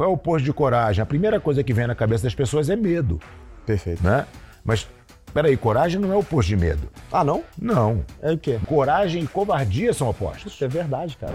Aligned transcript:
Qual 0.00 0.08
é 0.08 0.10
o 0.10 0.14
oposto 0.14 0.46
de 0.46 0.52
coragem? 0.54 1.02
A 1.02 1.04
primeira 1.04 1.38
coisa 1.38 1.62
que 1.62 1.74
vem 1.74 1.86
na 1.86 1.94
cabeça 1.94 2.24
das 2.24 2.34
pessoas 2.34 2.70
é 2.70 2.74
medo, 2.74 3.20
Perfeito. 3.66 4.02
né? 4.02 4.24
Mas, 4.64 4.88
peraí, 5.34 5.58
coragem 5.58 6.00
não 6.00 6.10
é 6.10 6.14
o 6.16 6.20
oposto 6.20 6.48
de 6.48 6.56
medo. 6.56 6.88
Ah, 7.12 7.22
não? 7.22 7.44
Não. 7.60 8.02
É 8.22 8.32
o 8.32 8.38
quê? 8.38 8.58
Coragem 8.66 9.24
e 9.24 9.26
covardia 9.26 9.92
são 9.92 10.08
opostos. 10.08 10.54
Isso 10.54 10.64
é 10.64 10.68
verdade, 10.68 11.18
cara. 11.18 11.34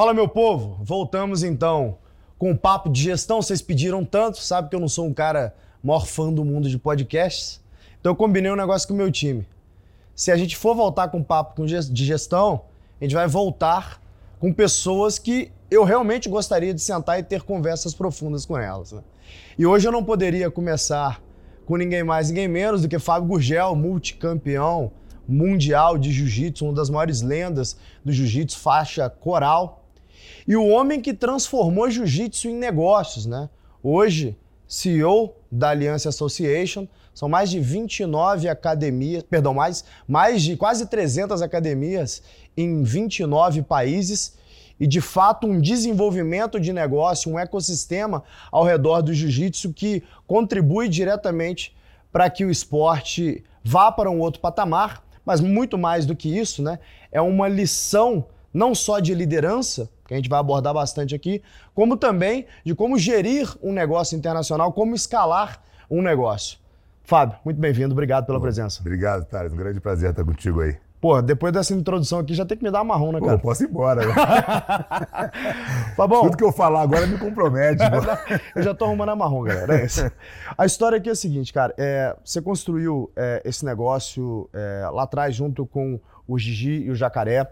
Fala, 0.00 0.14
meu 0.14 0.26
povo! 0.26 0.78
Voltamos 0.82 1.42
então 1.42 1.98
com 2.38 2.52
o 2.52 2.56
papo 2.56 2.88
de 2.88 3.02
gestão. 3.02 3.42
Vocês 3.42 3.60
pediram 3.60 4.02
tanto, 4.02 4.38
sabe 4.38 4.70
que 4.70 4.74
eu 4.74 4.80
não 4.80 4.88
sou 4.88 5.06
um 5.06 5.12
cara 5.12 5.54
maior 5.84 6.06
fã 6.06 6.32
do 6.32 6.42
mundo 6.42 6.70
de 6.70 6.78
podcasts. 6.78 7.60
Então 8.00 8.12
eu 8.12 8.16
combinei 8.16 8.50
um 8.50 8.56
negócio 8.56 8.88
com 8.88 8.94
o 8.94 8.96
meu 8.96 9.12
time. 9.12 9.46
Se 10.14 10.32
a 10.32 10.38
gente 10.38 10.56
for 10.56 10.74
voltar 10.74 11.08
com 11.08 11.22
papo 11.22 11.66
de 11.66 12.06
gestão, 12.06 12.62
a 12.98 13.04
gente 13.04 13.14
vai 13.14 13.28
voltar 13.28 14.00
com 14.38 14.50
pessoas 14.54 15.18
que 15.18 15.52
eu 15.70 15.84
realmente 15.84 16.30
gostaria 16.30 16.72
de 16.72 16.80
sentar 16.80 17.18
e 17.18 17.22
ter 17.22 17.42
conversas 17.42 17.92
profundas 17.92 18.46
com 18.46 18.56
elas. 18.56 18.92
Né? 18.92 19.02
E 19.58 19.66
hoje 19.66 19.86
eu 19.86 19.92
não 19.92 20.02
poderia 20.02 20.50
começar 20.50 21.22
com 21.66 21.76
ninguém 21.76 22.02
mais, 22.02 22.30
ninguém 22.30 22.48
menos 22.48 22.80
do 22.80 22.88
que 22.88 22.98
Fábio 22.98 23.28
Gurgel, 23.28 23.76
multicampeão 23.76 24.92
mundial 25.28 25.98
de 25.98 26.10
jiu-jitsu, 26.10 26.64
uma 26.64 26.72
das 26.72 26.88
maiores 26.88 27.20
lendas 27.20 27.76
do 28.02 28.10
jiu-jitsu, 28.10 28.58
faixa 28.58 29.10
coral. 29.10 29.79
E 30.50 30.56
o 30.56 30.66
homem 30.66 31.00
que 31.00 31.14
transformou 31.14 31.88
jiu-jitsu 31.88 32.48
em 32.48 32.56
negócios, 32.56 33.24
né? 33.24 33.48
Hoje, 33.80 34.36
CEO 34.66 35.36
da 35.48 35.68
Aliança 35.68 36.08
Association, 36.08 36.88
são 37.14 37.28
mais 37.28 37.50
de 37.50 37.60
29 37.60 38.48
academias, 38.48 39.22
perdão, 39.22 39.54
mais, 39.54 39.84
mais 40.08 40.42
de 40.42 40.56
quase 40.56 40.88
300 40.88 41.40
academias 41.40 42.20
em 42.56 42.82
29 42.82 43.62
países 43.62 44.36
e 44.80 44.88
de 44.88 45.00
fato 45.00 45.46
um 45.46 45.60
desenvolvimento 45.60 46.58
de 46.58 46.72
negócio, 46.72 47.30
um 47.30 47.38
ecossistema 47.38 48.24
ao 48.50 48.64
redor 48.64 49.02
do 49.02 49.14
jiu-jitsu 49.14 49.72
que 49.72 50.02
contribui 50.26 50.88
diretamente 50.88 51.76
para 52.10 52.28
que 52.28 52.44
o 52.44 52.50
esporte 52.50 53.44
vá 53.62 53.92
para 53.92 54.10
um 54.10 54.18
outro 54.18 54.40
patamar, 54.40 55.04
mas 55.24 55.40
muito 55.40 55.78
mais 55.78 56.04
do 56.04 56.16
que 56.16 56.36
isso, 56.36 56.60
né? 56.60 56.80
É 57.12 57.20
uma 57.20 57.46
lição 57.46 58.26
não 58.52 58.74
só 58.74 58.98
de 58.98 59.14
liderança, 59.14 59.88
que 60.06 60.14
a 60.14 60.16
gente 60.16 60.28
vai 60.28 60.40
abordar 60.40 60.74
bastante 60.74 61.14
aqui, 61.14 61.42
como 61.74 61.96
também 61.96 62.46
de 62.64 62.74
como 62.74 62.98
gerir 62.98 63.48
um 63.62 63.72
negócio 63.72 64.16
internacional, 64.16 64.72
como 64.72 64.94
escalar 64.94 65.62
um 65.90 66.02
negócio. 66.02 66.58
Fábio, 67.02 67.36
muito 67.44 67.60
bem-vindo, 67.60 67.92
obrigado 67.92 68.26
pela 68.26 68.38
Pô, 68.38 68.42
presença. 68.42 68.80
Obrigado, 68.80 69.24
Thales. 69.24 69.52
Um 69.52 69.56
grande 69.56 69.80
prazer 69.80 70.10
estar 70.10 70.24
contigo 70.24 70.60
aí. 70.60 70.76
Pô, 71.00 71.20
depois 71.22 71.50
dessa 71.50 71.72
introdução 71.72 72.18
aqui 72.18 72.34
já 72.34 72.44
tem 72.44 72.58
que 72.58 72.62
me 72.62 72.70
dar 72.70 72.84
marrom, 72.84 73.10
né, 73.10 73.18
Pô, 73.20 73.26
cara? 73.26 73.38
posso 73.38 73.64
ir 73.64 73.68
embora. 73.70 74.06
Né? 74.06 74.12
Fabão, 75.96 76.22
Tudo 76.24 76.36
que 76.36 76.44
eu 76.44 76.52
falar 76.52 76.82
agora 76.82 77.06
me 77.06 77.16
compromete. 77.18 77.82
pô. 77.88 77.96
eu 78.54 78.62
já 78.62 78.74
tô 78.74 78.84
arrumando 78.84 79.08
a 79.08 79.16
marrom, 79.16 79.42
galera. 79.44 79.80
É 79.80 79.86
isso. 79.86 80.10
A 80.58 80.66
história 80.66 80.98
aqui 80.98 81.08
é 81.08 81.12
a 81.12 81.16
seguinte, 81.16 81.52
cara. 81.52 81.74
é, 81.78 82.14
você 82.22 82.42
construiu 82.42 83.10
é, 83.16 83.40
esse 83.46 83.64
negócio 83.64 84.48
é, 84.52 84.86
lá 84.92 85.04
atrás 85.04 85.34
junto 85.34 85.64
com 85.66 85.98
o 86.28 86.38
Gigi 86.38 86.82
e 86.82 86.90
o 86.90 86.94
Jacaré. 86.94 87.50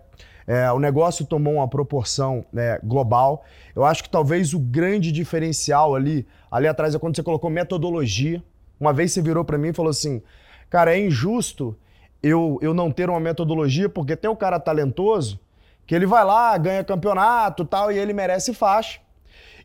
É, 0.48 0.72
o 0.72 0.78
negócio 0.78 1.26
tomou 1.26 1.56
uma 1.56 1.68
proporção 1.68 2.42
né, 2.50 2.78
global. 2.82 3.44
Eu 3.76 3.84
acho 3.84 4.02
que 4.02 4.08
talvez 4.08 4.54
o 4.54 4.58
grande 4.58 5.12
diferencial 5.12 5.94
ali, 5.94 6.26
ali 6.50 6.66
atrás 6.66 6.94
é 6.94 6.98
quando 6.98 7.14
você 7.14 7.22
colocou 7.22 7.50
metodologia. 7.50 8.42
Uma 8.80 8.90
vez 8.90 9.12
você 9.12 9.20
virou 9.20 9.44
para 9.44 9.58
mim 9.58 9.68
e 9.68 9.72
falou 9.74 9.90
assim, 9.90 10.22
cara, 10.70 10.96
é 10.96 10.98
injusto 10.98 11.76
eu, 12.22 12.58
eu 12.62 12.72
não 12.72 12.90
ter 12.90 13.10
uma 13.10 13.20
metodologia 13.20 13.90
porque 13.90 14.16
tem 14.16 14.30
um 14.30 14.34
cara 14.34 14.58
talentoso 14.58 15.38
que 15.86 15.94
ele 15.94 16.06
vai 16.06 16.24
lá, 16.24 16.56
ganha 16.56 16.82
campeonato 16.82 17.66
tal, 17.66 17.92
e 17.92 17.98
ele 17.98 18.14
merece 18.14 18.54
faixa. 18.54 19.00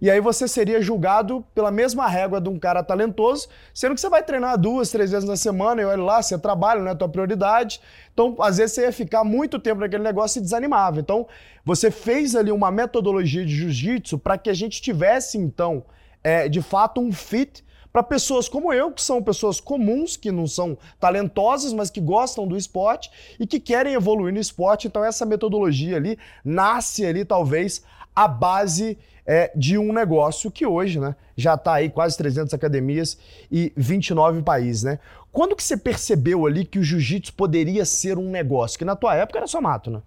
E 0.03 0.11
aí 0.11 0.19
você 0.19 0.49
seria 0.49 0.81
julgado 0.81 1.45
pela 1.55 1.71
mesma 1.71 2.05
régua 2.09 2.41
de 2.41 2.49
um 2.49 2.59
cara 2.59 2.83
talentoso, 2.83 3.47
sendo 3.73 3.95
que 3.95 4.01
você 4.01 4.09
vai 4.09 4.21
treinar 4.21 4.59
duas, 4.59 4.91
três 4.91 5.11
vezes 5.11 5.25
na 5.25 5.37
semana, 5.37 5.81
e 5.81 5.85
olha 5.85 6.03
lá, 6.03 6.21
você 6.21 6.37
trabalha, 6.37 6.81
não 6.81 6.89
é 6.89 6.91
a 6.91 6.95
tua 6.95 7.07
prioridade. 7.07 7.79
Então, 8.13 8.35
às 8.41 8.57
vezes, 8.57 8.75
você 8.75 8.81
ia 8.81 8.91
ficar 8.91 9.23
muito 9.23 9.57
tempo 9.57 9.79
naquele 9.79 10.03
negócio 10.03 10.39
e 10.39 10.41
desanimava. 10.41 10.99
Então, 10.99 11.25
você 11.63 11.89
fez 11.89 12.35
ali 12.35 12.51
uma 12.51 12.69
metodologia 12.69 13.45
de 13.45 13.55
jiu-jitsu 13.55 14.19
para 14.19 14.37
que 14.37 14.49
a 14.49 14.53
gente 14.53 14.81
tivesse, 14.81 15.37
então, 15.37 15.85
é, 16.21 16.49
de 16.49 16.61
fato, 16.61 16.99
um 16.99 17.13
fit 17.13 17.63
para 17.93 18.03
pessoas 18.03 18.49
como 18.49 18.73
eu, 18.73 18.91
que 18.91 19.01
são 19.01 19.23
pessoas 19.23 19.61
comuns, 19.61 20.17
que 20.17 20.33
não 20.33 20.47
são 20.47 20.77
talentosas, 20.99 21.71
mas 21.71 21.89
que 21.89 22.01
gostam 22.01 22.45
do 22.45 22.57
esporte 22.57 23.09
e 23.39 23.47
que 23.47 23.57
querem 23.57 23.93
evoluir 23.93 24.33
no 24.33 24.39
esporte. 24.41 24.85
Então, 24.85 25.01
essa 25.01 25.25
metodologia 25.25 25.95
ali 25.95 26.19
nasce 26.43 27.05
ali, 27.05 27.23
talvez, 27.23 27.85
a 28.13 28.27
base 28.27 28.97
é, 29.25 29.51
de 29.55 29.77
um 29.77 29.93
negócio 29.93 30.51
que 30.51 30.65
hoje 30.65 30.99
né, 30.99 31.15
já 31.35 31.53
está 31.55 31.73
aí 31.75 31.89
quase 31.89 32.17
300 32.17 32.53
academias 32.53 33.17
e 33.51 33.71
29 33.75 34.41
países. 34.41 34.83
Né? 34.83 34.99
Quando 35.31 35.55
que 35.55 35.63
você 35.63 35.77
percebeu 35.77 36.45
ali 36.45 36.65
que 36.65 36.79
o 36.79 36.83
jiu-jitsu 36.83 37.33
poderia 37.33 37.85
ser 37.85 38.17
um 38.17 38.29
negócio? 38.29 38.77
Que 38.77 38.85
na 38.85 38.95
tua 38.95 39.15
época 39.15 39.39
era 39.39 39.47
só 39.47 39.61
mato, 39.61 39.89
né? 39.89 40.01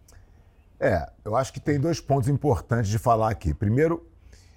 É, 0.79 1.09
eu 1.25 1.35
acho 1.35 1.53
que 1.53 1.59
tem 1.61 1.81
dois 1.81 2.01
pontos 2.01 2.29
importantes 2.29 2.91
de 2.91 2.99
falar 2.99 3.31
aqui. 3.31 3.55
Primeiro, 3.55 4.07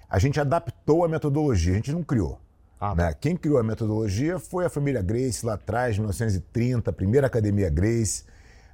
a 0.08 0.18
gente 0.18 0.38
adaptou 0.38 1.04
a 1.04 1.08
metodologia, 1.08 1.72
a 1.72 1.76
gente 1.76 1.92
não 1.92 2.02
criou. 2.02 2.38
Ah, 2.78 2.94
né? 2.94 3.14
Quem 3.18 3.36
criou 3.36 3.58
a 3.58 3.62
metodologia 3.62 4.38
foi 4.38 4.66
a 4.66 4.70
família 4.70 5.00
Grace 5.02 5.44
lá 5.44 5.54
atrás, 5.54 5.96
1930, 5.96 6.90
a 6.90 6.92
primeira 6.92 7.26
academia 7.26 7.70
Grace, 7.70 8.24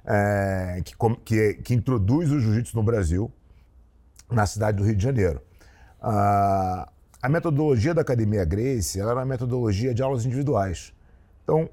é, 0.05 0.81
que, 0.83 0.93
que- 1.25 1.53
que 1.55 1.73
introduz 1.73 2.31
o 2.31 2.39
jiu-jitsu 2.39 2.75
no 2.75 2.83
Brasil, 2.83 3.31
na 4.29 4.45
cidade 4.45 4.77
do 4.77 4.83
Rio 4.83 4.95
de 4.95 5.03
Janeiro. 5.03 5.41
Ah, 6.09 6.87
a 7.21 7.27
metodologia 7.27 7.93
da 7.93 8.01
academia 8.01 8.45
Grace 8.45 8.97
era 8.97 9.13
uma 9.13 9.25
metodologia 9.25 9.93
de 9.93 10.01
aulas 10.01 10.25
individuais. 10.25 10.93
Então, 11.43 11.69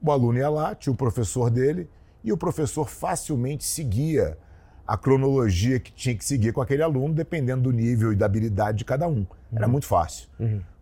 o 0.00 0.10
aluno 0.10 0.38
ia 0.38 0.48
lá, 0.48 0.74
tinha 0.74 0.92
o 0.92 0.96
professor 0.96 1.50
dele, 1.50 1.90
e 2.22 2.32
o 2.32 2.36
professor 2.36 2.88
facilmente 2.88 3.62
seguia 3.64 4.38
a 4.86 4.96
cronologia 4.96 5.78
que 5.78 5.92
tinha 5.92 6.14
que 6.14 6.24
seguir 6.24 6.52
com 6.52 6.62
aquele 6.62 6.82
aluno, 6.82 7.12
dependendo 7.12 7.64
do 7.64 7.72
nível 7.72 8.10
e 8.12 8.16
da 8.16 8.24
habilidade 8.24 8.78
de 8.78 8.84
cada 8.86 9.06
um. 9.06 9.26
Era 9.54 9.68
muito 9.68 9.86
fácil. 9.86 10.28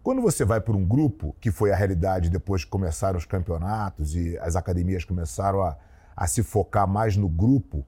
Quando 0.03 0.23
você 0.23 0.45
vai 0.45 0.61
por 0.61 0.77
um 0.77 0.85
grupo, 0.85 1.35
que 1.41 1.51
foi 1.51 1.73
a 1.73 1.77
realidade 1.77 2.31
depois 2.31 2.65
que 2.65 2.71
começaram 2.71 3.19
os 3.19 3.25
campeonatos 3.25 4.15
e 4.15 4.39
as 4.39 4.55
academias 4.55 5.05
começaram 5.05 5.63
a, 5.63 5.77
a 6.17 6.27
se 6.29 6.43
focar 6.43 6.87
mais 6.87 7.17
no 7.17 7.29
grupo, 7.29 7.85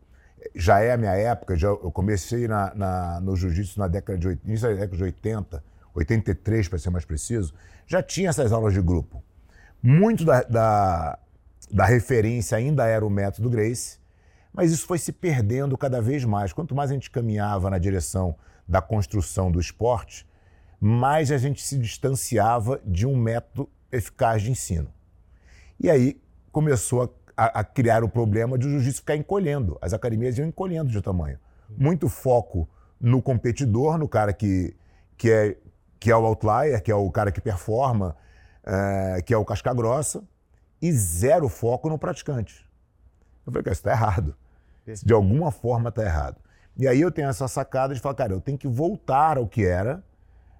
já 0.55 0.81
é 0.81 0.93
a 0.93 0.97
minha 0.97 1.13
época, 1.13 1.57
já, 1.57 1.69
eu 1.69 1.91
comecei 1.91 2.47
na, 2.49 2.75
na- 2.75 3.21
no 3.21 3.37
jiu-jitsu 3.37 3.79
na 3.79 3.89
década 3.89 4.19
de, 4.19 4.39
início 4.45 4.69
da 4.69 4.75
década 4.75 4.97
de 4.97 5.03
80, 5.05 5.65
83 5.95 6.69
para 6.69 6.79
ser 6.79 6.91
mais 6.91 7.05
preciso, 7.05 7.55
já 7.87 8.03
tinha 8.03 8.31
essas 8.31 8.53
aulas 8.53 8.73
de 8.73 8.81
grupo. 8.83 9.23
Muito 9.83 10.25
da, 10.25 10.43
da, 10.43 11.19
da 11.71 11.85
referência 11.85 12.57
ainda 12.57 12.87
era 12.87 13.05
o 13.05 13.11
método 13.11 13.51
Grace, 13.51 13.99
mas 14.53 14.71
isso 14.73 14.87
foi 14.87 14.99
se 14.99 15.13
perdendo 15.13 15.77
cada 15.77 16.01
vez 16.01 16.25
mais. 16.25 16.53
Quanto 16.53 16.75
mais 16.75 16.91
a 16.91 16.95
gente 16.95 17.11
caminhava 17.11 17.69
na 17.71 17.79
direção 17.79 18.37
da 18.67 18.81
construção 18.81 19.51
do 19.51 19.61
esporte, 19.61 20.27
mais 20.81 21.31
a 21.31 21.39
gente 21.39 21.63
se 21.63 21.77
distanciava 21.79 22.81
de 22.85 23.07
um 23.07 23.17
método 23.17 23.69
eficaz 23.91 24.43
de 24.43 24.51
ensino. 24.51 24.89
E 25.81 25.91
aí 25.91 26.21
começou 26.53 27.03
a, 27.03 27.09
a- 27.37 27.61
a 27.61 27.65
criar 27.65 28.05
o 28.05 28.09
problema 28.09 28.57
de 28.59 28.67
o 28.67 28.71
jiu-jitsu 28.71 29.01
ficar 29.01 29.17
encolhendo. 29.17 29.79
As 29.81 29.93
academias 29.93 30.37
iam 30.39 30.47
encolhendo 30.47 30.91
de 30.91 31.01
tamanho. 31.03 31.39
Muito 31.77 32.09
foco 32.09 32.69
no 33.01 33.21
competidor, 33.21 33.99
no 33.99 34.09
cara 34.09 34.33
que, 34.33 34.75
que, 35.17 35.31
é, 35.31 35.57
que 35.99 36.11
é 36.11 36.17
o 36.17 36.25
outlier, 36.25 36.83
que 36.83 36.91
é 36.91 36.95
o 36.95 37.11
cara 37.11 37.33
que 37.33 37.41
performa, 37.41 38.17
eh, 38.65 39.23
que 39.25 39.35
é 39.35 39.37
o 39.37 39.45
casca 39.45 39.75
grossa, 39.75 40.23
e 40.81 40.93
zero 40.93 41.49
foco 41.49 41.89
no 41.89 41.99
praticante. 41.99 42.65
Eu 43.47 43.53
falei, 43.53 43.63
cara, 43.65 43.73
isso 43.73 43.81
está 43.81 43.91
errado. 43.93 44.35
De 45.05 45.13
alguma 45.13 45.51
forma 45.51 45.89
está 45.89 46.03
errado. 46.03 46.37
E 46.77 46.87
aí 46.87 47.01
eu 47.01 47.11
tenho 47.11 47.29
essa 47.29 47.49
sacada 47.49 47.95
de 47.95 48.01
falar, 48.01 48.15
cara, 48.15 48.33
eu 48.33 48.41
tenho 48.41 48.59
que 48.59 48.69
voltar 48.69 49.39
ao 49.39 49.47
que 49.47 49.65
era, 49.65 50.03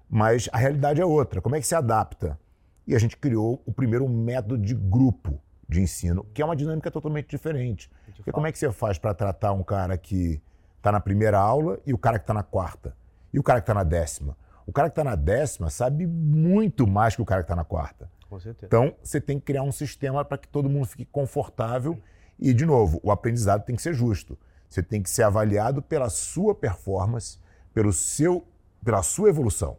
mas 0.09 0.49
a 0.51 0.57
realidade 0.57 1.01
é 1.01 1.05
outra. 1.05 1.41
Como 1.41 1.55
é 1.55 1.59
que 1.59 1.67
se 1.67 1.75
adapta? 1.75 2.39
E 2.87 2.95
a 2.95 2.99
gente 2.99 3.17
criou 3.17 3.61
o 3.65 3.71
primeiro 3.71 4.07
método 4.07 4.57
de 4.57 4.73
grupo 4.73 5.39
de 5.67 5.81
ensino, 5.81 6.23
que 6.33 6.41
é 6.41 6.45
uma 6.45 6.55
dinâmica 6.55 6.91
totalmente 6.91 7.27
diferente. 7.29 7.89
Porque 8.15 8.31
como 8.31 8.47
é 8.47 8.51
que 8.51 8.57
você 8.57 8.71
faz 8.71 8.97
para 8.97 9.13
tratar 9.13 9.51
um 9.51 9.63
cara 9.63 9.97
que 9.97 10.41
está 10.77 10.91
na 10.91 10.99
primeira 10.99 11.39
aula 11.39 11.79
e 11.85 11.93
o 11.93 11.97
cara 11.97 12.19
que 12.19 12.23
está 12.23 12.33
na 12.33 12.43
quarta. 12.43 12.95
E 13.33 13.39
o 13.39 13.43
cara 13.43 13.59
que 13.59 13.63
está 13.63 13.73
na 13.73 13.83
décima. 13.83 14.37
O 14.67 14.71
cara 14.71 14.89
que 14.89 14.91
está 14.93 15.03
na 15.03 15.15
décima 15.15 15.69
sabe 15.69 16.05
muito 16.05 16.87
mais 16.87 17.15
que 17.15 17.21
o 17.21 17.25
cara 17.25 17.41
que 17.41 17.45
está 17.45 17.55
na 17.55 17.65
quarta. 17.65 18.09
Com 18.29 18.39
certeza. 18.39 18.67
Então, 18.67 18.95
você 19.03 19.19
tem 19.19 19.39
que 19.39 19.45
criar 19.45 19.63
um 19.63 19.71
sistema 19.71 20.23
para 20.23 20.37
que 20.37 20.47
todo 20.47 20.69
mundo 20.69 20.85
fique 20.85 21.05
confortável. 21.05 21.99
E, 22.39 22.53
de 22.53 22.65
novo, 22.65 22.99
o 23.03 23.11
aprendizado 23.11 23.63
tem 23.63 23.75
que 23.75 23.81
ser 23.81 23.93
justo. 23.93 24.37
Você 24.69 24.83
tem 24.83 25.01
que 25.01 25.09
ser 25.09 25.23
avaliado 25.23 25.81
pela 25.81 26.09
sua 26.09 26.53
performance, 26.53 27.39
pelo 27.73 27.93
seu, 27.93 28.45
pela 28.83 29.01
sua 29.03 29.29
evolução. 29.29 29.77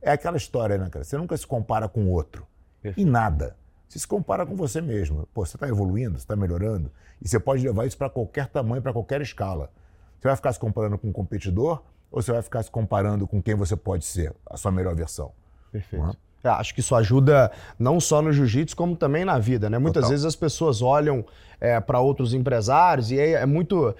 É 0.00 0.12
aquela 0.12 0.36
história, 0.36 0.78
né, 0.78 0.88
cara? 0.90 1.04
Você 1.04 1.16
nunca 1.16 1.36
se 1.36 1.46
compara 1.46 1.88
com 1.88 2.04
o 2.04 2.10
outro. 2.10 2.46
Perfeito. 2.80 3.06
Em 3.06 3.10
nada. 3.10 3.56
Você 3.88 3.98
se 3.98 4.06
compara 4.06 4.44
com 4.44 4.54
você 4.54 4.80
mesmo. 4.80 5.26
Pô, 5.32 5.46
você 5.46 5.56
está 5.56 5.66
evoluindo, 5.66 6.18
você 6.18 6.24
está 6.24 6.36
melhorando. 6.36 6.92
E 7.22 7.28
você 7.28 7.40
pode 7.40 7.66
levar 7.66 7.86
isso 7.86 7.96
para 7.96 8.10
qualquer 8.10 8.46
tamanho, 8.48 8.82
para 8.82 8.92
qualquer 8.92 9.20
escala. 9.22 9.72
Você 10.20 10.28
vai 10.28 10.36
ficar 10.36 10.52
se 10.52 10.60
comparando 10.60 10.98
com 10.98 11.08
um 11.08 11.12
competidor 11.12 11.82
ou 12.10 12.20
você 12.20 12.32
vai 12.32 12.42
ficar 12.42 12.62
se 12.62 12.70
comparando 12.70 13.26
com 13.26 13.42
quem 13.42 13.54
você 13.54 13.76
pode 13.76 14.04
ser, 14.04 14.34
a 14.46 14.56
sua 14.56 14.70
melhor 14.70 14.94
versão? 14.94 15.32
Perfeito. 15.72 16.04
Uhum. 16.04 16.12
Acho 16.44 16.72
que 16.74 16.80
isso 16.80 16.94
ajuda 16.94 17.50
não 17.78 17.98
só 18.00 18.22
no 18.22 18.32
jiu-jitsu, 18.32 18.76
como 18.76 18.96
também 18.96 19.24
na 19.24 19.38
vida, 19.38 19.68
né? 19.68 19.78
Muitas 19.78 20.02
Total. 20.02 20.10
vezes 20.10 20.24
as 20.24 20.36
pessoas 20.36 20.80
olham 20.80 21.24
é, 21.60 21.80
para 21.80 22.00
outros 22.00 22.32
empresários 22.34 23.10
e 23.10 23.18
é, 23.18 23.32
é 23.32 23.46
muito. 23.46 23.94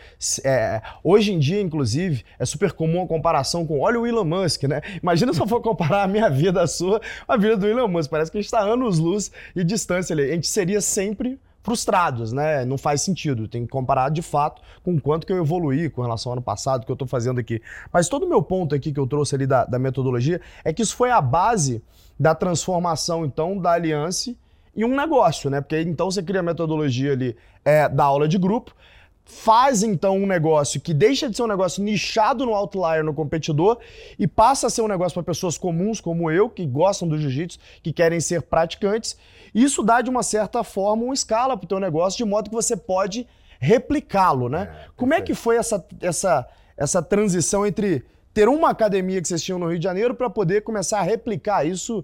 É, 0.45 0.81
hoje 1.03 1.33
em 1.33 1.39
dia, 1.39 1.61
inclusive, 1.61 2.25
é 2.39 2.45
super 2.45 2.73
comum 2.73 3.03
a 3.03 3.07
comparação 3.07 3.67
com. 3.67 3.81
Olha 3.81 4.01
o 4.01 4.07
Elon 4.07 4.25
Musk, 4.25 4.65
né? 4.65 4.81
Imagina 5.03 5.33
se 5.33 5.41
eu 5.41 5.47
for 5.47 5.61
comparar 5.61 6.05
a 6.05 6.09
minha 6.09 6.31
vida, 6.31 6.63
a 6.63 6.67
sua, 6.67 7.01
a 7.27 7.37
vida 7.37 7.57
do 7.57 7.67
Elon 7.67 7.89
Musk. 7.89 8.11
Parece 8.11 8.31
que 8.31 8.39
a 8.39 8.41
gente 8.41 8.47
está 8.47 8.61
anos-luz 8.61 9.31
de 9.55 9.65
distância 9.65 10.15
ali. 10.15 10.23
A 10.31 10.35
gente 10.35 10.49
seria 10.49 10.81
sempre 10.81 11.39
frustrados, 11.69 12.33
né? 12.33 12.65
Não 12.65 12.79
faz 12.79 13.03
sentido. 13.03 13.47
Tem 13.47 13.65
que 13.65 13.69
comparar 13.69 14.09
de 14.09 14.23
fato 14.23 14.63
com 14.83 14.99
quanto 14.99 15.27
que 15.27 15.33
eu 15.33 15.37
evoluí 15.37 15.91
com 15.91 16.01
relação 16.01 16.33
ao 16.33 16.39
ano 16.39 16.43
passado, 16.43 16.87
que 16.87 16.91
eu 16.91 16.95
estou 16.95 17.07
fazendo 17.07 17.39
aqui. 17.39 17.61
Mas 17.93 18.09
todo 18.09 18.25
o 18.25 18.29
meu 18.29 18.43
ponto 18.43 18.75
aqui 18.75 18.91
que 18.91 18.99
eu 18.99 19.07
trouxe 19.07 19.35
ali 19.35 19.47
da, 19.47 19.67
da 19.67 19.79
metodologia 19.79 20.41
é 20.65 20.73
que 20.73 20.81
isso 20.81 20.97
foi 20.97 21.11
a 21.11 21.21
base 21.21 21.83
da 22.19 22.35
transformação, 22.35 23.27
então, 23.27 23.59
da 23.59 23.73
aliança 23.73 24.35
em 24.75 24.83
um 24.83 24.97
negócio, 24.97 25.51
né? 25.51 25.61
Porque 25.61 25.79
então 25.83 26.11
você 26.11 26.23
cria 26.23 26.41
a 26.41 26.43
metodologia 26.43 27.13
ali 27.13 27.37
é, 27.63 27.87
da 27.87 28.05
aula 28.05 28.27
de 28.27 28.39
grupo, 28.39 28.75
faz 29.29 29.83
então 29.83 30.17
um 30.17 30.27
negócio 30.27 30.81
que 30.81 30.95
deixa 30.95 31.29
de 31.29 31.37
ser 31.37 31.43
um 31.43 31.47
negócio 31.47 31.85
nichado 31.85 32.47
no 32.47 32.55
outlier, 32.55 33.05
no 33.05 33.13
competidor, 33.13 33.79
e 34.19 34.27
passa 34.27 34.67
a 34.67 34.71
ser 34.71 34.81
um 34.81 34.89
negócio 34.89 35.13
para 35.13 35.23
pessoas 35.23 35.59
comuns 35.59 36.01
como 36.01 36.31
eu, 36.31 36.49
que 36.49 36.67
gostam 36.67 37.07
do 37.07 37.19
jiu-jitsu, 37.19 37.59
que 37.83 37.93
querem 37.93 38.21
ser 38.21 38.41
praticantes. 38.41 39.19
Isso 39.55 39.83
dá, 39.83 40.01
de 40.01 40.09
uma 40.09 40.23
certa 40.23 40.65
forma, 40.65 41.05
uma 41.05 41.13
escala 41.13 41.59
para 41.59 41.67
o 41.67 41.69
teu 41.69 41.79
negócio, 41.79 42.17
de 42.17 42.25
modo 42.25 42.49
que 42.49 42.57
você 42.57 42.75
pode 42.75 43.29
replicá-lo, 43.61 44.49
né? 44.49 44.71
É, 44.73 44.89
como 44.97 45.13
é 45.13 45.21
que 45.21 45.35
foi 45.35 45.57
essa, 45.57 45.87
essa, 46.01 46.49
essa 46.75 47.03
transição 47.03 47.67
entre 47.67 48.07
ter 48.33 48.49
uma 48.49 48.71
academia 48.71 49.21
que 49.21 49.29
vocês 49.29 49.43
tinham 49.43 49.59
no 49.59 49.69
Rio 49.69 49.79
de 49.79 49.85
Janeiro 49.85 50.15
para 50.15 50.31
poder 50.31 50.63
começar 50.63 51.01
a 51.01 51.03
replicar 51.03 51.67
isso 51.67 52.03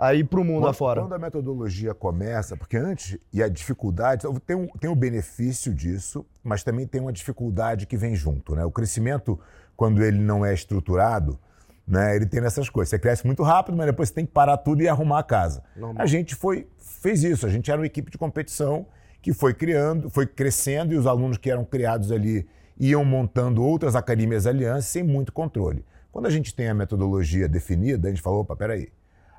aí 0.00 0.24
para 0.24 0.40
o 0.40 0.44
mundo 0.44 0.62
quando, 0.62 0.70
afora? 0.70 1.00
Quando 1.02 1.12
a 1.12 1.18
metodologia 1.18 1.92
começa, 1.92 2.56
porque 2.56 2.78
antes, 2.78 3.18
e 3.32 3.42
a 3.42 3.48
dificuldade, 3.48 4.26
tem 4.46 4.56
um, 4.56 4.66
tem 4.66 4.88
um 4.88 4.96
benefício 4.96 5.74
disso, 5.74 6.24
mas 6.42 6.64
também 6.64 6.86
tem 6.86 7.00
uma 7.00 7.12
dificuldade 7.12 7.86
que 7.86 7.96
vem 7.96 8.16
junto. 8.16 8.56
Né? 8.56 8.64
O 8.64 8.70
crescimento, 8.70 9.38
quando 9.76 10.02
ele 10.02 10.18
não 10.18 10.44
é 10.44 10.54
estruturado, 10.54 11.38
né, 11.86 12.16
ele 12.16 12.24
tem 12.24 12.42
essas 12.44 12.70
coisas. 12.70 12.88
Você 12.88 12.98
cresce 12.98 13.26
muito 13.26 13.42
rápido, 13.42 13.76
mas 13.76 13.86
depois 13.86 14.08
você 14.08 14.14
tem 14.14 14.26
que 14.26 14.32
parar 14.32 14.56
tudo 14.56 14.82
e 14.82 14.88
arrumar 14.88 15.18
a 15.18 15.22
casa. 15.22 15.62
Normal. 15.76 16.02
A 16.02 16.06
gente 16.06 16.34
foi, 16.34 16.66
fez 16.78 17.22
isso, 17.22 17.44
a 17.46 17.50
gente 17.50 17.70
era 17.70 17.80
uma 17.80 17.86
equipe 17.86 18.10
de 18.10 18.16
competição 18.16 18.86
que 19.20 19.34
foi 19.34 19.52
criando, 19.52 20.08
foi 20.08 20.26
crescendo 20.26 20.94
e 20.94 20.96
os 20.96 21.06
alunos 21.06 21.36
que 21.36 21.50
eram 21.50 21.64
criados 21.64 22.10
ali 22.10 22.48
iam 22.78 23.04
montando 23.04 23.62
outras 23.62 23.94
academias 23.94 24.46
alianças 24.46 24.86
sem 24.86 25.02
muito 25.02 25.32
controle. 25.32 25.84
Quando 26.10 26.26
a 26.26 26.30
gente 26.30 26.54
tem 26.54 26.68
a 26.68 26.74
metodologia 26.74 27.46
definida, 27.46 28.08
a 28.08 28.10
gente 28.10 28.22
falou, 28.22 28.40
opa, 28.40 28.56
peraí, 28.56 28.88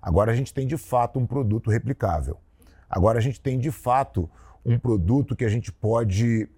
Agora 0.02 0.32
a 0.32 0.36
gente 0.36 0.54
tem 0.54 0.66
de 0.66 0.78
fato 0.78 1.20
um 1.20 1.26
produto 1.26 1.70
replicável. 1.70 2.38
Agora 2.90 3.20
a 3.20 3.22
gente 3.22 3.40
tem 3.40 3.60
de 3.60 3.72
fato 3.72 4.30
um 4.66 4.78
produto 4.78 5.36
que 5.36 5.46
a 5.46 5.50
gente 5.50 5.72
pode 5.72 6.50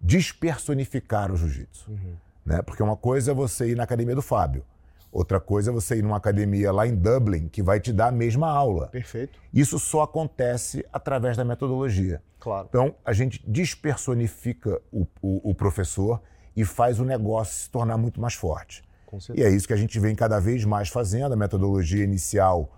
despersonificar 0.00 1.32
o 1.32 1.36
jiu-jitsu. 1.36 1.90
Uhum. 1.90 2.14
Né? 2.44 2.62
Porque 2.62 2.82
uma 2.82 2.96
coisa 2.96 3.32
é 3.32 3.34
você 3.34 3.70
ir 3.70 3.76
na 3.76 3.84
academia 3.84 4.14
do 4.14 4.22
Fábio, 4.22 4.64
outra 5.12 5.40
coisa 5.40 5.70
é 5.70 5.72
você 5.72 5.96
ir 5.96 6.02
numa 6.02 6.16
academia 6.16 6.72
lá 6.72 6.86
em 6.86 6.94
Dublin 6.94 7.48
que 7.48 7.62
vai 7.62 7.80
te 7.80 7.92
dar 7.92 8.08
a 8.08 8.12
mesma 8.12 8.48
aula. 8.48 8.88
Perfeito. 8.88 9.38
Isso 9.52 9.78
só 9.78 10.02
acontece 10.02 10.84
através 10.92 11.36
da 11.36 11.44
metodologia. 11.44 12.22
Claro. 12.38 12.66
Então 12.68 12.94
a 13.04 13.12
gente 13.12 13.42
despersonifica 13.46 14.80
o, 14.90 15.06
o, 15.20 15.50
o 15.50 15.54
professor 15.54 16.22
e 16.56 16.64
faz 16.64 16.98
o 16.98 17.04
negócio 17.04 17.54
se 17.54 17.70
tornar 17.70 17.98
muito 17.98 18.20
mais 18.20 18.34
forte. 18.34 18.82
E 19.34 19.42
é 19.42 19.50
isso 19.50 19.66
que 19.66 19.72
a 19.72 19.76
gente 19.76 19.98
vem 19.98 20.14
cada 20.14 20.38
vez 20.38 20.64
mais 20.64 20.88
fazendo. 20.88 21.32
A 21.32 21.36
metodologia 21.36 22.04
inicial 22.04 22.72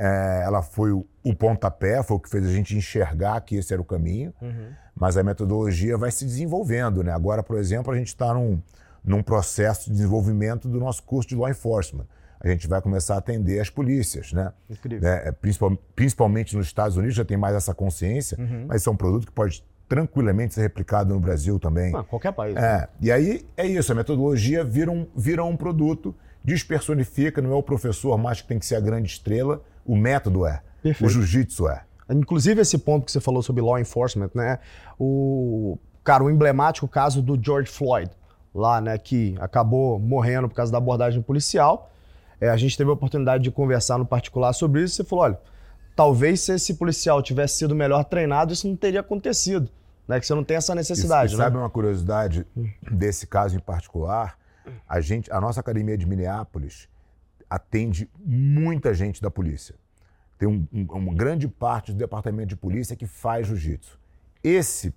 é, 0.00 0.44
ela 0.46 0.62
foi 0.62 0.92
o, 0.92 1.06
o, 1.22 1.34
pontapé, 1.34 2.02
foi 2.02 2.16
o 2.16 2.20
que 2.20 2.30
fez 2.30 2.46
a 2.46 2.50
gente 2.50 2.74
enxergar 2.74 3.38
que 3.42 3.56
esse 3.56 3.70
era 3.70 3.82
o 3.82 3.84
caminho, 3.84 4.32
uhum. 4.40 4.70
mas 4.94 5.18
a 5.18 5.22
metodologia 5.22 5.98
vai 5.98 6.10
se 6.10 6.24
desenvolvendo. 6.24 7.04
Né? 7.04 7.12
Agora, 7.12 7.42
por 7.42 7.58
exemplo, 7.58 7.92
a 7.92 7.96
gente 7.96 8.08
está 8.08 8.32
num, 8.32 8.62
num 9.04 9.22
processo 9.22 9.90
de 9.90 9.96
desenvolvimento 9.96 10.68
do 10.68 10.80
nosso 10.80 11.02
curso 11.02 11.28
de 11.28 11.36
law 11.36 11.50
enforcement. 11.50 12.06
A 12.42 12.48
gente 12.48 12.66
vai 12.66 12.80
começar 12.80 13.16
a 13.16 13.18
atender 13.18 13.60
as 13.60 13.68
polícias, 13.68 14.32
né? 14.32 14.50
Incrível. 14.70 15.06
É, 15.06 15.30
principal, 15.30 15.76
principalmente 15.94 16.56
nos 16.56 16.68
Estados 16.68 16.96
Unidos 16.96 17.14
já 17.14 17.24
tem 17.24 17.36
mais 17.36 17.54
essa 17.54 17.74
consciência, 17.74 18.38
uhum. 18.40 18.64
mas 18.66 18.86
é 18.86 18.90
um 18.90 18.96
produto 18.96 19.26
que 19.26 19.32
pode 19.32 19.62
tranquilamente 19.86 20.54
ser 20.54 20.62
replicado 20.62 21.12
no 21.12 21.20
Brasil 21.20 21.58
também. 21.58 21.94
Ah, 21.94 22.02
qualquer 22.02 22.32
país. 22.32 22.56
É. 22.56 22.60
Né? 22.60 22.88
E 23.02 23.12
aí 23.12 23.46
é 23.54 23.66
isso, 23.66 23.92
a 23.92 23.94
metodologia 23.94 24.64
vira 24.64 24.90
um, 24.90 25.06
vira 25.14 25.44
um 25.44 25.54
produto, 25.54 26.14
despersonifica, 26.42 27.42
não 27.42 27.52
é 27.52 27.56
o 27.56 27.62
professor 27.62 28.16
mais 28.16 28.40
que 28.40 28.48
tem 28.48 28.58
que 28.58 28.64
ser 28.64 28.76
a 28.76 28.80
grande 28.80 29.10
estrela, 29.10 29.62
o 29.90 29.96
método 29.96 30.46
é. 30.46 30.62
Perfeito. 30.80 31.10
O 31.10 31.12
jiu-jitsu 31.12 31.68
é. 31.68 31.82
Inclusive 32.08 32.60
esse 32.60 32.78
ponto 32.78 33.04
que 33.04 33.10
você 33.10 33.20
falou 33.20 33.42
sobre 33.42 33.60
law 33.60 33.76
enforcement, 33.76 34.30
né? 34.34 34.60
O 34.98 35.76
cara, 36.04 36.22
o 36.22 36.30
emblemático 36.30 36.86
caso 36.86 37.20
do 37.20 37.38
George 37.42 37.70
Floyd, 37.70 38.08
lá, 38.54 38.80
né, 38.80 38.96
que 38.98 39.34
acabou 39.40 39.98
morrendo 39.98 40.48
por 40.48 40.54
causa 40.54 40.70
da 40.70 40.78
abordagem 40.78 41.20
policial. 41.22 41.90
É, 42.40 42.48
a 42.48 42.56
gente 42.56 42.76
teve 42.76 42.88
a 42.88 42.92
oportunidade 42.92 43.42
de 43.42 43.50
conversar 43.50 43.98
no 43.98 44.06
particular 44.06 44.52
sobre 44.52 44.82
isso. 44.82 44.94
Você 44.94 45.04
falou, 45.04 45.24
olha, 45.24 45.40
talvez 45.94 46.40
se 46.40 46.52
esse 46.52 46.74
policial 46.74 47.20
tivesse 47.20 47.58
sido 47.58 47.74
melhor 47.74 48.04
treinado, 48.04 48.52
isso 48.52 48.68
não 48.68 48.76
teria 48.76 49.00
acontecido, 49.00 49.68
né? 50.06 50.20
Que 50.20 50.26
você 50.26 50.34
não 50.34 50.44
tem 50.44 50.56
essa 50.56 50.74
necessidade. 50.74 51.34
E, 51.34 51.36
né? 51.36 51.44
sabe 51.44 51.56
uma 51.56 51.68
curiosidade 51.68 52.46
desse 52.90 53.26
caso 53.26 53.56
em 53.56 53.60
particular? 53.60 54.38
A 54.88 55.00
gente, 55.00 55.30
a 55.32 55.40
nossa 55.40 55.58
academia 55.58 55.98
de 55.98 56.06
Minneapolis 56.06 56.88
atende 57.50 58.08
muita 58.24 58.94
gente 58.94 59.20
da 59.20 59.30
polícia. 59.30 59.74
Tem 60.38 60.48
um, 60.48 60.66
um, 60.72 60.86
uma 60.96 61.12
grande 61.12 61.48
parte 61.48 61.92
do 61.92 61.98
departamento 61.98 62.48
de 62.48 62.56
polícia 62.56 62.96
que 62.96 63.06
faz 63.06 63.48
jiu-jitsu. 63.48 63.98
Esse, 64.42 64.94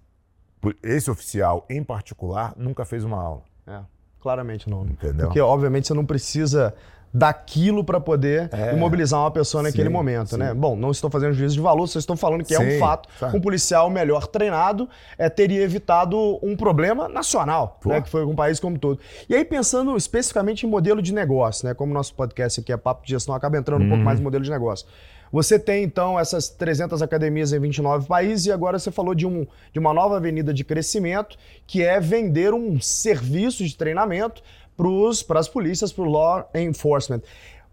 esse 0.82 1.12
oficial, 1.12 1.66
em 1.70 1.84
particular, 1.84 2.54
nunca 2.56 2.86
fez 2.86 3.04
uma 3.04 3.20
aula. 3.20 3.44
É, 3.68 3.82
claramente 4.22 4.70
não. 4.70 4.86
Entendeu? 4.86 5.26
Porque, 5.28 5.42
obviamente, 5.42 5.88
você 5.88 5.94
não 5.94 6.06
precisa 6.06 6.74
daquilo 7.14 7.84
para 7.84 8.00
poder 8.00 8.50
é, 8.52 8.74
imobilizar 8.74 9.20
uma 9.20 9.30
pessoa 9.30 9.62
naquele 9.62 9.88
sim, 9.88 9.94
momento, 9.94 10.32
sim. 10.32 10.38
né? 10.38 10.54
Bom, 10.54 10.76
não 10.76 10.90
estou 10.90 11.12
fazendo 11.12 11.34
juízo 11.34 11.54
de 11.54 11.62
valor, 11.62 11.86
só 11.88 12.00
estou 12.00 12.16
falando 12.16 12.44
que 12.44 12.56
sim, 12.56 12.64
é 12.64 12.76
um 12.76 12.80
fato. 12.80 13.08
Um 13.34 13.40
policial 13.40 13.88
melhor 13.90 14.26
treinado 14.26 14.90
é, 15.18 15.30
teria 15.30 15.62
evitado 15.62 16.40
um 16.42 16.56
problema 16.56 17.08
nacional, 17.08 17.80
né, 17.86 18.02
que 18.02 18.10
foi 18.10 18.26
com 18.26 18.32
um 18.32 18.36
país 18.36 18.60
como 18.60 18.80
todo. 18.80 19.00
E 19.30 19.36
aí, 19.36 19.46
pensando 19.46 19.96
especificamente 19.96 20.66
em 20.66 20.70
modelo 20.70 21.02
de 21.02 21.14
negócio, 21.14 21.68
né? 21.68 21.76
Como 21.76 21.92
o 21.92 21.94
nosso 21.94 22.16
podcast 22.16 22.60
aqui 22.60 22.74
é 22.74 22.78
Papo 22.78 23.06
de 23.06 23.12
Gestão, 23.12 23.36
acaba 23.36 23.58
entrando 23.58 23.82
hum. 23.82 23.86
um 23.86 23.90
pouco 23.90 24.00
uhum. 24.00 24.06
mais 24.06 24.20
no 24.20 24.24
modelo 24.24 24.44
de 24.44 24.50
negócio. 24.50 24.88
Você 25.34 25.58
tem, 25.58 25.84
então, 25.84 26.20
essas 26.20 26.48
300 26.48 27.02
academias 27.02 27.52
em 27.54 27.60
29 27.60 28.08
países 28.08 28.46
e 28.46 28.52
agora 28.52 28.78
você 28.78 28.92
falou 28.92 29.16
de, 29.16 29.26
um, 29.26 29.48
de 29.72 29.80
uma 29.80 29.92
nova 29.92 30.18
avenida 30.18 30.54
de 30.54 30.64
crescimento, 30.64 31.36
que 31.66 31.82
é 31.82 32.00
vender 32.00 32.54
um 32.54 32.80
serviço 32.80 33.66
de 33.66 33.76
treinamento 33.76 34.44
para 34.76 35.40
as 35.40 35.48
polícias, 35.48 35.92
para 35.92 36.04
o 36.04 36.10
law 36.10 36.50
enforcement. 36.54 37.22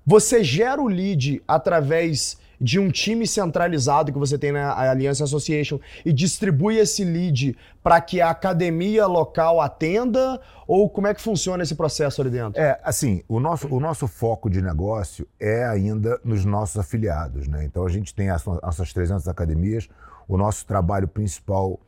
Você 0.07 0.43
gera 0.43 0.81
o 0.81 0.89
lead 0.89 1.43
através 1.47 2.39
de 2.61 2.79
um 2.79 2.91
time 2.91 3.27
centralizado 3.27 4.13
que 4.13 4.19
você 4.19 4.37
tem 4.37 4.53
na 4.53 4.73
Alliance 4.73 5.23
Association 5.23 5.81
e 6.05 6.13
distribui 6.13 6.77
esse 6.77 7.05
lead 7.05 7.57
para 7.83 8.01
que 8.01 8.21
a 8.21 8.29
academia 8.29 9.07
local 9.07 9.61
atenda? 9.61 10.39
Ou 10.67 10.89
como 10.91 11.07
é 11.07 11.15
que 11.15 11.23
funciona 11.23 11.63
esse 11.63 11.75
processo 11.75 12.21
ali 12.21 12.31
dentro? 12.31 12.61
É, 12.61 12.79
assim, 12.85 13.23
o 13.27 13.41
nosso, 13.41 13.67
o 13.75 13.81
nosso 13.81 14.07
foco 14.07 14.51
de 14.51 14.61
negócio 14.61 15.27
é 15.41 15.65
ainda 15.65 16.21
nos 16.23 16.45
nossos 16.45 16.77
afiliados, 16.77 17.49
né? 17.49 17.65
Então 17.65 17.87
a 17.87 17.89
gente 17.89 18.15
tem 18.15 18.29
as 18.29 18.45
nossas 18.45 18.93
300 18.93 19.27
academias, 19.27 19.89
o 20.29 20.37
nosso 20.37 20.67
trabalho 20.67 21.09
principal 21.09 21.81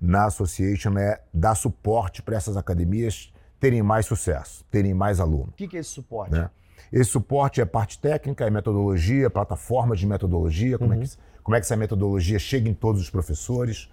na 0.00 0.26
Association 0.26 0.96
é 0.96 1.20
dar 1.34 1.54
suporte 1.54 2.22
para 2.22 2.36
essas 2.36 2.56
academias 2.56 3.32
terem 3.60 3.82
mais 3.82 4.06
sucesso, 4.06 4.64
terem 4.70 4.94
mais 4.94 5.20
alunos. 5.20 5.50
O 5.50 5.52
que, 5.52 5.68
que 5.68 5.76
é 5.76 5.80
esse 5.80 5.90
suporte? 5.90 6.32
Né? 6.32 6.48
Esse 6.90 7.10
suporte 7.10 7.60
é 7.60 7.64
parte 7.64 7.98
técnica, 7.98 8.44
é 8.44 8.50
metodologia, 8.50 9.28
plataformas 9.30 10.00
de 10.00 10.06
metodologia, 10.06 10.78
como, 10.78 10.94
uhum. 10.94 11.02
é 11.02 11.04
que, 11.04 11.12
como 11.42 11.56
é 11.56 11.60
que 11.60 11.66
essa 11.66 11.76
metodologia 11.76 12.38
chega 12.38 12.68
em 12.68 12.74
todos 12.74 13.00
os 13.00 13.10
professores. 13.10 13.84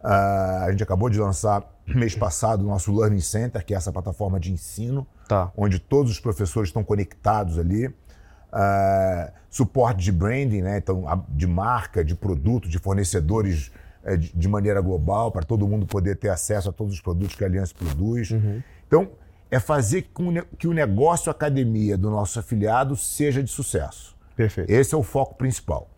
Uh, 0.00 0.62
a 0.62 0.70
gente 0.70 0.82
acabou 0.82 1.10
de 1.10 1.18
lançar 1.18 1.62
mês 1.86 2.14
passado 2.14 2.62
o 2.62 2.66
nosso 2.68 2.96
Learning 2.96 3.20
Center, 3.20 3.64
que 3.64 3.74
é 3.74 3.76
essa 3.76 3.92
plataforma 3.92 4.38
de 4.38 4.52
ensino, 4.52 5.06
tá. 5.26 5.50
onde 5.56 5.78
todos 5.78 6.12
os 6.12 6.20
professores 6.20 6.68
estão 6.68 6.84
conectados 6.84 7.58
ali. 7.58 7.88
Uh, 7.88 9.30
suporte 9.50 10.02
de 10.02 10.12
branding, 10.12 10.62
né? 10.62 10.78
então, 10.78 11.04
de 11.28 11.46
marca, 11.46 12.04
de 12.04 12.14
produto, 12.14 12.68
de 12.68 12.78
fornecedores 12.78 13.70
de, 14.16 14.32
de, 14.34 14.48
maneira 14.48 14.80
global, 14.80 15.30
para 15.30 15.42
todo 15.42 15.66
mundo 15.68 15.84
poder 15.84 16.16
ter 16.16 16.30
acesso 16.30 16.70
a 16.70 16.72
todos 16.72 16.94
os 16.94 17.00
produtos 17.00 17.34
que 17.34 17.44
a 17.44 17.46
Aliança 17.46 17.74
produz. 17.74 18.30
Uhum. 18.30 18.62
Então, 18.88 19.10
é 19.50 19.60
fazer 19.60 20.08
com 20.12 20.42
que 20.58 20.66
o 20.66 20.72
negócio 20.72 21.30
academia 21.30 21.96
do 21.96 22.10
nosso 22.10 22.40
afiliado 22.40 22.96
seja 22.96 23.42
de 23.42 23.50
sucesso. 23.50 24.16
Perfeito. 24.34 24.70
Esse 24.70 24.94
é 24.94 24.98
o 24.98 25.02
foco 25.02 25.36
principal. 25.36 25.88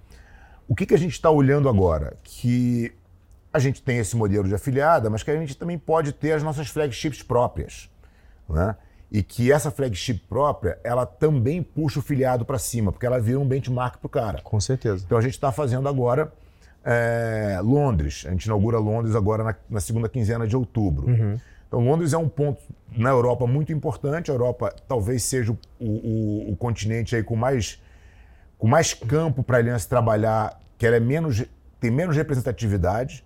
O 0.69 0.75
que, 0.75 0.87
que 0.87 0.95
a 0.95 0.99
gente 0.99 1.13
está 1.13 1.31
olhando 1.31 1.69
agora? 1.69 2.17
Que 2.23 2.93
a 3.53 3.59
gente 3.59 3.83
tem 3.83 3.99
esse 3.99 4.17
modelo 4.17 4.47
de 4.47 4.55
afiliada, 4.55 5.11
mas 5.11 5.23
que 5.23 5.31
a 5.31 5.37
gente 5.37 5.57
também 5.57 5.79
pode 5.79 6.13
ter 6.13 6.33
as 6.33 6.43
nossas 6.43 6.69
flagships 6.69 7.23
próprias. 7.23 7.91
Né? 8.49 8.77
E 9.11 9.23
que 9.23 9.51
essa 9.51 9.71
flagship 9.73 10.21
própria, 10.29 10.79
ela 10.85 11.05
também 11.05 11.63
puxa 11.63 11.99
o 11.99 12.03
filiado 12.03 12.45
para 12.45 12.59
cima, 12.59 12.93
porque 12.93 13.05
ela 13.05 13.21
vira 13.21 13.41
um 13.41 13.47
benchmark 13.47 13.99
para 13.99 14.07
o 14.07 14.09
cara. 14.09 14.41
Com 14.43 14.61
certeza. 14.61 15.03
Então 15.05 15.19
a 15.19 15.21
gente 15.21 15.33
está 15.33 15.51
fazendo 15.51 15.89
agora 15.89 16.33
é, 16.85 17.59
Londres. 17.63 18.25
A 18.27 18.31
gente 18.31 18.45
inaugura 18.45 18.79
Londres 18.79 19.17
agora 19.17 19.43
na, 19.43 19.55
na 19.69 19.81
segunda 19.81 20.09
quinzena 20.09 20.47
de 20.47 20.57
outubro. 20.57 21.09
Uhum. 21.09 21.37
Então 21.71 21.81
Londres 21.81 22.13
é 22.13 22.19
um 22.19 22.29
ponto 22.29 22.61
na 22.91 23.11
Europa 23.11 23.47
muito 23.47 23.73
importante. 23.73 24.31
A 24.31 24.35
Europa 24.35 24.75
talvez 24.89 25.23
seja 25.23 25.53
o, 25.53 25.57
o, 25.79 26.53
o 26.53 26.57
continente 26.57 27.15
aí 27.15 27.23
com 27.23 27.37
mais, 27.37 27.81
com 28.59 28.67
mais 28.67 28.93
campo 28.93 29.43
para 29.43 29.59
a 29.59 29.61
aliança 29.61 29.89
trabalhar, 29.89 30.61
que 30.77 30.85
ela 30.85 30.97
é 30.97 31.01
menos, 31.01 31.45
tem 31.79 31.91
menos 31.91 32.17
representatividade 32.17 33.25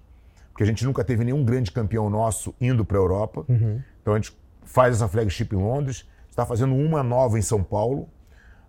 porque 0.55 0.63
a 0.63 0.67
gente 0.67 0.85
nunca 0.85 1.03
teve 1.03 1.25
nenhum 1.25 1.45
grande 1.45 1.73
campeão 1.73 2.09
nosso 2.09 2.55
indo 2.61 2.85
para 2.85 2.97
a 2.97 3.01
Europa. 3.01 3.45
Uhum. 3.49 3.83
Então 4.01 4.15
a 4.15 4.17
gente 4.17 4.33
faz 4.63 4.95
essa 4.95 5.09
flagship 5.09 5.53
em 5.53 5.59
Londres, 5.59 6.09
está 6.31 6.47
fazendo 6.47 6.77
uma 6.77 7.03
nova 7.03 7.37
em 7.37 7.43
São 7.43 7.61
Paulo, 7.61 8.09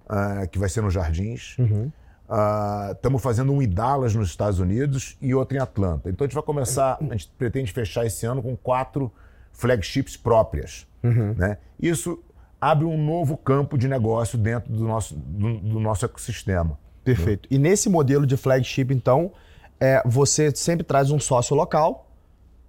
uh, 0.09 0.47
que 0.49 0.57
vai 0.57 0.67
ser 0.67 0.81
nos 0.81 0.95
Jardins. 0.95 1.55
Estamos 1.59 3.03
uhum. 3.03 3.15
uh, 3.15 3.19
fazendo 3.19 3.51
um 3.51 3.61
em 3.61 3.69
Dallas, 3.69 4.15
nos 4.15 4.29
Estados 4.29 4.59
Unidos, 4.59 5.15
e 5.21 5.35
outra 5.35 5.59
em 5.59 5.61
Atlanta. 5.61 6.09
Então 6.09 6.25
a 6.25 6.27
gente 6.27 6.33
vai 6.33 6.43
começar, 6.43 6.97
a 6.99 7.13
gente 7.13 7.31
pretende 7.37 7.71
fechar 7.71 8.03
esse 8.03 8.25
ano 8.25 8.41
com 8.41 8.57
quatro 8.57 9.11
flagships 9.55 10.17
próprias. 10.17 10.85
Uhum. 11.03 11.33
Né? 11.33 11.57
Isso 11.79 12.21
abre 12.59 12.85
um 12.85 12.97
novo 13.03 13.37
campo 13.37 13.77
de 13.77 13.87
negócio 13.87 14.37
dentro 14.37 14.71
do 14.71 14.83
nosso, 14.83 15.15
do, 15.15 15.57
do 15.57 15.79
nosso 15.79 16.05
ecossistema. 16.05 16.77
Perfeito. 17.03 17.47
Né? 17.49 17.55
E 17.55 17.59
nesse 17.59 17.89
modelo 17.89 18.25
de 18.25 18.35
flagship, 18.35 18.91
então, 18.91 19.31
é, 19.79 20.01
você 20.05 20.53
sempre 20.55 20.83
traz 20.83 21.11
um 21.11 21.19
sócio 21.19 21.55
local, 21.55 22.09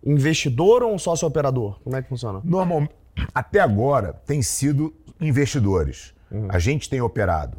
investidor 0.05 0.83
ou 0.83 0.95
um 0.95 0.99
sócio 0.99 1.27
operador? 1.27 1.81
Como 1.83 1.97
é 1.97 2.03
que 2.03 2.09
funciona? 2.09 2.41
Normalmente, 2.45 2.95
até 3.35 3.61
agora, 3.61 4.13
tem 4.27 4.43
sido 4.43 4.95
investidores. 5.21 6.15
Uhum. 6.31 6.49
A 6.51 6.59
gente 6.59 6.89
tem 6.89 7.01
operado. 7.01 7.59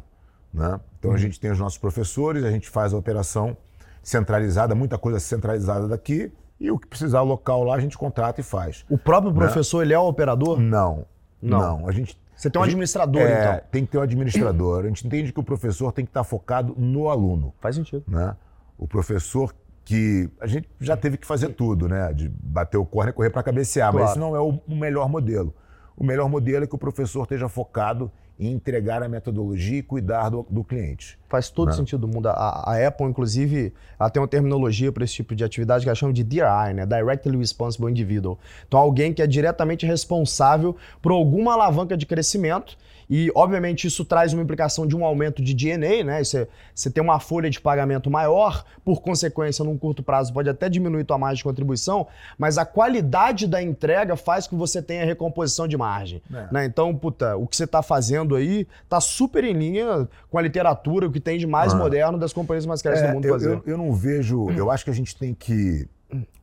Né? 0.52 0.80
Então, 0.98 1.10
uhum. 1.10 1.16
a 1.16 1.20
gente 1.20 1.38
tem 1.38 1.50
os 1.50 1.58
nossos 1.58 1.78
professores, 1.78 2.44
a 2.44 2.50
gente 2.50 2.68
faz 2.68 2.94
a 2.94 2.96
operação 2.96 3.56
centralizada, 4.02 4.74
muita 4.74 4.96
coisa 4.96 5.20
centralizada 5.20 5.88
daqui, 5.88 6.32
e 6.60 6.70
o 6.70 6.78
que 6.78 6.86
precisar 6.86 7.22
local 7.22 7.62
lá, 7.62 7.76
a 7.76 7.80
gente 7.80 7.96
contrata 7.96 8.40
e 8.40 8.44
faz. 8.44 8.84
O 8.88 8.98
próprio 8.98 9.32
né? 9.32 9.38
professor, 9.38 9.82
ele 9.82 9.92
é 9.92 9.98
o 9.98 10.08
operador? 10.08 10.58
Não. 10.58 11.04
Não. 11.40 11.58
não. 11.58 11.88
A 11.88 11.92
gente, 11.92 12.18
Você 12.34 12.50
tem 12.50 12.60
um 12.60 12.64
administrador, 12.64 13.22
gente, 13.22 13.32
é, 13.32 13.40
então? 13.40 13.60
Tem 13.70 13.84
que 13.84 13.92
ter 13.92 13.98
um 13.98 14.02
administrador. 14.02 14.84
A 14.84 14.88
gente 14.88 15.06
entende 15.06 15.32
que 15.32 15.38
o 15.38 15.44
professor 15.44 15.92
tem 15.92 16.04
que 16.04 16.10
estar 16.10 16.24
focado 16.24 16.74
no 16.76 17.08
aluno. 17.08 17.54
Faz 17.60 17.76
sentido. 17.76 18.02
Né? 18.08 18.34
o 18.78 18.86
professor 18.86 19.52
que 19.84 20.30
a 20.40 20.46
gente 20.46 20.68
já 20.80 20.96
teve 20.96 21.16
que 21.16 21.26
fazer 21.26 21.48
tudo, 21.48 21.88
né? 21.88 22.12
De 22.12 22.28
bater 22.28 22.76
o 22.76 22.86
corner 22.86 23.12
e 23.12 23.16
correr 23.16 23.30
para 23.30 23.42
cabecear, 23.42 23.90
claro. 23.90 24.04
mas 24.04 24.10
esse 24.12 24.20
não 24.20 24.36
é 24.36 24.40
o, 24.40 24.60
melhor 24.68 25.08
modelo. 25.08 25.52
O 25.96 26.04
melhor 26.04 26.28
modelo 26.28 26.64
é 26.64 26.66
que 26.66 26.74
o 26.74 26.78
professor 26.78 27.22
esteja 27.22 27.48
focado 27.48 28.10
em 28.38 28.52
entregar 28.52 29.02
a 29.02 29.08
metodologia 29.08 29.78
e 29.78 29.82
cuidar 29.82 30.28
do, 30.28 30.46
do 30.48 30.62
cliente. 30.62 31.18
Faz 31.28 31.50
todo 31.50 31.68
né? 31.68 31.74
sentido 31.74 32.06
do 32.06 32.08
mundo. 32.08 32.28
A, 32.28 32.72
a, 32.72 32.86
Apple, 32.86 33.06
inclusive, 33.06 33.72
ela 33.98 34.08
tem 34.08 34.22
uma 34.22 34.28
terminologia 34.28 34.92
para 34.92 35.04
esse 35.04 35.14
tipo 35.14 35.34
de 35.34 35.42
atividade 35.42 35.84
que 35.84 35.88
ela 35.88 35.96
chama 35.96 36.12
de 36.12 36.22
DRI, 36.22 36.74
né? 36.74 36.86
Directly 36.86 37.36
Responsible 37.36 37.90
Individual. 37.90 38.38
Então, 38.66 38.78
alguém 38.78 39.12
que 39.12 39.20
é 39.20 39.26
diretamente 39.26 39.84
responsável 39.84 40.76
por 41.02 41.10
alguma 41.10 41.54
alavanca 41.54 41.96
de 41.96 42.06
crescimento 42.06 42.78
e, 43.10 43.32
obviamente, 43.34 43.86
isso 43.86 44.04
traz 44.04 44.32
uma 44.34 44.42
implicação 44.42 44.86
de 44.86 44.94
um 44.94 45.04
aumento 45.04 45.42
de 45.42 45.54
DNA, 45.54 46.04
né? 46.04 46.22
Você, 46.22 46.46
você 46.74 46.90
tem 46.90 47.02
uma 47.02 47.18
folha 47.18 47.48
de 47.48 47.58
pagamento 47.60 48.10
maior, 48.10 48.64
por 48.84 49.00
consequência, 49.00 49.64
num 49.64 49.78
curto 49.78 50.02
prazo, 50.02 50.32
pode 50.32 50.48
até 50.48 50.68
diminuir 50.68 51.04
tua 51.04 51.16
margem 51.16 51.38
de 51.38 51.44
contribuição, 51.44 52.06
mas 52.36 52.58
a 52.58 52.66
qualidade 52.66 53.46
da 53.46 53.62
entrega 53.62 54.14
faz 54.14 54.46
com 54.46 54.56
que 54.56 54.60
você 54.60 54.82
tenha 54.82 55.04
recomposição 55.04 55.66
de 55.66 55.76
margem. 55.76 56.22
É. 56.32 56.48
Né? 56.52 56.64
Então, 56.66 56.94
puta, 56.94 57.36
o 57.36 57.46
que 57.46 57.56
você 57.56 57.64
está 57.64 57.82
fazendo 57.82 58.36
aí 58.36 58.66
está 58.84 59.00
super 59.00 59.42
em 59.42 59.54
linha 59.54 60.08
com 60.30 60.38
a 60.38 60.42
literatura, 60.42 61.06
o 61.06 61.12
que 61.12 61.20
tem 61.20 61.38
de 61.38 61.46
mais 61.46 61.72
ah. 61.72 61.76
moderno 61.76 62.18
das 62.18 62.32
companhias 62.32 62.66
mais 62.66 62.82
caras 62.82 63.00
é, 63.00 63.08
do 63.08 63.14
mundo 63.14 63.24
eu, 63.24 63.32
fazer. 63.32 63.52
Eu, 63.52 63.62
eu 63.66 63.78
não 63.78 63.92
vejo. 63.92 64.50
Eu 64.50 64.70
acho 64.70 64.84
que 64.84 64.90
a 64.90 64.94
gente 64.94 65.16
tem 65.16 65.32
que. 65.32 65.88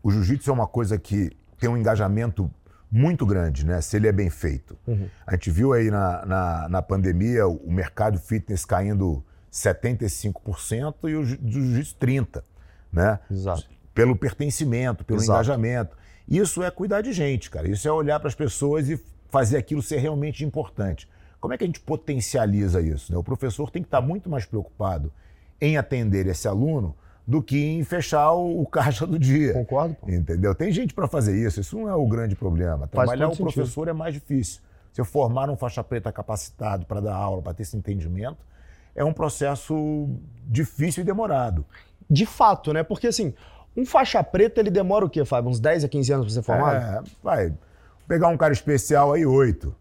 O 0.02 0.12
jiu-jitsu 0.12 0.50
é 0.50 0.54
uma 0.54 0.68
coisa 0.68 0.98
que 0.98 1.32
tem 1.60 1.70
um 1.70 1.78
engajamento 1.78 2.50
muito 2.92 3.26
grande, 3.26 3.66
né? 3.66 3.82
Se 3.82 3.98
ele 3.98 4.08
é 4.08 4.12
bem 4.12 4.30
feito. 4.30 4.78
Uhum. 4.88 5.08
A 5.26 5.34
gente 5.34 5.50
viu 5.52 5.74
aí 5.74 5.90
na, 5.90 6.26
na, 6.26 6.70
na, 6.70 6.82
pandemia 6.82 7.48
o 7.48 7.72
mercado 7.72 8.18
fitness 8.20 8.66
caindo 8.66 9.24
75% 9.52 10.96
e 11.04 11.16
o 11.16 11.24
jiu-jitsu 11.26 11.96
30%, 12.00 12.44
né? 12.92 13.20
Exato. 13.30 13.66
Pelo 13.94 14.16
pertencimento, 14.16 15.04
pelo 15.04 15.20
Exato. 15.20 15.32
engajamento. 15.32 15.98
Isso 16.28 16.64
é 16.64 16.72
cuidar 16.72 17.02
de 17.02 17.14
gente, 17.14 17.50
cara. 17.50 17.70
Isso 17.70 17.88
é 17.88 17.92
olhar 17.92 18.20
para 18.20 18.28
as 18.28 18.36
pessoas 18.36 18.90
e 18.90 19.02
fazer 19.30 19.58
aquilo 19.58 19.82
ser 19.82 19.98
realmente 19.98 20.44
importante. 20.44 21.08
Como 21.40 21.54
é 21.54 21.58
que 21.58 21.64
a 21.64 21.68
gente 21.68 21.80
potencializa 21.80 22.82
isso? 22.82 23.12
Né? 23.12 23.18
O 23.18 23.24
professor 23.24 23.70
tem 23.70 23.82
que 23.82 23.88
estar 23.88 24.02
muito 24.02 24.30
mais 24.30 24.46
preocupado 24.46 25.12
em 25.62 25.78
atender 25.78 26.26
esse 26.28 26.48
aluno 26.48 26.96
do 27.28 27.42
que 27.42 27.58
em 27.58 27.84
fechar 27.84 28.32
o, 28.34 28.62
o 28.62 28.66
caixa 28.66 29.06
do 29.08 29.18
dia. 29.18 29.54
Concordo. 29.54 29.96
Pô. 29.96 30.10
Entendeu? 30.10 30.54
Tem 30.54 30.72
gente 30.72 30.94
para 30.94 31.08
fazer 31.08 31.36
isso, 31.36 31.60
isso 31.60 31.78
não 31.78 31.90
é 31.90 31.96
o 31.96 32.08
grande 32.08 32.36
problema. 32.36 32.88
Trabalhar 32.88 33.30
o 33.30 33.36
professor 33.36 33.66
sentido. 33.66 33.90
é 33.90 33.94
mais 33.94 34.14
difícil. 34.14 34.62
Se 34.94 35.02
eu 35.02 35.06
formar 35.06 35.50
um 35.50 35.58
faixa 35.58 35.84
preta 35.84 36.12
capacitado 36.12 36.86
para 36.86 37.02
dar 37.02 37.16
aula, 37.16 37.42
para 37.42 37.54
ter 37.54 37.64
esse 37.64 37.76
entendimento, 37.76 38.38
é 38.96 39.04
um 39.04 39.12
processo 39.12 40.08
difícil 40.48 41.02
e 41.02 41.06
demorado. 41.06 41.66
De 42.10 42.26
fato, 42.26 42.72
né? 42.72 42.84
Porque 42.84 43.08
assim, 43.08 43.34
um 43.76 43.86
faixa 43.86 44.24
preta 44.24 44.62
ele 44.62 44.72
demora 44.72 45.04
o 45.04 45.10
quê, 45.10 45.26
Fábio? 45.26 45.50
Uns 45.50 45.60
10 45.60 45.84
a 45.84 45.90
15 45.90 46.14
anos 46.14 46.26
para 46.26 46.34
ser 46.34 46.42
formado? 46.44 46.76
É, 46.76 47.04
vai. 47.22 47.54
Pegar 48.08 48.30
um 48.30 48.38
cara 48.38 48.54
especial 48.54 49.12
aí, 49.14 49.26
8. 49.26 49.76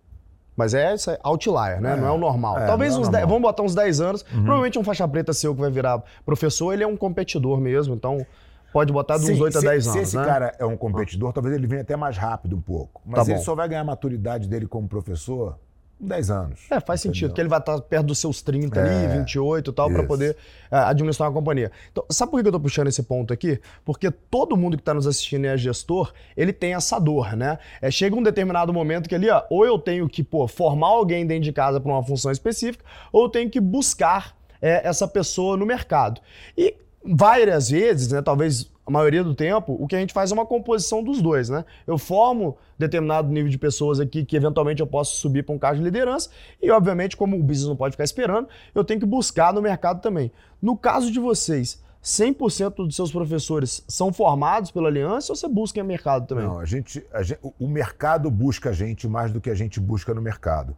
Mas 0.56 0.74
é, 0.74 0.94
é 0.94 1.18
outlier, 1.22 1.80
né? 1.80 1.94
É, 1.94 1.96
não 1.96 2.06
é 2.06 2.10
o 2.12 2.18
normal. 2.18 2.58
É, 2.58 2.66
Talvez 2.66 2.92
é 2.92 2.96
uns 2.96 3.08
normal. 3.08 3.20
10, 3.20 3.28
vamos 3.28 3.42
botar 3.42 3.62
uns 3.62 3.74
10 3.74 4.00
anos. 4.00 4.22
Uhum. 4.22 4.42
Provavelmente 4.42 4.78
um 4.78 4.84
faixa 4.84 5.06
preta 5.08 5.32
seu 5.32 5.54
que 5.54 5.60
vai 5.60 5.70
virar 5.70 6.02
professor, 6.24 6.72
ele 6.72 6.84
é 6.84 6.86
um 6.86 6.96
competidor 6.96 7.60
mesmo, 7.60 7.94
então 7.94 8.24
pode 8.72 8.92
botar 8.92 9.16
de 9.16 9.24
uns 9.24 9.36
Sim, 9.36 9.42
8 9.42 9.60
se, 9.60 9.66
a 9.66 9.70
10 9.70 9.86
anos. 9.86 9.98
Se 9.98 10.02
esse 10.02 10.16
né? 10.16 10.24
cara 10.24 10.54
é 10.58 10.64
um 10.64 10.76
competidor, 10.76 11.32
talvez 11.32 11.54
ele 11.54 11.66
venha 11.66 11.82
até 11.82 11.96
mais 11.96 12.16
rápido 12.16 12.56
um 12.56 12.60
pouco. 12.60 13.02
Mas 13.04 13.26
tá 13.26 13.32
ele 13.32 13.40
só 13.40 13.54
vai 13.54 13.68
ganhar 13.68 13.82
a 13.82 13.84
maturidade 13.84 14.48
dele 14.48 14.66
como 14.66 14.88
professor 14.88 15.58
10 16.06 16.30
anos. 16.30 16.60
É, 16.70 16.80
faz 16.80 17.00
entendeu? 17.00 17.14
sentido, 17.14 17.28
porque 17.30 17.40
ele 17.40 17.48
vai 17.48 17.58
estar 17.58 17.80
perto 17.80 18.06
dos 18.06 18.18
seus 18.18 18.42
30 18.42 18.80
é, 18.80 19.06
ali, 19.06 19.18
28 19.18 19.70
e 19.70 19.74
tal, 19.74 19.90
para 19.90 20.02
poder 20.04 20.36
é, 20.70 20.76
administrar 20.76 21.28
uma 21.28 21.34
companhia. 21.34 21.70
Então, 21.90 22.04
sabe 22.10 22.30
por 22.30 22.40
que 22.40 22.46
eu 22.46 22.50
estou 22.50 22.60
puxando 22.60 22.88
esse 22.88 23.02
ponto 23.02 23.32
aqui? 23.32 23.60
Porque 23.84 24.10
todo 24.10 24.56
mundo 24.56 24.76
que 24.76 24.82
está 24.82 24.94
nos 24.94 25.06
assistindo 25.06 25.44
e 25.44 25.48
é 25.48 25.56
gestor, 25.56 26.12
ele 26.36 26.52
tem 26.52 26.74
essa 26.74 26.98
dor, 26.98 27.36
né? 27.36 27.58
É, 27.80 27.90
chega 27.90 28.16
um 28.16 28.22
determinado 28.22 28.72
momento 28.72 29.08
que 29.08 29.14
ali, 29.14 29.30
ó, 29.30 29.42
ou 29.50 29.64
eu 29.64 29.78
tenho 29.78 30.08
que 30.08 30.22
pô, 30.22 30.46
formar 30.46 30.88
alguém 30.88 31.26
dentro 31.26 31.44
de 31.44 31.52
casa 31.52 31.80
para 31.80 31.90
uma 31.90 32.02
função 32.02 32.30
específica, 32.30 32.84
ou 33.12 33.24
eu 33.24 33.28
tenho 33.28 33.50
que 33.50 33.60
buscar 33.60 34.36
é, 34.60 34.86
essa 34.86 35.06
pessoa 35.06 35.56
no 35.56 35.66
mercado. 35.66 36.20
E 36.56 36.74
várias 37.04 37.68
vezes, 37.70 38.12
né, 38.12 38.22
talvez 38.22 38.70
a 38.86 38.90
maioria 38.90 39.24
do 39.24 39.34
tempo, 39.34 39.76
o 39.80 39.86
que 39.86 39.96
a 39.96 39.98
gente 39.98 40.12
faz 40.12 40.30
é 40.30 40.34
uma 40.34 40.44
composição 40.44 41.02
dos 41.02 41.22
dois, 41.22 41.48
né? 41.48 41.64
Eu 41.86 41.96
formo 41.96 42.58
determinado 42.78 43.28
nível 43.28 43.50
de 43.50 43.56
pessoas 43.56 43.98
aqui 43.98 44.24
que 44.24 44.36
eventualmente 44.36 44.80
eu 44.80 44.86
posso 44.86 45.16
subir 45.16 45.42
para 45.42 45.54
um 45.54 45.58
cargo 45.58 45.78
de 45.78 45.84
liderança 45.84 46.28
e, 46.60 46.70
obviamente, 46.70 47.16
como 47.16 47.36
o 47.36 47.42
business 47.42 47.68
não 47.68 47.76
pode 47.76 47.92
ficar 47.92 48.04
esperando, 48.04 48.48
eu 48.74 48.84
tenho 48.84 49.00
que 49.00 49.06
buscar 49.06 49.54
no 49.54 49.62
mercado 49.62 50.02
também. 50.02 50.30
No 50.60 50.76
caso 50.76 51.10
de 51.10 51.18
vocês, 51.18 51.82
100% 52.04 52.76
dos 52.76 52.94
seus 52.94 53.10
professores 53.10 53.82
são 53.88 54.12
formados 54.12 54.70
pela 54.70 54.88
aliança 54.88 55.32
ou 55.32 55.36
você 55.36 55.48
busca 55.48 55.80
em 55.80 55.82
mercado 55.82 56.26
também? 56.26 56.44
Não, 56.44 56.58
a 56.58 56.66
gente, 56.66 57.02
a 57.10 57.22
gente, 57.22 57.40
o 57.58 57.66
mercado 57.66 58.30
busca 58.30 58.68
a 58.68 58.72
gente 58.74 59.08
mais 59.08 59.32
do 59.32 59.40
que 59.40 59.48
a 59.48 59.54
gente 59.54 59.80
busca 59.80 60.12
no 60.12 60.20
mercado. 60.20 60.76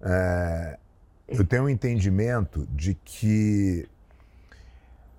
É, 0.00 0.78
eu 1.26 1.44
tenho 1.44 1.64
um 1.64 1.68
entendimento 1.68 2.64
de 2.70 2.94
que 3.04 3.88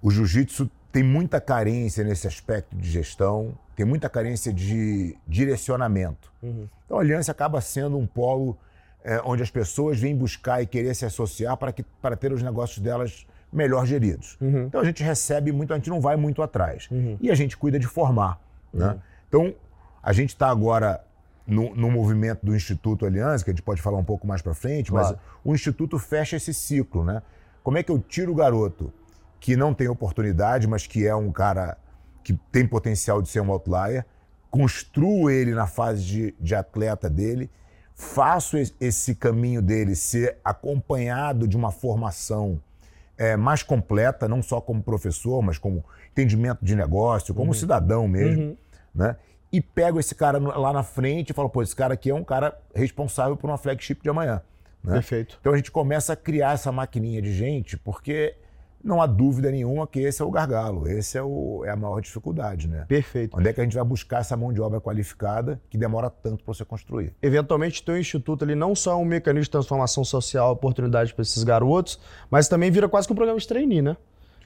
o 0.01 0.09
jiu-jitsu 0.09 0.69
tem 0.91 1.03
muita 1.03 1.39
carência 1.39 2.03
nesse 2.03 2.27
aspecto 2.27 2.75
de 2.75 2.89
gestão, 2.89 3.57
tem 3.75 3.85
muita 3.85 4.09
carência 4.09 4.51
de 4.51 5.15
direcionamento. 5.27 6.31
Uhum. 6.43 6.67
Então 6.85 6.97
a 6.97 7.01
Aliança 7.01 7.31
acaba 7.31 7.61
sendo 7.61 7.97
um 7.97 8.05
polo 8.05 8.57
é, 9.03 9.21
onde 9.23 9.41
as 9.41 9.49
pessoas 9.49 9.99
vêm 9.99 10.15
buscar 10.15 10.61
e 10.61 10.67
querer 10.67 10.93
se 10.93 11.05
associar 11.05 11.55
para, 11.57 11.71
que, 11.71 11.83
para 12.01 12.15
ter 12.15 12.31
os 12.31 12.43
negócios 12.43 12.79
delas 12.79 13.25
melhor 13.51 13.85
geridos. 13.85 14.37
Uhum. 14.41 14.65
Então 14.65 14.81
a 14.81 14.85
gente 14.85 15.01
recebe 15.01 15.51
muito, 15.51 15.73
a 15.73 15.77
gente 15.77 15.89
não 15.89 16.01
vai 16.01 16.15
muito 16.15 16.41
atrás. 16.41 16.87
Uhum. 16.91 17.17
E 17.21 17.31
a 17.31 17.35
gente 17.35 17.57
cuida 17.57 17.79
de 17.79 17.87
formar. 17.87 18.39
Né? 18.73 18.97
Então, 19.27 19.53
a 20.01 20.13
gente 20.13 20.29
está 20.29 20.49
agora 20.49 21.03
no, 21.45 21.75
no, 21.75 21.91
movimento 21.91 22.45
do 22.45 22.55
Instituto 22.55 23.05
Aliança, 23.05 23.43
que 23.43 23.51
a 23.51 23.53
gente 23.53 23.63
pode 23.63 23.81
falar 23.81 23.97
um 23.97 24.03
pouco 24.03 24.25
mais 24.25 24.41
para 24.41 24.53
frente, 24.53 24.91
claro. 24.91 25.07
mas 25.07 25.17
o 25.43 25.53
Instituto 25.53 25.99
fecha 25.99 26.37
esse 26.37 26.53
ciclo, 26.53 27.03
né? 27.03 27.21
Como 27.63 27.77
é 27.77 27.83
que 27.83 27.91
eu 27.91 27.99
tiro 27.99 28.31
o 28.31 28.35
garoto 28.35 28.91
que 29.41 29.57
não 29.57 29.73
tem 29.73 29.87
oportunidade, 29.89 30.67
mas 30.67 30.85
que 30.85 31.05
é 31.05 31.15
um 31.15 31.31
cara 31.31 31.75
que 32.23 32.39
tem 32.51 32.65
potencial 32.65 33.21
de 33.23 33.27
ser 33.27 33.41
um 33.41 33.51
outlier, 33.51 34.05
construo 34.51 35.31
ele 35.31 35.51
na 35.51 35.65
fase 35.65 36.03
de, 36.03 36.35
de 36.39 36.53
atleta 36.53 37.09
dele, 37.09 37.49
faço 37.95 38.55
esse 38.79 39.15
caminho 39.15 39.59
dele 39.59 39.95
ser 39.95 40.37
acompanhado 40.45 41.47
de 41.47 41.57
uma 41.57 41.71
formação 41.71 42.61
é, 43.17 43.35
mais 43.35 43.63
completa, 43.63 44.27
não 44.27 44.43
só 44.43 44.61
como 44.61 44.83
professor, 44.83 45.41
mas 45.41 45.57
como 45.57 45.83
entendimento 46.11 46.63
de 46.63 46.75
negócio, 46.75 47.33
como 47.33 47.47
uhum. 47.47 47.53
cidadão 47.53 48.07
mesmo, 48.07 48.43
uhum. 48.43 48.57
né? 48.93 49.15
E 49.51 49.59
pego 49.59 49.99
esse 49.99 50.15
cara 50.15 50.37
lá 50.37 50.71
na 50.71 50.83
frente 50.83 51.31
e 51.31 51.33
falo, 51.33 51.49
pô, 51.49 51.61
esse 51.61 51.75
cara 51.75 51.95
aqui 51.95 52.09
é 52.09 52.15
um 52.15 52.23
cara 52.23 52.57
responsável 52.73 53.35
por 53.35 53.49
uma 53.49 53.57
flagship 53.57 54.01
de 54.01 54.09
amanhã. 54.09 54.41
Né? 54.83 54.93
Perfeito. 54.93 55.37
Então 55.41 55.51
a 55.51 55.57
gente 55.57 55.71
começa 55.71 56.13
a 56.13 56.15
criar 56.15 56.53
essa 56.53 56.71
maquininha 56.71 57.21
de 57.21 57.33
gente, 57.33 57.75
porque 57.77 58.35
não 58.83 59.01
há 59.01 59.05
dúvida 59.05 59.51
nenhuma 59.51 59.85
que 59.87 59.99
esse 59.99 60.21
é 60.21 60.25
o 60.25 60.31
gargalo, 60.31 60.87
esse 60.87 61.17
é, 61.17 61.23
o, 61.23 61.63
é 61.65 61.69
a 61.69 61.75
maior 61.75 61.99
dificuldade, 62.01 62.67
né? 62.67 62.85
Perfeito. 62.87 63.37
Onde 63.37 63.49
é 63.49 63.53
que 63.53 63.61
a 63.61 63.63
gente 63.63 63.75
vai 63.75 63.83
buscar 63.83 64.19
essa 64.19 64.35
mão 64.35 64.51
de 64.51 64.61
obra 64.61 64.79
qualificada 64.79 65.61
que 65.69 65.77
demora 65.77 66.09
tanto 66.09 66.43
para 66.43 66.53
você 66.53 66.65
construir? 66.65 67.13
Eventualmente, 67.21 67.83
teu 67.83 67.97
instituto 67.97 68.43
ali 68.43 68.55
não 68.55 68.75
só 68.75 68.93
é 68.93 68.95
um 68.95 69.05
mecanismo 69.05 69.43
de 69.43 69.51
transformação 69.51 70.03
social, 70.03 70.51
oportunidade 70.51 71.13
para 71.13 71.21
esses 71.21 71.43
garotos, 71.43 71.99
mas 72.29 72.47
também 72.47 72.71
vira 72.71 72.89
quase 72.89 73.07
que 73.07 73.13
um 73.13 73.15
programa 73.15 73.39
de 73.39 73.47
trainee, 73.47 73.81
né? 73.81 73.97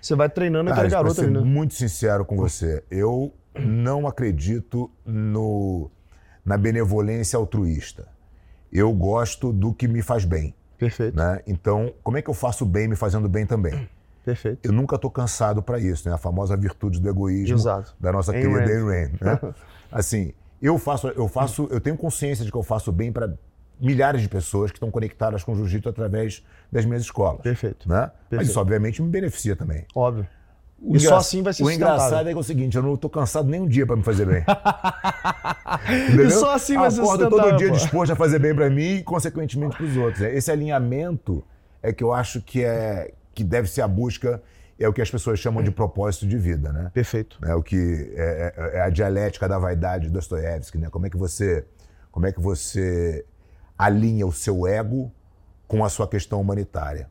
Você 0.02 0.16
vai 0.16 0.30
treinando 0.30 0.70
Cara, 0.70 0.82
aquele 0.82 0.92
garoto 0.92 1.22
ali, 1.22 1.32
né? 1.32 1.40
muito 1.40 1.74
sincero 1.74 2.24
com 2.26 2.36
você, 2.36 2.84
eu 2.92 3.34
não 3.60 4.08
acredito 4.08 4.92
no, 5.04 5.90
na 6.44 6.58
benevolência 6.58 7.38
altruísta. 7.38 8.08
Eu 8.72 8.94
gosto 8.94 9.52
do 9.52 9.74
que 9.74 9.88
me 9.88 10.02
faz 10.02 10.26
bem. 10.26 10.54
Perfeito. 10.78 11.16
Né? 11.16 11.42
Então, 11.48 11.94
como 12.04 12.18
é 12.18 12.22
que 12.22 12.30
eu 12.30 12.34
faço 12.34 12.66
bem 12.66 12.88
me 12.88 12.96
fazendo 12.96 13.30
bem 13.30 13.46
também? 13.46 13.88
Perfeito. 14.26 14.60
Eu 14.64 14.74
nunca 14.74 14.96
estou 14.96 15.12
cansado 15.12 15.62
para 15.62 15.80
isso, 15.80 16.10
né? 16.10 16.16
A 16.16 16.18
famosa 16.18 16.58
virtude 16.58 17.00
do 17.00 17.08
egoísmo 17.08 17.56
Exato. 17.56 17.96
da 18.00 18.12
nossa 18.12 18.34
querida 18.34 18.64
Ayn 18.64 18.84
Rand. 18.84 19.12
Né? 19.22 19.54
assim, 19.92 20.34
eu 20.60 20.80
faço, 20.80 21.08
eu 21.10 21.28
faço, 21.28 21.68
eu 21.70 21.80
tenho 21.80 21.96
consciência 21.96 22.44
de 22.44 22.52
que 22.52 22.58
eu 22.58 22.64
faço 22.64 22.92
bem 22.92 23.12
para 23.12 23.32
milhares 23.80 24.22
de 24.22 24.28
pessoas 24.28 24.72
que 24.72 24.78
estão 24.78 24.90
conectadas 24.90 25.44
com 25.44 25.52
o 25.52 25.56
jiu-jitsu 25.56 25.90
através 25.90 26.44
das 26.72 26.86
minhas 26.86 27.04
escolas. 27.04 27.42
Perfeito. 27.42 27.88
Né? 27.88 28.02
Perfeito. 28.02 28.36
Mas 28.36 28.50
isso 28.50 28.60
obviamente 28.60 29.00
me 29.00 29.10
beneficia 29.10 29.56
também. 29.56 29.86
Óbvio. 29.94 30.28
O 30.82 30.96
e 30.96 31.00
só 31.00 31.18
assim 31.18 31.42
vai 31.42 31.54
ser 31.54 31.64
O 31.64 31.72
engraçado 31.72 32.28
é, 32.28 32.32
que 32.32 32.38
é 32.38 32.40
o 32.40 32.44
seguinte, 32.44 32.76
eu 32.76 32.84
não 32.84 32.96
estou 32.96 33.10
cansado 33.10 33.48
nem 33.48 33.62
um 33.62 33.68
dia 33.68 33.86
para 33.86 33.96
me 33.96 34.04
fazer 34.04 34.26
bem. 34.26 34.44
e 36.20 36.30
só 36.32 36.54
assim 36.56 36.76
vai 36.78 36.92
ser 36.92 37.02
Acordo 37.02 37.30
todo 37.30 37.58
dia 37.58 37.72
disposto 37.72 38.12
a 38.12 38.16
fazer 38.16 38.40
bem 38.40 38.54
para 38.54 38.70
mim 38.70 38.96
e, 38.96 39.04
consequentemente, 39.04 39.78
para 39.78 39.86
os 39.86 39.96
outros. 39.96 40.22
Esse 40.22 40.52
alinhamento 40.52 41.44
é 41.82 41.94
que 41.94 42.04
eu 42.04 42.12
acho 42.12 42.42
que 42.42 42.64
é 42.64 43.14
que 43.36 43.44
deve 43.44 43.70
ser 43.70 43.82
a 43.82 43.88
busca 43.88 44.42
é 44.80 44.88
o 44.88 44.94
que 44.94 45.02
as 45.02 45.12
pessoas 45.12 45.40
chamam 45.40 45.64
de 45.64 45.72
propósito 45.72 46.28
de 46.28 46.38
vida, 46.38 46.72
né? 46.72 46.92
Perfeito. 46.94 47.38
É 47.46 47.54
o 47.54 47.62
que 47.62 48.12
é, 48.16 48.54
é, 48.58 48.78
é 48.78 48.82
a 48.82 48.90
dialética 48.90 49.48
da 49.48 49.58
vaidade 49.58 50.08
de 50.08 50.12
Dostoiévski, 50.12 50.78
né? 50.78 50.90
Como 50.90 51.06
é 51.06 51.10
que 51.10 51.18
você 51.18 51.66
como 52.12 52.26
é 52.26 52.32
que 52.32 52.40
você 52.40 53.26
alinha 53.78 54.26
o 54.26 54.32
seu 54.32 54.66
ego 54.66 55.12
com 55.68 55.84
a 55.84 55.90
sua 55.90 56.08
questão 56.08 56.40
humanitária? 56.40 57.10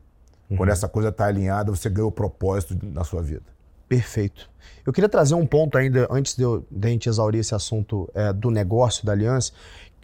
Uhum. 0.49 0.57
Quando 0.57 0.69
essa 0.69 0.87
coisa 0.87 1.09
está 1.09 1.27
alinhada, 1.27 1.71
você 1.71 1.89
ganha 1.89 2.07
o 2.07 2.11
propósito 2.11 2.77
na 2.83 3.03
sua 3.03 3.21
vida. 3.21 3.45
Perfeito. 3.87 4.49
Eu 4.85 4.91
queria 4.91 5.07
trazer 5.07 5.35
um 5.35 5.45
ponto 5.45 5.77
ainda, 5.77 6.07
antes 6.09 6.35
de, 6.35 6.41
eu, 6.41 6.65
de 6.71 6.87
a 6.87 6.89
gente 6.89 7.07
exaurir 7.07 7.39
esse 7.39 7.53
assunto 7.53 8.09
é, 8.15 8.33
do 8.33 8.49
negócio 8.49 9.05
da 9.05 9.11
aliança, 9.11 9.51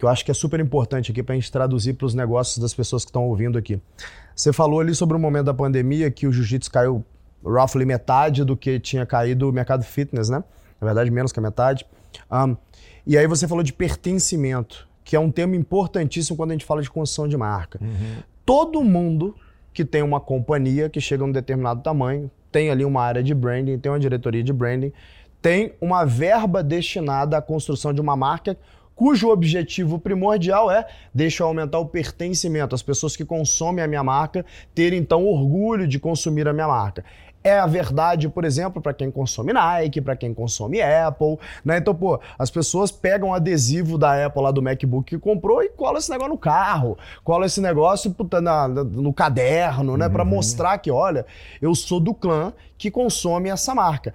que 0.02 0.06
eu 0.06 0.08
acho 0.08 0.24
que 0.24 0.32
é 0.32 0.34
super 0.34 0.58
importante 0.58 1.12
aqui 1.12 1.22
para 1.22 1.32
a 1.32 1.38
gente 1.38 1.52
traduzir 1.52 1.92
para 1.92 2.06
os 2.06 2.12
negócios 2.12 2.58
das 2.58 2.74
pessoas 2.74 3.04
que 3.04 3.10
estão 3.10 3.22
ouvindo 3.22 3.56
aqui. 3.56 3.80
Você 4.34 4.52
falou 4.52 4.80
ali 4.80 4.96
sobre 4.96 5.16
o 5.16 5.20
momento 5.20 5.44
da 5.44 5.54
pandemia 5.54 6.10
que 6.10 6.26
o 6.26 6.32
jiu-jitsu 6.32 6.68
caiu 6.72 7.04
roughly 7.44 7.84
metade 7.84 8.42
do 8.42 8.56
que 8.56 8.80
tinha 8.80 9.06
caído 9.06 9.48
o 9.48 9.52
mercado 9.52 9.84
fitness, 9.84 10.28
né? 10.28 10.42
Na 10.80 10.86
verdade, 10.86 11.08
menos 11.08 11.30
que 11.30 11.38
a 11.38 11.42
metade. 11.42 11.86
Um, 12.28 12.56
e 13.06 13.16
aí 13.16 13.28
você 13.28 13.46
falou 13.46 13.62
de 13.62 13.72
pertencimento, 13.72 14.88
que 15.04 15.14
é 15.14 15.20
um 15.20 15.30
tema 15.30 15.54
importantíssimo 15.54 16.36
quando 16.36 16.50
a 16.50 16.54
gente 16.54 16.64
fala 16.64 16.82
de 16.82 16.90
construção 16.90 17.28
de 17.28 17.36
marca. 17.36 17.78
Uhum. 17.80 18.22
Todo 18.44 18.82
mundo 18.82 19.36
que 19.72 19.84
tem 19.84 20.02
uma 20.02 20.18
companhia 20.18 20.88
que 20.88 21.00
chega 21.00 21.22
a 21.22 21.26
um 21.28 21.30
determinado 21.30 21.80
tamanho, 21.80 22.28
tem 22.50 22.70
ali 22.70 22.84
uma 22.84 23.02
área 23.02 23.22
de 23.22 23.32
branding, 23.32 23.78
tem 23.78 23.92
uma 23.92 24.00
diretoria 24.00 24.42
de 24.42 24.52
branding, 24.52 24.92
tem 25.40 25.74
uma 25.80 26.04
verba 26.04 26.60
destinada 26.60 27.36
à 27.36 27.40
construção 27.40 27.92
de 27.92 28.00
uma 28.00 28.16
marca 28.16 28.58
cujo 28.94 29.30
objetivo 29.30 29.98
primordial 29.98 30.70
é 30.70 30.86
deixa 31.14 31.42
eu 31.42 31.46
aumentar 31.46 31.78
o 31.78 31.86
pertencimento, 31.86 32.74
as 32.74 32.82
pessoas 32.82 33.16
que 33.16 33.24
consomem 33.24 33.84
a 33.84 33.88
minha 33.88 34.02
marca 34.02 34.44
terem 34.74 34.98
então 34.98 35.26
orgulho 35.26 35.86
de 35.86 35.98
consumir 35.98 36.46
a 36.48 36.52
minha 36.52 36.68
marca. 36.68 37.04
É 37.44 37.58
a 37.58 37.66
verdade, 37.66 38.28
por 38.28 38.44
exemplo, 38.44 38.80
para 38.80 38.94
quem 38.94 39.10
consome 39.10 39.52
Nike, 39.52 40.00
para 40.00 40.14
quem 40.14 40.32
consome 40.32 40.80
Apple, 40.80 41.38
né? 41.64 41.78
Então, 41.78 41.92
pô, 41.92 42.20
as 42.38 42.50
pessoas 42.50 42.92
pegam 42.92 43.34
adesivo 43.34 43.98
da 43.98 44.26
Apple 44.26 44.42
lá 44.42 44.52
do 44.52 44.62
MacBook 44.62 45.16
que 45.16 45.18
comprou 45.18 45.60
e 45.60 45.68
cola 45.68 45.98
esse 45.98 46.08
negócio 46.08 46.32
no 46.32 46.38
carro, 46.38 46.96
cola 47.24 47.46
esse 47.46 47.60
negócio 47.60 48.12
puta, 48.12 48.40
na, 48.40 48.68
no 48.68 49.12
caderno, 49.12 49.96
né? 49.96 50.06
Uhum. 50.06 50.12
Para 50.12 50.24
mostrar 50.24 50.78
que, 50.78 50.90
olha, 50.90 51.26
eu 51.60 51.74
sou 51.74 51.98
do 51.98 52.14
clã 52.14 52.52
que 52.78 52.92
consome 52.92 53.48
essa 53.48 53.74
marca. 53.74 54.14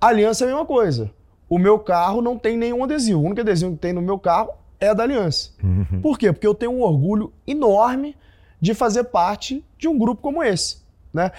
Aliança 0.00 0.44
é 0.44 0.48
a 0.48 0.50
mesma 0.50 0.66
coisa. 0.66 1.12
O 1.48 1.58
meu 1.58 1.78
carro 1.78 2.22
não 2.22 2.38
tem 2.38 2.56
nenhum 2.56 2.84
adesivo. 2.84 3.20
O 3.20 3.24
único 3.24 3.40
adesivo 3.40 3.72
que 3.72 3.78
tem 3.78 3.92
no 3.92 4.02
meu 4.02 4.18
carro 4.18 4.50
é 4.80 4.94
da 4.94 5.02
Aliança. 5.02 5.50
Uhum. 5.62 6.00
Por 6.00 6.18
quê? 6.18 6.32
Porque 6.32 6.46
eu 6.46 6.54
tenho 6.54 6.72
um 6.72 6.82
orgulho 6.82 7.32
enorme 7.46 8.16
de 8.60 8.74
fazer 8.74 9.04
parte 9.04 9.64
de 9.78 9.88
um 9.88 9.98
grupo 9.98 10.22
como 10.22 10.42
esse. 10.42 10.78
Né? 11.12 11.30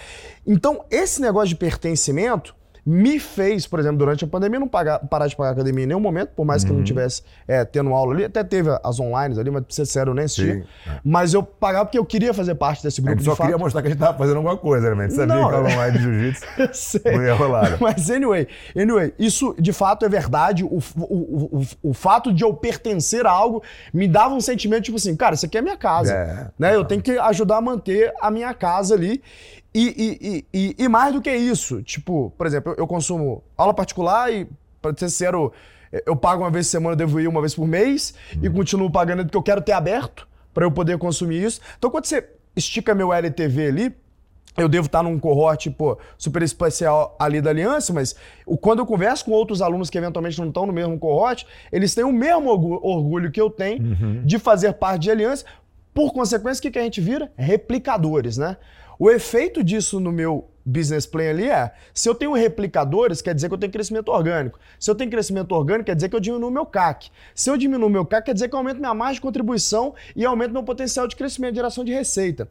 Então, 0.46 0.84
esse 0.90 1.20
negócio 1.20 1.48
de 1.48 1.56
pertencimento 1.56 2.54
me 2.86 3.18
fez, 3.18 3.66
por 3.66 3.80
exemplo, 3.80 3.98
durante 3.98 4.24
a 4.24 4.28
pandemia, 4.28 4.60
não 4.60 4.68
pagar, 4.68 5.00
parar 5.00 5.26
de 5.26 5.34
pagar 5.34 5.50
academia 5.50 5.82
em 5.82 5.88
nenhum 5.88 5.98
momento, 5.98 6.28
por 6.36 6.46
mais 6.46 6.62
que 6.62 6.70
eu 6.70 6.74
não 6.74 6.78
uhum. 6.78 6.84
tivesse 6.84 7.20
é, 7.48 7.64
tendo 7.64 7.92
aula 7.92 8.14
ali. 8.14 8.24
Até 8.24 8.44
teve 8.44 8.70
as 8.84 9.00
online 9.00 9.36
ali, 9.40 9.50
mas 9.50 9.64
pra 9.64 9.74
ser 9.74 9.86
sério, 9.86 10.12
eu 10.12 10.14
nem 10.14 10.26
assisti. 10.26 10.64
É. 10.86 11.00
Mas 11.02 11.34
eu 11.34 11.42
pagava 11.42 11.86
porque 11.86 11.98
eu 11.98 12.04
queria 12.04 12.32
fazer 12.32 12.54
parte 12.54 12.84
desse 12.84 13.00
grupo. 13.00 13.14
A 13.14 13.16
gente 13.16 13.24
só 13.24 13.34
fato. 13.34 13.46
queria 13.48 13.58
mostrar 13.58 13.82
que 13.82 13.88
a 13.88 13.90
gente 13.90 13.98
tava 13.98 14.16
fazendo 14.16 14.36
alguma 14.36 14.56
coisa, 14.56 14.94
né? 14.94 15.04
A 15.04 15.08
gente 15.08 15.16
sabia 15.16 15.34
não, 15.34 15.48
que 15.48 15.54
a 15.56 15.60
online 15.62 15.98
de 15.98 16.04
jiu-jitsu 16.04 17.00
não 17.12 17.22
ia 17.24 17.34
rolar. 17.34 17.70
Né? 17.70 17.78
Mas, 17.80 18.08
anyway, 18.08 18.46
anyway, 18.76 19.12
isso 19.18 19.52
de 19.58 19.72
fato 19.72 20.04
é 20.04 20.08
verdade. 20.08 20.62
O, 20.62 20.78
o, 20.96 21.58
o, 21.58 21.66
o, 21.82 21.92
fato 21.92 22.32
de 22.32 22.44
eu 22.44 22.54
pertencer 22.54 23.26
a 23.26 23.30
algo 23.30 23.64
me 23.92 24.06
dava 24.06 24.32
um 24.32 24.40
sentimento 24.40 24.84
tipo 24.84 24.96
assim, 24.96 25.16
cara, 25.16 25.34
isso 25.34 25.44
aqui 25.44 25.58
é 25.58 25.62
minha 25.62 25.76
casa. 25.76 26.12
É, 26.12 26.46
né? 26.56 26.76
Eu 26.76 26.84
tenho 26.84 27.02
que 27.02 27.18
ajudar 27.18 27.56
a 27.56 27.60
manter 27.60 28.12
a 28.20 28.30
minha 28.30 28.54
casa 28.54 28.94
ali. 28.94 29.20
E, 29.78 30.46
e, 30.54 30.58
e, 30.58 30.84
e, 30.84 30.88
mais 30.88 31.12
do 31.12 31.20
que 31.20 31.30
isso, 31.30 31.82
tipo, 31.82 32.32
por 32.38 32.46
exemplo, 32.46 32.72
eu, 32.72 32.76
eu 32.78 32.86
consumo 32.86 33.44
aula 33.58 33.74
particular 33.74 34.32
e, 34.32 34.48
para 34.80 34.92
ser 34.96 35.10
sincero, 35.10 35.52
eu 36.06 36.16
pago 36.16 36.42
uma 36.42 36.50
vez 36.50 36.66
por 36.66 36.70
semana, 36.70 36.92
eu 36.92 36.96
devo 36.96 37.20
ir 37.20 37.28
uma 37.28 37.42
vez 37.42 37.54
por 37.54 37.66
mês 37.66 38.14
uhum. 38.34 38.44
e 38.44 38.48
continuo 38.48 38.90
pagando 38.90 39.24
porque 39.24 39.36
eu 39.36 39.42
quero 39.42 39.60
ter 39.60 39.72
aberto 39.72 40.26
para 40.54 40.64
eu 40.64 40.70
poder 40.70 40.96
consumir 40.96 41.44
isso. 41.44 41.60
Então, 41.76 41.90
quando 41.90 42.06
você 42.06 42.26
estica 42.56 42.94
meu 42.94 43.12
LTV 43.12 43.66
ali, 43.66 43.94
eu 44.56 44.66
devo 44.66 44.86
estar 44.86 45.02
num 45.02 45.18
cohort, 45.18 45.68
pô, 45.72 45.98
super 46.16 46.40
especial 46.40 47.14
ali 47.18 47.42
da 47.42 47.50
Aliança, 47.50 47.92
mas 47.92 48.16
quando 48.62 48.78
eu 48.78 48.86
converso 48.86 49.26
com 49.26 49.32
outros 49.32 49.60
alunos 49.60 49.90
que 49.90 49.98
eventualmente 49.98 50.40
não 50.40 50.48
estão 50.48 50.64
no 50.64 50.72
mesmo 50.72 50.98
cohort, 50.98 51.44
eles 51.70 51.94
têm 51.94 52.04
o 52.04 52.12
mesmo 52.14 52.48
orgulho 52.48 53.30
que 53.30 53.38
eu 53.38 53.50
tenho 53.50 53.82
uhum. 53.82 54.22
de 54.24 54.38
fazer 54.38 54.72
parte 54.72 55.02
de 55.02 55.10
Aliança. 55.10 55.44
Por 55.92 56.14
consequência, 56.14 56.60
o 56.60 56.62
que, 56.62 56.70
que 56.70 56.78
a 56.78 56.82
gente 56.82 57.00
vira? 57.00 57.30
Replicadores, 57.36 58.38
né? 58.38 58.56
O 58.98 59.10
efeito 59.10 59.62
disso 59.62 60.00
no 60.00 60.10
meu 60.10 60.48
business 60.66 61.06
plan 61.06 61.30
ali 61.30 61.48
é: 61.48 61.72
se 61.94 62.08
eu 62.08 62.14
tenho 62.14 62.32
replicadores, 62.32 63.22
quer 63.22 63.34
dizer 63.34 63.48
que 63.48 63.54
eu 63.54 63.58
tenho 63.58 63.72
crescimento 63.72 64.08
orgânico. 64.08 64.58
Se 64.80 64.90
eu 64.90 64.94
tenho 64.94 65.10
crescimento 65.10 65.52
orgânico, 65.52 65.86
quer 65.86 65.94
dizer 65.94 66.08
que 66.08 66.16
eu 66.16 66.20
diminuo 66.20 66.50
meu 66.50 66.66
CAC. 66.66 67.10
Se 67.34 67.48
eu 67.48 67.56
diminuo 67.56 67.88
meu 67.88 68.04
CAC, 68.04 68.26
quer 68.26 68.34
dizer 68.34 68.48
que 68.48 68.54
eu 68.54 68.58
aumento 68.58 68.78
minha 68.78 68.94
margem 68.94 69.14
de 69.14 69.20
contribuição 69.20 69.94
e 70.14 70.24
aumento 70.24 70.52
meu 70.52 70.64
potencial 70.64 71.06
de 71.06 71.14
crescimento 71.14 71.52
e 71.52 71.56
geração 71.56 71.84
de 71.84 71.92
receita. 71.92 72.48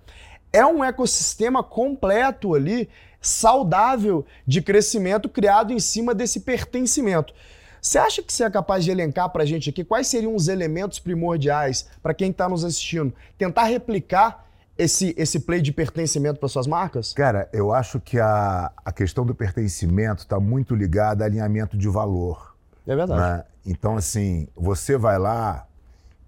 É 0.53 0.65
um 0.65 0.83
ecossistema 0.83 1.61
completo 1.61 2.55
ali, 2.55 2.87
saudável 3.19 4.25
de 4.47 4.61
crescimento 4.61 5.27
criado 5.27 5.73
em 5.73 5.79
cima 5.79 6.15
desse 6.15 6.39
pertencimento. 6.39 7.33
Você 7.81 7.99
acha 7.99 8.23
que 8.23 8.33
você 8.33 8.43
é 8.43 8.49
capaz 8.49 8.83
de 8.83 8.89
elencar 8.89 9.29
para 9.29 9.43
a 9.43 9.45
gente 9.45 9.69
aqui 9.69 9.83
quais 9.83 10.07
seriam 10.07 10.33
os 10.33 10.47
elementos 10.47 10.97
primordiais 10.97 11.87
para 12.01 12.15
quem 12.15 12.31
está 12.31 12.49
nos 12.49 12.63
assistindo? 12.63 13.13
Tentar 13.37 13.65
replicar 13.65 14.44
esse, 14.77 15.13
esse 15.17 15.39
play 15.39 15.61
de 15.61 15.71
pertencimento 15.71 16.39
para 16.39 16.49
suas 16.49 16.67
marcas? 16.67 17.13
Cara, 17.13 17.49
eu 17.53 17.73
acho 17.73 17.99
que 17.99 18.19
a, 18.19 18.71
a 18.83 18.91
questão 18.91 19.25
do 19.25 19.33
pertencimento 19.33 20.23
está 20.23 20.39
muito 20.39 20.75
ligada 20.75 21.23
a 21.23 21.27
alinhamento 21.27 21.77
de 21.77 21.87
valor. 21.87 22.55
É 22.85 22.95
verdade. 22.95 23.21
Né? 23.21 23.43
Então, 23.65 23.95
assim, 23.95 24.47
você 24.55 24.97
vai 24.97 25.17
lá 25.17 25.65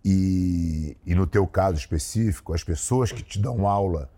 e, 0.03 0.97
e, 1.05 1.13
no 1.13 1.27
teu 1.27 1.45
caso 1.45 1.77
específico, 1.77 2.53
as 2.53 2.63
pessoas 2.63 3.11
que 3.11 3.21
te 3.21 3.39
dão 3.39 3.67
aula 3.67 4.09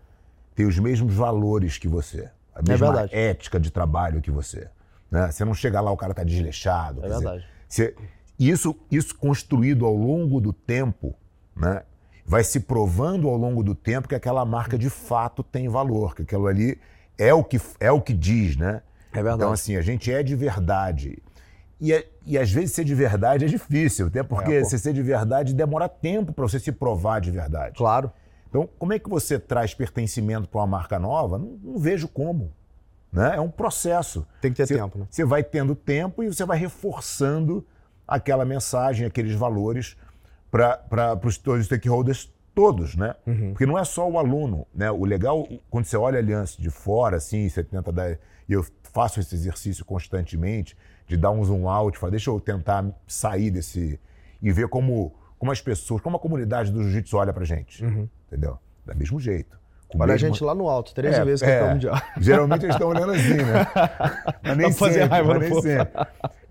têm 0.54 0.66
os 0.66 0.78
mesmos 0.78 1.14
valores 1.14 1.76
que 1.76 1.88
você. 1.88 2.30
A 2.54 2.60
é 2.60 2.68
mesma 2.68 3.08
é 3.10 3.30
ética 3.30 3.58
de 3.58 3.70
trabalho 3.70 4.20
que 4.20 4.30
você. 4.30 4.68
Né? 5.10 5.30
Você 5.30 5.44
não 5.44 5.54
chega 5.54 5.80
lá, 5.80 5.90
o 5.90 5.96
cara 5.96 6.14
tá 6.14 6.22
desleixado. 6.22 7.04
É 7.04 7.08
verdade. 7.08 7.44
Dizer, 7.68 7.94
Você, 7.96 7.96
isso, 8.38 8.76
isso 8.90 9.14
construído 9.16 9.84
ao 9.84 9.94
longo 9.94 10.40
do 10.40 10.52
tempo, 10.52 11.14
né? 11.54 11.82
Vai 12.30 12.44
se 12.44 12.60
provando 12.60 13.28
ao 13.28 13.36
longo 13.36 13.60
do 13.60 13.74
tempo 13.74 14.06
que 14.06 14.14
aquela 14.14 14.44
marca 14.44 14.78
de 14.78 14.88
fato 14.88 15.42
tem 15.42 15.68
valor, 15.68 16.14
que 16.14 16.22
aquilo 16.22 16.46
ali 16.46 16.80
é 17.18 17.34
o 17.34 17.42
que, 17.42 17.60
é 17.80 17.90
o 17.90 18.00
que 18.00 18.14
diz, 18.14 18.56
né? 18.56 18.82
É 19.10 19.16
verdade. 19.16 19.38
Então, 19.38 19.52
assim, 19.52 19.74
a 19.74 19.82
gente 19.82 20.12
é 20.12 20.22
de 20.22 20.36
verdade. 20.36 21.20
E, 21.80 21.92
é, 21.92 22.06
e 22.24 22.38
às 22.38 22.48
vezes 22.52 22.70
ser 22.70 22.84
de 22.84 22.94
verdade 22.94 23.46
é 23.46 23.48
difícil, 23.48 24.06
até 24.06 24.22
porque 24.22 24.52
é, 24.52 24.62
ser 24.62 24.92
de 24.92 25.02
verdade 25.02 25.52
demora 25.52 25.88
tempo 25.88 26.32
para 26.32 26.46
você 26.46 26.60
se 26.60 26.70
provar 26.70 27.20
de 27.20 27.32
verdade. 27.32 27.76
Claro. 27.76 28.12
Então, 28.48 28.68
como 28.78 28.92
é 28.92 28.98
que 29.00 29.10
você 29.10 29.36
traz 29.36 29.74
pertencimento 29.74 30.48
para 30.48 30.60
uma 30.60 30.68
marca 30.68 31.00
nova? 31.00 31.36
Não, 31.36 31.58
não, 31.60 31.78
vejo 31.80 32.06
como. 32.06 32.52
Né? 33.12 33.32
É 33.34 33.40
um 33.40 33.50
processo. 33.50 34.24
Tem 34.40 34.52
que 34.52 34.56
ter 34.56 34.68
você, 34.68 34.76
tempo. 34.76 35.00
Né? 35.00 35.06
Você 35.10 35.24
vai 35.24 35.42
tendo 35.42 35.74
tempo 35.74 36.22
e 36.22 36.28
você 36.28 36.44
vai 36.44 36.56
reforçando 36.56 37.66
aquela 38.06 38.44
mensagem, 38.44 39.04
aqueles 39.04 39.34
valores 39.34 39.96
para 40.50 41.20
os 41.24 41.64
stakeholders 41.64 42.32
todos, 42.54 42.96
né? 42.96 43.14
Uhum. 43.26 43.50
Porque 43.50 43.66
não 43.66 43.78
é 43.78 43.84
só 43.84 44.08
o 44.08 44.18
aluno, 44.18 44.66
né? 44.74 44.90
O 44.90 45.04
legal, 45.04 45.46
quando 45.70 45.84
você 45.84 45.96
olha 45.96 46.16
a 46.16 46.22
aliança 46.22 46.60
de 46.60 46.70
fora, 46.70 47.16
assim, 47.16 47.48
você 47.48 47.62
tenta 47.62 47.92
dar... 47.92 48.18
E 48.48 48.52
eu 48.52 48.64
faço 48.92 49.20
esse 49.20 49.34
exercício 49.34 49.84
constantemente, 49.84 50.76
de 51.06 51.16
dar 51.16 51.30
um 51.30 51.44
zoom 51.44 51.68
out, 51.68 51.96
falar, 51.98 52.10
deixa 52.10 52.30
eu 52.30 52.40
tentar 52.40 52.84
sair 53.06 53.50
desse... 53.50 53.98
E 54.42 54.50
ver 54.50 54.68
como, 54.68 55.14
como 55.38 55.52
as 55.52 55.60
pessoas, 55.60 56.00
como 56.00 56.16
a 56.16 56.20
comunidade 56.20 56.72
do 56.72 56.82
jiu-jitsu 56.82 57.16
olha 57.16 57.32
pra 57.32 57.44
gente, 57.44 57.84
uhum. 57.84 58.08
entendeu? 58.26 58.58
Do 58.86 58.96
mesmo 58.96 59.20
jeito. 59.20 59.58
Olha 59.94 60.12
mesmo... 60.12 60.28
a 60.28 60.30
gente 60.30 60.44
lá 60.44 60.54
no 60.54 60.68
alto, 60.68 60.94
três 60.94 61.14
é, 61.14 61.24
vezes 61.24 61.42
que 61.42 61.50
é, 61.50 61.72
mundial. 61.72 62.00
Geralmente 62.18 62.64
eles 62.64 62.74
estão 62.74 62.88
olhando 62.88 63.12
assim, 63.12 63.34
né? 63.34 63.66
Mas 64.42 64.56
nem 64.56 64.72
fazer 64.72 65.00
sempre, 65.00 65.08
raiva 65.08 65.34
mas 65.34 65.50
nem 65.50 65.62
sempre. 65.62 66.06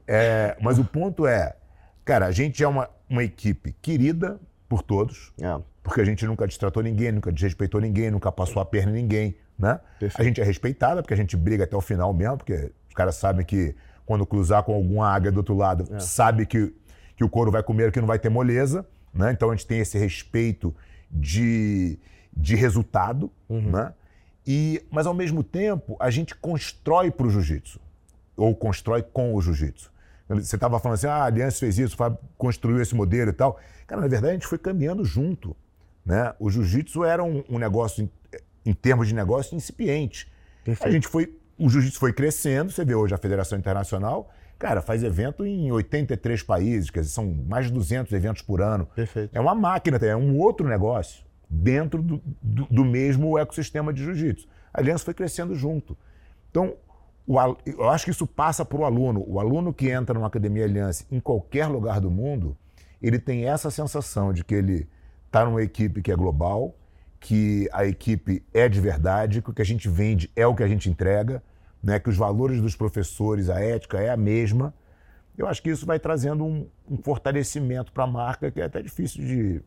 É, 0.07 0.57
mas 0.59 0.79
o 0.79 0.85
ponto 0.85 1.27
é, 1.27 1.55
cara, 2.03 2.25
a 2.25 2.31
gente 2.31 2.63
é 2.63 2.67
uma, 2.67 2.89
uma 3.10 3.24
equipe 3.24 3.76
querida 3.82 4.39
por 4.67 4.84
todos, 4.84 5.34
é. 5.41 5.60
porque 5.82 6.00
a 6.00 6.06
gente 6.06 6.26
nunca 6.26 6.45
destratou 6.45 6.84
ninguém, 6.84 7.12
nunca 7.12 7.32
desrespeitou 7.32 7.82
ninguém, 7.82 8.12
nunca 8.12 8.32
passou 8.32 8.62
a 8.62 8.65
perna 8.65 8.91
em 8.91 9.02
ninguém, 9.02 9.36
né? 9.58 9.80
A 10.15 10.24
gente 10.24 10.39
é 10.39 10.43
respeitada, 10.43 11.02
porque 11.02 11.13
a 11.13 11.17
gente 11.17 11.36
briga 11.36 11.63
até 11.63 11.76
o 11.76 11.82
final 11.82 12.13
mesmo, 12.13 12.38
porque 12.38 12.72
os 12.88 12.93
caras 12.93 13.15
sabem 13.15 13.45
que 13.45 13.76
quando 14.06 14.26
cruzar 14.26 14.63
com 14.63 14.74
alguma 14.74 15.08
águia 15.08 15.32
do 15.32 15.38
outro 15.38 15.56
lado, 15.56 15.88
é. 15.91 16.00
sabe 16.00 16.45
que, 16.45 16.74
que 17.15 17.24
o 17.24 17.30
couro 17.30 17.52
vai 17.52 17.63
comer, 17.63 17.91
que 17.91 18.00
não 18.00 18.08
vai 18.08 18.19
ter 18.19 18.30
moleza, 18.30 18.86
né? 19.13 19.32
Então 19.32 19.50
a 19.50 19.56
gente 19.56 19.65
tem 19.65 19.80
esse 19.80 19.98
respeito 19.98 20.76
de, 21.10 21.98
de 22.36 22.56
resultado, 22.56 23.32
uhum. 23.48 23.72
né? 23.72 23.93
E, 24.45 24.84
mas 24.89 25.06
ao 25.06 25.13
mesmo 25.13 25.43
tempo, 25.43 25.95
a 26.00 26.10
gente 26.10 26.34
constrói 26.36 27.12
para 27.12 27.28
o 27.28 27.30
jiu-jitsu, 27.30 27.80
ou 28.36 28.56
constrói 28.56 29.04
com 29.04 29.36
o 29.36 29.41
jiu-jitsu. 29.41 29.91
Você 30.30 30.56
estava 30.56 30.80
falando 30.80 30.96
assim, 30.96 31.08
ah, 31.08 31.15
a 31.15 31.26
Aliança 31.26 31.60
fez 31.60 31.80
isso, 31.80 31.98
construiu 32.38 32.80
esse 32.82 32.94
modelo 32.94 33.32
e 33.32 33.34
tal. 33.34 33.60
Cara, 33.88 34.02
na 34.02 34.08
verdade, 34.08 34.32
a 34.32 34.34
gente 34.34 34.48
foi 34.48 34.60
caminhando 34.60 35.04
junto. 35.04 35.56
Né? 36.06 36.34
O 36.39 36.50
jiu-jitsu 36.52 37.04
era 37.04 37.24
um, 37.24 37.44
um 37.50 37.58
negócio, 37.58 38.04
em, 38.04 38.70
em, 38.70 38.74
termos 38.74 39.08
de 39.08 39.15
negócio, 39.15 39.56
incipiente. 39.56 40.32
Perfeito. 40.63 40.88
A 40.88 40.92
gente 40.92 41.08
foi, 41.08 41.36
o 41.58 41.68
jiu-jitsu 41.68 42.00
foi 42.00 42.13
crescendo, 42.13 42.72
você 42.72 42.86
vê 42.86 42.94
hoje 42.94 43.13
a 43.13 43.18
Federação 43.18 43.58
Internacional, 43.58 44.32
cara, 44.60 44.82
faz 44.82 45.04
evento 45.04 45.44
em 45.44 45.72
83 45.72 46.44
países, 46.44 46.92
quer 46.92 47.00
dizer, 47.00 47.12
são 47.12 47.26
mais 47.48 47.65
de 47.65 47.74
200 47.74 48.13
eventos 48.13 48.44
por 48.44 48.62
ano. 48.62 48.88
Perfeito. 48.96 49.36
É 49.36 49.39
uma 49.39 49.56
máquina, 49.56 49.98
é 49.98 50.15
um 50.15 50.38
outro 50.38 50.68
negócio 50.68 51.24
dentro 51.50 52.04
do, 52.04 52.22
do, 52.42 52.65
do 52.65 52.86
mesmo 52.86 53.38
ecossistema 53.39 53.92
de 53.92 54.04
jiu-jitsu. 54.04 54.48
A 54.72 54.80
Aliança 54.80 55.06
foi 55.06 55.15
crescendo 55.15 55.56
junto. 55.56 55.98
Então, 56.52 56.76
eu 57.65 57.89
acho 57.89 58.05
que 58.05 58.12
isso 58.12 58.25
passa 58.25 58.65
para 58.65 58.77
o 58.77 58.86
aluno. 58.86 59.23
O 59.27 59.39
aluno 59.39 59.73
que 59.73 59.89
entra 59.89 60.13
numa 60.13 60.27
academia 60.27 60.63
Aliança 60.63 61.05
em 61.12 61.19
qualquer 61.19 61.67
lugar 61.67 62.01
do 62.01 62.10
mundo, 62.10 62.58
ele 63.01 63.19
tem 63.19 63.45
essa 63.45 63.69
sensação 63.69 64.34
de 64.34 64.43
que 64.43 64.55
ele 64.55 64.88
está 65.27 65.45
numa 65.45 65.62
equipe 65.62 66.01
que 66.01 66.12
é 66.12 66.15
global, 66.15 66.75
que 67.19 67.69
a 67.71 67.86
equipe 67.86 68.43
é 68.53 68.67
de 68.67 68.79
verdade, 68.82 69.41
que 69.41 69.49
o 69.49 69.53
que 69.53 69.62
a 69.62 69.65
gente 69.65 69.88
vende 69.88 70.32
é 70.36 70.47
o 70.47 70.55
que 70.55 70.63
a 70.63 70.67
gente 70.67 70.89
entrega, 70.89 71.43
né? 71.84 71.99
que 71.99 72.10
os 72.10 72.17
valores 72.17 72.62
dos 72.62 72.75
professores, 72.75 73.49
a 73.49 73.60
ética 73.60 73.99
é 73.99 74.10
a 74.10 74.17
mesma. 74.17 74.73
Eu 75.38 75.47
acho 75.47 75.62
que 75.62 75.69
isso 75.69 75.86
vai 75.86 75.99
trazendo 75.99 76.43
um, 76.43 76.67
um 76.89 76.97
fortalecimento 76.97 77.91
para 77.91 78.05
a 78.05 78.08
marca 78.08 78.51
que 78.51 78.60
é 78.60 78.65
até 78.65 78.82
difícil 78.82 79.23
de, 79.23 79.62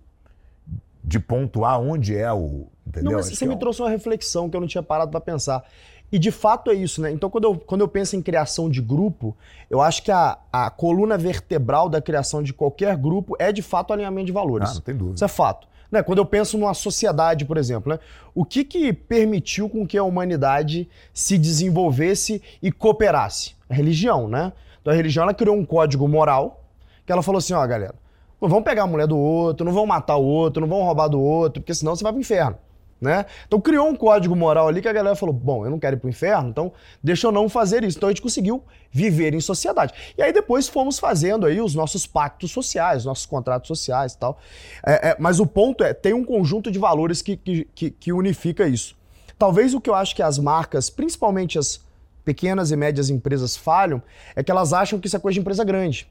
de 1.02 1.20
pontuar 1.20 1.80
onde 1.80 2.16
é 2.16 2.30
o. 2.32 2.66
Entendeu? 2.86 3.12
Não, 3.12 3.18
mas 3.18 3.28
você 3.28 3.46
me 3.46 3.52
é 3.52 3.56
um... 3.56 3.58
trouxe 3.58 3.80
uma 3.80 3.90
reflexão 3.90 4.50
que 4.50 4.56
eu 4.56 4.60
não 4.60 4.68
tinha 4.68 4.82
parado 4.82 5.10
para 5.10 5.20
pensar. 5.20 5.64
E 6.12 6.18
de 6.18 6.30
fato 6.30 6.70
é 6.70 6.74
isso, 6.74 7.00
né? 7.00 7.10
Então, 7.10 7.30
quando 7.30 7.44
eu, 7.44 7.56
quando 7.56 7.80
eu 7.80 7.88
penso 7.88 8.14
em 8.14 8.20
criação 8.20 8.68
de 8.68 8.82
grupo, 8.82 9.34
eu 9.70 9.80
acho 9.80 10.02
que 10.02 10.12
a, 10.12 10.38
a 10.52 10.68
coluna 10.68 11.16
vertebral 11.16 11.88
da 11.88 12.02
criação 12.02 12.42
de 12.42 12.52
qualquer 12.52 12.94
grupo 12.98 13.34
é 13.38 13.50
de 13.50 13.62
fato 13.62 13.90
o 13.90 13.92
alinhamento 13.94 14.26
de 14.26 14.32
valores. 14.32 14.70
Ah, 14.70 14.74
não 14.74 14.80
tem 14.82 14.94
dúvida. 14.94 15.14
Isso 15.14 15.24
é 15.24 15.28
fato. 15.28 15.66
Né? 15.90 16.02
Quando 16.02 16.18
eu 16.18 16.26
penso 16.26 16.58
numa 16.58 16.74
sociedade, 16.74 17.46
por 17.46 17.56
exemplo, 17.56 17.92
né? 17.92 17.98
o 18.34 18.44
que, 18.44 18.62
que 18.62 18.92
permitiu 18.92 19.70
com 19.70 19.86
que 19.86 19.96
a 19.96 20.04
humanidade 20.04 20.86
se 21.14 21.38
desenvolvesse 21.38 22.42
e 22.62 22.70
cooperasse? 22.70 23.54
A 23.70 23.74
religião, 23.74 24.28
né? 24.28 24.52
Então 24.82 24.92
a 24.92 24.96
religião 24.96 25.22
ela 25.22 25.32
criou 25.32 25.56
um 25.56 25.64
código 25.64 26.06
moral 26.06 26.62
que 27.06 27.12
ela 27.12 27.22
falou 27.22 27.38
assim: 27.38 27.54
ó, 27.54 27.66
galera, 27.66 27.94
não 28.40 28.48
vão 28.48 28.62
pegar 28.62 28.82
a 28.82 28.86
mulher 28.86 29.06
do 29.06 29.16
outro, 29.16 29.64
não 29.64 29.72
vão 29.72 29.86
matar 29.86 30.16
o 30.16 30.24
outro, 30.24 30.60
não 30.60 30.68
vão 30.68 30.82
roubar 30.82 31.08
do 31.08 31.20
outro, 31.20 31.62
porque 31.62 31.74
senão 31.74 31.94
você 31.94 32.02
vai 32.02 32.12
pro 32.12 32.20
inferno. 32.20 32.56
Né? 33.02 33.26
Então 33.48 33.60
criou 33.60 33.88
um 33.88 33.96
código 33.96 34.36
moral 34.36 34.68
ali 34.68 34.80
que 34.80 34.86
a 34.86 34.92
galera 34.92 35.16
falou: 35.16 35.34
bom, 35.34 35.64
eu 35.64 35.70
não 35.72 35.78
quero 35.80 35.96
ir 35.96 35.98
pro 35.98 36.08
inferno, 36.08 36.50
então 36.50 36.72
deixa 37.02 37.26
eu 37.26 37.32
não 37.32 37.48
fazer 37.48 37.82
isso. 37.82 37.98
Então 37.98 38.08
a 38.08 38.12
gente 38.12 38.22
conseguiu 38.22 38.62
viver 38.92 39.34
em 39.34 39.40
sociedade. 39.40 39.92
E 40.16 40.22
aí 40.22 40.32
depois 40.32 40.68
fomos 40.68 41.00
fazendo 41.00 41.44
aí 41.44 41.60
os 41.60 41.74
nossos 41.74 42.06
pactos 42.06 42.52
sociais, 42.52 43.04
nossos 43.04 43.26
contratos 43.26 43.66
sociais 43.66 44.12
e 44.12 44.18
tal. 44.18 44.38
É, 44.86 45.08
é, 45.08 45.16
mas 45.18 45.40
o 45.40 45.46
ponto 45.46 45.82
é, 45.82 45.92
tem 45.92 46.14
um 46.14 46.24
conjunto 46.24 46.70
de 46.70 46.78
valores 46.78 47.20
que, 47.20 47.36
que, 47.36 47.90
que 47.90 48.12
unifica 48.12 48.68
isso. 48.68 48.94
Talvez 49.36 49.74
o 49.74 49.80
que 49.80 49.90
eu 49.90 49.96
acho 49.96 50.14
que 50.14 50.22
as 50.22 50.38
marcas, 50.38 50.88
principalmente 50.88 51.58
as 51.58 51.80
pequenas 52.24 52.70
e 52.70 52.76
médias 52.76 53.10
empresas, 53.10 53.56
falham 53.56 54.00
é 54.36 54.44
que 54.44 54.50
elas 54.52 54.72
acham 54.72 55.00
que 55.00 55.08
isso 55.08 55.16
é 55.16 55.18
coisa 55.18 55.34
de 55.34 55.40
empresa 55.40 55.64
grande. 55.64 56.08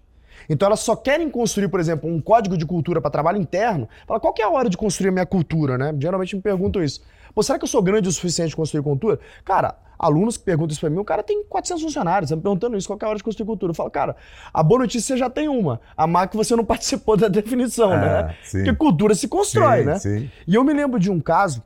Então 0.49 0.67
elas 0.67 0.79
só 0.79 0.95
querem 0.95 1.29
construir, 1.29 1.67
por 1.67 1.79
exemplo, 1.79 2.09
um 2.09 2.21
código 2.21 2.57
de 2.57 2.65
cultura 2.65 3.01
para 3.01 3.09
trabalho 3.09 3.37
interno. 3.37 3.87
Fala, 4.07 4.19
qual 4.19 4.33
que 4.33 4.41
é 4.41 4.45
a 4.45 4.49
hora 4.49 4.69
de 4.69 4.77
construir 4.77 5.09
a 5.09 5.11
minha 5.11 5.25
cultura, 5.25 5.77
né? 5.77 5.95
Geralmente 5.99 6.35
me 6.35 6.41
perguntam 6.41 6.83
isso. 6.83 7.01
Pô, 7.33 7.41
será 7.41 7.57
que 7.57 7.63
eu 7.63 7.67
sou 7.69 7.81
grande 7.81 8.09
o 8.09 8.11
suficiente 8.11 8.49
de 8.49 8.55
construir 8.55 8.83
cultura? 8.83 9.19
Cara, 9.45 9.75
alunos 9.97 10.35
que 10.35 10.43
perguntam 10.43 10.71
isso 10.71 10.81
para 10.81 10.89
mim, 10.89 10.97
o 10.97 11.05
cara 11.05 11.21
tem 11.21 11.43
400 11.43 11.83
funcionários, 11.83 12.29
tá 12.29 12.35
me 12.35 12.41
perguntando 12.41 12.75
isso, 12.75 12.87
qual 12.87 12.97
é 13.01 13.05
a 13.05 13.09
hora 13.09 13.17
de 13.17 13.23
construir 13.23 13.45
cultura? 13.45 13.71
Eu 13.71 13.75
falo, 13.75 13.91
cara, 13.91 14.15
a 14.51 14.63
boa 14.63 14.79
notícia 14.81 15.15
você 15.15 15.19
já 15.19 15.29
tem 15.29 15.47
uma, 15.47 15.79
a 15.95 16.07
má 16.07 16.25
que 16.25 16.35
você 16.35 16.55
não 16.55 16.65
participou 16.65 17.15
da 17.15 17.27
definição, 17.27 17.91
né? 17.91 17.95
é, 17.95 18.23
né? 18.23 18.35
Sim. 18.43 18.57
Porque 18.57 18.73
cultura 18.75 19.13
se 19.13 19.27
constrói, 19.27 19.79
sim, 19.79 19.85
né? 19.85 19.99
Sim. 19.99 20.31
E 20.47 20.55
eu 20.55 20.63
me 20.63 20.73
lembro 20.73 20.99
de 20.99 21.11
um 21.11 21.19
caso, 21.19 21.63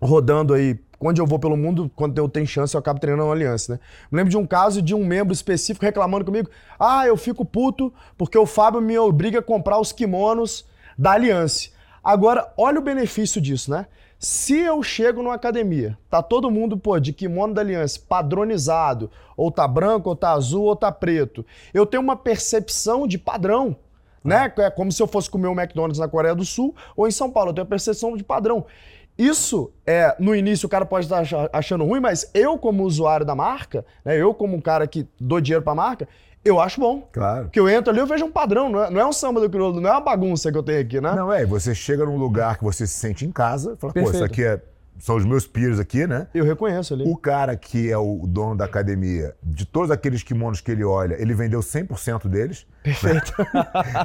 rodando 0.00 0.54
aí 0.54 0.78
onde 1.00 1.20
eu 1.20 1.26
vou 1.26 1.38
pelo 1.38 1.56
mundo, 1.56 1.90
quando 1.94 2.18
eu 2.18 2.28
tenho 2.28 2.46
chance, 2.46 2.74
eu 2.74 2.78
acabo 2.78 2.98
treinando 3.00 3.28
uma 3.28 3.34
aliança, 3.34 3.74
né? 3.74 3.80
Me 4.10 4.16
lembro 4.16 4.30
de 4.30 4.36
um 4.36 4.46
caso 4.46 4.82
de 4.82 4.94
um 4.94 5.04
membro 5.04 5.32
específico 5.32 5.84
reclamando 5.84 6.24
comigo: 6.24 6.50
ah, 6.78 7.06
eu 7.06 7.16
fico 7.16 7.44
puto 7.44 7.92
porque 8.16 8.36
o 8.36 8.46
Fábio 8.46 8.80
me 8.80 8.98
obriga 8.98 9.38
a 9.38 9.42
comprar 9.42 9.78
os 9.78 9.92
kimonos 9.92 10.66
da 10.96 11.12
aliança. 11.12 11.70
Agora, 12.02 12.52
olha 12.56 12.78
o 12.78 12.82
benefício 12.82 13.40
disso, 13.40 13.70
né? 13.70 13.86
Se 14.18 14.58
eu 14.58 14.82
chego 14.82 15.22
numa 15.22 15.34
academia, 15.34 15.96
tá 16.10 16.20
todo 16.20 16.50
mundo, 16.50 16.76
pô, 16.76 16.98
de 16.98 17.12
kimono 17.12 17.54
da 17.54 17.60
aliança, 17.60 18.00
padronizado, 18.08 19.08
ou 19.36 19.48
tá 19.48 19.68
branco, 19.68 20.08
ou 20.08 20.16
tá 20.16 20.32
azul, 20.32 20.64
ou 20.64 20.74
tá 20.74 20.90
preto, 20.90 21.46
eu 21.72 21.86
tenho 21.86 22.02
uma 22.02 22.16
percepção 22.16 23.06
de 23.06 23.16
padrão, 23.16 23.76
né? 24.24 24.52
É 24.58 24.70
como 24.70 24.90
se 24.90 25.00
eu 25.00 25.06
fosse 25.06 25.30
comer 25.30 25.46
um 25.46 25.52
McDonald's 25.52 26.00
na 26.00 26.08
Coreia 26.08 26.34
do 26.34 26.44
Sul 26.44 26.74
ou 26.96 27.06
em 27.06 27.12
São 27.12 27.30
Paulo, 27.30 27.50
eu 27.50 27.54
tenho 27.54 27.66
a 27.66 27.68
percepção 27.68 28.16
de 28.16 28.24
padrão. 28.24 28.66
Isso 29.18 29.72
é, 29.84 30.14
no 30.20 30.34
início 30.34 30.66
o 30.66 30.70
cara 30.70 30.86
pode 30.86 31.06
estar 31.06 31.24
achando 31.52 31.84
ruim, 31.84 31.98
mas 31.98 32.30
eu, 32.32 32.56
como 32.56 32.84
usuário 32.84 33.26
da 33.26 33.34
marca, 33.34 33.84
né, 34.04 34.16
eu, 34.16 34.32
como 34.32 34.56
um 34.56 34.60
cara 34.60 34.86
que 34.86 35.08
dou 35.20 35.40
dinheiro 35.40 35.64
pra 35.64 35.74
marca, 35.74 36.06
eu 36.44 36.60
acho 36.60 36.80
bom. 36.80 37.08
Claro. 37.12 37.44
Porque 37.44 37.58
eu 37.58 37.68
entro 37.68 37.90
ali, 37.90 37.98
eu 37.98 38.06
vejo 38.06 38.24
um 38.24 38.30
padrão, 38.30 38.68
não 38.68 38.84
é, 38.84 38.90
não 38.90 39.00
é 39.00 39.06
um 39.06 39.12
samba 39.12 39.40
do 39.40 39.50
crioulo, 39.50 39.80
não 39.80 39.90
é 39.90 39.92
uma 39.92 40.00
bagunça 40.00 40.52
que 40.52 40.56
eu 40.56 40.62
tenho 40.62 40.80
aqui, 40.80 41.00
né? 41.00 41.12
Não, 41.14 41.32
é, 41.32 41.44
você 41.44 41.74
chega 41.74 42.06
num 42.06 42.16
lugar 42.16 42.58
que 42.58 42.64
você 42.64 42.86
se 42.86 42.94
sente 42.94 43.26
em 43.26 43.32
casa, 43.32 43.76
fala, 43.76 43.92
Perfeito. 43.92 44.12
pô, 44.12 44.16
isso 44.16 44.24
aqui 44.24 44.44
é 44.44 44.60
são 44.98 45.16
os 45.16 45.24
meus 45.24 45.46
peers 45.46 45.78
aqui, 45.78 46.06
né? 46.06 46.26
Eu 46.34 46.44
reconheço 46.44 46.94
ali. 46.94 47.04
O 47.06 47.16
cara 47.16 47.56
que 47.56 47.90
é 47.90 47.96
o 47.96 48.26
dono 48.26 48.56
da 48.56 48.64
academia, 48.64 49.34
de 49.42 49.64
todos 49.64 49.90
aqueles 49.90 50.22
kimonos 50.22 50.60
que 50.60 50.70
ele 50.70 50.84
olha, 50.84 51.20
ele 51.20 51.34
vendeu 51.34 51.60
100% 51.60 52.28
deles. 52.28 52.66
Perfeito. 52.82 53.32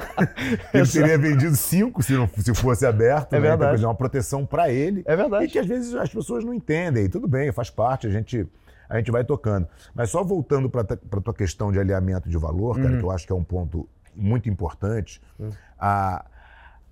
ele 0.72 0.86
teria 0.86 1.18
vendido 1.18 1.56
5 1.56 2.02
se, 2.02 2.12
não, 2.12 2.28
se 2.28 2.54
fosse 2.54 2.86
aberto. 2.86 3.32
É 3.32 3.40
né? 3.40 3.48
verdade. 3.48 3.76
Então, 3.78 3.84
é 3.84 3.88
uma 3.88 3.94
proteção 3.94 4.46
para 4.46 4.70
ele. 4.70 5.02
É 5.06 5.16
verdade. 5.16 5.46
E 5.46 5.48
que 5.48 5.58
às 5.58 5.66
vezes 5.66 5.94
as 5.94 6.08
pessoas 6.08 6.44
não 6.44 6.54
entendem. 6.54 7.08
Tudo 7.08 7.26
bem, 7.26 7.50
faz 7.50 7.70
parte, 7.70 8.06
a 8.06 8.10
gente, 8.10 8.46
a 8.88 8.96
gente 8.96 9.10
vai 9.10 9.24
tocando. 9.24 9.66
Mas 9.94 10.10
só 10.10 10.22
voltando 10.22 10.70
para 10.70 10.82
a 10.82 11.20
tua 11.20 11.34
questão 11.34 11.72
de 11.72 11.78
alinhamento 11.78 12.28
de 12.28 12.38
valor, 12.38 12.76
cara, 12.76 12.90
uhum. 12.90 12.98
que 12.98 13.04
eu 13.04 13.10
acho 13.10 13.26
que 13.26 13.32
é 13.32 13.36
um 13.36 13.44
ponto 13.44 13.88
muito 14.14 14.48
importante. 14.48 15.20
Uhum. 15.38 15.50
A, 15.78 16.24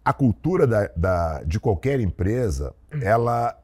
a 0.05 0.13
cultura 0.13 0.67
da, 0.67 0.91
da, 0.97 1.43
de 1.45 1.61
qualquer 1.61 2.01
empresa, 2.01 2.75
ela 3.01 3.57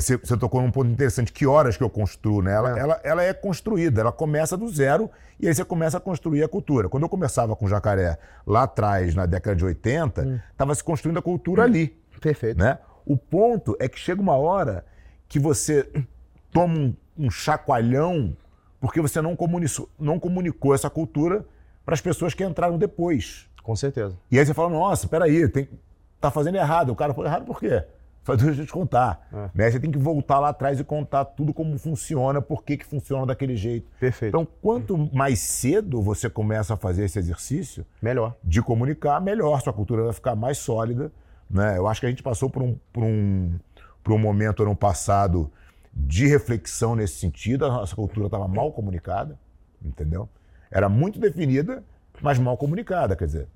você, 0.00 0.16
você 0.16 0.36
tocou 0.36 0.60
num 0.60 0.70
ponto 0.70 0.90
interessante. 0.90 1.32
Que 1.32 1.46
horas 1.46 1.76
que 1.76 1.82
eu 1.82 1.90
construo, 1.90 2.42
né? 2.42 2.52
Ela 2.52 2.70
É. 2.70 2.78
é. 2.78 2.78
Ela, 2.80 3.00
ela 3.04 3.22
é 3.22 3.32
construída, 3.34 4.00
ela 4.00 4.12
começa 4.12 4.56
do 4.56 4.68
zero 4.68 5.10
e 5.40 5.48
aí 5.48 5.54
você 5.54 5.64
começa 5.64 5.98
a 5.98 6.00
construir 6.00 6.42
a 6.42 6.48
cultura. 6.48 6.88
Quando 6.88 7.02
eu 7.04 7.08
começava 7.08 7.54
com 7.56 7.68
jacaré 7.68 8.18
lá 8.46 8.64
atrás, 8.64 9.14
na 9.14 9.26
década 9.26 9.56
de 9.56 9.64
80, 9.64 10.42
estava 10.50 10.74
se 10.74 10.82
construindo 10.84 11.18
a 11.18 11.22
cultura 11.22 11.62
ali. 11.62 11.96
Perfeito. 12.20 12.58
Né? 12.58 12.78
O 13.04 13.16
ponto 13.16 13.76
é 13.78 13.88
que 13.88 13.98
chega 13.98 14.20
uma 14.20 14.36
hora 14.36 14.84
que 15.28 15.38
você 15.38 15.88
toma 16.50 16.74
um, 16.78 16.96
um 17.18 17.30
chacoalhão 17.30 18.36
porque 18.80 19.00
você 19.00 19.20
não 19.20 19.34
comunicou, 19.34 19.88
não 19.98 20.18
comunicou 20.18 20.74
essa 20.74 20.88
cultura 20.90 21.44
para 21.84 21.94
as 21.94 22.00
pessoas 22.00 22.34
que 22.34 22.44
entraram 22.44 22.78
depois. 22.78 23.48
Com 23.62 23.74
certeza. 23.74 24.16
E 24.30 24.38
aí 24.38 24.46
você 24.46 24.54
fala, 24.54 24.68
nossa, 24.68 25.08
peraí, 25.08 25.48
tem, 25.48 25.68
tá 26.20 26.30
fazendo 26.30 26.56
errado. 26.56 26.90
O 26.90 26.96
cara 26.96 27.12
falou, 27.14 27.28
errado 27.28 27.44
por 27.44 27.58
quê? 27.58 27.84
Faz 28.26 28.42
deixa 28.42 28.62
eu 28.62 28.66
te 28.66 28.72
contar. 28.72 29.28
É. 29.32 29.50
Né? 29.54 29.70
Você 29.70 29.78
tem 29.78 29.88
que 29.88 29.98
voltar 29.98 30.40
lá 30.40 30.48
atrás 30.48 30.80
e 30.80 30.84
contar 30.84 31.24
tudo 31.24 31.54
como 31.54 31.78
funciona, 31.78 32.42
por 32.42 32.64
que, 32.64 32.76
que 32.76 32.84
funciona 32.84 33.24
daquele 33.24 33.54
jeito. 33.54 33.88
Perfeito. 34.00 34.30
Então, 34.30 34.46
quanto 34.60 34.98
mais 35.14 35.38
cedo 35.38 36.02
você 36.02 36.28
começa 36.28 36.74
a 36.74 36.76
fazer 36.76 37.04
esse 37.04 37.20
exercício 37.20 37.86
Melhor. 38.02 38.34
de 38.42 38.60
comunicar, 38.60 39.20
melhor 39.20 39.60
sua 39.60 39.72
cultura 39.72 40.02
vai 40.02 40.12
ficar 40.12 40.34
mais 40.34 40.58
sólida. 40.58 41.12
Né? 41.48 41.78
Eu 41.78 41.86
acho 41.86 42.00
que 42.00 42.06
a 42.06 42.10
gente 42.10 42.22
passou 42.22 42.50
por 42.50 42.64
um, 42.64 42.76
por 42.92 43.04
um, 43.04 43.54
por 44.02 44.12
um 44.12 44.18
momento 44.18 44.64
ano 44.64 44.74
passado 44.74 45.48
de 45.94 46.26
reflexão 46.26 46.96
nesse 46.96 47.14
sentido. 47.20 47.64
A 47.64 47.68
nossa 47.68 47.94
cultura 47.94 48.26
estava 48.26 48.48
mal 48.48 48.72
comunicada, 48.72 49.38
entendeu? 49.80 50.28
Era 50.68 50.88
muito 50.88 51.20
definida, 51.20 51.84
mas 52.20 52.40
mal 52.40 52.56
comunicada. 52.56 53.14
Quer 53.14 53.26
dizer, 53.26 53.48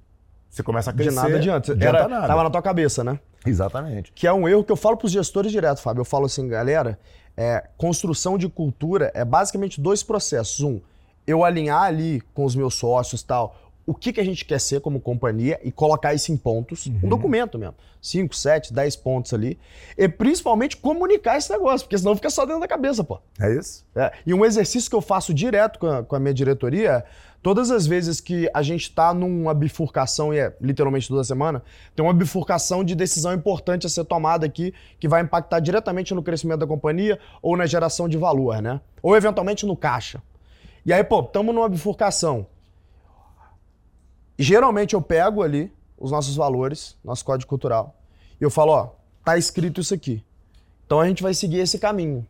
você 0.48 0.62
começa 0.62 0.90
a 0.90 0.94
crescer. 0.94 1.10
De 1.10 1.16
nada 1.16 1.36
adianta. 1.36 1.72
adianta 1.72 1.98
Era, 1.98 2.08
nada. 2.08 2.26
Tava 2.28 2.44
na 2.44 2.50
tua 2.50 2.62
cabeça, 2.62 3.02
né? 3.02 3.18
Exatamente. 3.46 4.12
Que 4.12 4.26
é 4.26 4.32
um 4.32 4.48
erro 4.48 4.64
que 4.64 4.72
eu 4.72 4.76
falo 4.76 4.96
pros 4.96 5.12
gestores 5.12 5.50
direto, 5.50 5.80
Fábio. 5.80 6.00
Eu 6.00 6.04
falo 6.04 6.26
assim, 6.26 6.46
galera, 6.48 6.98
é, 7.36 7.66
construção 7.76 8.36
de 8.36 8.48
cultura 8.48 9.10
é 9.14 9.24
basicamente 9.24 9.80
dois 9.80 10.02
processos. 10.02 10.60
Um, 10.60 10.80
eu 11.26 11.44
alinhar 11.44 11.82
ali 11.82 12.20
com 12.34 12.44
os 12.44 12.54
meus 12.56 12.74
sócios 12.74 13.22
tal, 13.22 13.56
o 13.86 13.94
que, 13.94 14.12
que 14.12 14.20
a 14.20 14.24
gente 14.24 14.44
quer 14.44 14.60
ser 14.60 14.80
como 14.80 15.00
companhia 15.00 15.58
e 15.64 15.72
colocar 15.72 16.14
isso 16.14 16.30
em 16.30 16.36
pontos, 16.36 16.86
um 16.86 17.08
documento 17.08 17.58
mesmo. 17.58 17.74
5, 18.00 18.34
7, 18.34 18.72
10 18.72 18.96
pontos 18.96 19.34
ali. 19.34 19.58
E 19.96 20.08
principalmente 20.08 20.76
comunicar 20.76 21.36
esse 21.36 21.50
negócio, 21.50 21.86
porque 21.86 21.98
senão 21.98 22.14
fica 22.14 22.30
só 22.30 22.46
dentro 22.46 22.60
da 22.60 22.68
cabeça, 22.68 23.02
pô. 23.02 23.20
É 23.38 23.52
isso? 23.52 23.84
É, 23.94 24.12
e 24.24 24.32
um 24.32 24.44
exercício 24.44 24.88
que 24.88 24.96
eu 24.96 25.00
faço 25.00 25.34
direto 25.34 25.78
com 25.78 25.86
a, 25.86 26.02
com 26.02 26.16
a 26.16 26.20
minha 26.20 26.32
diretoria 26.32 26.90
é, 26.90 27.04
todas 27.42 27.70
as 27.70 27.86
vezes 27.86 28.20
que 28.20 28.50
a 28.52 28.62
gente 28.62 28.82
está 28.82 29.14
numa 29.14 29.54
bifurcação, 29.54 30.32
e 30.32 30.38
é 30.38 30.56
literalmente 30.60 31.08
toda 31.08 31.24
semana, 31.24 31.62
tem 31.94 32.04
uma 32.04 32.12
bifurcação 32.12 32.84
de 32.84 32.94
decisão 32.94 33.32
importante 33.32 33.86
a 33.86 33.90
ser 33.90 34.04
tomada 34.04 34.46
aqui, 34.46 34.74
que 34.98 35.08
vai 35.08 35.22
impactar 35.22 35.60
diretamente 35.60 36.14
no 36.14 36.22
crescimento 36.22 36.60
da 36.60 36.66
companhia 36.66 37.18
ou 37.40 37.56
na 37.56 37.66
geração 37.66 38.08
de 38.08 38.16
valor, 38.16 38.60
né? 38.60 38.80
Ou 39.02 39.16
eventualmente 39.16 39.64
no 39.66 39.76
caixa. 39.76 40.22
E 40.84 40.92
aí, 40.92 41.04
pô, 41.04 41.20
estamos 41.20 41.54
numa 41.54 41.68
bifurcação. 41.68 42.46
Geralmente 44.38 44.94
eu 44.94 45.02
pego 45.02 45.42
ali 45.42 45.72
os 45.98 46.10
nossos 46.10 46.34
valores, 46.34 46.96
nosso 47.04 47.24
código 47.24 47.48
cultural, 47.48 47.94
e 48.40 48.44
eu 48.44 48.50
falo, 48.50 48.72
ó, 48.72 48.88
tá 49.22 49.36
escrito 49.36 49.80
isso 49.80 49.92
aqui. 49.92 50.24
Então 50.86 50.98
a 50.98 51.06
gente 51.06 51.22
vai 51.22 51.34
seguir 51.34 51.58
esse 51.58 51.78
caminho. 51.78 52.26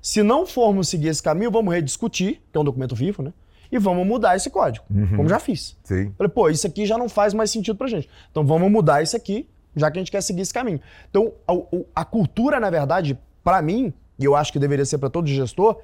Se 0.00 0.22
não 0.22 0.46
formos 0.46 0.88
seguir 0.88 1.08
esse 1.08 1.22
caminho, 1.22 1.50
vamos 1.50 1.74
rediscutir, 1.74 2.40
que 2.50 2.56
é 2.56 2.60
um 2.60 2.64
documento 2.64 2.94
vivo, 2.94 3.22
né? 3.22 3.32
E 3.72 3.78
vamos 3.78 4.06
mudar 4.06 4.36
esse 4.36 4.50
código, 4.50 4.84
como 5.16 5.26
já 5.28 5.38
fiz. 5.38 5.78
Sim. 5.82 6.12
Falei, 6.18 6.30
pô, 6.30 6.50
isso 6.50 6.66
aqui 6.66 6.84
já 6.84 6.98
não 6.98 7.08
faz 7.08 7.32
mais 7.32 7.50
sentido 7.50 7.74
pra 7.74 7.88
gente. 7.88 8.06
Então 8.30 8.44
vamos 8.44 8.70
mudar 8.70 9.02
isso 9.02 9.16
aqui, 9.16 9.48
já 9.74 9.90
que 9.90 9.98
a 9.98 10.00
gente 10.02 10.10
quer 10.12 10.20
seguir 10.22 10.42
esse 10.42 10.52
caminho. 10.52 10.78
Então, 11.08 11.32
a, 11.48 12.02
a 12.02 12.04
cultura, 12.04 12.60
na 12.60 12.68
verdade, 12.68 13.18
pra 13.42 13.62
mim, 13.62 13.90
e 14.18 14.24
eu 14.26 14.36
acho 14.36 14.52
que 14.52 14.58
deveria 14.58 14.84
ser 14.84 14.98
pra 14.98 15.08
todo 15.08 15.26
gestor, 15.26 15.78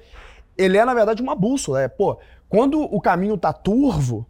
ele 0.55 0.77
é, 0.77 0.85
na 0.85 0.93
verdade, 0.93 1.19
uma 1.23 1.33
bússola. 1.33 1.81
É, 1.81 1.87
pô, 1.87 2.19
quando 2.47 2.79
o 2.79 3.01
caminho 3.01 3.35
tá 3.37 3.51
turvo, 3.51 4.23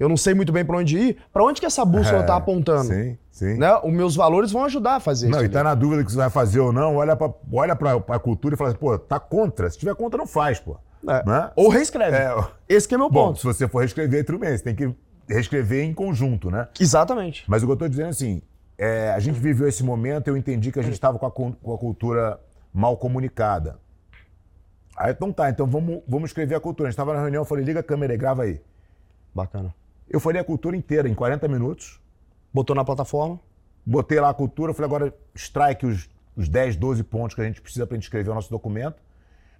eu 0.00 0.08
não 0.08 0.16
sei 0.16 0.32
muito 0.32 0.50
bem 0.50 0.64
pra 0.64 0.78
onde 0.78 0.96
ir, 0.98 1.16
pra 1.30 1.44
onde 1.44 1.60
que 1.60 1.66
essa 1.66 1.84
bússola 1.84 2.20
É, 2.20 2.22
tá 2.22 2.36
apontando? 2.36 2.84
Sim, 2.84 3.18
sim. 3.30 3.58
Né? 3.58 3.76
Os 3.84 3.92
meus 3.92 4.16
valores 4.16 4.50
vão 4.50 4.64
ajudar 4.64 4.96
a 4.96 5.00
fazer 5.00 5.26
Não, 5.26 5.32
isso. 5.32 5.42
e 5.42 5.44
ali. 5.46 5.52
tá 5.52 5.62
na 5.62 5.74
dúvida 5.74 6.02
que 6.02 6.10
você 6.10 6.16
vai 6.16 6.30
fazer 6.30 6.60
ou 6.60 6.72
não, 6.72 6.96
olha 6.96 7.14
pra, 7.14 7.30
olha 7.52 7.76
pra 7.76 8.18
cultura 8.18 8.54
e 8.54 8.58
fala 8.58 8.70
assim, 8.70 8.78
pô, 8.78 8.98
tá 8.98 9.20
contra. 9.20 9.68
Se 9.68 9.78
tiver 9.78 9.94
contra, 9.94 10.16
não 10.16 10.26
faz, 10.26 10.58
pô. 10.58 10.76
É. 11.06 11.24
Né? 11.28 11.50
Ou 11.56 11.68
reescreve. 11.68 12.16
É, 12.16 12.34
Esse 12.68 12.86
que 12.86 12.94
é 12.94 12.98
meu 12.98 13.10
Bom, 13.10 13.28
ponto. 13.28 13.38
se 13.38 13.44
você 13.44 13.66
for 13.68 13.80
reescrever, 13.80 14.24
tudo 14.24 14.38
bem, 14.38 14.56
você 14.56 14.62
tem 14.62 14.74
que 14.74 14.94
reescrever 15.28 15.84
em 15.84 15.94
conjunto, 15.94 16.50
né? 16.50 16.68
Exatamente. 16.78 17.44
Mas 17.48 17.62
o 17.62 17.66
que 17.66 17.72
eu 17.72 17.76
tô 17.76 17.88
dizendo 17.88 18.06
é 18.06 18.10
assim, 18.10 18.42
é, 18.78 19.10
a 19.10 19.18
gente 19.18 19.38
viveu 19.38 19.68
esse 19.68 19.82
momento, 19.84 20.28
eu 20.28 20.36
entendi 20.36 20.70
que 20.70 20.78
a 20.78 20.82
gente 20.82 20.94
estava 20.94 21.18
com, 21.18 21.26
a 21.26 21.30
com 21.30 21.74
a 21.74 21.78
cultura 21.78 22.40
mal 22.72 22.96
comunicada. 22.96 23.78
Aí, 24.96 25.12
então 25.12 25.32
tá, 25.32 25.48
então 25.50 25.66
vamos, 25.66 26.02
vamos 26.06 26.30
escrever 26.30 26.54
a 26.54 26.60
cultura. 26.60 26.88
A 26.88 26.90
gente 26.90 26.94
estava 26.94 27.14
na 27.14 27.20
reunião, 27.20 27.42
eu 27.42 27.46
falei, 27.46 27.64
liga 27.64 27.80
a 27.80 27.82
câmera 27.82 28.14
e 28.14 28.16
grava 28.16 28.42
aí. 28.42 28.60
Bacana. 29.34 29.74
Eu 30.08 30.20
falei 30.20 30.40
a 30.40 30.44
cultura 30.44 30.76
inteira 30.76 31.08
em 31.08 31.14
40 31.14 31.48
minutos, 31.48 32.00
Botou 32.52 32.76
na 32.76 32.84
plataforma. 32.84 33.40
botei 33.84 34.20
lá 34.20 34.28
a 34.28 34.34
cultura, 34.34 34.74
falei, 34.74 34.86
agora 34.86 35.14
extrai 35.34 35.72
aqui 35.72 35.86
os, 35.86 36.10
os 36.36 36.48
10, 36.50 36.76
12 36.76 37.02
pontos 37.02 37.34
que 37.34 37.40
a 37.40 37.44
gente 37.44 37.62
precisa 37.62 37.86
para 37.86 37.94
gente 37.94 38.04
escrever 38.04 38.30
o 38.30 38.34
nosso 38.34 38.50
documento. 38.50 38.96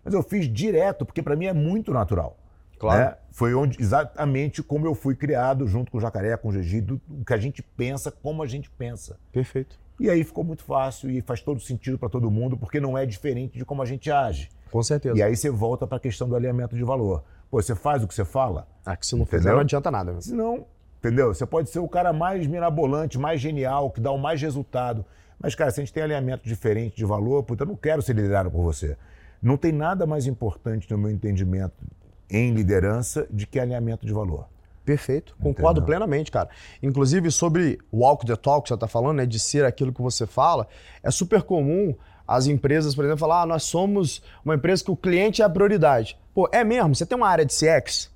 Mas 0.04 0.14
eu 0.14 0.22
fiz 0.22 0.52
direto, 0.52 1.04
porque 1.04 1.22
para 1.22 1.36
mim 1.36 1.46
é 1.46 1.52
muito 1.52 1.92
natural. 1.92 2.36
Claro. 2.78 3.00
né? 3.00 3.16
Foi 3.30 3.54
onde, 3.54 3.80
exatamente 3.80 4.62
como 4.62 4.86
eu 4.86 4.94
fui 4.94 5.14
criado, 5.14 5.68
junto 5.68 5.92
com 5.92 5.98
o 5.98 6.00
Jacaré, 6.00 6.36
com 6.36 6.48
o 6.48 6.52
Gigi, 6.52 6.80
do, 6.80 7.00
o 7.08 7.24
que 7.24 7.32
a 7.32 7.38
gente 7.38 7.62
pensa, 7.62 8.10
como 8.10 8.42
a 8.42 8.46
gente 8.46 8.68
pensa. 8.68 9.18
Perfeito. 9.30 9.78
E 10.00 10.10
aí 10.10 10.24
ficou 10.24 10.42
muito 10.42 10.64
fácil 10.64 11.08
e 11.10 11.20
faz 11.20 11.40
todo 11.40 11.60
sentido 11.60 11.96
para 11.96 12.08
todo 12.08 12.28
mundo, 12.28 12.56
porque 12.56 12.80
não 12.80 12.98
é 12.98 13.06
diferente 13.06 13.56
de 13.56 13.64
como 13.64 13.82
a 13.82 13.86
gente 13.86 14.10
age. 14.10 14.48
Com 14.70 14.82
certeza. 14.82 15.16
E 15.16 15.22
aí 15.22 15.36
você 15.36 15.48
volta 15.48 15.86
para 15.86 15.98
a 15.98 16.00
questão 16.00 16.28
do 16.28 16.34
alinhamento 16.34 16.74
de 16.74 16.82
valor. 16.82 17.22
Pô, 17.48 17.62
você 17.62 17.74
faz 17.74 18.02
o 18.02 18.08
que 18.08 18.14
você 18.14 18.24
fala? 18.24 18.66
Ah, 18.84 18.96
que 18.96 19.06
se 19.06 19.14
não 19.14 19.24
fizer, 19.24 19.52
não 19.52 19.60
adianta 19.60 19.90
nada. 19.90 20.10
Meu. 20.10 20.20
Se 20.20 20.34
não, 20.34 20.66
entendeu? 20.98 21.32
Você 21.32 21.46
pode 21.46 21.70
ser 21.70 21.78
o 21.78 21.88
cara 21.88 22.12
mais 22.12 22.46
mirabolante, 22.46 23.18
mais 23.18 23.40
genial, 23.40 23.90
que 23.90 24.00
dá 24.00 24.10
o 24.10 24.18
mais 24.18 24.42
resultado. 24.42 25.04
Mas, 25.38 25.54
cara, 25.54 25.70
se 25.70 25.80
a 25.80 25.84
gente 25.84 25.92
tem 25.92 26.02
alinhamento 26.02 26.48
diferente 26.48 26.96
de 26.96 27.04
valor, 27.04 27.42
puta, 27.42 27.64
eu 27.64 27.68
não 27.68 27.76
quero 27.76 28.00
ser 28.00 28.14
liderado 28.16 28.50
por 28.50 28.62
você. 28.62 28.96
Não 29.42 29.56
tem 29.56 29.72
nada 29.72 30.06
mais 30.06 30.26
importante 30.26 30.88
no 30.90 30.96
meu 30.96 31.10
entendimento 31.10 31.84
em 32.30 32.52
liderança 32.52 33.26
de 33.30 33.46
que 33.46 33.58
alinhamento 33.58 34.06
de 34.06 34.12
valor. 34.12 34.46
Perfeito. 34.84 35.36
Concordo 35.40 35.80
Entendeu? 35.80 35.86
plenamente, 35.86 36.30
cara. 36.30 36.48
Inclusive, 36.82 37.30
sobre 37.30 37.78
walk 37.92 38.26
the 38.26 38.36
talk 38.36 38.62
que 38.62 38.68
você 38.68 38.74
está 38.74 38.88
falando, 38.88 39.18
né? 39.18 39.26
De 39.26 39.38
ser 39.38 39.64
aquilo 39.64 39.92
que 39.92 40.02
você 40.02 40.26
fala, 40.26 40.66
é 41.02 41.10
super 41.10 41.42
comum 41.42 41.94
as 42.26 42.46
empresas, 42.46 42.94
por 42.94 43.04
exemplo, 43.04 43.20
falar: 43.20 43.42
ah, 43.42 43.46
nós 43.46 43.64
somos 43.64 44.22
uma 44.44 44.54
empresa 44.54 44.84
que 44.84 44.90
o 44.90 44.96
cliente 44.96 45.42
é 45.42 45.44
a 45.44 45.50
prioridade. 45.50 46.18
Pô, 46.34 46.48
é 46.52 46.64
mesmo? 46.64 46.94
Você 46.94 47.06
tem 47.06 47.16
uma 47.16 47.28
área 47.28 47.44
de 47.44 47.52
CX? 47.52 48.10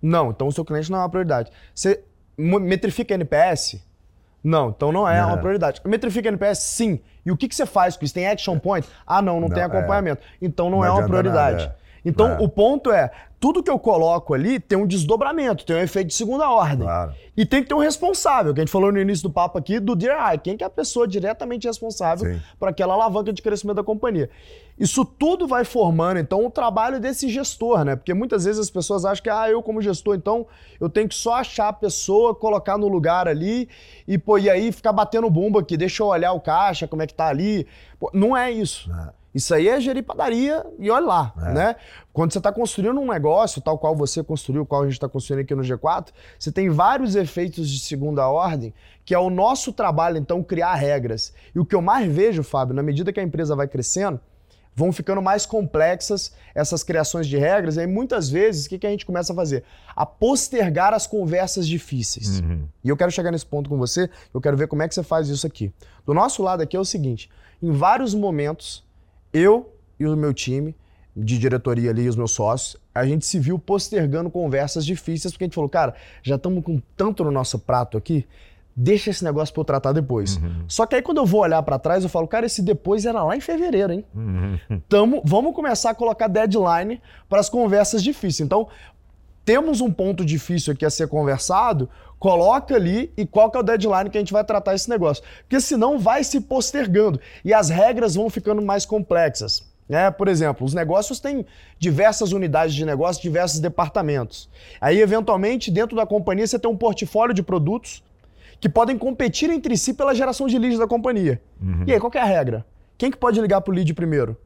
Não, 0.00 0.30
então 0.30 0.48
o 0.48 0.52
seu 0.52 0.64
cliente 0.64 0.90
não 0.90 0.98
é 0.98 1.02
uma 1.02 1.08
prioridade. 1.08 1.50
Você 1.74 2.04
metrifica 2.36 3.14
NPS? 3.14 3.82
Não, 4.44 4.68
então 4.68 4.92
não 4.92 5.08
é 5.08 5.20
Não. 5.22 5.28
uma 5.28 5.38
prioridade. 5.38 5.80
Metrifica 5.86 6.28
NPS, 6.28 6.58
sim. 6.58 7.00
E 7.24 7.32
o 7.32 7.36
que, 7.36 7.48
que 7.48 7.54
você 7.54 7.64
faz 7.64 7.96
com 7.96 8.04
isso? 8.04 8.12
Tem 8.12 8.28
action 8.28 8.58
point? 8.58 8.86
Ah, 9.06 9.22
não, 9.22 9.40
não, 9.40 9.48
Não, 9.48 9.54
tem 9.54 9.62
é. 9.62 9.66
acompanhamento. 9.66 10.20
Então 10.42 10.68
não, 10.68 10.78
Não 10.78 10.84
é 10.84 10.90
uma 10.90 11.06
prioridade. 11.06 11.64
nada, 11.64 11.76
é. 11.80 11.84
Então 12.06 12.32
É. 12.32 12.38
o 12.38 12.46
ponto 12.46 12.92
é, 12.92 13.10
tudo 13.40 13.62
que 13.62 13.70
eu 13.70 13.78
coloco 13.78 14.34
ali 14.34 14.60
tem 14.60 14.76
um 14.76 14.86
desdobramento, 14.86 15.64
tem 15.64 15.74
um 15.76 15.78
efeito 15.78 16.08
de 16.08 16.14
segunda 16.14 16.50
ordem. 16.50 16.80
Claro. 16.80 17.14
E 17.34 17.46
tem 17.46 17.62
que 17.62 17.68
ter 17.70 17.74
um 17.74 17.78
responsável, 17.78 18.52
que 18.52 18.60
a 18.60 18.62
gente 18.62 18.70
falou 18.70 18.92
no 18.92 19.00
início 19.00 19.26
do 19.26 19.32
papo 19.32 19.56
aqui, 19.56 19.80
do 19.80 19.96
Dear 19.96 20.32
Eye. 20.32 20.38
Quem 20.38 20.54
que 20.56 20.62
é 20.62 20.66
a 20.66 20.70
pessoa 20.70 21.08
diretamente 21.08 21.66
responsável 21.66 22.38
por 22.58 22.68
aquela 22.68 22.92
alavanca 22.92 23.32
de 23.32 23.40
crescimento 23.40 23.76
da 23.76 23.82
companhia? 23.82 24.28
Isso 24.78 25.04
tudo 25.04 25.46
vai 25.46 25.64
formando, 25.64 26.18
então, 26.18 26.44
o 26.44 26.50
trabalho 26.50 26.98
desse 26.98 27.28
gestor, 27.28 27.84
né? 27.84 27.94
Porque 27.94 28.12
muitas 28.12 28.44
vezes 28.44 28.60
as 28.60 28.70
pessoas 28.70 29.04
acham 29.04 29.22
que, 29.22 29.30
ah, 29.30 29.48
eu 29.48 29.62
como 29.62 29.80
gestor, 29.80 30.16
então, 30.16 30.46
eu 30.80 30.88
tenho 30.88 31.08
que 31.08 31.14
só 31.14 31.34
achar 31.34 31.68
a 31.68 31.72
pessoa, 31.72 32.34
colocar 32.34 32.76
no 32.76 32.88
lugar 32.88 33.28
ali 33.28 33.68
e, 34.06 34.18
pô, 34.18 34.36
e 34.36 34.50
aí 34.50 34.72
ficar 34.72 34.92
batendo 34.92 35.30
bumbo 35.30 35.58
aqui, 35.60 35.76
deixa 35.76 36.02
eu 36.02 36.08
olhar 36.08 36.32
o 36.32 36.40
caixa, 36.40 36.88
como 36.88 37.02
é 37.02 37.06
que 37.06 37.14
tá 37.14 37.28
ali. 37.28 37.66
Pô, 38.00 38.10
não 38.12 38.36
é 38.36 38.50
isso. 38.50 38.90
É. 38.92 39.10
Isso 39.32 39.52
aí 39.52 39.68
é 39.68 39.80
gerir 39.80 40.04
padaria 40.04 40.64
e 40.78 40.88
olha 40.90 41.06
lá, 41.06 41.34
É. 41.42 41.52
né? 41.52 41.76
Quando 42.12 42.32
você 42.32 42.38
está 42.38 42.52
construindo 42.52 43.00
um 43.00 43.06
negócio, 43.10 43.60
tal 43.60 43.76
qual 43.78 43.94
você 43.96 44.22
construiu, 44.22 44.64
qual 44.64 44.82
a 44.82 44.84
gente 44.84 44.94
está 44.94 45.08
construindo 45.08 45.40
aqui 45.40 45.54
no 45.56 45.62
G4, 45.62 46.08
você 46.38 46.52
tem 46.52 46.68
vários 46.68 47.16
efeitos 47.16 47.68
de 47.68 47.80
segunda 47.80 48.28
ordem, 48.28 48.72
que 49.04 49.12
é 49.14 49.18
o 49.18 49.30
nosso 49.30 49.72
trabalho, 49.72 50.18
então, 50.18 50.40
criar 50.42 50.74
regras. 50.74 51.32
E 51.52 51.58
o 51.58 51.64
que 51.64 51.74
eu 51.74 51.82
mais 51.82 52.10
vejo, 52.12 52.44
Fábio, 52.44 52.74
na 52.76 52.82
medida 52.82 53.12
que 53.12 53.18
a 53.18 53.24
empresa 53.24 53.56
vai 53.56 53.66
crescendo, 53.66 54.20
vão 54.74 54.92
ficando 54.92 55.22
mais 55.22 55.46
complexas 55.46 56.32
essas 56.54 56.82
criações 56.82 57.26
de 57.26 57.36
regras, 57.36 57.76
e 57.76 57.80
aí 57.80 57.86
muitas 57.86 58.28
vezes, 58.28 58.66
o 58.66 58.68
que, 58.68 58.78
que 58.78 58.86
a 58.86 58.90
gente 58.90 59.06
começa 59.06 59.32
a 59.32 59.36
fazer? 59.36 59.64
A 59.94 60.04
postergar 60.04 60.92
as 60.92 61.06
conversas 61.06 61.66
difíceis. 61.66 62.40
E 62.82 62.88
eu 62.88 62.96
quero 62.96 63.10
chegar 63.10 63.30
nesse 63.30 63.46
ponto 63.46 63.70
com 63.70 63.78
você, 63.78 64.10
eu 64.32 64.40
quero 64.40 64.56
ver 64.56 64.66
como 64.66 64.82
é 64.82 64.88
que 64.88 64.94
você 64.94 65.02
faz 65.02 65.28
isso 65.28 65.46
aqui. 65.46 65.72
Do 66.04 66.12
nosso 66.12 66.42
lado 66.42 66.62
aqui 66.62 66.76
é 66.76 66.80
o 66.80 66.84
seguinte: 66.84 67.30
em 67.62 67.70
vários 67.70 68.14
momentos, 68.14 68.84
eu 69.32 69.72
e 69.98 70.06
o 70.06 70.16
meu 70.16 70.34
time 70.34 70.74
de 71.16 71.38
diretoria 71.38 71.90
ali, 71.90 72.08
os 72.08 72.16
meus 72.16 72.32
sócios, 72.32 72.76
a 72.92 73.06
gente 73.06 73.24
se 73.24 73.38
viu 73.38 73.58
postergando 73.58 74.28
conversas 74.30 74.84
difíceis, 74.84 75.32
porque 75.32 75.44
a 75.44 75.46
gente 75.46 75.54
falou, 75.54 75.70
cara, 75.70 75.94
já 76.22 76.34
estamos 76.34 76.64
com 76.64 76.80
tanto 76.96 77.22
no 77.22 77.30
nosso 77.30 77.58
prato 77.58 77.96
aqui, 77.96 78.26
deixa 78.76 79.10
esse 79.10 79.22
negócio 79.22 79.52
pra 79.52 79.60
eu 79.60 79.64
tratar 79.64 79.92
depois. 79.92 80.40
Só 80.66 80.84
que 80.86 80.96
aí 80.96 81.02
quando 81.02 81.18
eu 81.18 81.26
vou 81.26 81.42
olhar 81.42 81.62
pra 81.62 81.78
trás, 81.78 82.02
eu 82.02 82.08
falo, 82.08 82.26
cara, 82.26 82.46
esse 82.46 82.62
depois 82.62 83.06
era 83.06 83.22
lá 83.22 83.36
em 83.36 83.40
fevereiro, 83.40 83.92
hein? 83.92 84.04
Tamo, 84.88 85.22
vamos 85.24 85.54
começar 85.54 85.90
a 85.90 85.94
colocar 85.94 86.28
deadline 86.28 87.00
para 87.28 87.40
as 87.40 87.48
conversas 87.48 88.02
difíceis. 88.02 88.40
Então, 88.40 88.68
temos 89.44 89.80
um 89.80 89.92
ponto 89.92 90.24
difícil 90.24 90.72
aqui 90.72 90.84
a 90.84 90.90
ser 90.90 91.06
conversado, 91.06 91.88
coloca 92.18 92.74
ali 92.74 93.12
e 93.16 93.26
qual 93.26 93.50
que 93.50 93.56
é 93.56 93.60
o 93.60 93.62
deadline 93.62 94.08
que 94.08 94.16
a 94.16 94.20
gente 94.20 94.32
vai 94.32 94.42
tratar 94.42 94.74
esse 94.74 94.88
negócio. 94.88 95.22
Porque 95.42 95.60
senão 95.60 95.98
vai 95.98 96.24
se 96.24 96.40
postergando 96.40 97.20
e 97.44 97.52
as 97.52 97.68
regras 97.68 98.14
vão 98.14 98.30
ficando 98.30 98.62
mais 98.62 98.86
complexas. 98.86 99.62
É, 99.86 100.10
por 100.10 100.28
exemplo, 100.28 100.64
os 100.64 100.72
negócios 100.72 101.20
têm 101.20 101.44
diversas 101.78 102.32
unidades 102.32 102.74
de 102.74 102.86
negócio, 102.86 103.20
diversos 103.20 103.60
departamentos. 103.60 104.48
Aí, 104.80 104.98
eventualmente, 104.98 105.70
dentro 105.70 105.94
da 105.94 106.06
companhia, 106.06 106.46
você 106.46 106.58
tem 106.58 106.70
um 106.70 106.76
portfólio 106.76 107.34
de 107.34 107.42
produtos 107.42 108.02
que 108.64 108.68
podem 108.70 108.96
competir 108.96 109.50
entre 109.50 109.76
si 109.76 109.92
pela 109.92 110.14
geração 110.14 110.46
de 110.46 110.58
leads 110.58 110.78
da 110.78 110.86
companhia. 110.86 111.38
E 111.86 111.92
aí, 111.92 112.00
qual 112.00 112.10
é 112.14 112.18
a 112.18 112.24
regra? 112.24 112.64
Quem 112.96 113.10
que 113.10 113.16
pode 113.18 113.38
ligar 113.38 113.60
para 113.60 113.70
o 113.70 113.74
lead 113.74 113.92
primeiro? 113.92 114.38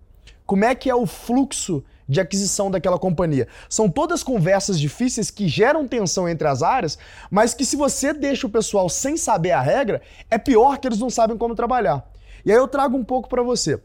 Como 0.44 0.64
é 0.64 0.74
que 0.74 0.90
é 0.90 0.94
o 0.96 1.07
fluxo 1.07 1.85
de 2.09 2.20
aquisição 2.20 2.68
daquela 2.68 2.98
companhia? 2.98 3.46
São 3.68 3.88
todas 3.88 4.24
conversas 4.24 4.81
difíceis 4.81 5.31
que 5.31 5.46
geram 5.46 5.87
tensão 5.87 6.28
entre 6.28 6.48
as 6.48 6.64
áreas, 6.64 6.98
mas 7.31 7.54
que 7.54 7.64
se 7.64 7.76
você 7.76 8.12
deixa 8.12 8.44
o 8.48 8.50
pessoal 8.50 8.88
sem 8.88 9.16
saber 9.16 9.52
a 9.52 9.61
regra, 9.61 10.02
é 10.28 10.37
pior 10.37 10.78
que 10.78 10.88
eles 10.88 10.98
não 10.98 11.11
sabem 11.11 11.38
como 11.38 11.54
trabalhar. 11.54 12.04
E 12.44 12.50
aí 12.50 12.59
eu 12.59 12.66
trago 12.66 12.96
um 12.96 13.04
pouco 13.04 13.28
para 13.28 13.44
você. 13.44 13.81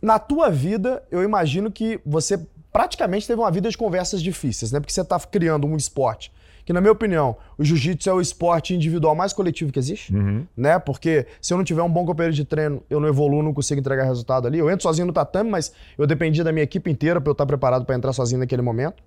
Na 0.00 0.20
tua 0.20 0.50
vida, 0.50 1.02
eu 1.10 1.20
imagino 1.24 1.68
que 1.68 1.98
você 2.06 2.38
praticamente 2.72 3.26
teve 3.26 3.40
uma 3.40 3.50
vida 3.50 3.68
de 3.68 3.76
conversas 3.76 4.22
difíceis, 4.22 4.70
né? 4.70 4.78
Porque 4.78 4.92
você 4.92 5.00
está 5.00 5.18
criando 5.18 5.66
um 5.66 5.76
esporte 5.76 6.30
que, 6.64 6.72
na 6.72 6.80
minha 6.80 6.92
opinião, 6.92 7.36
o 7.58 7.64
jiu-jitsu 7.64 8.08
é 8.08 8.12
o 8.12 8.20
esporte 8.20 8.74
individual 8.74 9.14
mais 9.14 9.32
coletivo 9.32 9.70
que 9.72 9.78
existe, 9.78 10.12
né? 10.56 10.78
Porque 10.78 11.26
se 11.40 11.52
eu 11.52 11.58
não 11.58 11.64
tiver 11.64 11.82
um 11.82 11.90
bom 11.90 12.06
companheiro 12.06 12.34
de 12.34 12.44
treino, 12.44 12.82
eu 12.88 12.98
não 12.98 13.08
evoluo, 13.08 13.42
não 13.42 13.52
consigo 13.52 13.80
entregar 13.80 14.04
resultado 14.04 14.46
ali. 14.46 14.58
Eu 14.58 14.70
entro 14.70 14.82
sozinho 14.82 15.06
no 15.06 15.12
tatame, 15.12 15.50
mas 15.50 15.72
eu 15.98 16.06
dependia 16.06 16.42
da 16.42 16.52
minha 16.52 16.64
equipe 16.64 16.90
inteira 16.90 17.20
para 17.20 17.30
eu 17.30 17.32
estar 17.32 17.46
preparado 17.46 17.84
para 17.84 17.94
entrar 17.94 18.12
sozinho 18.12 18.40
naquele 18.40 18.62
momento. 18.62 19.02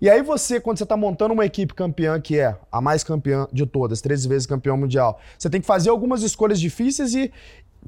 E 0.00 0.08
aí 0.08 0.22
você, 0.22 0.58
quando 0.58 0.78
você 0.78 0.84
está 0.84 0.96
montando 0.96 1.34
uma 1.34 1.44
equipe 1.44 1.74
campeã, 1.74 2.18
que 2.20 2.38
é 2.38 2.56
a 2.72 2.80
mais 2.80 3.04
campeã 3.04 3.46
de 3.52 3.66
todas, 3.66 4.00
13 4.00 4.28
vezes 4.28 4.46
campeão 4.46 4.76
mundial, 4.76 5.20
você 5.38 5.50
tem 5.50 5.60
que 5.60 5.66
fazer 5.66 5.90
algumas 5.90 6.22
escolhas 6.22 6.58
difíceis 6.58 7.14
e, 7.14 7.30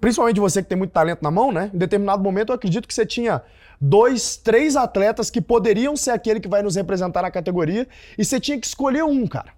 principalmente 0.00 0.40
você 0.40 0.62
que 0.62 0.68
tem 0.68 0.78
muito 0.78 0.90
talento 0.92 1.22
na 1.22 1.31
mão, 1.31 1.52
né? 1.52 1.70
Em 1.72 1.78
determinado 1.78 2.22
momento 2.22 2.50
eu 2.50 2.55
acredito 2.55 2.87
que 2.88 2.94
você 2.94 3.05
tinha 3.07 3.42
dois, 3.81 4.37
três 4.37 4.76
atletas 4.76 5.28
que 5.31 5.40
poderiam 5.40 5.96
ser 5.96 6.12
aquele 6.12 6.38
que 6.40 6.48
vai 6.48 6.62
nos 6.62 6.76
representar 6.76 7.22
na 7.22 7.31
categoria 7.31 7.87
e 8.16 8.24
você 8.24 8.38
tinha 8.38 8.59
que 8.59 8.66
escolher 8.66 9.02
um, 9.05 9.26
cara. 9.26 9.52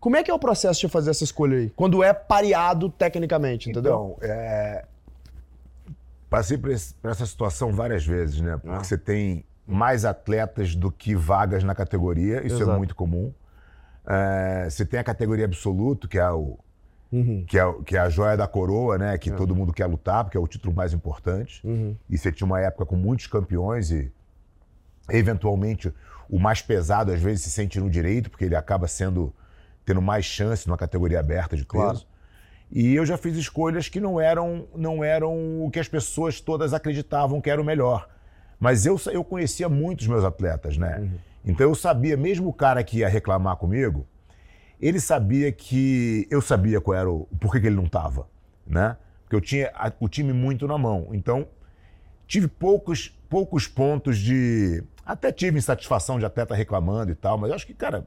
Como 0.00 0.16
é 0.16 0.22
que 0.22 0.30
é 0.30 0.34
o 0.34 0.38
processo 0.38 0.80
de 0.80 0.88
fazer 0.88 1.10
essa 1.10 1.24
escolha 1.24 1.58
aí? 1.58 1.70
Quando 1.76 2.02
é 2.02 2.12
pareado 2.12 2.88
tecnicamente, 2.88 3.68
entendeu? 3.70 4.16
Então, 4.18 4.28
é... 4.30 4.84
passei 6.30 6.56
por, 6.58 6.70
esse- 6.70 6.94
por 6.94 7.10
essa 7.10 7.26
situação 7.26 7.72
várias 7.72 8.04
vezes, 8.06 8.40
né? 8.40 8.56
Porque 8.56 8.68
Ah. 8.76 8.82
você 8.84 8.96
tem 8.98 9.44
mais 9.66 10.04
atletas 10.06 10.74
do 10.74 10.90
que 10.90 11.14
vagas 11.14 11.62
na 11.62 11.74
categoria, 11.74 12.38
isso 12.46 12.56
Exato. 12.56 12.70
é 12.70 12.76
muito 12.78 12.94
comum. 12.94 13.32
É, 14.06 14.66
Você 14.70 14.86
tem 14.86 14.98
a 14.98 15.04
categoria 15.04 15.44
absoluto, 15.44 16.08
que 16.08 16.18
é, 16.18 16.30
o, 16.30 16.58
Uhum. 17.10 17.44
que, 17.46 17.58
é, 17.58 17.72
que 17.86 17.96
é 17.96 18.00
a 18.00 18.10
joia 18.10 18.36
da 18.36 18.46
coroa, 18.46 18.98
né? 18.98 19.16
Que 19.16 19.30
todo 19.30 19.54
mundo 19.54 19.72
quer 19.72 19.86
lutar, 19.86 20.24
porque 20.24 20.36
é 20.36 20.40
o 20.40 20.46
título 20.46 20.74
mais 20.74 20.92
importante. 20.92 21.66
Uhum. 21.66 21.96
E 22.08 22.18
você 22.18 22.30
tinha 22.30 22.46
uma 22.46 22.60
época 22.60 22.84
com 22.84 22.96
muitos 22.96 23.26
campeões 23.26 23.90
e, 23.90 24.12
eventualmente, 25.08 25.92
o 26.28 26.38
mais 26.38 26.60
pesado 26.60 27.10
às 27.10 27.20
vezes 27.20 27.44
se 27.44 27.50
sente 27.50 27.80
no 27.80 27.88
direito, 27.88 28.30
porque 28.30 28.44
ele 28.44 28.56
acaba 28.56 28.86
sendo 28.86 29.32
tendo 29.84 30.02
mais 30.02 30.26
chance 30.26 30.68
numa 30.68 30.76
categoria 30.76 31.18
aberta 31.18 31.56
de 31.56 31.64
peso. 31.64 31.82
Claro. 31.82 32.00
E 32.70 32.94
eu 32.94 33.06
já 33.06 33.16
fiz 33.16 33.34
escolhas 33.36 33.88
que 33.88 33.98
não 33.98 34.20
eram, 34.20 34.68
não 34.76 35.02
eram 35.02 35.64
o 35.64 35.70
que 35.70 35.78
as 35.78 35.88
pessoas 35.88 36.42
todas 36.42 36.74
acreditavam 36.74 37.40
que 37.40 37.48
era 37.48 37.60
o 37.60 37.64
melhor. 37.64 38.06
Mas 38.60 38.84
eu, 38.84 39.00
eu 39.10 39.24
conhecia 39.24 39.66
muitos 39.66 40.06
meus 40.06 40.24
atletas, 40.24 40.76
né? 40.76 41.08
Então 41.42 41.66
eu 41.66 41.74
sabia, 41.74 42.16
mesmo 42.16 42.50
o 42.50 42.52
cara 42.52 42.84
que 42.84 42.98
ia 42.98 43.08
reclamar 43.08 43.56
comigo, 43.56 44.06
ele 44.80 45.00
sabia 45.00 45.50
que 45.52 46.26
eu 46.30 46.40
sabia 46.40 46.80
qual 46.80 46.96
era 46.96 47.10
o 47.10 47.26
por 47.40 47.52
que 47.52 47.60
que 47.60 47.66
ele 47.66 47.76
não 47.76 47.86
estava, 47.86 48.28
né? 48.66 48.96
Porque 49.22 49.36
eu 49.36 49.40
tinha 49.40 49.70
a- 49.74 49.92
o 50.00 50.08
time 50.08 50.32
muito 50.32 50.66
na 50.66 50.78
mão. 50.78 51.08
Então 51.12 51.46
tive 52.26 52.48
poucos, 52.48 53.16
poucos 53.28 53.66
pontos 53.66 54.18
de. 54.18 54.82
Até 55.04 55.32
tive 55.32 55.58
insatisfação 55.58 56.18
de 56.18 56.24
atleta 56.26 56.54
reclamando 56.54 57.10
e 57.10 57.14
tal, 57.14 57.38
mas 57.38 57.48
eu 57.50 57.56
acho 57.56 57.66
que, 57.66 57.74
cara, 57.74 58.06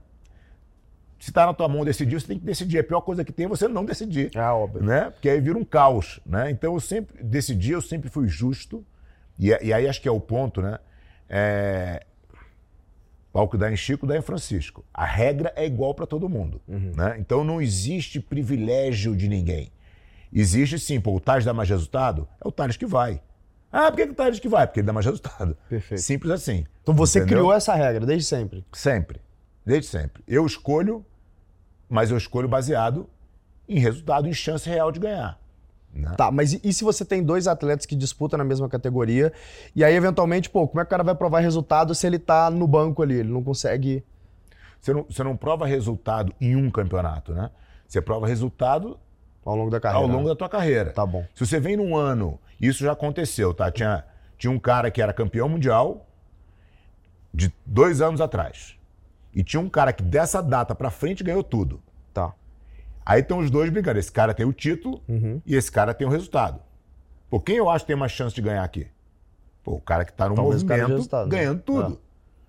se 1.19 1.31
tá 1.31 1.45
na 1.45 1.53
tua 1.53 1.67
mão 1.67 1.84
decidir, 1.86 2.19
você 2.19 2.27
tem 2.27 2.39
que 2.39 2.45
decidir. 2.45 2.79
A 2.79 2.84
pior 2.84 3.01
coisa 3.01 3.23
que 3.23 3.31
tem 3.31 3.45
é 3.45 3.49
você 3.49 3.67
não 3.67 3.86
decidir. 3.86 4.31
É 4.36 4.41
óbvio. 4.41 4.84
Né? 4.84 5.10
Porque 5.12 5.29
aí 5.29 5.39
vira 5.39 5.57
um 5.57 5.63
caos, 5.63 6.19
né? 6.25 6.49
Então 6.49 6.73
eu 6.73 6.79
sempre 6.79 7.23
decidi, 7.23 7.71
eu 7.71 7.81
sempre 7.81 8.10
fui 8.10 8.27
justo. 8.27 8.86
E, 9.38 9.47
e 9.49 9.73
aí 9.73 9.88
acho 9.88 10.01
que 10.01 10.07
é 10.07 10.12
o 10.12 10.19
ponto, 10.19 10.62
né? 10.62 10.79
É... 11.29 12.05
Pau 13.31 13.47
que 13.47 13.57
dá 13.57 13.71
em 13.71 13.77
Chico, 13.77 14.05
dá 14.05 14.17
em 14.17 14.21
Francisco. 14.21 14.83
A 14.93 15.05
regra 15.05 15.53
é 15.55 15.65
igual 15.65 15.93
para 15.93 16.05
todo 16.05 16.27
mundo. 16.27 16.61
Né? 16.67 17.15
Então 17.17 17.43
não 17.43 17.61
existe 17.61 18.19
privilégio 18.19 19.15
de 19.15 19.27
ninguém. 19.27 19.71
Existe 20.33 20.77
sim, 20.79 20.99
pô, 20.99 21.15
o 21.15 21.19
Tales 21.19 21.45
dá 21.45 21.53
mais 21.53 21.69
resultado? 21.69 22.27
É 22.43 22.47
o 22.47 22.51
Tales 22.51 22.77
que 22.77 22.85
vai. 22.85 23.21
Ah, 23.71 23.89
por 23.89 23.97
que, 23.97 24.05
que 24.05 24.11
o 24.11 24.15
Tales 24.15 24.39
que 24.39 24.49
vai? 24.49 24.67
Porque 24.67 24.81
ele 24.81 24.87
dá 24.87 24.93
mais 24.93 25.05
resultado. 25.05 25.57
Perfeito. 25.69 26.01
Simples 26.01 26.31
assim. 26.31 26.65
Então 26.81 26.93
você 26.93 27.19
Entendeu? 27.19 27.37
criou 27.37 27.53
essa 27.53 27.73
regra 27.73 28.05
desde 28.05 28.25
sempre. 28.25 28.65
Sempre. 28.73 29.21
Desde 29.65 29.87
sempre. 29.87 30.23
Eu 30.27 30.45
escolho, 30.45 31.05
mas 31.89 32.11
eu 32.11 32.17
escolho 32.17 32.49
baseado 32.49 33.09
em 33.67 33.79
resultado, 33.79 34.27
em 34.27 34.33
chance 34.33 34.67
real 34.69 34.91
de 34.91 34.99
ganhar. 34.99 35.39
Né? 35.93 36.13
Tá, 36.17 36.32
mas 36.32 36.54
e, 36.54 36.62
e 36.63 36.73
se 36.73 36.84
você 36.84 37.04
tem 37.04 37.23
dois 37.23 37.47
atletas 37.47 37.86
que 37.86 37.95
disputam 37.95 38.38
na 38.38 38.43
mesma 38.43 38.69
categoria 38.69 39.32
e 39.75 39.84
aí 39.84 39.93
eventualmente, 39.95 40.49
pô, 40.49 40.67
como 40.67 40.80
é 40.80 40.84
que 40.84 40.88
o 40.88 40.89
cara 40.89 41.04
vai 41.04 41.15
provar 41.15 41.39
resultado 41.39 41.93
se 41.93 42.08
ele 42.08 42.19
tá 42.19 42.49
no 42.49 42.67
banco 42.67 43.01
ali, 43.01 43.15
ele 43.15 43.30
não 43.30 43.43
consegue 43.43 44.04
Você 44.80 44.93
não, 44.93 45.06
você 45.10 45.23
não 45.23 45.36
prova 45.36 45.65
resultado 45.65 46.34
em 46.39 46.56
um 46.56 46.69
campeonato, 46.71 47.34
né? 47.34 47.49
Você 47.88 48.01
prova 48.01 48.25
resultado 48.25 48.97
ao 49.45 49.56
longo 49.56 49.69
da 49.69 49.80
carreira? 49.80 50.06
ao 50.06 50.12
longo 50.12 50.30
da 50.30 50.36
tua 50.36 50.47
carreira. 50.47 50.91
Tá 50.91 51.06
bom. 51.06 51.25
Se 51.36 51.45
você 51.45 51.60
vem 51.60 51.75
num 51.75 51.95
ano, 51.95 52.39
isso 52.60 52.84
já 52.84 52.93
aconteceu, 52.93 53.54
tá? 53.54 53.69
Tinha, 53.69 54.06
tinha 54.38 54.51
um 54.51 54.60
cara 54.60 54.89
que 54.89 55.01
era 55.01 55.12
campeão 55.12 55.49
mundial 55.49 56.06
de 57.34 57.54
dois 57.65 58.01
anos 58.01 58.21
atrás. 58.21 58.77
E 59.34 59.43
tinha 59.43 59.60
um 59.60 59.69
cara 59.69 59.91
que 59.91 60.04
dessa 60.04 60.41
data 60.41 60.75
pra 60.75 60.89
frente 60.89 61.23
ganhou 61.23 61.43
tudo. 61.43 61.82
Tá. 62.13 62.34
Aí 63.05 63.21
estão 63.21 63.39
os 63.39 63.49
dois 63.49 63.69
brincando. 63.69 63.99
Esse 63.99 64.11
cara 64.11 64.33
tem 64.33 64.45
o 64.45 64.53
título 64.53 65.01
Uhum. 65.07 65.41
e 65.45 65.55
esse 65.55 65.71
cara 65.71 65.93
tem 65.93 66.05
o 66.07 66.09
resultado. 66.09 66.59
Pô, 67.29 67.39
quem 67.39 67.55
eu 67.55 67.69
acho 67.69 67.85
que 67.85 67.87
tem 67.87 67.95
mais 67.95 68.11
chance 68.11 68.35
de 68.35 68.41
ganhar 68.41 68.63
aqui? 68.63 68.87
Pô, 69.63 69.73
o 69.75 69.81
cara 69.81 70.03
que 70.05 70.13
tá 70.13 70.27
no 70.27 70.35
Talvez 70.35 70.63
movimento 70.63 71.15
né? 71.15 71.25
ganhando 71.27 71.61
tudo. 71.61 72.01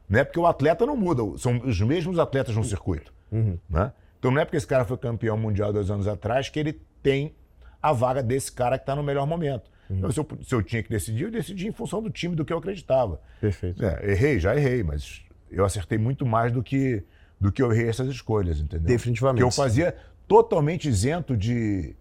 Né? 0.09 0.25
Porque 0.25 0.39
o 0.39 0.47
atleta 0.47 0.85
não 0.85 0.97
muda, 0.97 1.23
são 1.39 1.59
os 1.65 1.81
mesmos 1.81 2.19
atletas 2.19 2.55
no 2.55 2.65
circuito. 2.65 3.13
Uhum. 3.31 3.59
Né? 3.69 3.93
Então 4.19 4.31
não 4.31 4.41
é 4.41 4.45
porque 4.45 4.57
esse 4.57 4.67
cara 4.67 4.85
foi 4.85 4.97
campeão 4.97 5.37
mundial 5.37 5.73
dois 5.73 5.91
anos 5.91 6.07
atrás 6.07 6.49
que 6.49 6.59
ele 6.59 6.81
tem 7.03 7.35
a 7.83 7.93
vaga 7.93 8.23
desse 8.23 8.53
cara 8.53 8.79
que 8.79 8.83
está 8.83 8.95
no 8.95 9.03
melhor 9.03 9.27
momento. 9.27 9.71
Uhum. 9.91 9.99
Então, 9.99 10.11
se, 10.13 10.21
eu, 10.21 10.29
se 10.43 10.55
eu 10.55 10.63
tinha 10.63 10.83
que 10.83 10.89
decidir, 10.89 11.25
eu 11.25 11.31
decidi 11.31 11.67
em 11.67 11.73
função 11.73 12.03
do 12.03 12.11
time, 12.11 12.35
do 12.37 12.45
que 12.45 12.53
eu 12.53 12.59
acreditava. 12.59 13.21
Perfeito. 13.41 13.85
É, 13.85 14.11
errei, 14.13 14.39
já 14.39 14.55
errei, 14.57 14.83
mas 14.83 15.23
eu 15.51 15.65
acertei 15.65 15.99
muito 15.99 16.25
mais 16.25 16.53
do 16.53 16.63
que, 16.63 17.03
do 17.41 17.51
que 17.51 17.63
eu 17.63 17.73
errei 17.73 17.89
essas 17.89 18.09
escolhas, 18.09 18.61
entendeu? 18.61 18.87
Definitivamente. 18.87 19.39
Que 19.41 19.45
eu 19.45 19.51
fazia 19.51 19.97
totalmente 20.29 20.89
isento 20.89 21.37
de, 21.37 21.95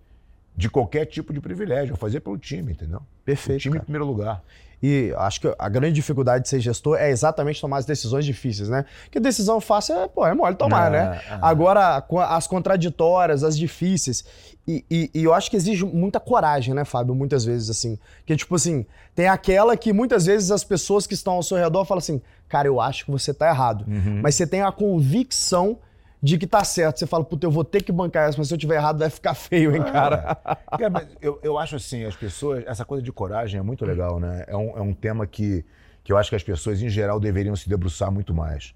de 0.56 0.70
qualquer 0.70 1.06
tipo 1.06 1.34
de 1.34 1.40
privilégio. 1.42 1.94
Eu 1.94 1.98
fazia 1.98 2.22
pelo 2.22 2.38
time, 2.38 2.72
entendeu? 2.74 3.02
Perfeito, 3.26 3.60
O 3.60 3.62
time 3.62 3.76
em 3.76 3.78
cara. 3.80 3.84
primeiro 3.86 4.06
lugar. 4.06 4.44
E 4.84 5.14
acho 5.16 5.42
que 5.42 5.56
a 5.60 5.70
grande 5.70 5.94
dificuldade 5.94 6.44
de 6.46 6.50
ser 6.50 6.60
gestor 6.60 6.98
é 6.98 7.12
exatamente 7.12 7.62
tomar 7.62 7.78
as 7.78 7.86
decisões 7.86 8.26
difíceis, 8.26 8.68
né? 8.68 8.84
Porque 9.04 9.20
decisão 9.20 9.62
fácil 9.62 9.96
é, 9.96 10.08
pô, 10.08 10.26
é 10.26 10.34
mole 10.34 10.56
tomar, 10.56 10.88
É, 10.88 10.90
né? 10.90 11.22
é. 11.30 11.38
Agora, 11.40 12.04
as 12.30 12.48
contraditórias, 12.48 13.44
as 13.44 13.56
difíceis. 13.56 14.26
E, 14.68 14.84
e- 14.90 15.12
e 15.14 15.24
eu 15.24 15.36
acho 15.36 15.52
que 15.52 15.56
exige 15.58 15.86
muita 15.86 16.20
coragem, 16.20 16.74
né, 16.74 16.84
Fábio? 16.84 17.14
Muitas 17.14 17.46
vezes, 17.46 17.70
assim. 17.70 18.00
Que, 18.26 18.36
tipo 18.36 18.56
assim, 18.56 18.84
tem 19.14 19.28
aquela 19.28 19.78
que 19.78 19.94
muitas 19.94 20.26
vezes 20.26 20.50
as 20.50 20.64
pessoas 20.64 21.06
que 21.06 21.14
estão 21.14 21.34
ao 21.34 21.44
seu 21.44 21.58
redor 21.58 21.86
falam 21.86 22.00
assim, 22.00 22.20
cara, 22.50 22.68
eu 22.68 22.82
acho 22.82 23.06
que 23.06 23.12
você 23.12 23.32
tá 23.36 23.50
errado. 23.50 23.86
Uhum. 23.88 24.20
Mas 24.24 24.34
você 24.34 24.48
tem 24.48 24.64
a 24.64 24.72
convicção 24.72 25.78
de 26.22 26.38
que 26.38 26.46
tá 26.46 26.64
certo. 26.64 27.00
Você 27.00 27.08
fala, 27.08 27.24
puta, 27.24 27.46
eu 27.46 27.52
vou 27.52 27.64
ter 27.64 27.82
que 27.84 27.92
bancar 27.92 28.30
essa, 28.30 28.38
mas 28.38 28.48
se 28.48 28.54
eu 28.54 28.58
tiver 28.58 28.76
errado 28.76 29.00
vai 29.00 29.10
ficar 29.10 29.34
feio, 29.36 29.76
hein, 29.76 29.84
cara? 29.84 30.38
É, 30.80 30.90
mas 30.90 31.08
eu, 31.22 31.40
eu 31.42 31.58
acho 31.58 31.76
assim, 31.76 32.04
as 32.06 32.16
pessoas, 32.16 32.64
essa 32.68 32.86
coisa 32.86 33.04
de 33.04 33.12
coragem 33.12 33.60
é 33.60 33.64
muito 33.64 33.86
legal, 33.86 34.20
né? 34.20 34.44
É 34.48 34.56
um, 34.56 34.78
é 34.78 34.82
um 34.82 34.94
tema 34.94 35.26
que, 35.26 35.66
que 36.04 36.12
eu 36.12 36.18
acho 36.18 36.30
que 36.30 36.36
as 36.36 36.44
pessoas, 36.44 36.82
em 36.82 36.90
geral, 36.90 37.20
deveriam 37.20 37.56
se 37.56 37.68
debruçar 37.68 38.12
muito 38.12 38.34
mais. 38.34 38.74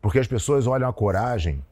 Porque 0.00 0.18
as 0.18 0.26
pessoas 0.26 0.66
olham 0.66 0.88
a 0.88 0.92
coragem 0.92 1.62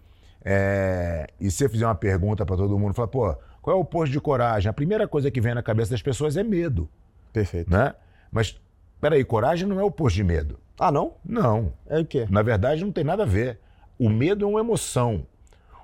é, 0.45 1.27
e 1.41 1.51
se 1.51 1.59
você 1.59 1.69
fizer 1.69 1.87
uma 1.87 1.95
pergunta 1.95 2.45
para 2.45 2.57
todo 2.57 2.79
mundo, 2.79 2.93
fala, 2.93 3.09
pô, 3.09 3.35
qual 3.63 3.75
é 3.75 3.79
o 3.79 3.83
oposto 3.83 4.13
de 4.13 4.21
coragem? 4.21 4.69
A 4.69 4.73
primeira 4.73 5.09
coisa 5.09 5.31
que 5.31 5.41
vem 5.41 5.55
na 5.55 5.63
cabeça 5.63 5.93
das 5.93 6.03
pessoas 6.03 6.37
é 6.37 6.43
medo, 6.43 6.89
Perfeito. 7.33 7.71
né? 7.71 7.95
Mas, 8.31 8.61
peraí, 9.01 9.25
coragem 9.25 9.67
não 9.67 9.81
é 9.81 9.83
o 9.83 9.87
oposto 9.87 10.17
de 10.17 10.25
medo. 10.25 10.59
Ah, 10.79 10.93
não? 10.93 11.15
Não. 11.25 11.73
É 11.87 11.99
o 12.01 12.05
quê? 12.05 12.27
Na 12.29 12.43
verdade, 12.43 12.85
não 12.85 12.93
tem 12.93 13.05
nada 13.05 13.23
a 13.23 13.27
ver. 13.27 13.59
O 13.99 14.09
medo 14.09 14.45
é 14.45 14.49
uma 14.49 14.61
emoção. 14.61 15.27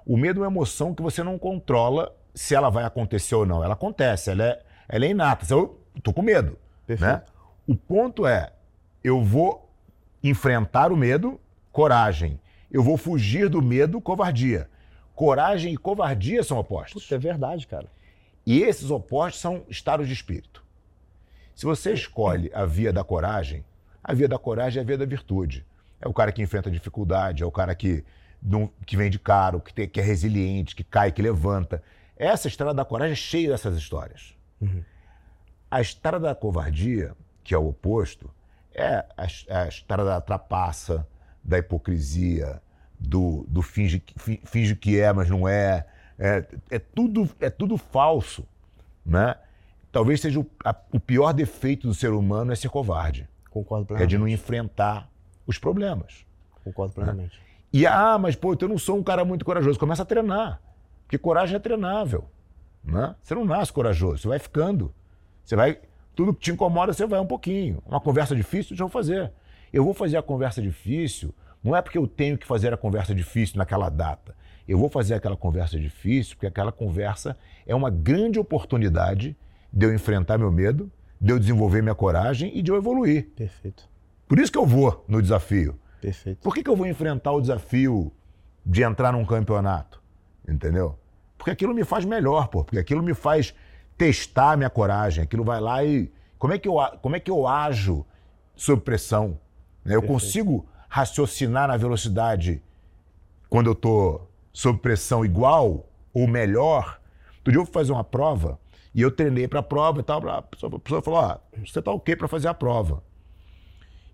O 0.07 0.17
medo 0.17 0.41
é 0.41 0.43
uma 0.47 0.53
emoção 0.53 0.95
que 0.95 1.03
você 1.03 1.23
não 1.23 1.39
controla 1.39 2.15
se 2.35 2.55
ela 2.55 2.71
vai 2.71 2.85
acontecer 2.85 3.35
ou 3.35 3.47
não. 3.47 3.63
Ela 3.63 3.75
acontece, 3.75 4.31
ela 4.31 4.45
é, 4.45 4.63
ela 4.89 5.05
é 5.05 5.11
inata. 5.11 5.47
Eu 5.51 5.79
tô 6.03 6.13
com 6.13 6.23
medo. 6.23 6.59
Perfeito. 6.87 7.11
Né? 7.11 7.23
O 7.67 7.77
ponto 7.77 8.27
é, 8.27 8.53
eu 9.05 9.23
vou 9.23 9.71
enfrentar 10.23 10.93
o 10.93 10.97
medo, 10.97 11.41
coragem. 11.73 12.41
Eu 12.71 12.83
vou 12.83 12.97
fugir 12.97 13.49
do 13.49 13.63
medo, 13.63 14.01
covardia. 14.01 14.69
Coragem 15.15 15.75
e 15.75 15.77
covardia 15.77 16.43
são 16.43 16.59
opostos. 16.59 17.03
Puta, 17.03 17.15
é 17.15 17.19
verdade, 17.19 17.67
cara. 17.67 17.87
E 18.47 18.63
esses 18.63 18.91
opostos 18.91 19.41
são 19.41 19.63
estados 19.69 20.07
de 20.07 20.13
espírito. 20.13 20.65
Se 21.55 21.67
você 21.67 21.93
escolhe 21.93 22.51
a 22.55 22.65
via 22.65 22.93
da 22.93 23.05
coragem, 23.05 23.65
a 24.03 24.15
via 24.15 24.27
da 24.27 24.39
coragem 24.39 24.81
é 24.81 24.83
a 24.83 24.87
via 24.87 24.97
da 24.97 25.05
virtude. 25.05 25.67
É 26.01 26.09
o 26.09 26.14
cara 26.14 26.32
que 26.32 26.42
enfrenta 26.42 26.70
dificuldade, 26.70 27.42
é 27.42 27.46
o 27.46 27.53
cara 27.53 27.74
que, 27.74 28.05
não, 28.42 28.70
que 28.86 28.96
vem 28.96 29.11
de 29.11 29.18
caro, 29.18 29.61
que, 29.61 29.72
tem, 29.72 29.88
que 29.88 30.01
é 30.01 30.03
resiliente, 30.03 30.74
que 30.74 30.82
cai, 30.82 31.12
que 31.12 31.20
levanta. 31.20 31.82
Essa 32.16 32.48
estrada 32.48 32.74
da 32.74 32.84
coragem 32.84 33.12
é 33.12 33.16
cheia 33.16 33.51
dessas 33.51 33.76
histórias. 33.76 34.34
Uhum. 34.61 34.82
A 35.70 35.80
estrada 35.80 36.20
da 36.20 36.34
covardia, 36.34 37.14
que 37.44 37.55
é 37.55 37.59
o 37.59 37.68
oposto, 37.68 38.30
é 38.74 39.05
a, 39.16 39.62
a 39.62 39.68
estrada 39.68 40.05
da 40.05 40.20
trapaça, 40.20 41.07
da 41.42 41.59
hipocrisia, 41.59 42.61
do, 42.98 43.46
do 43.48 43.62
finge, 43.62 44.03
finge 44.44 44.76
que 44.76 44.98
é, 44.98 45.12
mas 45.12 45.28
não 45.28 45.48
é. 45.48 45.86
É, 46.18 46.44
é, 46.70 46.78
tudo, 46.78 47.28
é 47.40 47.48
tudo 47.48 47.78
falso. 47.78 48.46
Né? 49.05 49.34
Talvez 49.90 50.20
seja 50.20 50.38
o, 50.38 50.46
a, 50.64 50.74
o 50.92 51.01
pior 51.01 51.32
defeito 51.32 51.86
do 51.86 51.94
ser 51.94 52.11
humano 52.11 52.53
é 52.53 52.55
ser 52.55 52.68
covarde. 52.68 53.28
Concordo 53.48 53.86
plenamente. 53.86 54.07
É 54.07 54.09
de 54.09 54.18
não 54.18 54.28
enfrentar 54.28 55.10
os 55.51 55.59
problemas. 55.59 56.24
Concordo 56.64 56.94
plenamente. 56.94 57.36
Né? 57.36 57.44
E, 57.72 57.86
ah, 57.86 58.18
mas 58.18 58.34
pô, 58.34 58.57
eu 58.59 58.68
não 58.68 58.78
sou 58.78 58.96
um 58.96 59.03
cara 59.03 59.24
muito 59.24 59.44
corajoso. 59.44 59.78
Começa 59.78 60.03
a 60.03 60.07
treinar. 60.07 60.61
Porque 61.05 61.18
coragem 61.18 61.57
é 61.57 61.59
treinável. 61.59 62.24
Né? 62.84 63.14
Você 63.20 63.34
não 63.34 63.44
nasce 63.44 63.72
corajoso, 63.72 64.18
você 64.18 64.28
vai 64.28 64.38
ficando. 64.38 64.92
Você 65.44 65.55
vai. 65.55 65.78
Tudo 66.14 66.34
que 66.34 66.40
te 66.40 66.51
incomoda, 66.51 66.92
você 66.92 67.07
vai 67.07 67.20
um 67.20 67.26
pouquinho. 67.26 67.82
Uma 67.86 68.01
conversa 68.01 68.34
difícil, 68.34 68.70
deixa 68.70 68.84
eu 68.84 68.88
fazer. 68.88 69.32
Eu 69.72 69.84
vou 69.84 69.94
fazer 69.94 70.16
a 70.16 70.22
conversa 70.22 70.61
difícil, 70.61 71.34
não 71.62 71.76
é 71.76 71.82
porque 71.82 71.98
eu 71.98 72.07
tenho 72.07 72.36
que 72.36 72.46
fazer 72.46 72.72
a 72.72 72.76
conversa 72.76 73.14
difícil 73.14 73.59
naquela 73.59 73.88
data. 73.88 74.34
Eu 74.66 74.78
vou 74.78 74.88
fazer 74.88 75.14
aquela 75.14 75.36
conversa 75.36 75.78
difícil 75.78 76.36
porque 76.36 76.46
aquela 76.46 76.72
conversa 76.72 77.36
é 77.66 77.74
uma 77.74 77.90
grande 77.90 78.38
oportunidade 78.38 79.36
de 79.72 79.86
eu 79.86 79.94
enfrentar 79.94 80.38
meu 80.38 80.51
medo, 80.51 80.90
de 81.20 81.32
eu 81.32 81.38
desenvolver 81.38 81.82
minha 81.82 81.94
coragem 81.94 82.57
e 82.57 82.62
de 82.62 82.70
eu 82.70 82.76
evoluir. 82.76 83.30
Perfeito. 83.36 83.89
Por 84.31 84.39
isso 84.39 84.53
que 84.53 84.59
eu 84.59 84.64
vou 84.64 85.05
no 85.09 85.20
desafio. 85.20 85.76
Perfeito. 86.01 86.39
Por 86.41 86.55
que, 86.55 86.62
que 86.62 86.70
eu 86.70 86.76
vou 86.76 86.87
enfrentar 86.87 87.33
o 87.33 87.41
desafio 87.41 88.12
de 88.64 88.81
entrar 88.81 89.12
num 89.12 89.24
campeonato? 89.24 90.01
Entendeu? 90.49 90.97
Porque 91.37 91.51
aquilo 91.51 91.74
me 91.74 91.83
faz 91.83 92.05
melhor, 92.05 92.47
pô. 92.47 92.62
Porque 92.62 92.78
aquilo 92.78 93.03
me 93.03 93.12
faz 93.12 93.53
testar 93.99 94.53
a 94.53 94.57
minha 94.57 94.70
coragem. 94.70 95.24
Aquilo 95.24 95.43
vai 95.43 95.61
lá 95.61 95.83
e. 95.83 96.12
Como 96.39 96.53
é 96.53 96.59
que 96.61 96.68
eu, 96.68 96.76
como 97.03 97.16
é 97.16 97.20
que 97.20 97.28
eu 97.28 97.45
ajo 97.45 98.07
sob 98.55 98.83
pressão? 98.83 99.37
Né? 99.85 99.97
Eu 99.97 100.03
consigo 100.03 100.64
raciocinar 100.89 101.66
na 101.66 101.76
velocidade 101.76 102.62
quando 103.49 103.66
eu 103.66 103.72
estou 103.72 104.31
sob 104.53 104.78
pressão 104.78 105.24
igual 105.24 105.89
ou 106.14 106.28
melhor. 106.28 107.01
Outro 107.39 107.51
dia 107.51 107.61
eu 107.61 107.64
fui 107.64 107.74
fazer 107.74 107.91
uma 107.91 108.05
prova 108.05 108.61
e 108.95 109.03
eu 109.03 109.11
treinei 109.11 109.49
para 109.49 109.59
a 109.59 109.64
prova 109.64 109.99
e 109.99 110.05
tal. 110.05 110.18
A 110.28 110.41
pessoa, 110.41 110.76
a 110.76 110.78
pessoa 110.78 111.03
falou: 111.03 111.18
ah, 111.18 111.41
você 111.66 111.81
está 111.81 111.91
ok 111.91 112.14
para 112.14 112.28
fazer 112.28 112.47
a 112.47 112.55
prova. 112.55 113.03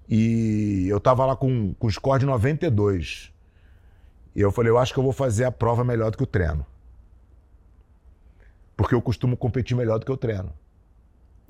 E 0.09 0.87
eu 0.89 0.99
estava 0.99 1.27
lá 1.27 1.37
com, 1.37 1.75
com 1.75 1.91
score 1.91 2.21
de 2.21 2.27
92. 2.27 3.33
E 4.35 4.41
eu 4.41 4.53
falei: 4.53 4.71
eu 4.71 4.79
acho 4.79 4.93
que 4.93 4.99
eu 4.99 5.05
vou 5.05 5.13
fazer 5.13 5.45
a 5.45 5.53
prova 5.53 5.85
melhor 5.85 6.11
do 6.11 6.17
que 6.17 6.23
o 6.23 6.27
treino. 6.27 6.65
Porque 8.77 8.95
eu 8.95 9.03
costumo 9.03 9.37
competir 9.37 9.77
melhor 9.77 9.99
do 9.99 10.05
que 10.05 10.13
eu 10.13 10.17
treino. 10.17 10.53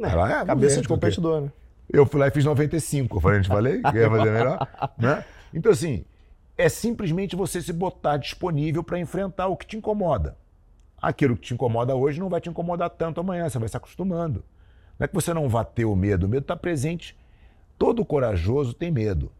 É, 0.00 0.08
Ela, 0.08 0.42
é 0.42 0.44
cabeça 0.44 0.80
de 0.80 0.88
competidor, 0.88 1.40
né? 1.40 1.52
Eu 1.92 2.06
fui 2.06 2.20
lá 2.20 2.28
e 2.28 2.30
fiz 2.30 2.44
95. 2.44 3.16
Eu 3.16 3.20
falei, 3.20 3.40
te 3.40 3.48
falei 3.48 3.82
que 3.82 3.96
ia 3.96 4.10
fazer 4.10 4.30
melhor. 4.30 4.68
Né? 4.98 5.24
Então, 5.52 5.72
assim, 5.72 6.04
é 6.56 6.68
simplesmente 6.68 7.36
você 7.36 7.62
se 7.62 7.72
botar 7.72 8.16
disponível 8.16 8.82
para 8.82 8.98
enfrentar 8.98 9.46
o 9.48 9.56
que 9.56 9.66
te 9.66 9.76
incomoda 9.76 10.36
aquilo 11.00 11.36
que 11.36 11.42
te 11.42 11.54
incomoda 11.54 11.94
hoje 11.94 12.18
não 12.18 12.28
vai 12.28 12.40
te 12.40 12.48
incomodar 12.48 12.90
tanto 12.90 13.20
amanhã, 13.20 13.48
você 13.48 13.58
vai 13.58 13.68
se 13.68 13.76
acostumando. 13.76 14.44
Não 14.98 15.04
é 15.04 15.08
que 15.08 15.14
você 15.14 15.32
não 15.32 15.48
vá 15.48 15.64
ter 15.64 15.84
o 15.84 15.94
medo, 15.94 16.26
o 16.26 16.28
medo 16.28 16.42
está 16.42 16.56
presente. 16.56 17.16
Todo 17.78 18.04
corajoso 18.04 18.72
tem 18.72 18.90
medo. 18.90 19.30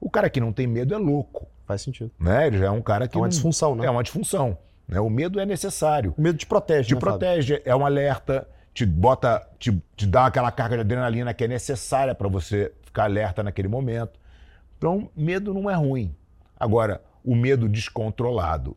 O 0.00 0.10
cara 0.10 0.28
que 0.28 0.40
não 0.40 0.52
tem 0.52 0.66
medo 0.66 0.94
é 0.94 0.98
louco. 0.98 1.46
Faz 1.66 1.82
sentido. 1.82 2.10
Né? 2.18 2.46
Ele 2.46 2.58
já 2.58 2.66
é 2.66 2.70
um 2.70 2.82
cara 2.82 3.08
que. 3.08 3.16
É 3.16 3.18
uma 3.18 3.24
não... 3.24 3.30
disfunção, 3.30 3.74
né? 3.74 3.86
É 3.86 3.90
uma 3.90 4.02
disfunção. 4.02 4.58
Né? 4.86 5.00
O 5.00 5.08
medo 5.08 5.40
é 5.40 5.46
necessário. 5.46 6.14
O 6.16 6.20
medo 6.20 6.36
te 6.36 6.46
protege. 6.46 6.88
Te 6.88 6.94
né, 6.94 7.00
protege, 7.00 7.56
Fábio? 7.56 7.72
é 7.72 7.76
um 7.76 7.86
alerta, 7.86 8.46
te 8.74 8.84
bota, 8.84 9.46
te, 9.58 9.82
te 9.96 10.06
dá 10.06 10.26
aquela 10.26 10.52
carga 10.52 10.76
de 10.76 10.80
adrenalina 10.82 11.32
que 11.32 11.44
é 11.44 11.48
necessária 11.48 12.14
para 12.14 12.28
você 12.28 12.72
ficar 12.82 13.04
alerta 13.04 13.42
naquele 13.42 13.68
momento. 13.68 14.20
Então, 14.76 15.10
medo 15.16 15.54
não 15.54 15.70
é 15.70 15.74
ruim. 15.74 16.14
Agora, 16.58 17.02
o 17.24 17.34
medo 17.34 17.68
descontrolado 17.68 18.76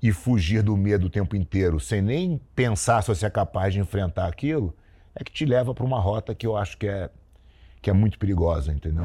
e 0.00 0.12
fugir 0.12 0.62
do 0.62 0.76
medo 0.76 1.08
o 1.08 1.10
tempo 1.10 1.34
inteiro, 1.34 1.80
sem 1.80 2.00
nem 2.00 2.40
pensar 2.54 3.02
se 3.02 3.08
você 3.08 3.26
é 3.26 3.30
capaz 3.30 3.74
de 3.74 3.80
enfrentar 3.80 4.28
aquilo, 4.28 4.74
é 5.14 5.24
que 5.24 5.32
te 5.32 5.44
leva 5.44 5.74
para 5.74 5.84
uma 5.84 5.98
rota 5.98 6.34
que 6.34 6.46
eu 6.46 6.56
acho 6.56 6.78
que 6.78 6.86
é, 6.86 7.10
que 7.80 7.90
é 7.90 7.92
muito 7.92 8.18
perigosa, 8.18 8.72
entendeu? 8.72 9.04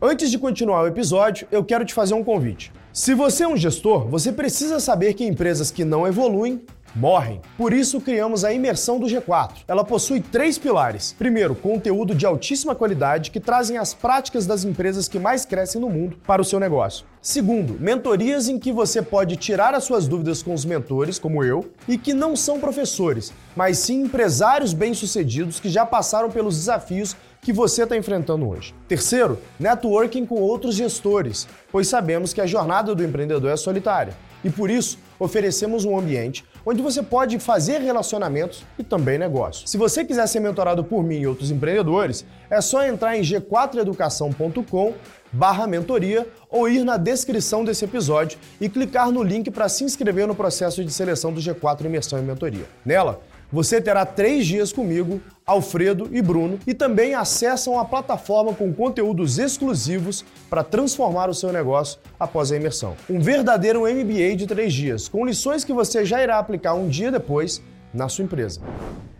Antes 0.00 0.30
de 0.30 0.38
continuar 0.38 0.82
o 0.82 0.86
episódio, 0.86 1.46
eu 1.50 1.64
quero 1.64 1.84
te 1.84 1.94
fazer 1.94 2.14
um 2.14 2.24
convite. 2.24 2.72
Se 2.92 3.14
você 3.14 3.44
é 3.44 3.48
um 3.48 3.56
gestor, 3.56 4.06
você 4.06 4.32
precisa 4.32 4.78
saber 4.80 5.14
que 5.14 5.24
empresas 5.24 5.70
que 5.70 5.84
não 5.84 6.06
evoluem 6.06 6.62
morrem. 6.94 7.40
Por 7.56 7.72
isso 7.72 8.00
criamos 8.00 8.44
a 8.44 8.52
imersão 8.52 8.98
do 8.98 9.06
G4. 9.06 9.64
Ela 9.66 9.84
possui 9.84 10.20
três 10.20 10.58
pilares. 10.58 11.12
Primeiro, 11.12 11.54
conteúdo 11.54 12.14
de 12.14 12.24
altíssima 12.24 12.74
qualidade 12.74 13.30
que 13.30 13.40
trazem 13.40 13.76
as 13.76 13.92
práticas 13.92 14.46
das 14.46 14.64
empresas 14.64 15.08
que 15.08 15.18
mais 15.18 15.44
crescem 15.44 15.80
no 15.80 15.90
mundo 15.90 16.16
para 16.26 16.40
o 16.40 16.44
seu 16.44 16.60
negócio. 16.60 17.04
Segundo, 17.20 17.80
mentorias 17.80 18.48
em 18.48 18.58
que 18.58 18.70
você 18.70 19.00
pode 19.00 19.36
tirar 19.36 19.74
as 19.74 19.84
suas 19.84 20.06
dúvidas 20.06 20.42
com 20.42 20.52
os 20.52 20.64
mentores, 20.64 21.18
como 21.18 21.42
eu, 21.42 21.70
e 21.88 21.96
que 21.96 22.12
não 22.12 22.36
são 22.36 22.60
professores, 22.60 23.32
mas 23.56 23.78
sim 23.78 24.02
empresários 24.02 24.74
bem-sucedidos 24.74 25.58
que 25.58 25.70
já 25.70 25.86
passaram 25.86 26.30
pelos 26.30 26.56
desafios 26.56 27.16
que 27.44 27.52
você 27.52 27.82
está 27.82 27.94
enfrentando 27.94 28.48
hoje. 28.48 28.74
Terceiro, 28.88 29.38
networking 29.60 30.24
com 30.24 30.36
outros 30.36 30.74
gestores, 30.74 31.46
pois 31.70 31.86
sabemos 31.86 32.32
que 32.32 32.40
a 32.40 32.46
jornada 32.46 32.94
do 32.94 33.04
empreendedor 33.04 33.50
é 33.50 33.56
solitária. 33.56 34.14
E 34.42 34.48
por 34.48 34.70
isso, 34.70 34.98
oferecemos 35.18 35.84
um 35.84 35.96
ambiente 35.98 36.44
onde 36.66 36.82
você 36.82 37.02
pode 37.02 37.38
fazer 37.38 37.82
relacionamentos 37.82 38.64
e 38.78 38.82
também 38.82 39.18
negócios. 39.18 39.70
Se 39.70 39.76
você 39.76 40.04
quiser 40.04 40.26
ser 40.26 40.40
mentorado 40.40 40.82
por 40.82 41.04
mim 41.04 41.18
e 41.18 41.26
outros 41.26 41.50
empreendedores, 41.50 42.24
é 42.48 42.60
só 42.62 42.84
entrar 42.84 43.16
em 43.16 43.20
g4educação.com 43.20 44.94
barra 45.30 45.66
mentoria 45.66 46.26
ou 46.48 46.68
ir 46.68 46.84
na 46.84 46.96
descrição 46.96 47.64
desse 47.64 47.84
episódio 47.84 48.38
e 48.60 48.68
clicar 48.68 49.10
no 49.10 49.22
link 49.22 49.50
para 49.50 49.68
se 49.68 49.84
inscrever 49.84 50.26
no 50.26 50.34
processo 50.34 50.82
de 50.82 50.92
seleção 50.92 51.32
do 51.32 51.40
G4 51.40 51.84
Imersão 51.84 52.18
e 52.18 52.22
Mentoria. 52.22 52.64
Nela, 52.84 53.20
você 53.54 53.80
terá 53.80 54.04
três 54.04 54.44
dias 54.44 54.72
comigo, 54.72 55.20
Alfredo 55.46 56.08
e 56.10 56.20
Bruno, 56.20 56.58
e 56.66 56.74
também 56.74 57.14
acessam 57.14 57.78
a 57.78 57.84
plataforma 57.84 58.52
com 58.52 58.74
conteúdos 58.74 59.38
exclusivos 59.38 60.24
para 60.50 60.64
transformar 60.64 61.30
o 61.30 61.34
seu 61.34 61.52
negócio 61.52 62.00
após 62.18 62.50
a 62.50 62.56
imersão. 62.56 62.96
Um 63.08 63.20
verdadeiro 63.20 63.82
MBA 63.82 64.34
de 64.34 64.48
três 64.48 64.74
dias, 64.74 65.06
com 65.06 65.24
lições 65.24 65.64
que 65.64 65.72
você 65.72 66.04
já 66.04 66.20
irá 66.20 66.40
aplicar 66.40 66.74
um 66.74 66.88
dia 66.88 67.12
depois 67.12 67.62
na 67.92 68.08
sua 68.08 68.24
empresa. 68.24 68.60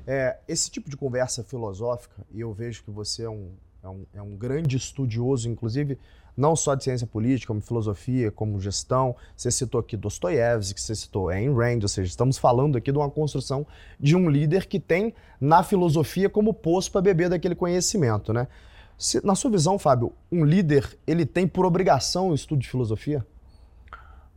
É, 0.04 0.36
esse 0.48 0.68
tipo 0.68 0.90
de 0.90 0.96
conversa 0.96 1.44
filosófica, 1.44 2.26
e 2.32 2.40
eu 2.40 2.52
vejo 2.52 2.82
que 2.82 2.90
você 2.90 3.22
é 3.22 3.30
um, 3.30 3.50
é 3.84 3.88
um, 3.88 4.06
é 4.14 4.22
um 4.22 4.34
grande 4.36 4.76
estudioso, 4.76 5.48
inclusive 5.48 5.96
não 6.36 6.56
só 6.56 6.74
de 6.74 6.84
ciência 6.84 7.06
política, 7.06 7.48
como 7.48 7.60
filosofia, 7.60 8.30
como 8.30 8.60
gestão. 8.60 9.14
Você 9.36 9.50
citou 9.50 9.80
aqui 9.80 9.96
Dostoiévski, 9.96 10.80
você 10.80 10.94
citou 10.94 11.28
Ayn 11.28 11.54
Rand, 11.54 11.80
ou 11.82 11.88
seja, 11.88 12.08
estamos 12.08 12.38
falando 12.38 12.76
aqui 12.76 12.90
de 12.90 12.98
uma 12.98 13.10
construção 13.10 13.66
de 13.98 14.16
um 14.16 14.28
líder 14.28 14.66
que 14.66 14.80
tem 14.80 15.14
na 15.40 15.62
filosofia 15.62 16.28
como 16.28 16.52
poço 16.52 16.90
para 16.90 17.00
beber 17.00 17.28
daquele 17.28 17.54
conhecimento, 17.54 18.32
né? 18.32 18.48
Se, 18.96 19.24
na 19.24 19.34
sua 19.34 19.50
visão, 19.50 19.78
Fábio, 19.78 20.12
um 20.30 20.44
líder, 20.44 20.96
ele 21.06 21.26
tem 21.26 21.46
por 21.46 21.66
obrigação 21.66 22.28
o 22.28 22.34
estudo 22.34 22.60
de 22.60 22.68
filosofia? 22.68 23.26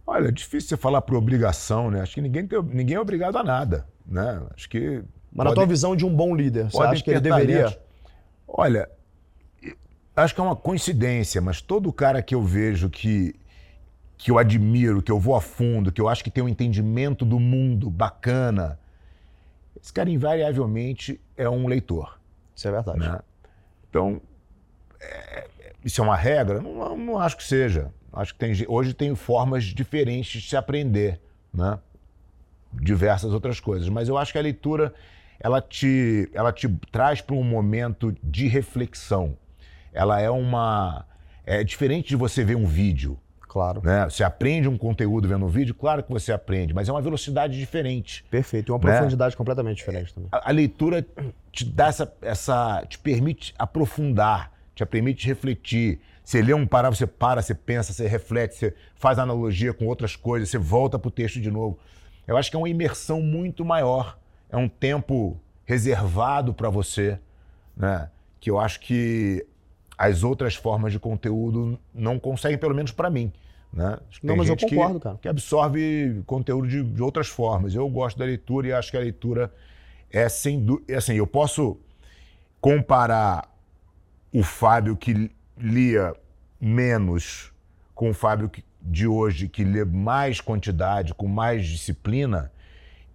Olha, 0.05 0.29
é 0.29 0.31
difícil 0.31 0.69
você 0.69 0.77
falar 0.77 1.01
por 1.01 1.15
obrigação, 1.15 1.91
né? 1.91 2.01
Acho 2.01 2.15
que 2.15 2.21
ninguém, 2.21 2.47
tem, 2.47 2.61
ninguém 2.63 2.95
é 2.95 2.99
obrigado 2.99 3.37
a 3.37 3.43
nada, 3.43 3.85
né? 4.05 4.41
Acho 4.55 4.69
que... 4.69 5.03
Mas 5.31 5.45
na 5.45 5.53
tua 5.53 5.65
visão 5.65 5.95
de 5.95 6.05
um 6.05 6.15
bom 6.15 6.35
líder, 6.35 6.71
você 6.71 6.81
acha 6.81 7.03
que 7.03 7.11
ele 7.11 7.19
deveria... 7.19 7.77
Olha, 8.47 8.89
acho 10.23 10.33
que 10.33 10.41
é 10.41 10.43
uma 10.43 10.55
coincidência, 10.55 11.39
mas 11.41 11.61
todo 11.61 11.91
cara 11.93 12.21
que 12.21 12.33
eu 12.33 12.41
vejo 12.41 12.89
que, 12.89 13.35
que 14.17 14.31
eu 14.31 14.37
admiro, 14.37 15.01
que 15.01 15.11
eu 15.11 15.19
vou 15.19 15.35
a 15.35 15.41
fundo, 15.41 15.91
que 15.91 16.01
eu 16.01 16.09
acho 16.09 16.23
que 16.23 16.31
tem 16.31 16.43
um 16.43 16.49
entendimento 16.49 17.23
do 17.23 17.39
mundo 17.39 17.89
bacana, 17.89 18.79
esse 19.81 19.93
cara 19.93 20.09
invariavelmente 20.09 21.21
é 21.35 21.47
um 21.47 21.67
leitor. 21.67 22.19
Isso 22.55 22.67
é 22.67 22.71
verdade. 22.71 22.99
Né? 22.99 23.19
Então, 23.89 24.19
é, 24.99 25.47
isso 25.85 26.01
é 26.01 26.03
uma 26.03 26.15
regra? 26.15 26.61
Não, 26.61 26.97
não, 26.97 27.19
acho 27.19 27.37
que 27.37 27.43
seja. 27.43 27.91
Acho 28.11 28.33
que 28.33 28.39
tem, 28.39 28.65
hoje 28.67 28.93
tem 28.93 29.13
formas 29.15 29.63
diferentes 29.65 30.41
de 30.41 30.49
se 30.49 30.57
aprender. 30.57 31.21
né? 31.53 31.79
Diversas 32.73 33.31
outras 33.33 33.59
coisas. 33.59 33.87
Mas 33.87 34.09
eu 34.09 34.17
acho 34.17 34.31
que 34.31 34.39
a 34.39 34.41
leitura 34.41 34.93
ela 35.39 35.61
te, 35.61 36.27
ela 36.33 36.51
te 36.51 36.67
traz 36.91 37.21
para 37.21 37.35
um 37.35 37.43
momento 37.43 38.15
de 38.23 38.47
reflexão. 38.47 39.37
Ela 39.97 40.21
é 40.21 40.29
uma. 40.29 41.05
É 41.43 41.63
diferente 41.63 42.09
de 42.09 42.15
você 42.15 42.43
ver 42.43 42.55
um 42.55 42.65
vídeo. 42.65 43.17
Claro. 43.47 43.81
Né? 43.83 44.03
Você 44.05 44.23
aprende 44.23 44.67
um 44.67 44.77
conteúdo 44.77 45.27
vendo 45.27 45.45
um 45.45 45.49
vídeo, 45.49 45.73
claro 45.73 46.03
que 46.03 46.11
você 46.11 46.31
aprende, 46.31 46.73
mas 46.73 46.87
é 46.87 46.91
uma 46.91 47.01
velocidade 47.01 47.57
diferente. 47.57 48.23
Perfeito, 48.29 48.69
e 48.69 48.71
uma 48.71 48.77
né? 48.77 48.91
profundidade 48.91 49.35
completamente 49.35 49.77
diferente 49.77 50.13
também. 50.13 50.29
A, 50.31 50.49
a, 50.49 50.51
leitura 50.51 51.03
te 51.51 51.65
dá 51.65 51.87
essa, 51.87 52.13
essa. 52.21 52.85
te 52.87 52.99
permite 52.99 53.55
aprofundar, 53.57 54.51
te 54.75 54.85
permite 54.85 55.25
refletir. 55.25 55.99
Você 56.23 56.41
lê 56.41 56.53
um 56.53 56.67
parágrafo, 56.67 56.97
você 56.97 57.07
para, 57.07 57.41
você 57.41 57.55
pensa, 57.55 57.93
você 57.93 58.05
reflete, 58.05 58.55
você 58.55 58.75
faz 58.95 59.17
analogia 59.17 59.73
com 59.73 59.87
outras 59.87 60.15
coisas, 60.15 60.49
você 60.49 60.57
volta 60.57 60.99
para 60.99 61.07
o 61.07 61.11
texto 61.11 61.39
de 61.39 61.49
novo. 61.49 61.79
Eu 62.27 62.37
acho 62.37 62.51
que 62.51 62.55
é 62.57 62.59
uma 62.59 62.69
imersão 62.69 63.21
muito 63.21 63.65
maior. 63.65 64.19
É 64.49 64.57
um 64.57 64.67
tempo 64.67 65.39
reservado 65.65 66.53
para 66.53 66.69
você, 66.69 67.17
né? 67.75 68.09
Que 68.39 68.51
eu 68.51 68.59
acho 68.59 68.81
que 68.81 69.45
as 69.97 70.23
outras 70.23 70.55
formas 70.55 70.91
de 70.91 70.99
conteúdo 70.99 71.79
não 71.93 72.19
conseguem, 72.19 72.57
pelo 72.57 72.75
menos 72.75 72.91
para 72.91 73.09
mim. 73.09 73.31
Né? 73.73 73.97
Não, 74.23 74.35
mas 74.35 74.47
eu 74.47 74.55
concordo, 74.55 74.99
que, 74.99 75.03
cara. 75.03 75.17
Que 75.21 75.27
absorve 75.27 76.21
conteúdo 76.25 76.67
de, 76.67 76.83
de, 76.83 77.01
outras 77.01 77.27
formas. 77.27 77.73
Eu 77.75 77.87
gosto 77.89 78.17
da 78.17 78.25
leitura 78.25 78.67
e 78.67 78.73
acho 78.73 78.91
que 78.91 78.97
a 78.97 78.99
leitura 78.99 79.51
é 80.11 80.29
sem 80.29 80.63
dúvida. 80.63 80.93
É 80.93 80.97
assim, 80.97 81.15
eu 81.15 81.27
posso 81.27 81.77
comparar 82.61 83.53
o 84.31 84.43
Fábio 84.43 84.95
que 84.95 85.31
lia 85.57 86.13
menos 86.59 87.51
com 87.93 88.11
o 88.11 88.13
Fábio 88.13 88.49
de 88.81 89.07
hoje 89.07 89.49
que 89.49 89.63
lê 89.63 89.83
mais 89.83 90.39
quantidade, 90.39 91.13
com 91.13 91.27
mais 91.27 91.65
disciplina, 91.65 92.51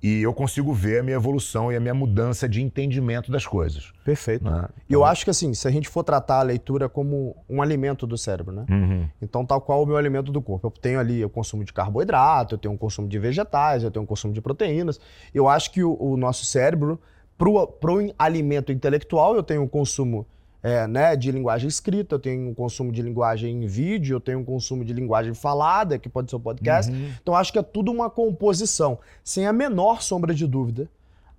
e 0.02 0.20
eu 0.20 0.34
consigo 0.34 0.72
ver 0.72 0.98
a 0.98 1.02
minha 1.02 1.14
evolução 1.14 1.70
e 1.70 1.76
a 1.76 1.80
minha 1.80 1.94
mudança 1.94 2.48
de 2.48 2.60
entendimento 2.60 3.30
das 3.30 3.46
coisas. 3.46 3.92
Perfeito. 4.04 4.44
Né? 4.44 4.68
E 4.88 4.92
eu 4.92 5.04
acho 5.04 5.24
que 5.24 5.30
assim, 5.30 5.54
se 5.54 5.68
a 5.68 5.70
gente 5.70 5.88
for 5.88 6.02
tratar 6.02 6.40
a 6.40 6.42
leitura 6.42 6.88
como 6.88 7.36
um 7.48 7.62
alimento 7.62 8.04
do 8.04 8.18
cérebro, 8.18 8.52
né? 8.52 8.66
Uhum. 8.68 9.08
Então, 9.20 9.46
tal 9.46 9.60
qual 9.60 9.82
o 9.82 9.86
meu 9.86 9.96
alimento 9.96 10.32
do 10.32 10.42
corpo. 10.42 10.66
Eu 10.66 10.70
tenho 10.72 10.98
ali 10.98 11.24
o 11.24 11.30
consumo 11.30 11.62
de 11.62 11.72
carboidrato, 11.72 12.56
eu 12.56 12.58
tenho 12.58 12.74
um 12.74 12.76
consumo 12.76 13.06
de 13.06 13.18
vegetais, 13.18 13.84
eu 13.84 13.90
tenho 13.92 14.02
um 14.02 14.06
consumo 14.06 14.34
de 14.34 14.40
proteínas. 14.40 14.98
Eu 15.32 15.48
acho 15.48 15.70
que 15.70 15.84
o, 15.84 15.96
o 16.00 16.16
nosso 16.16 16.44
cérebro, 16.44 17.00
para 17.38 17.48
o 17.48 18.14
alimento 18.18 18.72
intelectual, 18.72 19.36
eu 19.36 19.42
tenho 19.42 19.62
um 19.62 19.68
consumo 19.68 20.26
é, 20.62 20.86
né, 20.86 21.16
de 21.16 21.32
linguagem 21.32 21.68
escrita, 21.68 22.14
eu 22.14 22.18
tenho 22.18 22.48
um 22.48 22.54
consumo 22.54 22.92
de 22.92 23.02
linguagem 23.02 23.64
em 23.64 23.66
vídeo, 23.66 24.16
eu 24.16 24.20
tenho 24.20 24.38
um 24.38 24.44
consumo 24.44 24.84
de 24.84 24.92
linguagem 24.92 25.34
falada, 25.34 25.98
que 25.98 26.08
pode 26.08 26.30
ser 26.30 26.36
o 26.36 26.40
podcast. 26.40 26.92
Uhum. 26.92 27.12
Então 27.20 27.34
acho 27.34 27.52
que 27.52 27.58
é 27.58 27.62
tudo 27.62 27.90
uma 27.90 28.08
composição. 28.08 28.98
Sem 29.24 29.46
a 29.46 29.52
menor 29.52 30.02
sombra 30.02 30.32
de 30.32 30.46
dúvida, 30.46 30.88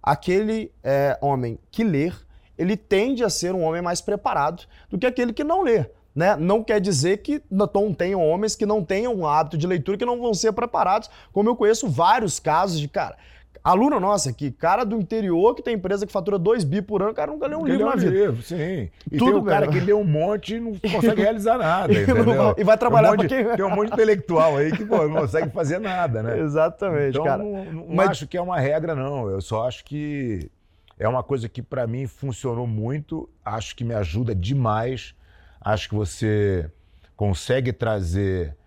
aquele 0.01 0.71
é, 0.84 1.17
homem 1.21 1.57
que 1.71 1.84
ler, 1.84 2.13
ele 2.57 2.76
tende 2.76 3.24
a 3.24 3.30
ser 3.30 3.55
um 3.55 3.63
homem 3.63 3.82
mais 3.82 4.01
preparado 4.01 4.63
do 4.89 4.97
que 4.97 5.05
aquele 5.05 5.32
que 5.32 5.43
não 5.43 5.61
lê. 5.61 5.86
Né? 6.13 6.36
Não 6.36 6.63
quer 6.63 6.80
dizer 6.80 7.17
que 7.24 7.41
não 7.49 7.93
tenham 7.93 8.21
homens 8.21 8.55
que 8.55 8.65
não 8.65 8.84
tenham 8.84 9.15
um 9.15 9.26
hábito 9.26 9.57
de 9.57 9.65
leitura 9.65 9.97
que 9.97 10.05
não 10.05 10.19
vão 10.19 10.34
ser 10.34 10.51
preparados, 10.51 11.09
como 11.32 11.49
eu 11.49 11.55
conheço 11.55 11.89
vários 11.89 12.39
casos 12.39 12.80
de 12.80 12.88
cara 12.88 13.17
Aluno 13.64 13.97
nosso 13.97 14.28
aqui, 14.28 14.51
cara 14.51 14.84
do 14.84 14.97
interior 14.97 15.55
que 15.55 15.61
tem 15.61 15.76
empresa 15.76 16.05
que 16.05 16.11
fatura 16.11 16.38
2 16.38 16.66
bi 16.66 16.82
por 16.82 17.01
ano, 17.01 17.11
o 17.11 17.14
cara 17.14 17.32
nunca 17.32 17.47
leu 17.47 17.59
um 17.59 17.66
livro 17.66 17.86
na 17.86 17.95
vida. 17.95 18.11
Livro, 18.11 18.41
sim. 18.41 18.89
E 19.09 19.18
Tudo 19.18 19.32
tem 19.32 19.39
o 19.39 19.43
cara 19.45 19.68
que 19.70 19.80
lê 19.80 19.93
um 19.93 20.03
monte 20.03 20.55
e 20.55 20.59
não 20.59 20.74
consegue 20.91 21.22
realizar 21.22 21.57
nada, 21.57 21.93
entendeu? 21.93 22.55
E 22.57 22.64
vai 22.66 22.78
trabalhar 22.78 23.16
tem 23.16 23.20
um, 23.20 23.22
monte, 23.22 23.30
quem... 23.30 23.55
tem 23.55 23.66
um 23.66 23.70
monte 23.70 23.88
de 23.88 23.93
intelectual 23.93 24.57
aí 24.57 24.70
que 24.70 24.84
pô, 24.84 25.07
não 25.07 25.22
consegue 25.22 25.49
fazer 25.51 25.80
nada, 25.80 26.22
né? 26.22 26.41
Exatamente, 26.41 27.11
então, 27.11 27.24
cara. 27.24 27.41
Não, 27.41 27.64
não 27.64 27.86
Mas... 27.95 28.09
acho 28.09 28.28
que 28.28 28.36
é 28.36 28.41
uma 28.41 28.59
regra, 28.59 28.93
não. 28.93 29.30
Eu 29.30 29.39
só 29.39 29.66
acho 29.66 29.86
que 29.86 30.51
é 30.99 31.07
uma 31.07 31.24
coisa 31.24 31.47
que 31.47 31.61
para 31.61 31.88
mim 31.88 32.05
funcionou 32.05 32.68
muito, 32.68 33.30
acho 33.45 33.78
que 33.78 33.86
me 33.86 33.93
ajuda 33.93 34.36
demais. 34.36 35.16
Acho 35.61 35.88
que 35.88 35.95
você 35.95 36.70
consegue 37.16 37.72
trazer 37.72 38.57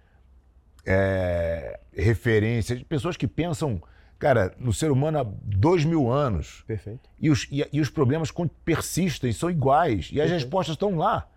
é, 0.87 1.79
referências 1.93 2.79
de 2.79 2.85
pessoas 2.87 3.15
que 3.15 3.27
pensam 3.27 3.83
cara, 4.19 4.55
no 4.59 4.73
ser 4.73 4.91
humano 4.91 5.19
há 5.19 5.27
dois 5.43 5.85
mil 5.85 6.11
anos. 6.11 6.65
Perfeito. 6.67 7.09
E 7.21 7.31
os, 7.31 7.47
e, 7.51 7.67
e 7.73 7.81
os 7.81 7.91
problemas 7.91 8.33
persistem, 8.65 9.33
são 9.33 9.51
iguais. 9.51 10.07
E 10.07 10.15
Perfeito. 10.15 10.25
as 10.25 10.31
respostas 10.31 10.75
estão 10.75 10.97
lá. 10.97 11.29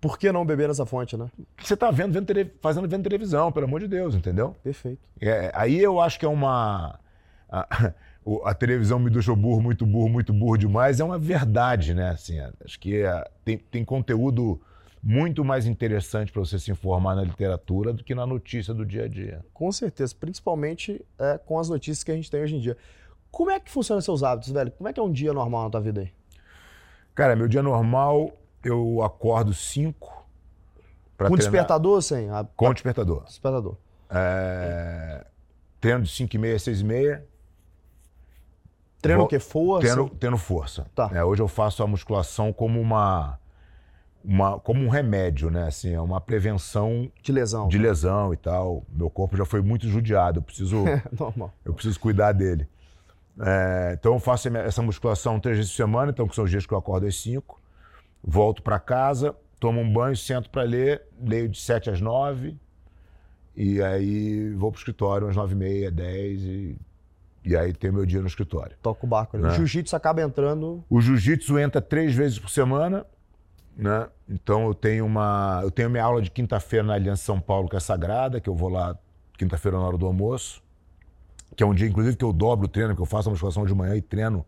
Por 0.00 0.18
que 0.18 0.32
não 0.32 0.46
beber 0.46 0.68
nessa 0.68 0.86
fonte, 0.86 1.16
né? 1.16 1.30
Você 1.62 1.74
está 1.74 1.90
vendo, 1.90 2.12
vendo 2.12 2.26
tele, 2.26 2.50
fazendo 2.62 2.88
vendo 2.88 3.02
televisão, 3.02 3.52
pelo 3.52 3.66
amor 3.66 3.80
de 3.80 3.88
Deus, 3.88 4.14
entendeu? 4.14 4.56
Perfeito. 4.64 4.98
É, 5.20 5.52
aí 5.54 5.78
eu 5.78 6.00
acho 6.00 6.18
que 6.18 6.24
é 6.24 6.28
uma. 6.28 6.98
A, 7.50 7.92
a, 8.46 8.54
televisão 8.54 8.98
me 8.98 9.10
deixou 9.10 9.36
burro, 9.36 9.60
muito 9.60 9.84
burro, 9.84 10.08
muito 10.08 10.32
burro 10.32 10.56
demais. 10.56 11.00
É 11.00 11.04
uma 11.04 11.18
verdade, 11.18 11.92
né? 11.92 12.10
Assim, 12.10 12.38
acho 12.64 12.80
que 12.80 13.02
é, 13.02 13.30
tem, 13.44 13.58
tem 13.58 13.84
conteúdo 13.84 14.58
muito 15.02 15.44
mais 15.44 15.66
interessante 15.66 16.30
para 16.30 16.40
você 16.40 16.58
se 16.58 16.70
informar 16.70 17.14
na 17.14 17.22
literatura 17.22 17.92
do 17.92 18.04
que 18.04 18.14
na 18.14 18.26
notícia 18.26 18.74
do 18.74 18.84
dia 18.84 19.04
a 19.04 19.08
dia. 19.08 19.44
Com 19.52 19.72
certeza, 19.72 20.14
principalmente 20.14 21.04
é, 21.18 21.38
com 21.38 21.58
as 21.58 21.68
notícias 21.68 22.04
que 22.04 22.10
a 22.10 22.14
gente 22.14 22.30
tem 22.30 22.42
hoje 22.42 22.56
em 22.56 22.60
dia. 22.60 22.76
Como 23.30 23.50
é 23.50 23.58
que 23.58 23.70
funcionam 23.70 24.00
seus 24.00 24.22
hábitos, 24.22 24.52
velho? 24.52 24.70
Como 24.72 24.88
é 24.88 24.92
que 24.92 25.00
é 25.00 25.02
um 25.02 25.10
dia 25.10 25.32
normal 25.32 25.64
na 25.64 25.70
tua 25.70 25.80
vida 25.80 26.02
aí? 26.02 26.12
Cara, 27.14 27.34
meu 27.34 27.48
dia 27.48 27.62
normal, 27.62 28.30
eu 28.62 29.02
acordo 29.02 29.54
5 29.54 29.98
Com 29.98 30.16
treinar. 31.16 31.38
despertador, 31.38 32.02
sem? 32.02 32.28
A... 32.28 32.44
Com 32.44 32.72
despertador. 32.72 33.24
Despertador. 33.24 33.76
É... 34.10 35.24
Treino 35.80 36.02
de 36.02 36.10
5 36.10 36.36
e 36.36 36.38
meia, 36.38 36.58
6 36.58 36.80
e 36.80 36.84
meia. 36.84 37.26
Treino 39.00 39.20
Vou... 39.20 39.26
o 39.26 39.28
quê? 39.30 39.38
Força? 39.38 39.80
Treino, 39.80 40.10
treino 40.10 40.36
força. 40.36 40.86
Tá. 40.94 41.10
É, 41.14 41.24
hoje 41.24 41.40
eu 41.40 41.48
faço 41.48 41.82
a 41.82 41.86
musculação 41.86 42.52
como 42.52 42.78
uma 42.78 43.39
uma, 44.24 44.58
como 44.58 44.84
um 44.84 44.88
remédio, 44.88 45.50
né? 45.50 45.66
Assim, 45.66 45.92
é 45.92 46.00
uma 46.00 46.20
prevenção 46.20 47.10
de 47.22 47.32
lesão, 47.32 47.68
de 47.68 47.78
lesão 47.78 48.32
e 48.32 48.36
tal. 48.36 48.84
Meu 48.92 49.08
corpo 49.10 49.36
já 49.36 49.44
foi 49.44 49.62
muito 49.62 49.88
judiado, 49.88 50.38
eu 50.38 50.42
preciso, 50.42 50.84
Normal. 51.18 51.52
eu 51.64 51.72
preciso 51.72 51.98
cuidar 51.98 52.32
dele. 52.32 52.68
É, 53.40 53.96
então 53.98 54.14
eu 54.14 54.18
faço 54.18 54.48
essa 54.58 54.82
musculação 54.82 55.40
três 55.40 55.56
vezes 55.56 55.72
por 55.72 55.76
semana, 55.76 56.10
então 56.10 56.28
que 56.28 56.34
são 56.34 56.44
os 56.44 56.50
dias 56.50 56.66
que 56.66 56.74
eu 56.74 56.78
acordo 56.78 57.06
às 57.06 57.20
cinco, 57.20 57.60
volto 58.22 58.62
para 58.62 58.78
casa, 58.78 59.34
tomo 59.58 59.80
um 59.80 59.90
banho, 59.90 60.16
sento 60.16 60.50
para 60.50 60.62
ler, 60.62 61.02
leio 61.22 61.48
de 61.48 61.58
sete 61.58 61.88
às 61.88 62.00
nove 62.00 62.56
e 63.56 63.82
aí 63.82 64.50
vou 64.50 64.70
pro 64.70 64.78
escritório 64.78 65.28
às 65.28 65.36
nove 65.36 65.54
e 65.54 65.56
meia, 65.56 65.90
dez 65.90 66.42
e 66.42 66.76
e 67.42 67.56
aí 67.56 67.72
tem 67.72 67.90
meu 67.90 68.04
dia 68.04 68.20
no 68.20 68.26
escritório. 68.26 68.76
Toca 68.82 69.06
o 69.06 69.08
barco 69.08 69.34
ali. 69.34 69.44
Né? 69.44 69.50
O 69.50 69.54
jiu-jitsu 69.54 69.96
acaba 69.96 70.20
entrando. 70.20 70.84
O 70.90 71.00
jiu-jitsu 71.00 71.58
entra 71.58 71.80
três 71.80 72.14
vezes 72.14 72.38
por 72.38 72.50
semana 72.50 73.06
né? 73.80 74.08
Então 74.28 74.66
eu 74.66 74.74
tenho 74.74 75.06
uma, 75.06 75.60
eu 75.62 75.70
tenho 75.70 75.88
minha 75.88 76.04
aula 76.04 76.20
de 76.20 76.30
quinta-feira 76.30 76.86
na 76.86 76.94
Aliança 76.94 77.24
São 77.24 77.40
Paulo 77.40 77.68
que 77.68 77.76
é 77.76 77.80
sagrada, 77.80 78.38
que 78.38 78.48
eu 78.48 78.54
vou 78.54 78.68
lá 78.68 78.96
quinta-feira 79.38 79.78
na 79.78 79.84
hora 79.84 79.96
do 79.96 80.06
almoço, 80.06 80.62
que 81.56 81.62
é 81.62 81.66
um 81.66 81.74
dia 81.74 81.88
inclusive 81.88 82.14
que 82.14 82.24
eu 82.24 82.32
dobro 82.32 82.66
o 82.66 82.68
treino, 82.68 82.94
que 82.94 83.00
eu 83.00 83.06
faço 83.06 83.30
a 83.30 83.32
musculação 83.32 83.64
de 83.64 83.74
manhã 83.74 83.96
e 83.96 84.02
treino 84.02 84.44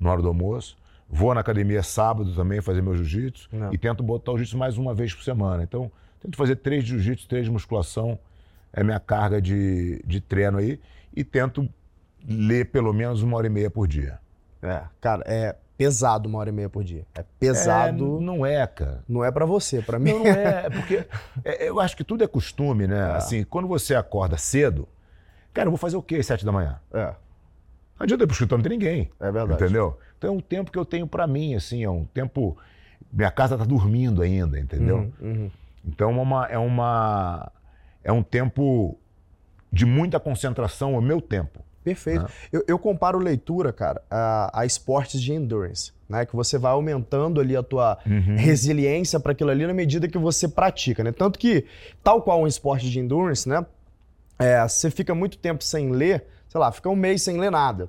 na 0.00 0.10
hora 0.10 0.22
do 0.22 0.28
almoço. 0.28 0.76
Vou 1.06 1.34
na 1.34 1.40
academia 1.40 1.82
sábado 1.82 2.34
também 2.34 2.62
fazer 2.62 2.80
meu 2.80 2.96
jiu-jitsu 2.96 3.50
e 3.70 3.76
tento 3.76 4.02
botar 4.02 4.32
o 4.32 4.38
jiu-jitsu 4.38 4.56
mais 4.56 4.78
uma 4.78 4.94
vez 4.94 5.14
por 5.14 5.22
semana. 5.22 5.62
Então, 5.62 5.92
tento 6.18 6.38
fazer 6.38 6.56
três 6.56 6.82
de 6.82 6.92
jiu-jitsu, 6.92 7.28
três 7.28 7.44
de 7.44 7.50
musculação, 7.50 8.18
é 8.72 8.82
minha 8.82 8.98
carga 8.98 9.40
de, 9.42 10.02
de 10.06 10.22
treino 10.22 10.56
aí. 10.56 10.80
E 11.14 11.22
tento 11.22 11.68
ler 12.26 12.70
pelo 12.70 12.94
menos 12.94 13.22
uma 13.22 13.36
hora 13.36 13.46
e 13.46 13.50
meia 13.50 13.70
por 13.70 13.86
dia. 13.86 14.18
É, 14.62 14.84
cara, 15.02 15.22
é, 15.26 15.54
pesado 15.82 16.28
uma 16.28 16.38
hora 16.38 16.48
e 16.48 16.52
meia 16.52 16.68
por 16.68 16.84
dia. 16.84 17.04
É 17.14 17.24
pesado. 17.40 18.18
É, 18.18 18.20
não 18.20 18.46
é, 18.46 18.66
cara. 18.66 19.02
Não 19.08 19.24
é 19.24 19.30
para 19.30 19.44
você, 19.44 19.82
para 19.82 19.98
mim. 19.98 20.12
Não, 20.12 20.20
não 20.20 20.26
é, 20.26 20.66
é 20.66 20.70
porque 20.70 21.06
é, 21.44 21.68
eu 21.68 21.80
acho 21.80 21.96
que 21.96 22.04
tudo 22.04 22.22
é 22.22 22.26
costume, 22.26 22.86
né? 22.86 23.10
É. 23.10 23.16
Assim, 23.16 23.44
quando 23.44 23.66
você 23.66 23.94
acorda 23.94 24.36
cedo, 24.36 24.88
cara, 25.52 25.66
eu 25.66 25.70
vou 25.70 25.78
fazer 25.78 25.96
o 25.96 26.02
quê 26.02 26.16
às 26.16 26.26
sete 26.26 26.44
da 26.44 26.52
manhã? 26.52 26.78
É. 26.92 27.06
Não 27.98 28.04
adianta 28.04 28.24
ir 28.24 28.26
pro 28.26 28.34
escritório, 28.34 28.62
não 28.62 28.68
tem 28.68 28.78
ninguém. 28.78 29.10
É 29.20 29.30
verdade. 29.30 29.62
Entendeu? 29.62 29.98
Então 30.18 30.30
é 30.30 30.36
um 30.36 30.40
tempo 30.40 30.70
que 30.70 30.78
eu 30.78 30.84
tenho 30.84 31.06
para 31.06 31.26
mim, 31.26 31.54
assim, 31.54 31.82
é 31.82 31.90
um 31.90 32.04
tempo. 32.04 32.56
Minha 33.12 33.30
casa 33.30 33.58
tá 33.58 33.64
dormindo 33.64 34.22
ainda, 34.22 34.58
entendeu? 34.58 34.98
Uhum, 34.98 35.12
uhum. 35.20 35.50
Então 35.84 36.10
é 36.10 36.22
uma, 36.22 36.46
é 36.46 36.58
uma. 36.58 37.52
É 38.04 38.12
um 38.12 38.22
tempo 38.22 38.98
de 39.72 39.84
muita 39.84 40.20
concentração, 40.20 40.94
é 40.94 40.98
o 40.98 41.02
meu 41.02 41.20
tempo. 41.20 41.64
Perfeito. 41.84 42.26
Eu, 42.52 42.64
eu, 42.68 42.78
comparo 42.78 43.18
leitura, 43.18 43.72
cara, 43.72 44.00
a, 44.08 44.60
a, 44.60 44.64
esportes 44.64 45.20
de 45.20 45.32
endurance, 45.32 45.92
né? 46.08 46.24
Que 46.24 46.36
você 46.36 46.56
vai 46.56 46.72
aumentando 46.72 47.40
ali 47.40 47.56
a 47.56 47.62
tua 47.62 47.98
uhum. 48.06 48.36
resiliência 48.36 49.18
para 49.18 49.32
aquilo 49.32 49.50
ali 49.50 49.66
na 49.66 49.74
medida 49.74 50.06
que 50.06 50.18
você 50.18 50.46
pratica, 50.46 51.02
né? 51.02 51.10
Tanto 51.10 51.38
que, 51.38 51.64
tal 52.02 52.22
qual 52.22 52.40
um 52.40 52.46
esporte 52.46 52.88
de 52.88 53.00
endurance, 53.00 53.48
né? 53.48 53.66
É, 54.38 54.66
você 54.66 54.90
fica 54.90 55.14
muito 55.14 55.38
tempo 55.38 55.64
sem 55.64 55.90
ler, 55.90 56.24
sei 56.48 56.60
lá, 56.60 56.70
fica 56.70 56.88
um 56.88 56.96
mês 56.96 57.22
sem 57.22 57.38
ler 57.38 57.50
nada. 57.50 57.88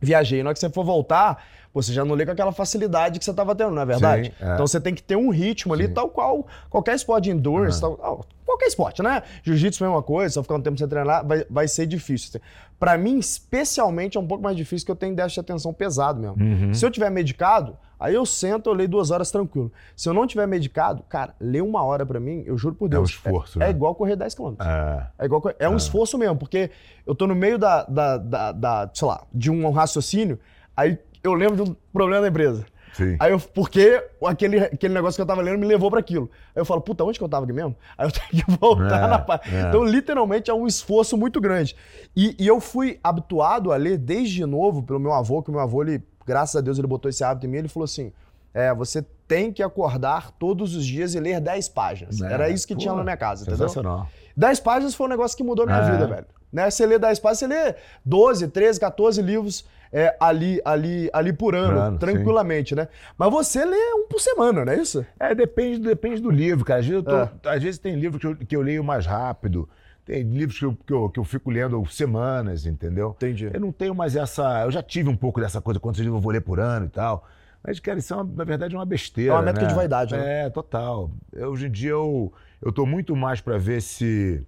Viajei, 0.00 0.42
na 0.42 0.50
hora 0.50 0.54
que 0.54 0.60
você 0.60 0.70
for 0.70 0.84
voltar, 0.84 1.44
você 1.82 1.92
já 1.92 2.04
não 2.04 2.14
lê 2.14 2.24
com 2.26 2.32
aquela 2.32 2.52
facilidade 2.52 3.18
que 3.18 3.24
você 3.24 3.30
estava 3.30 3.54
tendo, 3.54 3.70
não 3.72 3.82
é 3.82 3.86
verdade? 3.86 4.28
Sim, 4.38 4.44
é. 4.44 4.54
Então 4.54 4.66
você 4.66 4.80
tem 4.80 4.94
que 4.94 5.02
ter 5.02 5.16
um 5.16 5.30
ritmo 5.30 5.72
ali, 5.74 5.86
Sim. 5.86 5.94
tal 5.94 6.08
qual 6.08 6.46
qualquer 6.70 6.94
esporte 6.94 7.24
de 7.24 7.30
endurance, 7.30 7.80
tal- 7.80 7.96
tal- 7.96 8.24
qualquer 8.44 8.66
esporte, 8.66 9.02
né? 9.02 9.22
Jiu-jitsu 9.42 9.84
é 9.84 9.88
uma 9.88 10.02
coisa, 10.02 10.34
só 10.34 10.42
ficar 10.42 10.54
um 10.54 10.60
tempo 10.62 10.78
sem 10.78 10.88
treinar, 10.88 11.26
vai, 11.26 11.44
vai 11.50 11.68
ser 11.68 11.86
difícil. 11.86 12.40
Pra 12.78 12.96
mim, 12.98 13.18
especialmente, 13.18 14.16
é 14.16 14.20
um 14.20 14.26
pouco 14.26 14.42
mais 14.42 14.56
difícil 14.56 14.84
que 14.84 14.92
eu 14.92 14.96
tenho 14.96 15.14
déficit 15.14 15.36
de 15.36 15.40
atenção 15.40 15.72
pesado 15.72 16.20
mesmo. 16.20 16.36
Uhum. 16.42 16.74
Se 16.74 16.84
eu 16.84 16.90
tiver 16.90 17.10
medicado, 17.10 17.76
aí 17.98 18.14
eu 18.14 18.26
sento, 18.26 18.68
eu 18.68 18.74
leio 18.74 18.88
duas 18.88 19.10
horas 19.10 19.30
tranquilo. 19.30 19.72
Se 19.96 20.08
eu 20.08 20.12
não 20.14 20.26
tiver 20.26 20.46
medicado, 20.46 21.02
cara, 21.08 21.34
ler 21.40 21.62
uma 21.62 21.82
hora 21.82 22.04
pra 22.04 22.20
mim, 22.20 22.42
eu 22.46 22.56
juro 22.58 22.74
por 22.74 22.84
É 22.84 22.88
um 22.88 22.90
Deus. 22.90 23.10
esforço, 23.10 23.58
é, 23.58 23.60
né? 23.60 23.66
é 23.68 23.70
igual 23.70 23.94
correr 23.94 24.16
10 24.16 24.34
km. 24.34 24.54
É. 24.60 25.06
É, 25.20 25.24
igual, 25.24 25.42
é 25.58 25.68
um 25.68 25.76
esforço 25.76 26.18
mesmo, 26.18 26.36
porque 26.36 26.70
eu 27.06 27.14
tô 27.14 27.26
no 27.26 27.34
meio 27.34 27.58
da, 27.58 27.84
da, 27.84 28.18
da, 28.18 28.52
da, 28.52 28.90
sei 28.92 29.08
lá, 29.08 29.22
de 29.32 29.50
um 29.50 29.70
raciocínio, 29.70 30.38
aí 30.76 30.98
eu 31.22 31.34
lembro 31.34 31.56
de 31.64 31.70
um 31.70 31.76
problema 31.92 32.22
da 32.22 32.28
empresa. 32.28 32.64
Sim. 32.92 33.14
Aí 33.20 33.30
eu, 33.30 33.38
porque 33.38 34.02
aquele, 34.24 34.58
aquele 34.58 34.94
negócio 34.94 35.16
que 35.18 35.20
eu 35.22 35.26
tava 35.26 35.42
lendo 35.42 35.58
me 35.58 35.66
levou 35.66 35.90
pra 35.90 36.00
aquilo. 36.00 36.30
Aí 36.54 36.60
eu 36.62 36.64
falo, 36.64 36.80
puta, 36.80 37.04
onde 37.04 37.18
que 37.18 37.24
eu 37.24 37.28
tava 37.28 37.44
aqui 37.44 37.52
mesmo? 37.52 37.76
Aí 37.98 38.06
eu 38.08 38.10
tenho 38.30 38.44
que 38.44 38.50
voltar 38.58 39.04
É, 39.04 39.06
na 39.06 39.18
parte. 39.18 39.54
é. 39.54 39.68
Então, 39.68 39.84
literalmente, 39.84 40.50
é 40.50 40.54
um 40.54 40.66
esforço 40.66 41.14
muito 41.16 41.38
grande. 41.38 41.76
E, 42.16 42.34
e 42.38 42.46
eu 42.46 42.58
fui 42.58 42.98
habituado 43.04 43.70
a 43.70 43.76
ler 43.76 43.98
desde 43.98 44.46
novo 44.46 44.82
pelo 44.82 44.98
meu 44.98 45.12
avô, 45.12 45.42
que 45.42 45.50
o 45.50 45.52
meu 45.52 45.60
avô, 45.60 45.82
ele, 45.82 46.02
graças 46.24 46.56
a 46.56 46.60
Deus, 46.62 46.78
ele 46.78 46.86
botou 46.86 47.10
esse 47.10 47.22
hábito 47.22 47.46
em 47.46 47.50
mim, 47.50 47.58
ele 47.58 47.68
falou 47.68 47.84
assim: 47.84 48.10
é, 48.54 48.72
você 48.72 49.04
tem 49.28 49.52
que 49.52 49.62
acordar 49.62 50.30
todos 50.30 50.74
os 50.74 50.86
dias 50.86 51.14
e 51.14 51.20
ler 51.20 51.38
10 51.38 51.68
páginas. 51.68 52.22
É, 52.22 52.32
Era 52.32 52.48
isso 52.48 52.66
que 52.66 52.72
pô, 52.74 52.80
tinha 52.80 52.94
na 52.94 53.02
minha 53.04 53.16
casa, 53.18 53.42
entendeu? 53.42 53.58
Sensacional. 53.68 54.08
10 54.34 54.60
páginas 54.60 54.94
foi 54.94 55.06
um 55.06 55.10
negócio 55.10 55.36
que 55.36 55.44
mudou 55.44 55.64
a 55.64 55.66
minha 55.66 55.78
É. 55.80 55.90
vida, 55.92 56.06
velho. 56.06 56.26
Né? 56.50 56.70
Você 56.70 56.86
lê 56.86 56.98
10 56.98 57.18
páginas, 57.18 57.38
você 57.40 57.46
lê 57.46 57.74
12, 58.04 58.48
13, 58.48 58.80
14 58.80 59.20
livros 59.20 59.66
é, 59.98 60.14
ali, 60.20 60.60
ali, 60.62 61.08
ali 61.10 61.32
por 61.32 61.54
ano, 61.54 61.80
ano, 61.80 61.98
tranquilamente, 61.98 62.74
né? 62.74 62.86
Mas 63.16 63.30
você 63.30 63.64
lê 63.64 63.94
um 63.94 64.06
por 64.06 64.20
semana, 64.20 64.62
não 64.62 64.70
é 64.70 64.76
isso? 64.76 65.06
É, 65.18 65.34
depende, 65.34 65.78
depende 65.78 66.20
do 66.20 66.30
livro, 66.30 66.66
cara. 66.66 66.80
Às 66.80 66.86
vezes, 66.86 67.02
tô- 67.02 67.16
É. 67.16 67.30
às 67.46 67.62
vezes 67.62 67.78
tem 67.78 67.96
livro 67.96 68.18
que 68.20 68.26
eu, 68.26 68.36
que 68.36 68.54
eu 68.54 68.60
leio 68.60 68.84
mais 68.84 69.06
rápido, 69.06 69.66
tem 70.04 70.22
livros 70.22 70.58
que 70.58 70.66
eu, 70.66 70.76
que, 70.86 70.92
eu, 70.92 71.08
que 71.08 71.18
eu 71.18 71.24
fico 71.24 71.50
lendo 71.50 71.82
semanas, 71.86 72.66
entendeu? 72.66 73.14
Entendi. 73.16 73.50
Eu 73.52 73.58
não 73.58 73.72
tenho 73.72 73.94
mais 73.94 74.14
essa. 74.14 74.62
Eu 74.64 74.70
já 74.70 74.82
tive 74.82 75.08
um 75.08 75.16
pouco 75.16 75.40
dessa 75.40 75.62
coisa, 75.62 75.80
quantos 75.80 75.98
livros 75.98 76.18
eu 76.18 76.22
vou 76.22 76.30
ler 76.30 76.42
por 76.42 76.60
ano 76.60 76.84
e 76.86 76.90
tal. 76.90 77.26
Mas, 77.64 77.80
cara, 77.80 77.98
isso 77.98 78.12
é 78.12 78.16
uma- 78.18 78.24
na 78.36 78.44
verdade 78.44 78.74
é 78.74 78.78
uma 78.78 78.84
besteira. 78.84 79.32
É 79.32 79.34
uma 79.34 79.42
métrica 79.42 79.64
né? 79.64 79.68
de 79.70 79.74
vaidade, 79.74 80.14
né? 80.14 80.42
É, 80.46 80.50
total. 80.50 81.10
Eu, 81.32 81.52
hoje 81.52 81.68
em 81.68 81.70
dia 81.70 81.90
eu, 81.92 82.30
eu 82.60 82.70
tô 82.70 82.84
muito 82.84 83.16
mais 83.16 83.40
para 83.40 83.56
ver 83.56 83.80
se, 83.80 84.46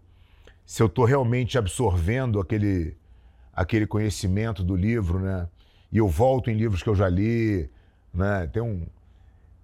se 0.66 0.82
eu 0.82 0.90
tô 0.90 1.06
realmente 1.06 1.56
absorvendo 1.56 2.38
aquele, 2.38 2.94
aquele 3.58 3.86
conhecimento 3.86 4.62
do 4.62 4.76
livro, 4.76 5.18
né? 5.18 5.48
E 5.90 5.98
eu 5.98 6.06
volto 6.06 6.48
em 6.48 6.54
livros 6.54 6.80
que 6.80 6.88
eu 6.88 6.94
já 6.94 7.08
li, 7.08 7.68
né? 8.14 8.46
Tem 8.52 8.62
um, 8.62 8.86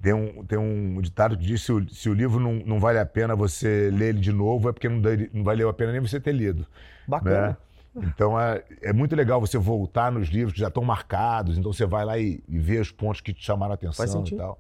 tem 0.03 0.13
um, 0.13 0.45
tem 0.45 0.59
um 0.59 1.01
ditado 1.01 1.37
que 1.39 1.45
diz 1.45 1.63
se 1.63 1.73
o, 1.73 1.89
se 1.89 2.11
o 2.11 2.15
livro 2.15 2.41
não, 2.41 2.55
não 2.55 2.81
vale 2.81 2.99
a 2.99 3.07
pena 3.07 3.37
você 3.37 3.91
ler 3.93 4.09
ele 4.09 4.21
de 4.21 4.33
novo, 4.33 4.69
é 4.69 4.73
porque 4.73 4.89
não, 4.89 5.01
não 5.33 5.45
valeu 5.45 5.69
a 5.69 5.73
pena 5.73 5.93
nem 5.93 6.01
você 6.01 6.19
ter 6.19 6.33
lido. 6.33 6.67
Bacana. 7.07 7.57
Né? 7.95 8.09
Então 8.09 8.41
é, 8.41 8.65
é 8.83 8.93
muito 8.93 9.15
legal 9.15 9.41
você 9.41 9.57
voltar 9.57 10.11
nos 10.11 10.27
livros 10.27 10.53
que 10.53 10.59
já 10.59 10.67
estão 10.67 10.83
marcados, 10.83 11.57
então 11.57 11.73
você 11.73 11.87
vai 11.87 12.05
lá 12.05 12.19
e, 12.19 12.43
e 12.49 12.59
vê 12.59 12.81
os 12.81 12.91
pontos 12.91 13.21
que 13.21 13.33
te 13.33 13.45
chamaram 13.45 13.73
a 13.73 13.75
atenção 13.77 14.25
e 14.27 14.37
tal. 14.37 14.59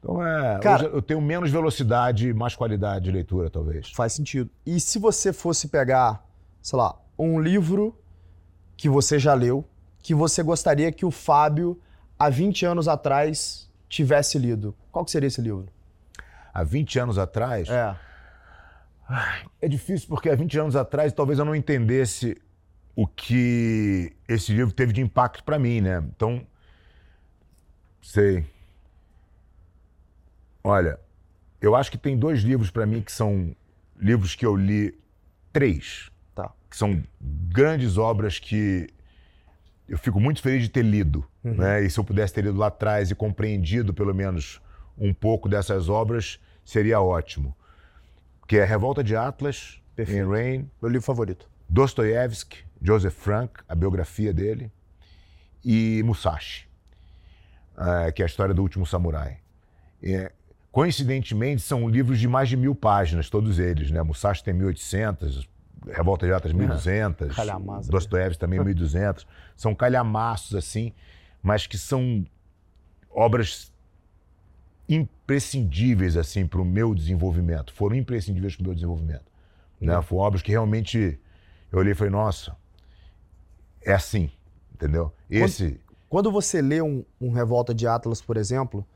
Então 0.00 0.26
é. 0.26 0.58
Cara- 0.58 0.86
eu 0.86 1.00
tenho 1.00 1.20
menos 1.20 1.48
velocidade 1.48 2.28
e 2.28 2.34
mais 2.34 2.56
qualidade 2.56 3.04
de 3.04 3.12
leitura, 3.12 3.48
talvez. 3.48 3.92
Faz 3.92 4.14
sentido. 4.14 4.50
E 4.66 4.80
se 4.80 4.98
você 4.98 5.32
fosse 5.32 5.68
pegar, 5.68 6.26
sei 6.60 6.76
lá, 6.76 6.98
um 7.16 7.40
livro 7.40 7.96
que 8.76 8.88
você 8.88 9.18
já 9.18 9.34
leu, 9.34 9.64
que 10.02 10.14
você 10.14 10.42
gostaria 10.42 10.90
que 10.92 11.04
o 11.04 11.10
Fábio, 11.10 11.80
há 12.18 12.28
20 12.28 12.66
anos 12.66 12.88
atrás, 12.88 13.70
tivesse 13.88 14.38
lido, 14.38 14.74
qual 14.90 15.04
que 15.04 15.10
seria 15.10 15.26
esse 15.26 15.40
livro? 15.40 15.68
Há 16.52 16.62
20 16.62 16.98
anos 16.98 17.18
atrás. 17.18 17.68
É. 17.68 17.96
É 19.60 19.68
difícil 19.68 20.08
porque 20.08 20.30
há 20.30 20.34
20 20.34 20.58
anos 20.58 20.76
atrás 20.76 21.12
talvez 21.12 21.38
eu 21.38 21.44
não 21.44 21.54
entendesse 21.54 22.40
o 22.96 23.06
que 23.06 24.14
esse 24.28 24.52
livro 24.52 24.72
teve 24.72 24.92
de 24.92 25.00
impacto 25.00 25.42
para 25.44 25.58
mim, 25.58 25.80
né? 25.80 26.02
Então, 26.14 26.46
sei. 28.00 28.46
Olha, 30.62 30.98
eu 31.60 31.74
acho 31.74 31.90
que 31.90 31.98
tem 31.98 32.16
dois 32.16 32.40
livros 32.40 32.70
para 32.70 32.86
mim 32.86 33.02
que 33.02 33.12
são 33.12 33.54
livros 33.98 34.34
que 34.34 34.46
eu 34.46 34.54
li, 34.54 34.98
três. 35.52 36.10
Que 36.74 36.78
são 36.78 37.00
grandes 37.20 37.96
obras 37.96 38.40
que 38.40 38.88
eu 39.88 39.96
fico 39.96 40.18
muito 40.18 40.42
feliz 40.42 40.64
de 40.64 40.68
ter 40.68 40.82
lido, 40.82 41.24
né? 41.44 41.84
E 41.84 41.88
se 41.88 42.00
eu 42.00 42.02
pudesse 42.02 42.34
ter 42.34 42.42
lido 42.42 42.58
lá 42.58 42.66
atrás 42.66 43.12
e 43.12 43.14
compreendido 43.14 43.94
pelo 43.94 44.12
menos 44.12 44.60
um 44.98 45.14
pouco 45.14 45.48
dessas 45.48 45.88
obras, 45.88 46.40
seria 46.64 47.00
ótimo. 47.00 47.54
Que 48.48 48.56
é 48.56 48.64
Revolta 48.64 49.04
de 49.04 49.14
Atlas, 49.14 49.80
Perfeito. 49.94 50.20
em 50.20 50.28
Rain, 50.28 50.70
Meu 50.82 50.90
livro 50.90 51.06
favorito. 51.06 51.48
Dostoiévski, 51.68 52.64
Joseph 52.82 53.14
Frank, 53.14 53.62
a 53.68 53.74
biografia 53.76 54.34
dele, 54.34 54.72
e 55.64 56.02
Musashi, 56.04 56.66
eh, 57.78 58.10
que 58.10 58.20
é 58.20 58.24
a 58.24 58.26
história 58.26 58.52
do 58.52 58.62
último 58.62 58.84
samurai. 58.84 59.38
É, 60.02 60.32
coincidentemente, 60.72 61.62
são 61.62 61.88
livros 61.88 62.18
de 62.18 62.26
mais 62.26 62.48
de 62.48 62.56
mil 62.56 62.74
páginas, 62.74 63.30
todos 63.30 63.60
eles. 63.60 63.92
Né? 63.92 64.02
Musashi 64.02 64.42
tem 64.42 64.52
1.800, 64.54 65.46
Revolta 65.86 66.26
de 66.26 66.32
Atlas 66.32 66.52
1.200, 66.54 67.34
Calhamaço, 67.34 67.90
Dostoiévski 67.90 68.40
também 68.40 68.60
1.200. 68.60 69.26
São 69.56 69.74
calhamaços, 69.74 70.54
assim, 70.54 70.92
mas 71.42 71.66
que 71.66 71.76
são 71.76 72.24
obras 73.10 73.72
imprescindíveis 74.88 76.16
assim 76.16 76.46
para 76.46 76.60
o 76.60 76.64
meu 76.64 76.94
desenvolvimento. 76.94 77.72
Foram 77.72 77.96
imprescindíveis 77.96 78.54
para 78.56 78.62
o 78.62 78.66
meu 78.66 78.74
desenvolvimento. 78.74 79.24
Né? 79.80 80.00
Foram 80.02 80.22
obras 80.22 80.42
que 80.42 80.50
realmente 80.50 81.18
eu 81.70 81.78
olhei 81.78 81.92
e 81.92 81.94
falei, 81.94 82.10
nossa, 82.12 82.56
é 83.82 83.92
assim, 83.92 84.30
entendeu? 84.72 85.12
Esse, 85.28 85.80
Quando 86.08 86.30
você 86.30 86.62
lê 86.62 86.80
um, 86.80 87.04
um 87.20 87.30
Revolta 87.30 87.74
de 87.74 87.86
Atlas, 87.86 88.22
por 88.22 88.36
exemplo, 88.36 88.86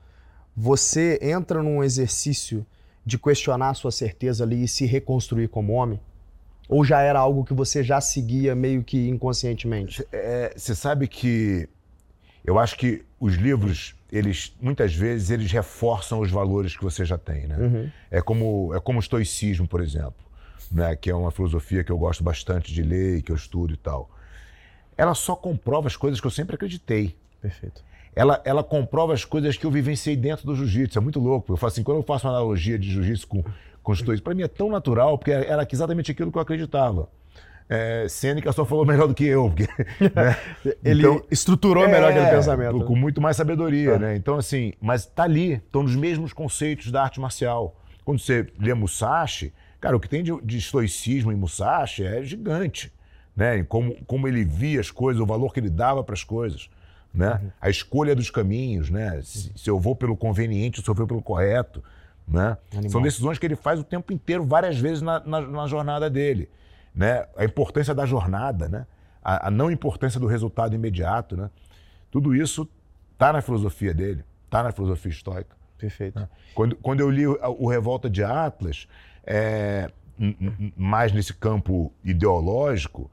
você 0.56 1.18
entra 1.20 1.62
num 1.62 1.82
exercício 1.82 2.66
de 3.04 3.18
questionar 3.18 3.70
a 3.70 3.74
sua 3.74 3.90
certeza 3.90 4.44
ali 4.44 4.64
e 4.64 4.68
se 4.68 4.86
reconstruir 4.86 5.48
como 5.48 5.72
homem? 5.72 6.00
Ou 6.68 6.84
já 6.84 7.00
era 7.00 7.18
algo 7.18 7.44
que 7.44 7.54
você 7.54 7.82
já 7.82 8.00
seguia 8.00 8.54
meio 8.54 8.84
que 8.84 9.08
inconscientemente? 9.08 10.06
é, 10.12 10.52
você 10.54 10.74
sabe 10.74 11.08
que 11.08 11.68
eu 12.44 12.58
acho 12.58 12.76
que 12.76 13.04
os 13.18 13.34
livros, 13.34 13.94
eles 14.12 14.54
muitas 14.60 14.94
vezes 14.94 15.30
eles 15.30 15.50
reforçam 15.50 16.20
os 16.20 16.30
valores 16.30 16.76
que 16.76 16.82
você 16.82 17.04
já 17.04 17.18
tem, 17.18 17.46
né? 17.46 17.90
É 18.10 18.20
como 18.20 18.74
é 18.74 18.80
como 18.80 18.98
o 18.98 19.02
estoicismo, 19.02 19.66
por 19.66 19.82
exemplo, 19.82 20.14
né? 20.70 20.94
Que 20.96 21.10
é 21.10 21.14
uma 21.14 21.30
filosofia 21.30 21.82
que 21.82 21.92
eu 21.92 21.98
gosto 21.98 22.22
bastante 22.22 22.72
de 22.72 22.82
ler 22.82 23.18
e 23.18 23.22
que 23.22 23.32
eu 23.32 23.36
estudo 23.36 23.74
e 23.74 23.76
tal. 23.76 24.10
Ela 24.96 25.14
só 25.14 25.36
comprova 25.36 25.88
as 25.88 25.96
coisas 25.96 26.20
que 26.20 26.26
eu 26.26 26.30
sempre 26.30 26.54
acreditei. 26.54 27.16
Perfeito. 27.40 27.84
ela, 28.16 28.42
ela 28.44 28.64
comprova 28.64 29.14
as 29.14 29.24
coisas 29.24 29.56
que 29.56 29.64
eu 29.64 29.70
vivenciei 29.70 30.16
dentro 30.16 30.44
do 30.44 30.56
jiu-jitsu. 30.56 30.98
É 30.98 31.00
muito 31.00 31.20
louco. 31.20 31.52
Eu 31.52 31.56
faço 31.56 31.74
assim, 31.74 31.84
quando 31.84 31.98
eu 31.98 32.02
faço 32.02 32.26
uma 32.26 32.32
analogia 32.32 32.76
de 32.76 32.90
jiu-jitsu 32.90 33.28
com, 33.28 33.44
os 33.92 34.02
dois, 34.02 34.20
para 34.20 34.34
mim 34.34 34.42
é 34.42 34.48
tão 34.48 34.70
natural, 34.70 35.18
porque 35.18 35.30
era 35.30 35.66
exatamente 35.70 36.10
aquilo 36.10 36.30
que 36.30 36.38
eu 36.38 36.42
acreditava. 36.42 37.08
É, 37.68 38.06
Sêneca 38.08 38.50
só 38.50 38.64
falou 38.64 38.86
melhor 38.86 39.06
do 39.06 39.14
que 39.14 39.26
eu. 39.26 39.50
Porque, 39.50 39.68
né? 40.14 40.36
Ele 40.82 41.00
Então, 41.00 41.22
estruturou 41.30 41.86
melhor 41.86 42.10
aquele 42.10 42.30
pensamento. 42.30 42.84
Com 42.84 42.96
muito 42.96 43.20
mais 43.20 43.36
sabedoria, 43.36 43.98
né? 43.98 44.16
Então, 44.16 44.36
assim, 44.36 44.72
mas 44.80 45.04
tá 45.04 45.24
ali, 45.24 45.54
estão 45.54 45.82
nos 45.82 45.94
mesmos 45.94 46.32
conceitos 46.32 46.90
da 46.90 47.02
arte 47.02 47.20
marcial. 47.20 47.76
Quando 48.04 48.20
você 48.20 48.46
lê 48.58 48.72
Musashi, 48.72 49.52
cara, 49.78 49.94
o 49.94 50.00
que 50.00 50.08
tem 50.08 50.22
de, 50.22 50.32
de 50.42 50.56
estoicismo 50.56 51.30
em 51.30 51.36
Musashi 51.36 52.04
é 52.04 52.22
gigante, 52.22 52.90
né? 53.36 53.58
Em 53.58 53.64
como, 53.64 53.94
como 54.06 54.26
ele 54.26 54.44
via 54.44 54.80
as 54.80 54.90
coisas, 54.90 55.20
o 55.20 55.26
valor 55.26 55.52
que 55.52 55.60
ele 55.60 55.68
dava 55.68 56.02
para 56.02 56.14
as 56.14 56.24
coisas, 56.24 56.70
né? 57.12 57.38
Uhum. 57.42 57.50
A 57.60 57.68
escolha 57.68 58.14
dos 58.16 58.30
caminhos, 58.30 58.88
né? 58.88 59.20
Se, 59.22 59.52
se 59.54 59.68
eu 59.68 59.78
vou 59.78 59.94
pelo 59.94 60.16
conveniente 60.16 60.80
ou 60.80 60.84
se 60.84 60.90
eu 60.90 60.94
vou 60.94 61.06
pelo 61.06 61.20
correto, 61.20 61.84
né? 62.28 62.56
Animal. 62.72 62.90
São 62.90 63.02
decisões 63.02 63.38
que 63.38 63.46
ele 63.46 63.56
faz 63.56 63.80
o 63.80 63.84
tempo 63.84 64.12
inteiro, 64.12 64.44
várias 64.44 64.78
vezes 64.78 65.02
na, 65.02 65.20
na, 65.20 65.40
na 65.40 65.66
jornada 65.66 66.10
dele, 66.10 66.48
né? 66.94 67.26
A 67.36 67.44
importância 67.44 67.94
da 67.94 68.04
jornada, 68.04 68.68
né? 68.68 68.86
A, 69.22 69.48
a 69.48 69.50
não 69.50 69.70
importância 69.70 70.20
do 70.20 70.26
resultado 70.26 70.74
imediato, 70.74 71.36
né? 71.36 71.50
Tudo 72.10 72.34
isso 72.34 72.68
tá 73.16 73.32
na 73.32 73.40
filosofia 73.40 73.94
dele, 73.94 74.24
tá 74.48 74.62
na 74.62 74.72
filosofia 74.72 75.10
estoica. 75.10 75.56
Perfeito. 75.78 76.28
Quando, 76.54 76.76
quando 76.76 77.00
eu 77.00 77.10
li 77.10 77.26
o, 77.26 77.38
o 77.58 77.68
Revolta 77.68 78.10
de 78.10 78.22
Atlas, 78.22 78.88
é, 79.24 79.90
mais 80.76 81.12
nesse 81.12 81.32
campo 81.32 81.92
ideológico, 82.04 83.10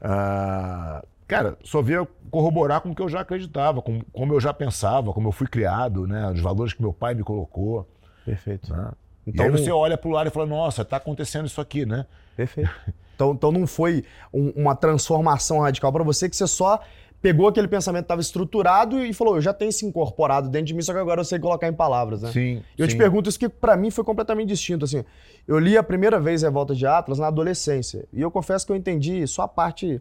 ah, 0.00 1.04
cara, 1.26 1.56
só 1.62 1.80
via 1.80 2.06
corroborar 2.30 2.80
com 2.80 2.90
o 2.90 2.94
que 2.94 3.02
eu 3.02 3.08
já 3.08 3.20
acreditava, 3.20 3.80
com, 3.80 4.00
como 4.12 4.34
eu 4.34 4.40
já 4.40 4.52
pensava, 4.52 5.12
como 5.12 5.28
eu 5.28 5.32
fui 5.32 5.46
criado, 5.46 6.06
né? 6.06 6.30
Os 6.30 6.40
valores 6.40 6.72
que 6.72 6.82
meu 6.82 6.92
pai 6.92 7.14
me 7.14 7.22
colocou. 7.22 7.88
Perfeito. 8.30 8.72
Né? 8.72 8.90
Então- 9.26 9.44
e 9.46 9.48
aí 9.48 9.52
você 9.52 9.70
olha 9.70 9.96
pro 9.98 10.10
lado 10.10 10.28
e 10.28 10.30
fala, 10.30 10.46
nossa, 10.46 10.84
tá 10.84 10.96
acontecendo 10.96 11.46
isso 11.46 11.60
aqui, 11.60 11.84
né? 11.84 12.06
Perfeito. 12.36 12.70
Então, 13.14 13.32
então 13.32 13.50
não 13.52 13.66
foi 13.66 14.04
um- 14.32 14.50
uma 14.56 14.74
transformação 14.76 15.60
radical 15.60 15.92
para 15.92 16.04
você 16.04 16.28
que 16.28 16.36
você 16.36 16.46
só 16.46 16.80
pegou 17.20 17.48
aquele 17.48 17.66
pensamento 17.66 18.02
que 18.02 18.06
estava 18.06 18.20
estruturado 18.20 19.04
e 19.04 19.12
falou: 19.12 19.34
eu 19.34 19.40
já 19.40 19.52
tenho 19.52 19.70
isso 19.70 19.84
incorporado 19.84 20.48
dentro 20.48 20.66
de 20.68 20.74
mim, 20.74 20.82
só 20.82 20.92
que 20.92 21.00
agora 21.00 21.20
eu 21.20 21.24
sei 21.24 21.38
colocar 21.40 21.66
em 21.66 21.72
palavras, 21.72 22.22
né? 22.22 22.30
Sim. 22.30 22.62
Eu 22.78 22.86
sim. 22.86 22.92
te 22.94 22.96
pergunto 22.96 23.28
isso 23.28 23.38
que 23.38 23.48
para 23.48 23.76
mim 23.76 23.90
foi 23.90 24.04
completamente 24.04 24.48
distinto. 24.48 24.84
Assim, 24.84 25.04
eu 25.48 25.58
li 25.58 25.76
a 25.76 25.82
primeira 25.82 26.20
vez 26.20 26.42
Revolta 26.42 26.76
de 26.76 26.86
Atlas 26.86 27.18
na 27.18 27.26
adolescência 27.26 28.06
e 28.12 28.20
eu 28.22 28.30
confesso 28.30 28.64
que 28.64 28.70
eu 28.70 28.76
entendi 28.76 29.26
só 29.26 29.42
a 29.42 29.48
parte 29.48 30.00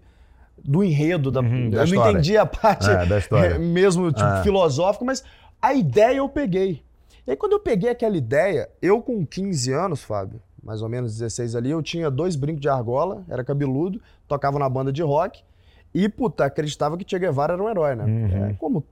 do 0.63 0.83
enredo 0.83 1.31
da. 1.31 1.39
Uhum, 1.41 1.71
da 1.71 1.77
eu 1.77 1.79
não 1.79 1.83
história. 1.85 2.11
entendi 2.11 2.37
a 2.37 2.45
parte 2.45 2.87
É, 2.87 3.57
mesmo 3.57 4.11
tipo, 4.11 4.23
Ah. 4.23 4.43
filosófica, 4.43 5.03
mas 5.03 5.23
a 5.59 5.73
ideia 5.73 6.17
eu 6.17 6.29
peguei. 6.29 6.83
E 7.27 7.31
aí 7.31 7.37
quando 7.37 7.51
eu 7.51 7.59
peguei 7.59 7.89
aquela 7.89 8.15
ideia, 8.15 8.69
eu 8.81 9.01
com 9.01 9.25
15 9.25 9.73
anos, 9.73 10.01
Fábio, 10.01 10.41
mais 10.63 10.81
ou 10.81 10.87
menos 10.89 11.13
16 11.17 11.55
ali, 11.55 11.71
eu 11.71 11.83
tinha 11.83 12.09
dois 12.09 12.35
brincos 12.35 12.61
de 12.61 12.69
argola, 12.69 13.23
era 13.29 13.43
cabeludo, 13.43 14.01
tocava 14.27 14.57
na 14.57 14.69
banda 14.69 14.91
de 14.91 15.03
rock 15.03 15.43
e, 15.93 16.07
puta, 16.07 16.45
acreditava 16.45 16.97
que 16.97 17.05
Che 17.07 17.19
Guevara 17.19 17.53
era 17.53 17.63
um 17.63 17.69
herói, 17.69 17.95
né? 17.95 18.03
Uhum. 18.05 18.45
É, 18.45 18.53
como 18.53 18.83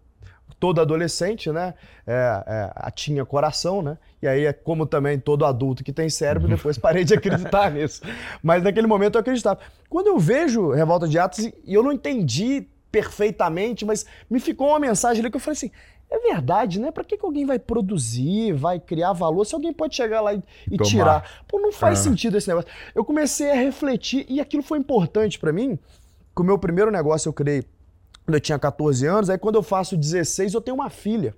todo 0.59 0.79
adolescente, 0.81 1.51
né? 1.51 1.73
É, 2.07 2.71
é, 2.75 2.91
tinha 2.91 3.25
coração, 3.25 3.81
né? 3.81 3.97
E 4.21 4.27
aí 4.27 4.45
é 4.45 4.53
como 4.53 4.85
também 4.85 5.19
todo 5.19 5.45
adulto 5.45 5.83
que 5.83 5.91
tem 5.91 6.09
cérebro, 6.09 6.47
depois 6.47 6.77
parei 6.77 7.03
de 7.03 7.13
acreditar 7.13 7.71
nisso. 7.71 8.01
Mas 8.41 8.63
naquele 8.63 8.87
momento 8.87 9.15
eu 9.15 9.21
acreditava. 9.21 9.59
Quando 9.89 10.07
eu 10.07 10.17
vejo 10.17 10.71
Revolta 10.71 11.07
de 11.07 11.19
Atos, 11.19 11.45
e 11.45 11.73
eu 11.73 11.83
não 11.83 11.91
entendi 11.91 12.67
perfeitamente, 12.91 13.85
mas 13.85 14.05
me 14.29 14.39
ficou 14.39 14.69
uma 14.69 14.79
mensagem 14.79 15.21
ali 15.21 15.29
que 15.29 15.35
eu 15.35 15.41
falei 15.41 15.57
assim. 15.57 15.71
É 16.09 16.19
verdade, 16.19 16.79
né? 16.79 16.91
Pra 16.91 17.03
que, 17.03 17.17
que 17.17 17.25
alguém 17.25 17.45
vai 17.45 17.57
produzir, 17.59 18.53
vai 18.53 18.79
criar 18.79 19.11
valor, 19.13 19.43
se 19.45 19.55
alguém 19.55 19.73
pode 19.73 19.95
chegar 19.95 20.21
lá 20.21 20.33
e, 20.33 20.41
e 20.71 20.77
tirar? 20.77 21.43
Pô, 21.47 21.59
não 21.59 21.71
faz 21.71 21.99
Ah. 21.99 22.03
sentido 22.03 22.37
esse 22.37 22.47
negócio. 22.47 22.69
Eu 22.93 23.03
comecei 23.03 23.49
a 23.51 23.55
refletir 23.55 24.25
e 24.29 24.39
aquilo 24.39 24.63
foi 24.63 24.77
importante 24.77 25.39
pra 25.39 25.51
mim. 25.51 25.77
Que 26.35 26.41
o 26.41 26.45
meu 26.45 26.57
primeiro 26.59 26.91
negócio 26.91 27.27
eu 27.29 27.33
criei 27.33 27.63
quando 28.25 28.35
eu 28.35 28.41
tinha 28.41 28.57
14 28.57 29.05
anos, 29.05 29.29
aí 29.29 29.37
quando 29.37 29.55
eu 29.55 29.63
faço 29.63 29.95
16 29.97 30.53
eu 30.53 30.61
tenho 30.61 30.75
uma 30.75 30.89
filha. 30.89 31.35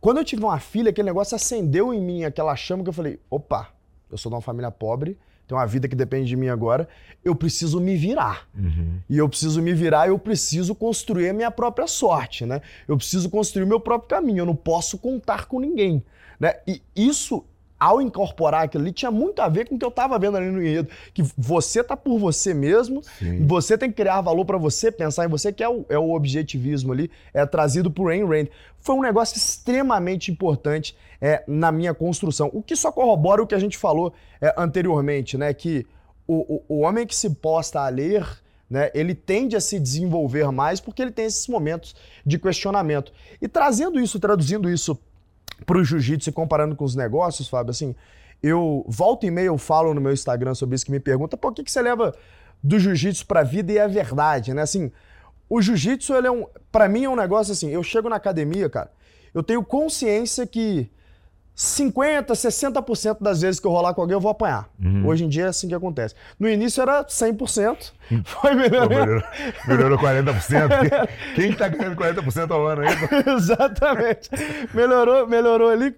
Quando 0.00 0.18
eu 0.18 0.24
tive 0.24 0.44
uma 0.44 0.58
filha, 0.60 0.90
aquele 0.90 1.06
negócio 1.06 1.34
acendeu 1.34 1.92
em 1.92 2.00
mim 2.00 2.24
aquela 2.24 2.54
chama 2.54 2.82
que 2.82 2.88
eu 2.88 2.92
falei: 2.92 3.18
opa, 3.30 3.68
eu 4.10 4.16
sou 4.18 4.30
de 4.30 4.36
uma 4.36 4.40
família 4.42 4.70
pobre, 4.70 5.18
tenho 5.46 5.60
uma 5.60 5.66
vida 5.66 5.88
que 5.88 5.94
depende 5.94 6.28
de 6.28 6.36
mim 6.36 6.48
agora, 6.48 6.88
eu 7.24 7.34
preciso 7.34 7.80
me 7.80 7.96
virar. 7.96 8.48
Uhum. 8.56 8.98
E 9.08 9.18
eu 9.18 9.28
preciso 9.28 9.62
me 9.62 9.72
virar, 9.72 10.08
eu 10.08 10.18
preciso 10.18 10.74
construir 10.74 11.28
a 11.28 11.32
minha 11.32 11.50
própria 11.50 11.86
sorte, 11.86 12.44
né? 12.44 12.60
Eu 12.86 12.96
preciso 12.96 13.30
construir 13.30 13.64
o 13.64 13.66
meu 13.66 13.80
próprio 13.80 14.08
caminho, 14.08 14.40
eu 14.40 14.46
não 14.46 14.56
posso 14.56 14.98
contar 14.98 15.46
com 15.46 15.60
ninguém, 15.60 16.02
né? 16.38 16.54
E 16.66 16.82
isso, 16.94 17.44
ao 17.78 18.00
incorporar 18.00 18.64
aquilo 18.64 18.84
ali, 18.84 18.92
tinha 18.92 19.10
muito 19.10 19.40
a 19.40 19.48
ver 19.48 19.68
com 19.68 19.74
o 19.74 19.78
que 19.78 19.84
eu 19.84 19.90
tava 19.90 20.18
vendo 20.18 20.36
ali 20.36 20.50
no 20.50 20.62
enredo, 20.62 20.88
que 21.12 21.22
você 21.36 21.84
tá 21.84 21.96
por 21.96 22.18
você 22.18 22.54
mesmo, 22.54 23.02
Sim. 23.18 23.46
você 23.46 23.76
tem 23.76 23.90
que 23.90 23.96
criar 23.96 24.20
valor 24.20 24.44
para 24.44 24.56
você, 24.56 24.90
pensar 24.90 25.26
em 25.26 25.28
você, 25.28 25.52
que 25.52 25.62
é 25.62 25.68
o, 25.68 25.84
é 25.88 25.98
o 25.98 26.12
objetivismo 26.12 26.92
ali, 26.92 27.10
é 27.34 27.44
trazido 27.44 27.90
por 27.90 28.10
Ayn 28.10 28.24
Rand. 28.24 28.46
Foi 28.80 28.94
um 28.94 29.02
negócio 29.02 29.36
extremamente 29.36 30.30
importante 30.30 30.96
é, 31.20 31.42
na 31.46 31.70
minha 31.70 31.92
construção. 31.92 32.50
O 32.52 32.62
que 32.62 32.76
só 32.76 32.90
corrobora 32.90 33.42
o 33.42 33.46
que 33.46 33.54
a 33.54 33.58
gente 33.58 33.76
falou 33.76 34.12
é, 34.40 34.54
anteriormente, 34.56 35.36
né? 35.36 35.52
Que 35.52 35.86
o, 36.26 36.62
o, 36.68 36.76
o 36.76 36.80
homem 36.80 37.06
que 37.06 37.14
se 37.14 37.30
posta 37.30 37.80
a 37.80 37.88
ler, 37.88 38.26
né? 38.70 38.90
Ele 38.94 39.14
tende 39.14 39.56
a 39.56 39.60
se 39.60 39.78
desenvolver 39.78 40.50
mais 40.50 40.80
porque 40.80 41.02
ele 41.02 41.10
tem 41.10 41.26
esses 41.26 41.46
momentos 41.48 41.94
de 42.24 42.38
questionamento. 42.38 43.12
E 43.40 43.48
trazendo 43.48 44.00
isso, 44.00 44.18
traduzindo 44.20 44.70
isso 44.70 44.98
para 45.64 45.78
o 45.78 45.84
jiu-jitsu 45.84 46.30
e 46.30 46.32
comparando 46.32 46.76
com 46.76 46.84
os 46.84 46.94
negócios, 46.94 47.48
Fábio, 47.48 47.70
assim, 47.70 47.94
eu 48.42 48.84
volta 48.86 49.26
e 49.26 49.30
meia 49.30 49.46
eu 49.46 49.58
falo 49.58 49.94
no 49.94 50.00
meu 50.00 50.12
Instagram 50.12 50.54
sobre 50.54 50.76
isso 50.76 50.84
que 50.84 50.90
me 50.90 51.00
pergunta, 51.00 51.36
por 51.36 51.54
que, 51.54 51.64
que 51.64 51.70
você 51.70 51.80
leva 51.80 52.14
do 52.62 52.78
jiu-jitsu 52.78 53.26
para 53.26 53.40
a 53.40 53.44
vida 53.44 53.72
e 53.72 53.78
é 53.78 53.88
verdade, 53.88 54.52
né? 54.52 54.62
Assim, 54.62 54.90
o 55.48 55.62
jiu-jitsu, 55.62 56.14
ele 56.14 56.26
é 56.26 56.30
um, 56.30 56.46
para 56.70 56.88
mim 56.88 57.04
é 57.04 57.08
um 57.08 57.16
negócio 57.16 57.52
assim, 57.52 57.70
eu 57.70 57.82
chego 57.82 58.08
na 58.08 58.16
academia, 58.16 58.68
cara, 58.68 58.90
eu 59.32 59.42
tenho 59.42 59.62
consciência 59.64 60.46
que 60.46 60.90
50, 61.58 62.34
60% 62.34 63.16
das 63.18 63.40
vezes 63.40 63.58
que 63.58 63.66
eu 63.66 63.70
rolar 63.70 63.94
com 63.94 64.02
alguém 64.02 64.12
eu 64.14 64.20
vou 64.20 64.30
apanhar. 64.30 64.68
Hoje 65.06 65.24
em 65.24 65.28
dia 65.28 65.44
é 65.44 65.48
assim 65.48 65.66
que 65.66 65.74
acontece. 65.74 66.14
No 66.38 66.46
início 66.46 66.82
era 66.82 67.02
100%, 67.02 67.92
foi 68.24 68.50
Pô, 68.50 68.54
melhorando. 68.56 68.88
melhorou, 68.90 69.22
melhorou 69.66 69.98
40%. 69.98 70.68
Quem- 71.34 71.34
Quem 71.48 71.52
tá 71.56 71.68
ganhando 71.68 71.96
40% 71.96 72.50
ao 72.50 72.66
ano 72.66 72.82
aí? 72.82 72.94
pô? 72.94 73.06
Exatamente. 73.32 74.28
Melhorou, 74.74 75.26
melhorou 75.26 75.70
ali 75.70 75.94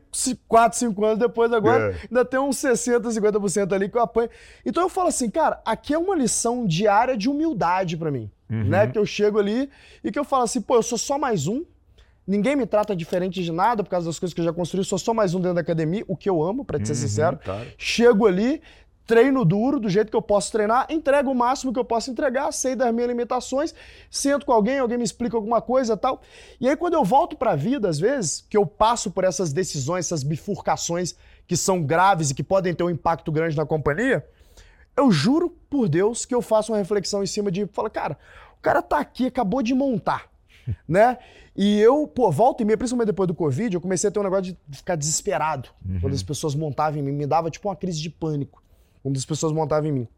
4, 0.46 0.78
5 0.78 1.04
anos 1.04 1.18
depois, 1.18 1.52
agora 1.52 1.90
É. 1.92 2.06
ainda 2.08 2.24
tem 2.24 2.38
uns 2.38 2.56
60, 2.58 3.08
50% 3.10 3.72
ali 3.74 3.88
que 3.88 3.96
eu 3.98 4.02
apanho. 4.02 4.30
Então 4.64 4.84
eu 4.84 4.88
falo 4.88 5.08
assim, 5.08 5.28
cara, 5.28 5.60
aqui 5.66 5.92
é 5.92 5.98
uma 5.98 6.14
lição 6.14 6.64
diária 6.68 7.16
de 7.16 7.28
humildade 7.28 7.96
pra 7.96 8.12
mim. 8.12 8.30
Né? 8.48 8.86
Que 8.86 8.96
eu 8.98 9.04
chego 9.04 9.38
ali 9.40 9.68
e 10.02 10.10
que 10.10 10.18
eu 10.18 10.24
falo 10.24 10.44
assim, 10.44 10.60
pô, 10.62 10.76
eu 10.76 10.82
sou 10.82 10.96
só 10.96 11.18
mais 11.18 11.46
um. 11.46 11.64
Ninguém 12.28 12.54
me 12.54 12.66
trata 12.66 12.94
diferente 12.94 13.42
de 13.42 13.50
nada 13.50 13.82
por 13.82 13.88
causa 13.88 14.06
das 14.06 14.18
coisas 14.18 14.34
que 14.34 14.40
eu 14.42 14.44
já 14.44 14.52
construí. 14.52 14.84
Sou 14.84 14.98
só 14.98 15.14
mais 15.14 15.34
um 15.34 15.40
dentro 15.40 15.54
da 15.54 15.62
academia, 15.62 16.04
o 16.06 16.14
que 16.14 16.28
eu 16.28 16.42
amo, 16.42 16.62
te 16.62 16.86
ser 16.86 16.94
sincero. 16.94 17.38
claro. 17.42 17.66
Chego 17.78 18.26
ali, 18.26 18.60
treino 19.06 19.46
duro, 19.46 19.80
do 19.80 19.88
jeito 19.88 20.10
que 20.10 20.16
eu 20.16 20.20
posso 20.20 20.52
treinar, 20.52 20.86
entrego 20.90 21.30
o 21.30 21.34
máximo 21.34 21.72
que 21.72 21.78
eu 21.78 21.84
posso 21.86 22.10
entregar, 22.10 22.52
sei 22.52 22.76
das 22.76 22.92
minhas 22.92 23.08
limitações, 23.08 23.74
sento 24.10 24.44
com 24.44 24.52
alguém, 24.52 24.78
alguém 24.78 24.98
me 24.98 25.04
explica 25.04 25.38
alguma 25.38 25.62
coisa 25.62 25.94
e 25.94 25.96
tal. 25.96 26.20
E 26.60 26.68
aí, 26.68 26.76
quando 26.76 26.92
eu 26.92 27.02
volto 27.02 27.34
pra 27.34 27.56
vida, 27.56 27.88
às 27.88 27.98
vezes, 27.98 28.44
que 28.50 28.58
eu 28.58 28.66
passo 28.66 29.10
por 29.10 29.24
essas 29.24 29.50
decisões, 29.50 30.04
essas 30.04 30.22
bifurcações 30.22 31.14
que 31.46 31.56
são 31.56 31.82
graves 31.82 32.30
e 32.30 32.34
que 32.34 32.42
podem 32.42 32.74
ter 32.74 32.84
um 32.84 32.90
impacto 32.90 33.32
grande 33.32 33.56
na 33.56 33.64
companhia, 33.64 34.22
eu 34.94 35.10
juro 35.10 35.48
por 35.70 35.88
Deus 35.88 36.26
que 36.26 36.34
eu 36.34 36.42
faço 36.42 36.72
uma 36.72 36.78
reflexão 36.78 37.22
em 37.22 37.26
cima 37.26 37.50
de, 37.50 37.66
fala, 37.68 37.88
cara, 37.88 38.18
o 38.58 38.60
cara 38.60 38.82
tá 38.82 38.98
aqui, 38.98 39.28
acabou 39.28 39.62
de 39.62 39.72
montar, 39.72 40.28
né? 40.86 41.16
E 41.60 41.80
eu, 41.80 42.06
pô, 42.06 42.30
volta 42.30 42.62
e 42.62 42.64
meia, 42.64 42.76
principalmente 42.78 43.08
depois 43.08 43.26
do 43.26 43.34
Covid, 43.34 43.74
eu 43.74 43.80
comecei 43.80 44.06
a 44.06 44.12
ter 44.12 44.20
um 44.20 44.22
negócio 44.22 44.56
de 44.68 44.78
ficar 44.78 44.94
desesperado. 44.94 45.68
Quando 46.00 46.14
as 46.14 46.22
pessoas 46.22 46.54
montavam 46.54 47.00
em 47.00 47.02
mim, 47.02 47.10
me 47.10 47.26
dava 47.26 47.50
tipo 47.50 47.68
uma 47.68 47.74
crise 47.74 48.00
de 48.00 48.08
pânico. 48.08 48.62
Quando 49.02 49.16
as 49.16 49.24
pessoas 49.24 49.52
montavam 49.52 49.88
em 49.88 49.92
mim. 49.92 50.08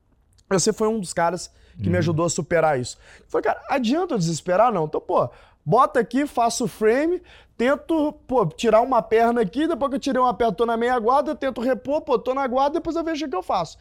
Você 0.51 0.71
foi 0.71 0.87
um 0.89 1.01
dos 1.01 1.15
caras 1.15 1.51
que 1.83 1.89
me 1.89 1.97
ajudou 1.97 2.27
a 2.27 2.29
superar 2.29 2.79
isso. 2.79 2.99
Falei, 3.27 3.45
cara, 3.45 3.63
adianta 3.71 4.13
eu 4.13 4.19
desesperar? 4.19 4.71
Não. 4.71 4.85
Então, 4.85 5.01
pô, 5.01 5.31
bota 5.65 5.99
aqui, 5.99 6.27
faço 6.27 6.65
o 6.65 6.69
frame, 6.69 7.23
tento, 7.57 8.13
pô, 8.27 8.45
tirar 8.45 8.83
uma 8.83 9.01
perna 9.01 9.41
aqui, 9.41 9.67
depois 9.67 9.89
que 9.89 9.97
eu 9.97 10.01
tirei 10.01 10.21
uma 10.21 10.35
perna, 10.35 10.53
tô 10.53 10.67
na 10.67 10.77
meia 10.77 10.99
guarda, 10.99 11.35
tento 11.35 11.63
repor, 11.63 12.03
pô, 12.03 12.19
tô 12.19 12.35
na 12.35 12.47
guarda, 12.47 12.75
depois 12.75 12.97
eu 12.97 13.05
vejo 13.05 13.25
o 13.25 13.31
que 13.31 13.37
eu 13.37 13.43
faço. 13.43 13.79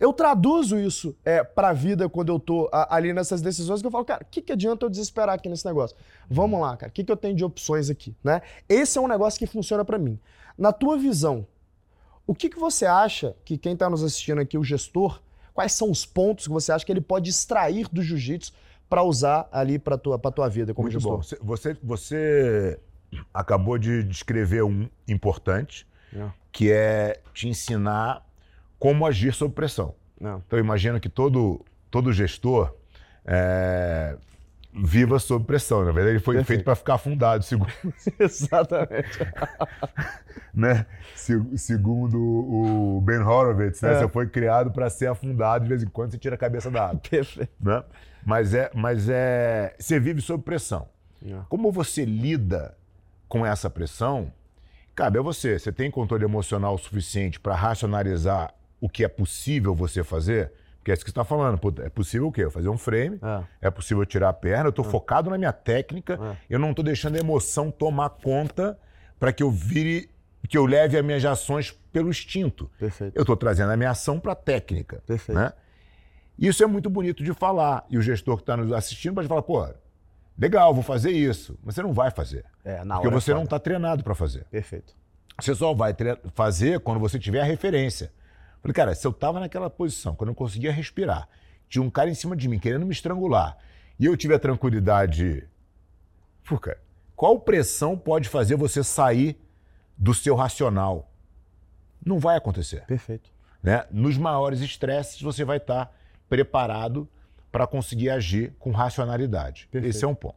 Eu 0.00 0.12
traduzo 0.14 0.78
isso 0.78 1.14
é, 1.24 1.44
pra 1.44 1.72
vida 1.74 2.08
quando 2.08 2.30
eu 2.32 2.40
tô 2.40 2.68
a- 2.72 2.96
ali 2.96 3.12
nessas 3.12 3.42
decisões 3.42 3.82
que 3.82 3.86
eu 3.86 3.90
falo, 3.90 4.04
cara, 4.04 4.24
o 4.24 4.26
que, 4.30 4.40
que 4.40 4.52
adianta 4.52 4.86
eu 4.86 4.90
desesperar 4.90 5.34
aqui 5.34 5.46
nesse 5.48 5.66
negócio? 5.66 5.94
Vamos 6.28 6.58
lá, 6.58 6.74
cara, 6.76 6.88
o 6.88 6.92
que, 6.92 7.04
que 7.04 7.12
eu 7.12 7.16
tenho 7.16 7.36
de 7.36 7.44
opções 7.44 7.90
aqui, 7.90 8.16
né? 8.24 8.40
Esse 8.66 8.96
é 8.96 9.00
um 9.00 9.06
negócio 9.06 9.38
que 9.38 9.46
funciona 9.46 9.84
pra 9.84 9.98
mim. 9.98 10.18
Na 10.56 10.72
tua 10.72 10.96
visão, 10.98 11.46
o 12.26 12.34
que, 12.34 12.48
que 12.48 12.58
você 12.58 12.86
acha 12.86 13.36
que 13.44 13.58
quem 13.58 13.74
está 13.74 13.90
nos 13.90 14.02
assistindo 14.02 14.40
aqui, 14.40 14.56
o 14.56 14.64
gestor, 14.64 15.20
quais 15.52 15.72
são 15.72 15.90
os 15.90 16.06
pontos 16.06 16.46
que 16.46 16.52
você 16.52 16.72
acha 16.72 16.84
que 16.86 16.92
ele 16.92 17.00
pode 17.02 17.28
extrair 17.28 17.86
do 17.92 18.02
jiu-jitsu 18.02 18.52
para 18.88 19.02
usar 19.02 19.48
ali 19.52 19.78
para 19.78 19.98
tua, 19.98 20.18
pra 20.18 20.30
tua 20.30 20.48
vida 20.48 20.72
como 20.72 20.86
Muito 20.88 20.94
gestor? 20.94 21.16
bom. 21.18 21.22
Você, 21.22 21.36
você, 21.42 21.76
você 21.82 22.80
acabou 23.34 23.76
de 23.76 24.02
descrever 24.04 24.62
um 24.64 24.88
importante, 25.06 25.86
É. 26.14 26.28
que 26.50 26.70
é 26.72 27.20
te 27.34 27.48
ensinar 27.48 28.24
como 28.80 29.06
agir 29.06 29.32
sob 29.32 29.54
pressão. 29.54 29.94
Não. 30.20 30.42
Então, 30.44 30.58
eu 30.58 30.64
imagino 30.64 30.98
que 30.98 31.08
todo, 31.08 31.64
todo 31.90 32.12
gestor 32.12 32.74
é, 33.24 34.16
viva 34.74 35.18
sob 35.18 35.44
pressão. 35.44 35.84
Na 35.84 35.92
verdade, 35.92 36.16
ele 36.16 36.18
foi 36.24 36.34
Perfeito. 36.36 36.46
feito 36.58 36.64
para 36.64 36.74
ficar 36.74 36.94
afundado, 36.94 37.44
segundo, 37.44 37.72
Exatamente. 38.18 39.18
né? 40.52 40.86
Se- 41.14 41.56
segundo 41.58 42.18
o 42.18 43.00
Ben 43.02 43.18
Horowitz. 43.20 43.80
Né? 43.82 43.92
É. 43.92 43.98
Você 44.00 44.08
foi 44.08 44.26
criado 44.28 44.70
para 44.70 44.88
ser 44.90 45.06
afundado, 45.08 45.64
de 45.64 45.68
vez 45.68 45.82
em 45.82 45.86
quando 45.88 46.10
você 46.12 46.18
tira 46.18 46.34
a 46.34 46.38
cabeça 46.38 46.70
da 46.70 46.86
água. 46.88 47.00
Perfeito. 47.08 47.52
né? 47.60 47.82
Mas 48.24 48.52
é, 48.54 48.70
mas 48.74 49.08
é, 49.08 49.74
você 49.78 49.98
vive 50.00 50.20
sob 50.20 50.42
pressão. 50.42 50.88
É. 51.24 51.38
Como 51.48 51.70
você 51.72 52.04
lida 52.04 52.76
com 53.28 53.44
essa 53.44 53.68
pressão? 53.70 54.32
Cabe 54.94 55.18
a 55.18 55.22
você. 55.22 55.58
Você 55.58 55.72
tem 55.72 55.90
controle 55.90 56.24
emocional 56.24 56.76
suficiente 56.76 57.38
para 57.40 57.54
racionalizar 57.54 58.52
o 58.80 58.88
que 58.88 59.04
é 59.04 59.08
possível 59.08 59.74
você 59.74 60.02
fazer? 60.02 60.52
Porque 60.78 60.90
é 60.90 60.94
isso 60.94 61.04
que 61.04 61.10
você 61.10 61.12
está 61.12 61.24
falando. 61.24 61.58
Pô, 61.58 61.72
é 61.82 61.90
possível 61.90 62.28
o 62.28 62.32
quê? 62.32 62.44
Eu 62.44 62.50
fazer 62.50 62.68
um 62.70 62.78
frame, 62.78 63.18
É. 63.22 63.68
é 63.68 63.70
possível 63.70 64.04
tirar 64.06 64.30
a 64.30 64.32
perna, 64.32 64.66
eu 64.66 64.70
estou 64.70 64.84
focado 64.84 65.28
na 65.28 65.36
minha 65.36 65.52
técnica, 65.52 66.14
É. 66.14 66.36
eu 66.48 66.58
não 66.58 66.70
estou 66.70 66.84
deixando 66.84 67.16
a 67.16 67.18
emoção 67.18 67.70
tomar 67.70 68.08
conta 68.10 68.78
para 69.18 69.32
que 69.32 69.42
eu 69.42 69.50
vire, 69.50 70.08
que 70.48 70.56
eu 70.56 70.64
leve 70.64 70.96
as 70.96 71.04
minhas 71.04 71.24
ações 71.24 71.70
pelo 71.92 72.08
instinto. 72.08 72.70
Perfeito. 72.78 73.14
Eu 73.14 73.20
estou 73.22 73.36
trazendo 73.36 73.70
a 73.70 73.76
minha 73.76 73.90
ação 73.90 74.18
para 74.18 74.32
a 74.32 74.36
técnica. 74.36 75.02
Perfeito. 75.06 75.38
Né? 75.38 75.52
Isso 76.38 76.64
é 76.64 76.66
muito 76.66 76.88
bonito 76.88 77.22
de 77.22 77.34
falar. 77.34 77.84
E 77.90 77.98
o 77.98 78.02
gestor 78.02 78.36
que 78.36 78.42
está 78.42 78.56
nos 78.56 78.72
assistindo 78.72 79.14
pode 79.14 79.28
falar, 79.28 79.42
pô, 79.42 79.68
legal, 80.38 80.72
vou 80.72 80.82
fazer 80.82 81.10
isso. 81.10 81.58
Mas 81.62 81.74
você 81.74 81.82
não 81.82 81.92
vai 81.92 82.10
fazer. 82.10 82.46
É, 82.64 82.82
na 82.84 82.94
porque 82.94 83.08
é 83.08 83.10
você 83.10 83.34
não 83.34 83.44
está 83.44 83.58
treinado 83.58 84.02
para 84.02 84.14
fazer. 84.14 84.44
Perfeito. 84.50 84.94
Você 85.38 85.54
só 85.54 85.74
vai 85.74 85.94
fazer 86.34 86.80
quando 86.80 86.98
você 86.98 87.18
tiver 87.18 87.40
a 87.40 87.44
referência. 87.44 88.10
Falei, 88.62 88.74
cara, 88.74 88.94
se 88.94 89.06
eu 89.06 89.10
estava 89.10 89.40
naquela 89.40 89.70
posição, 89.70 90.14
quando 90.14 90.28
eu 90.28 90.32
não 90.32 90.34
conseguia 90.34 90.72
respirar, 90.72 91.28
tinha 91.68 91.82
um 91.82 91.90
cara 91.90 92.10
em 92.10 92.14
cima 92.14 92.36
de 92.36 92.48
mim 92.48 92.58
querendo 92.58 92.84
me 92.84 92.92
estrangular, 92.92 93.56
e 93.98 94.06
eu 94.06 94.16
tive 94.16 94.34
a 94.34 94.38
tranquilidade. 94.38 95.48
Fuca, 96.42 96.78
qual 97.14 97.38
pressão 97.38 97.96
pode 97.96 98.28
fazer 98.28 98.56
você 98.56 98.82
sair 98.82 99.38
do 99.96 100.12
seu 100.14 100.34
racional? 100.34 101.10
Não 102.04 102.18
vai 102.18 102.36
acontecer. 102.36 102.84
Perfeito. 102.86 103.30
Né? 103.62 103.84
Nos 103.90 104.16
maiores 104.16 104.60
estresses, 104.60 105.20
você 105.20 105.44
vai 105.44 105.58
estar 105.58 105.94
preparado 106.28 107.08
para 107.52 107.66
conseguir 107.66 108.10
agir 108.10 108.54
com 108.58 108.70
racionalidade. 108.70 109.68
Perfeito. 109.70 109.94
Esse 109.94 110.04
é 110.04 110.08
um 110.08 110.14
ponto. 110.14 110.36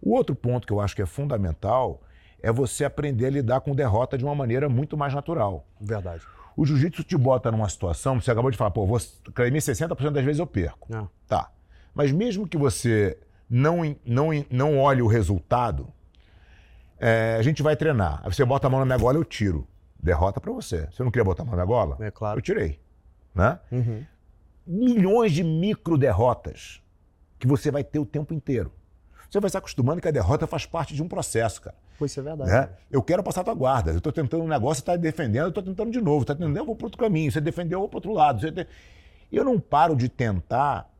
O 0.00 0.14
outro 0.14 0.34
ponto 0.34 0.66
que 0.66 0.72
eu 0.72 0.80
acho 0.80 0.94
que 0.94 1.02
é 1.02 1.06
fundamental 1.06 2.02
é 2.42 2.52
você 2.52 2.84
aprender 2.84 3.26
a 3.26 3.30
lidar 3.30 3.60
com 3.60 3.74
derrota 3.74 4.16
de 4.16 4.24
uma 4.24 4.34
maneira 4.34 4.68
muito 4.68 4.96
mais 4.96 5.12
natural. 5.12 5.66
Verdade. 5.80 6.24
O 6.56 6.64
jiu-jitsu 6.64 7.04
te 7.04 7.16
bota 7.16 7.52
numa 7.52 7.68
situação, 7.68 8.20
você 8.20 8.30
acabou 8.30 8.50
de 8.50 8.56
falar, 8.56 8.70
pô, 8.70 8.86
vou 8.86 8.98
academia 9.28 9.60
60% 9.60 10.10
das 10.10 10.24
vezes 10.24 10.38
eu 10.38 10.46
perco. 10.46 10.90
Não. 10.90 11.08
Tá. 11.28 11.50
Mas 11.94 12.10
mesmo 12.10 12.48
que 12.48 12.56
você 12.56 13.18
não, 13.48 13.96
não, 14.04 14.30
não 14.50 14.78
olhe 14.78 15.02
o 15.02 15.06
resultado, 15.06 15.88
é, 16.98 17.36
a 17.38 17.42
gente 17.42 17.62
vai 17.62 17.76
treinar. 17.76 18.20
Aí 18.24 18.32
você 18.32 18.44
bota 18.44 18.66
a 18.66 18.70
mão 18.70 18.80
na 18.80 18.86
minha 18.86 18.98
gola, 18.98 19.18
eu 19.18 19.24
tiro. 19.24 19.66
Derrota 20.02 20.40
para 20.40 20.52
você. 20.52 20.88
Você 20.90 21.02
não 21.02 21.10
queria 21.10 21.24
botar 21.24 21.42
a 21.42 21.46
mão 21.46 21.54
na 21.54 21.64
minha 21.64 21.66
gola? 21.66 21.96
É 22.00 22.10
claro. 22.10 22.38
Eu 22.38 22.42
tirei. 22.42 22.80
Né? 23.34 23.58
Uhum. 23.70 24.04
Milhões 24.66 25.32
de 25.32 25.44
micro 25.44 25.98
derrotas 25.98 26.82
que 27.38 27.46
você 27.46 27.70
vai 27.70 27.84
ter 27.84 27.98
o 27.98 28.06
tempo 28.06 28.32
inteiro. 28.32 28.72
Você 29.30 29.40
vai 29.40 29.50
se 29.50 29.56
acostumando 29.56 30.00
que 30.00 30.08
a 30.08 30.10
derrota 30.10 30.46
faz 30.46 30.66
parte 30.66 30.94
de 30.94 31.02
um 31.02 31.08
processo, 31.08 31.60
cara. 31.60 31.76
Pois 31.98 32.10
isso 32.10 32.20
é 32.20 32.22
verdade. 32.22 32.50
Né? 32.50 32.68
Eu 32.90 33.02
quero 33.02 33.22
passar 33.22 33.40
a 33.40 33.44
tua 33.44 33.54
guarda. 33.54 33.90
Eu 33.90 33.98
estou 33.98 34.12
tentando 34.12 34.44
um 34.44 34.48
negócio, 34.48 34.76
você 34.76 34.82
está 34.82 34.96
defendendo, 34.96 35.44
eu 35.44 35.48
estou 35.48 35.62
tentando 35.62 35.90
de 35.90 36.00
novo. 36.00 36.22
Está 36.22 36.34
tentando, 36.34 36.56
eu 36.56 36.64
vou 36.64 36.76
para 36.76 36.86
outro 36.86 36.98
caminho. 36.98 37.30
Você 37.30 37.40
defendeu, 37.40 37.76
eu 37.76 37.80
vou 37.80 37.88
para 37.88 37.98
outro 37.98 38.12
lado. 38.12 38.40
Você 38.40 38.52
te... 38.52 38.66
Eu 39.32 39.44
não 39.44 39.58
paro 39.58 39.96
de 39.96 40.08
tentar 40.08 40.90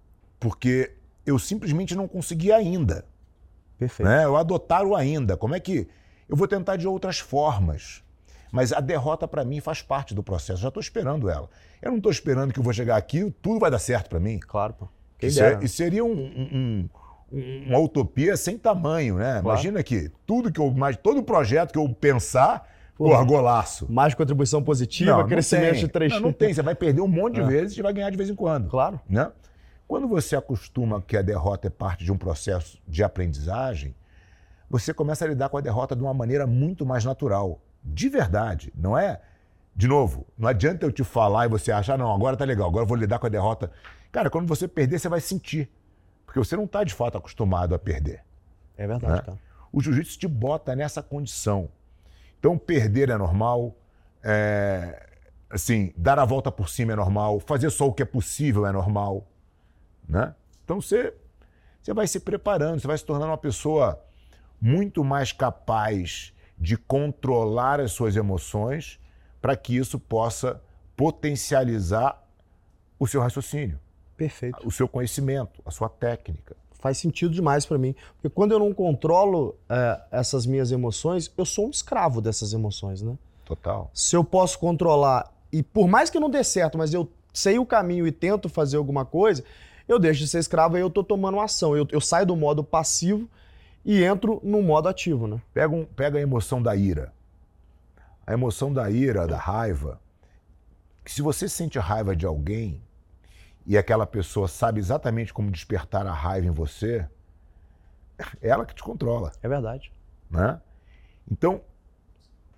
porque 0.40 0.92
eu 1.24 1.38
simplesmente 1.38 1.94
não 1.94 2.08
consegui 2.08 2.52
ainda. 2.52 3.04
Perfeito. 3.78 4.08
Né? 4.08 4.24
Eu 4.24 4.36
adotar 4.36 4.84
o 4.84 4.94
ainda. 4.94 5.36
Como 5.36 5.54
é 5.54 5.60
que. 5.60 5.88
Eu 6.28 6.36
vou 6.36 6.48
tentar 6.48 6.76
de 6.76 6.88
outras 6.88 7.18
formas. 7.18 8.02
Mas 8.50 8.72
a 8.72 8.80
derrota 8.80 9.28
para 9.28 9.44
mim 9.44 9.60
faz 9.60 9.82
parte 9.82 10.14
do 10.14 10.22
processo. 10.22 10.52
Eu 10.52 10.62
já 10.62 10.68
estou 10.68 10.80
esperando 10.80 11.28
ela. 11.28 11.48
Eu 11.80 11.90
não 11.90 11.98
estou 11.98 12.10
esperando 12.10 12.52
que 12.52 12.58
eu 12.58 12.64
vou 12.64 12.72
chegar 12.72 12.96
aqui 12.96 13.30
tudo 13.42 13.60
vai 13.60 13.70
dar 13.70 13.78
certo 13.78 14.08
para 14.08 14.18
mim. 14.18 14.38
Claro, 14.38 14.74
pô. 14.74 14.88
Quem 15.18 15.28
Isso, 15.28 15.42
é, 15.42 15.58
isso 15.62 15.76
seria 15.76 16.04
um, 16.04 16.12
um, 16.12 16.48
um, 16.52 16.88
uma 17.30 17.78
utopia 17.78 18.36
sem 18.36 18.56
tamanho, 18.56 19.16
né? 19.16 19.40
Claro. 19.40 19.46
Imagina 19.46 19.82
que 19.82 20.10
tudo 20.24 20.50
que 20.52 20.60
eu. 20.60 20.74
Todo 21.02 21.22
projeto 21.22 21.72
que 21.72 21.78
eu 21.78 21.88
pensar, 21.88 22.68
Pô, 22.96 23.04
porra, 23.06 23.24
golaço. 23.24 23.90
Mais 23.90 24.14
contribuição 24.14 24.62
positiva, 24.62 25.24
crescimento 25.26 25.78
de 25.78 25.88
três 25.88 26.12
Não, 26.12 26.20
não 26.20 26.32
tem. 26.32 26.54
Você 26.54 26.62
vai 26.62 26.74
perder 26.74 27.00
um 27.00 27.08
monte 27.08 27.34
de 27.34 27.40
É. 27.40 27.46
vezes 27.46 27.76
e 27.76 27.82
vai 27.82 27.92
ganhar 27.92 28.10
de 28.10 28.16
vez 28.16 28.30
em 28.30 28.34
quando. 28.34 28.68
Claro. 28.68 29.00
Né? 29.08 29.30
Quando 29.86 30.08
você 30.08 30.34
acostuma 30.34 31.00
que 31.02 31.16
a 31.16 31.22
derrota 31.22 31.68
é 31.68 31.70
parte 31.70 32.04
de 32.04 32.10
um 32.10 32.16
processo 32.16 32.78
de 32.88 33.04
aprendizagem, 33.04 33.94
você 34.68 34.92
começa 34.92 35.24
a 35.24 35.28
lidar 35.28 35.48
com 35.48 35.56
a 35.56 35.60
derrota 35.60 35.94
de 35.94 36.02
uma 36.02 36.14
maneira 36.14 36.46
muito 36.46 36.84
mais 36.84 37.04
natural. 37.04 37.60
De 37.84 38.08
verdade. 38.08 38.72
Não 38.74 38.98
é. 38.98 39.20
De 39.74 39.86
novo, 39.86 40.26
não 40.38 40.48
adianta 40.48 40.86
eu 40.86 40.90
te 40.90 41.04
falar 41.04 41.44
e 41.44 41.48
você 41.48 41.70
achar, 41.70 41.98
não, 41.98 42.12
agora 42.12 42.34
tá 42.36 42.46
legal, 42.46 42.66
agora 42.66 42.84
eu 42.84 42.88
vou 42.88 42.96
lidar 42.96 43.18
com 43.18 43.26
a 43.26 43.28
derrota. 43.28 43.70
Cara, 44.10 44.30
quando 44.30 44.48
você 44.48 44.66
perder, 44.66 44.98
você 44.98 45.08
vai 45.08 45.20
sentir. 45.20 45.68
Porque 46.36 46.48
você 46.50 46.54
não 46.56 46.64
está 46.64 46.84
de 46.84 46.92
fato 46.92 47.16
acostumado 47.16 47.74
a 47.74 47.78
perder. 47.78 48.22
É 48.76 48.86
verdade, 48.86 49.10
Né? 49.10 49.22
cara. 49.22 49.38
O 49.72 49.80
jiu-jitsu 49.80 50.18
te 50.18 50.28
bota 50.28 50.76
nessa 50.76 51.02
condição. 51.02 51.70
Então, 52.38 52.58
perder 52.58 53.08
é 53.08 53.16
normal, 53.16 53.74
é, 54.22 55.08
assim, 55.48 55.94
dar 55.96 56.18
a 56.18 56.26
volta 56.26 56.52
por 56.52 56.68
cima 56.68 56.92
é 56.92 56.96
normal, 56.96 57.40
fazer 57.40 57.70
só 57.70 57.86
o 57.86 57.92
que 57.92 58.02
é 58.02 58.04
possível 58.04 58.66
é 58.66 58.72
normal, 58.72 59.26
né? 60.06 60.34
Então, 60.62 60.78
você, 60.78 61.14
você 61.80 61.94
vai 61.94 62.06
se 62.06 62.20
preparando, 62.20 62.80
você 62.80 62.86
vai 62.86 62.98
se 62.98 63.04
tornando 63.04 63.30
uma 63.30 63.38
pessoa 63.38 63.98
muito 64.60 65.02
mais 65.02 65.32
capaz 65.32 66.34
de 66.58 66.76
controlar 66.76 67.80
as 67.80 67.92
suas 67.92 68.14
emoções 68.14 69.00
para 69.40 69.56
que 69.56 69.74
isso 69.74 69.98
possa 69.98 70.62
potencializar 70.94 72.22
o 72.98 73.06
seu 73.06 73.22
raciocínio, 73.22 73.80
Perfeito. 74.16 74.66
o 74.66 74.70
seu 74.70 74.88
conhecimento, 74.88 75.60
a 75.64 75.70
sua 75.70 75.88
técnica. 75.88 76.56
Faz 76.78 76.98
sentido 76.98 77.34
demais 77.34 77.66
pra 77.66 77.78
mim. 77.78 77.94
Porque 78.14 78.28
quando 78.28 78.52
eu 78.52 78.58
não 78.58 78.72
controlo 78.72 79.56
é, 79.68 80.00
essas 80.10 80.46
minhas 80.46 80.70
emoções, 80.72 81.30
eu 81.36 81.44
sou 81.44 81.66
um 81.66 81.70
escravo 81.70 82.20
dessas 82.20 82.52
emoções, 82.52 83.02
né? 83.02 83.16
Total. 83.44 83.90
Se 83.94 84.14
eu 84.16 84.22
posso 84.24 84.58
controlar, 84.58 85.32
e 85.52 85.62
por 85.62 85.88
mais 85.88 86.10
que 86.10 86.18
não 86.20 86.30
dê 86.30 86.42
certo, 86.44 86.76
mas 86.78 86.92
eu 86.94 87.08
sei 87.32 87.58
o 87.58 87.66
caminho 87.66 88.06
e 88.06 88.12
tento 88.12 88.48
fazer 88.48 88.76
alguma 88.76 89.04
coisa, 89.04 89.42
eu 89.88 89.98
deixo 89.98 90.20
de 90.20 90.28
ser 90.28 90.38
escravo 90.38 90.76
e 90.76 90.80
eu 90.80 90.90
tô 90.90 91.02
tomando 91.02 91.40
ação. 91.40 91.76
Eu, 91.76 91.86
eu 91.90 92.00
saio 92.00 92.26
do 92.26 92.36
modo 92.36 92.62
passivo 92.62 93.28
e 93.84 94.02
entro 94.02 94.40
no 94.42 94.62
modo 94.62 94.88
ativo, 94.88 95.26
né? 95.26 95.40
Pega, 95.54 95.74
um- 95.74 95.84
pega 95.84 96.18
a 96.18 96.22
emoção 96.22 96.62
da 96.62 96.74
ira. 96.76 97.12
A 98.26 98.32
emoção 98.32 98.72
da 98.72 98.90
ira, 98.90 99.26
da 99.26 99.36
raiva. 99.38 100.00
que 101.04 101.12
Se 101.12 101.22
você 101.22 101.48
sente 101.48 101.78
raiva 101.78 102.14
de 102.16 102.26
alguém 102.26 102.82
e 103.66 103.76
aquela 103.76 104.06
pessoa 104.06 104.46
sabe 104.48 104.78
exatamente 104.78 105.34
como 105.34 105.50
despertar 105.50 106.06
a 106.06 106.12
raiva 106.12 106.46
em 106.46 106.50
você, 106.50 107.06
é 108.40 108.48
ela 108.48 108.64
que 108.64 108.74
te 108.74 108.82
controla, 108.82 109.32
É 109.42 109.48
verdade. 109.48 109.92
né? 110.30 110.60
Então, 111.30 111.60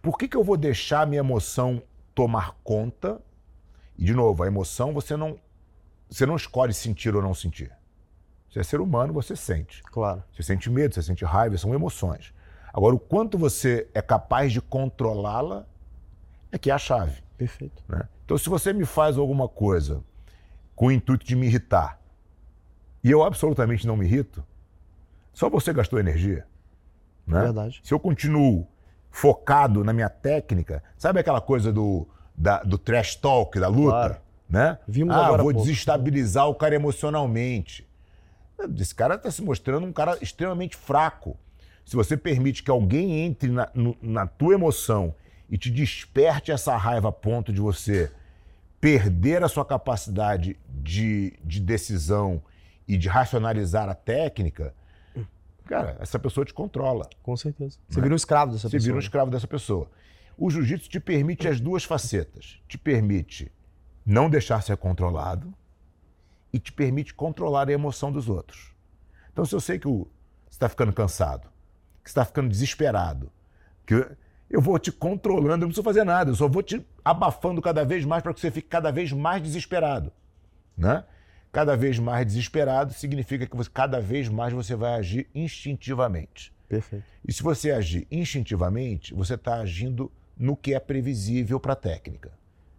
por 0.03 0.19
que, 0.19 0.29
que 0.29 0.37
eu 0.37 0.45
vou 0.45 0.57
deixar 0.57 1.03
a 1.03 1.07
minha 1.07 1.21
emoção 1.21 1.83
tomar 2.15 2.57
conta? 2.63 3.21
E, 3.97 4.05
de 4.05 4.13
novo, 4.15 4.43
a 4.43 4.47
emoção 4.47 4.93
você 4.93 5.17
não, 5.17 5.39
você 6.09 6.27
não 6.27 6.37
escolhe 6.37 6.73
sentir 6.75 7.17
ou 7.17 7.23
não 7.23 7.35
sentir. 7.35 7.73
Você 8.51 8.61
é 8.61 8.63
ser 8.63 8.81
humano, 8.81 9.13
você 9.13 9.35
sente. 9.35 9.83
Claro. 9.85 10.23
Você 10.33 10.43
sente 10.43 10.71
medo, 10.71 10.95
você 10.95 11.03
sente 11.03 11.25
raiva, 11.25 11.57
são 11.59 11.75
emoções. 11.75 12.33
Agora, 12.73 12.95
o 12.95 12.99
quanto 12.99 13.37
você 13.37 13.89
é 13.95 14.01
capaz 14.03 14.53
de 14.53 14.61
controlá-la 14.61 15.67
é 16.53 16.59
que 16.59 16.71
é 16.71 16.75
a 16.75 16.79
chave. 16.79 17.23
Perfeito. 17.37 17.83
né? 17.89 18.09
Então, 18.25 18.37
se 18.39 18.49
você 18.49 18.73
me 18.73 18.85
faz 18.85 19.17
alguma 19.19 19.49
coisa 19.49 20.03
com 20.79 20.87
o 20.87 20.93
intuito 20.93 21.27
de 21.27 21.35
me 21.35 21.47
irritar 21.49 22.01
e 23.03 23.11
eu 23.11 23.25
absolutamente 23.25 23.85
não 23.85 23.97
me 23.97 24.07
irrito, 24.07 24.45
só 25.33 25.51
você 25.51 25.73
gastou 25.73 25.99
energia. 25.99 26.47
Né? 27.27 27.43
Verdade. 27.43 27.81
Se 27.83 27.93
eu 27.93 27.99
continuo 27.99 28.65
focado 29.11 29.83
na 29.83 29.93
minha 29.93 30.09
técnica, 30.09 30.81
sabe 30.97 31.19
aquela 31.19 31.41
coisa 31.41 31.73
do, 31.73 32.07
da- 32.37 32.63
do 32.63 32.79
trash 32.79 33.17
talk, 33.17 33.59
da 33.59 33.67
luta? 33.67 33.91
Claro. 33.91 34.17
Né? 34.49 34.79
Vimos 34.87 35.17
ah, 35.17 35.29
vou 35.31 35.53
pouco. 35.53 35.61
desestabilizar 35.63 36.49
o 36.49 36.55
cara 36.55 36.77
emocionalmente. 36.77 37.85
Esse 38.79 38.95
cara 38.95 39.17
está 39.17 39.31
se 39.33 39.43
mostrando 39.43 39.85
um 39.87 39.93
cara 39.93 40.17
extremamente 40.23 40.77
fraco. 40.77 41.37
Se 41.85 41.97
você 41.97 42.17
permite 42.17 42.63
que 42.63 42.71
alguém 42.71 43.21
entre 43.27 43.51
na, 43.51 43.69
no- 43.75 43.97
na 44.01 44.27
tua 44.29 44.55
emoção 44.55 45.13
e 45.51 45.59
te 45.59 45.71
desperte 45.71 46.53
essa 46.53 46.77
raiva 46.77 47.09
a 47.09 47.13
ponto 47.13 47.53
de 47.53 47.61
você 47.61 48.13
perder 48.81 49.43
a 49.43 49.49
sua 49.49 49.65
capacidade 49.65 50.59
de, 50.69 51.35
de 51.45 51.61
decisão 51.61 52.43
e 52.87 52.97
de 52.97 53.09
racionalizar 53.09 53.89
a 53.89 53.95
técnica, 53.95 54.75
cara, 55.65 55.97
essa 56.01 56.19
pessoa 56.19 56.45
te 56.45 56.55
controla. 56.55 57.09
Com 57.23 57.37
certeza. 57.37 57.79
Você 57.89 58.01
vira 58.01 58.15
um 58.15 58.17
escravo 58.17 58.53
dessa 58.53 58.69
Você 58.69 58.77
pessoa. 58.77 58.87
vira 58.87 58.97
um 58.97 59.01
escravo 59.01 59.31
dessa 59.31 59.47
pessoa. 59.47 59.91
O 60.37 60.51
jiu-jitsu 60.51 60.89
te 60.89 61.01
permite 61.01 61.49
as 61.49 61.61
duas 61.61 61.85
facetas. 61.85 62.61
Te 62.69 62.79
permite 62.79 63.51
não 64.07 64.31
deixar 64.31 64.63
ser 64.63 64.77
controlado 64.77 65.53
e 66.53 66.59
te 66.59 66.73
permite 66.73 67.13
controlar 67.13 67.69
a 67.69 67.73
emoção 67.73 68.11
dos 68.11 68.29
outros. 68.29 68.73
Então, 69.33 69.45
se 69.45 69.55
eu 69.55 69.61
sei 69.61 69.79
que 69.79 69.89
o- 69.89 70.09
você 70.49 70.55
está 70.55 70.69
ficando 70.69 70.93
cansado, 70.93 71.43
que 72.03 72.09
você 72.09 72.13
está 72.13 72.25
ficando 72.25 72.49
desesperado, 72.49 73.31
que 73.85 74.09
eu 74.51 74.61
vou 74.61 74.79
te 74.79 74.91
controlando, 74.91 75.49
eu 75.51 75.57
não 75.59 75.67
preciso 75.69 75.83
fazer 75.83 76.05
nada, 76.05 76.31
eu 76.31 76.35
só 76.35 76.49
vou 76.49 76.63
te 76.63 76.85
abafando 77.05 77.61
cada 77.61 77.85
vez 77.85 78.05
mais 78.05 78.23
para 78.23 78.33
que 78.33 78.41
você 78.41 78.51
fique 78.51 78.69
cada 78.69 78.91
vez 78.91 79.13
mais 79.13 79.43
desesperado. 79.43 80.13
Né? 80.77 81.05
Cada 81.53 81.77
vez 81.77 81.99
mais 81.99 82.27
desesperado 82.27 82.93
significa 82.93 83.47
que 83.47 83.57
você- 83.57 83.71
cada 83.73 84.01
vez 84.01 84.29
mais 84.29 84.53
você 84.53 84.75
vai 84.75 84.95
agir 84.95 85.29
instintivamente. 85.35 86.53
Perfeito. 86.69 87.05
E 87.27 87.33
se 87.33 87.43
você 87.43 87.71
agir 87.71 88.07
instintivamente, 88.11 89.15
você 89.15 89.35
está 89.35 89.57
agindo 89.57 90.11
no 90.37 90.57
que 90.57 90.75
é 90.75 90.81
previsível 90.81 91.59
para 91.59 91.73
a 91.73 91.77
técnica. 91.77 92.33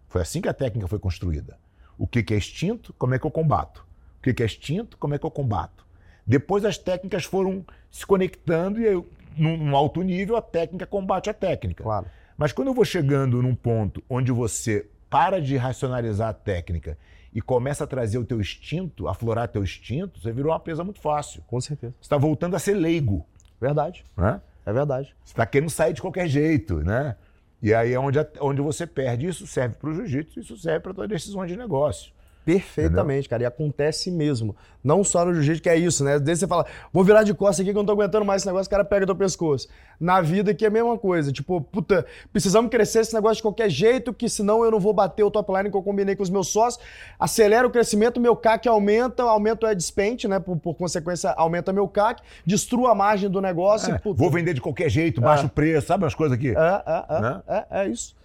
Foi 0.07 0.22
assim 0.22 0.41
que 0.41 0.47
a 0.47 0.53
técnica 0.53 0.88
foi 0.88 0.99
construída. 0.99 1.57
O 1.97 2.07
que 2.07 2.24
que 2.24 2.34
é 2.34 2.38
instinto, 2.38 2.93
como 2.93 3.13
é 3.13 3.20
que 3.20 3.26
eu 3.26 3.32
combato? 3.32 3.86
O 4.20 4.22
que 4.22 4.34
que 4.34 4.41
é 4.43 4.45
instinto, 4.45 4.97
como 4.97 5.13
é 5.13 5.20
que 5.20 5.26
eu 5.26 5.32
combato? 5.32 5.86
Depois 6.26 6.63
as 6.63 6.78
técnicas 6.78 7.26
foram 7.26 7.65
se 7.89 8.05
conectando 8.05 8.80
e 8.80 8.86
eu, 8.86 9.07
num, 9.38 9.57
num 9.57 9.75
alto 9.75 10.01
nível 10.01 10.36
a 10.36 10.41
técnica 10.41 10.86
combate 10.86 11.30
a 11.30 11.34
técnica. 11.34 11.84
Claro. 11.84 12.05
Mas 12.38 12.51
quando 12.51 12.69
eu 12.69 12.73
vou 12.73 12.86
chegando 12.86 13.41
num 13.41 13.55
ponto 13.55 14.01
onde 14.09 14.32
você 14.32 14.88
para 15.09 15.41
de 15.41 15.57
racionalizar 15.57 16.30
a 16.30 16.34
técnica 16.34 16.97
e 17.34 17.41
começa 17.41 17.84
a 17.84 17.88
trazer 17.88 18.17
o 18.17 18.25
teu 18.25 18.39
instinto, 18.39 19.07
aflorar 19.07 19.47
teu 19.47 19.63
instinto, 19.63 20.19
você 20.19 20.32
virou 20.32 20.51
uma 20.51 20.59
presa 20.59 20.84
muito 20.84 20.99
fácil. 20.99 21.43
Com 21.47 21.59
certeza. 21.59 21.93
Você 21.99 22.05
está 22.05 22.17
voltando 22.17 22.55
a 22.55 22.59
ser 22.59 22.73
leigo, 22.73 23.25
Verdade. 23.59 24.05
né? 24.15 24.41
É 24.65 24.71
verdade. 24.73 25.15
Você 25.23 25.34
está 25.34 25.45
querendo 25.45 25.69
sair 25.69 25.93
de 25.93 26.01
qualquer 26.01 26.27
jeito, 26.27 26.77
né? 26.77 27.15
E 27.61 27.73
aí 27.73 27.93
é 27.93 27.99
onde, 27.99 28.19
onde 28.39 28.61
você 28.61 28.88
perde. 28.88 29.27
Isso 29.27 29.45
serve 29.45 29.75
para 29.75 29.89
o 29.89 29.93
jiu-jitsu, 29.93 30.39
isso 30.39 30.57
serve 30.57 30.80
para 30.80 30.93
todas 30.93 31.11
as 31.11 31.21
decisões 31.21 31.49
de 31.49 31.57
negócio. 31.57 32.11
Perfeitamente, 32.45 33.27
Entendeu? 33.27 33.29
cara. 33.29 33.43
E 33.43 33.45
acontece 33.45 34.09
mesmo. 34.09 34.55
Não 34.83 35.03
só 35.03 35.25
no 35.25 35.33
jiu-jitsu, 35.33 35.61
que 35.61 35.69
é 35.69 35.75
isso, 35.75 36.03
né? 36.03 36.17
Desde 36.17 36.41
você 36.41 36.47
fala, 36.47 36.65
vou 36.91 37.03
virar 37.03 37.23
de 37.23 37.33
costas 37.33 37.59
aqui 37.59 37.71
que 37.71 37.77
eu 37.77 37.81
não 37.81 37.85
tô 37.85 37.91
aguentando 37.91 38.23
mais 38.25 38.41
esse 38.41 38.47
negócio, 38.47 38.67
o 38.67 38.69
cara 38.69 38.85
pega 38.85 39.05
teu 39.05 39.15
pescoço. 39.15 39.67
Na 39.99 40.21
vida 40.21 40.53
que 40.53 40.63
é 40.63 40.67
a 40.69 40.71
mesma 40.71 40.97
coisa. 40.97 41.31
Tipo, 41.31 41.61
puta, 41.61 42.05
precisamos 42.31 42.71
crescer 42.71 43.01
esse 43.01 43.13
negócio 43.13 43.37
de 43.37 43.41
qualquer 43.41 43.69
jeito, 43.69 44.13
que 44.13 44.29
senão 44.29 44.63
eu 44.63 44.71
não 44.71 44.79
vou 44.79 44.93
bater 44.93 45.23
o 45.23 45.29
top 45.29 45.51
line 45.53 45.69
que 45.69 45.75
eu 45.75 45.83
combinei 45.83 46.15
com 46.15 46.23
os 46.23 46.29
meus 46.29 46.47
sócios. 46.47 46.83
Acelera 47.19 47.67
o 47.67 47.69
crescimento, 47.69 48.19
meu 48.19 48.35
CAC 48.35 48.67
aumenta, 48.67 49.23
aumenta 49.23 49.67
o 49.67 49.69
adspend, 49.69 50.27
né? 50.27 50.39
Por, 50.39 50.57
por, 50.57 50.75
consequência, 50.75 51.31
aumenta 51.31 51.73
meu 51.73 51.87
CAC, 51.87 52.23
destrua 52.45 52.91
a 52.91 52.95
margem 52.95 53.29
do 53.29 53.41
negócio. 53.41 53.93
É, 53.93 54.01
vou 54.03 54.31
vender 54.31 54.53
de 54.53 54.61
qualquer 54.61 54.89
jeito, 54.89 55.19
baixo 55.19 55.45
é. 55.45 55.49
preço, 55.49 55.87
sabe 55.87 56.05
as 56.05 56.15
coisas 56.15 56.37
aqui? 56.37 56.49
É, 56.49 56.53
é, 56.53 57.05
é, 57.09 57.21
né? 57.21 57.41
é, 57.47 57.65
é 57.81 57.87
isso. 57.89 58.15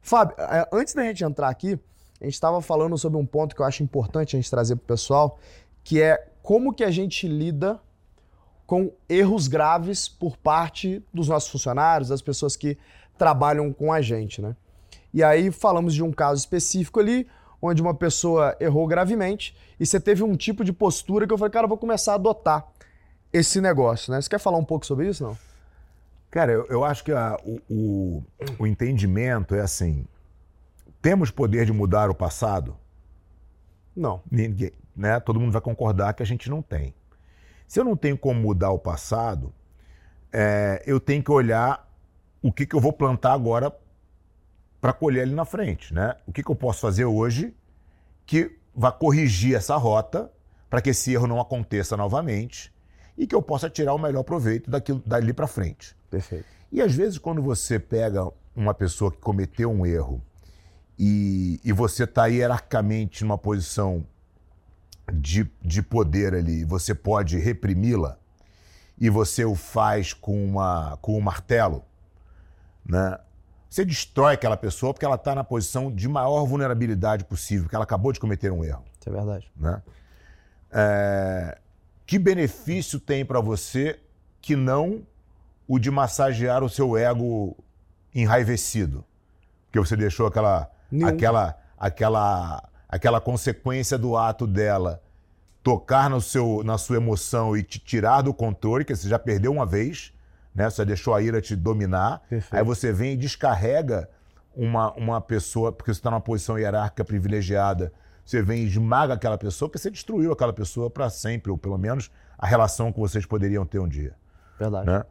Fábio, 0.00 0.36
é, 0.38 0.68
antes 0.70 0.94
da 0.94 1.02
gente 1.02 1.24
entrar 1.24 1.48
aqui, 1.48 1.78
a 2.24 2.26
gente 2.26 2.34
estava 2.34 2.60
falando 2.62 2.96
sobre 2.96 3.18
um 3.18 3.26
ponto 3.26 3.54
que 3.54 3.60
eu 3.60 3.66
acho 3.66 3.82
importante 3.82 4.34
a 4.34 4.38
gente 4.38 4.50
trazer 4.50 4.76
para 4.76 4.84
o 4.84 4.86
pessoal, 4.86 5.38
que 5.82 6.00
é 6.00 6.26
como 6.42 6.72
que 6.72 6.82
a 6.82 6.90
gente 6.90 7.28
lida 7.28 7.78
com 8.66 8.90
erros 9.08 9.46
graves 9.46 10.08
por 10.08 10.36
parte 10.38 11.04
dos 11.12 11.28
nossos 11.28 11.50
funcionários, 11.50 12.08
das 12.08 12.22
pessoas 12.22 12.56
que 12.56 12.78
trabalham 13.18 13.72
com 13.72 13.92
a 13.92 14.00
gente, 14.00 14.40
né? 14.40 14.56
E 15.12 15.22
aí 15.22 15.50
falamos 15.50 15.94
de 15.94 16.02
um 16.02 16.10
caso 16.10 16.40
específico 16.40 16.98
ali, 16.98 17.28
onde 17.60 17.82
uma 17.82 17.94
pessoa 17.94 18.56
errou 18.58 18.86
gravemente 18.86 19.54
e 19.78 19.84
você 19.84 20.00
teve 20.00 20.22
um 20.22 20.34
tipo 20.34 20.64
de 20.64 20.72
postura 20.72 21.26
que 21.26 21.32
eu 21.32 21.38
falei, 21.38 21.52
cara, 21.52 21.66
eu 21.66 21.68
vou 21.68 21.78
começar 21.78 22.12
a 22.12 22.14
adotar 22.14 22.66
esse 23.32 23.60
negócio, 23.60 24.10
né? 24.10 24.20
Você 24.20 24.30
quer 24.30 24.38
falar 24.38 24.56
um 24.56 24.64
pouco 24.64 24.86
sobre 24.86 25.08
isso, 25.08 25.22
não? 25.24 25.36
Cara, 26.30 26.52
eu, 26.52 26.66
eu 26.68 26.84
acho 26.84 27.04
que 27.04 27.12
a, 27.12 27.38
o, 27.44 27.60
o, 27.70 28.24
o 28.60 28.66
entendimento 28.66 29.54
é 29.54 29.60
assim, 29.60 30.06
temos 31.04 31.30
poder 31.30 31.66
de 31.66 31.72
mudar 31.72 32.08
o 32.08 32.14
passado? 32.14 32.78
Não. 33.94 34.22
Ninguém, 34.30 34.72
né? 34.96 35.20
Todo 35.20 35.38
mundo 35.38 35.52
vai 35.52 35.60
concordar 35.60 36.14
que 36.14 36.22
a 36.22 36.26
gente 36.26 36.48
não 36.48 36.62
tem. 36.62 36.94
Se 37.68 37.78
eu 37.78 37.84
não 37.84 37.94
tenho 37.94 38.16
como 38.16 38.40
mudar 38.40 38.70
o 38.70 38.78
passado, 38.78 39.52
é, 40.32 40.82
eu 40.86 40.98
tenho 40.98 41.22
que 41.22 41.30
olhar 41.30 41.86
o 42.40 42.50
que, 42.50 42.64
que 42.64 42.74
eu 42.74 42.80
vou 42.80 42.90
plantar 42.90 43.34
agora 43.34 43.70
para 44.80 44.94
colher 44.94 45.24
ali 45.24 45.34
na 45.34 45.44
frente, 45.44 45.92
né? 45.92 46.16
O 46.26 46.32
que, 46.32 46.42
que 46.42 46.50
eu 46.50 46.56
posso 46.56 46.80
fazer 46.80 47.04
hoje 47.04 47.54
que 48.24 48.58
vai 48.74 48.90
corrigir 48.90 49.54
essa 49.54 49.76
rota 49.76 50.32
para 50.70 50.80
que 50.80 50.88
esse 50.88 51.12
erro 51.12 51.26
não 51.26 51.38
aconteça 51.38 51.98
novamente 51.98 52.72
e 53.14 53.26
que 53.26 53.34
eu 53.34 53.42
possa 53.42 53.68
tirar 53.68 53.92
o 53.92 53.98
melhor 53.98 54.22
proveito 54.22 54.70
daquilo 54.70 55.02
dali 55.04 55.34
para 55.34 55.46
frente. 55.46 55.94
Perfeito. 56.10 56.46
E 56.72 56.80
às 56.80 56.94
vezes 56.94 57.18
quando 57.18 57.42
você 57.42 57.78
pega 57.78 58.26
uma 58.56 58.72
pessoa 58.72 59.10
que 59.12 59.18
cometeu 59.18 59.70
um 59.70 59.84
erro 59.84 60.22
e, 60.98 61.60
e 61.64 61.72
você 61.72 62.04
está 62.04 62.26
hierarquicamente 62.26 63.24
numa 63.24 63.38
posição 63.38 64.06
de, 65.12 65.50
de 65.62 65.82
poder 65.82 66.34
ali, 66.34 66.64
você 66.64 66.94
pode 66.94 67.38
reprimi-la 67.38 68.18
e 68.98 69.10
você 69.10 69.44
o 69.44 69.54
faz 69.54 70.12
com, 70.12 70.44
uma, 70.44 70.96
com 71.02 71.16
um 71.16 71.20
martelo, 71.20 71.84
né? 72.86 73.18
Você 73.68 73.84
destrói 73.84 74.34
aquela 74.34 74.56
pessoa 74.56 74.94
porque 74.94 75.04
ela 75.04 75.16
está 75.16 75.34
na 75.34 75.42
posição 75.42 75.92
de 75.92 76.08
maior 76.08 76.44
vulnerabilidade 76.44 77.24
possível, 77.24 77.64
porque 77.64 77.74
ela 77.74 77.82
acabou 77.82 78.12
de 78.12 78.20
cometer 78.20 78.52
um 78.52 78.64
erro. 78.64 78.84
Isso 79.00 79.08
é 79.08 79.12
verdade. 79.12 79.50
Né? 79.56 79.82
É... 80.70 81.58
Que 82.06 82.16
benefício 82.16 83.00
tem 83.00 83.24
para 83.24 83.40
você 83.40 83.98
que 84.40 84.54
não 84.54 85.04
o 85.66 85.80
de 85.80 85.90
massagear 85.90 86.62
o 86.62 86.68
seu 86.68 86.96
ego 86.96 87.56
enraivecido? 88.14 89.04
Porque 89.66 89.80
você 89.80 89.96
deixou 89.96 90.28
aquela 90.28 90.70
Nenhum. 90.94 91.08
aquela 91.08 91.56
aquela 91.76 92.68
aquela 92.88 93.20
consequência 93.20 93.98
do 93.98 94.16
ato 94.16 94.46
dela 94.46 95.02
tocar 95.64 96.10
no 96.10 96.20
seu, 96.20 96.62
na 96.62 96.76
sua 96.76 96.96
emoção 96.96 97.56
e 97.56 97.62
te 97.62 97.78
tirar 97.78 98.20
do 98.20 98.34
controle, 98.34 98.84
que 98.84 98.94
você 98.94 99.08
já 99.08 99.18
perdeu 99.18 99.50
uma 99.50 99.64
vez, 99.64 100.12
né? 100.54 100.68
Você 100.68 100.84
deixou 100.84 101.14
a 101.14 101.22
ira 101.22 101.40
te 101.40 101.56
dominar. 101.56 102.20
Perfeito. 102.28 102.54
Aí 102.54 102.62
você 102.62 102.92
vem 102.92 103.14
e 103.14 103.16
descarrega 103.16 104.08
uma, 104.54 104.92
uma 104.92 105.20
pessoa, 105.22 105.72
porque 105.72 105.92
você 105.92 105.98
está 105.98 106.10
numa 106.10 106.20
posição 106.20 106.58
hierárquica 106.58 107.02
privilegiada, 107.02 107.90
você 108.24 108.42
vem 108.42 108.62
e 108.62 108.66
esmaga 108.66 109.14
aquela 109.14 109.38
pessoa, 109.38 109.68
porque 109.68 109.78
você 109.78 109.90
destruiu 109.90 110.32
aquela 110.32 110.52
pessoa 110.52 110.90
para 110.90 111.08
sempre, 111.08 111.50
ou 111.50 111.56
pelo 111.56 111.78
menos 111.78 112.10
a 112.38 112.46
relação 112.46 112.92
que 112.92 113.00
vocês 113.00 113.24
poderiam 113.24 113.64
ter 113.64 113.78
um 113.78 113.88
dia. 113.88 114.14
Verdade. 114.58 114.86
Né? 114.86 115.04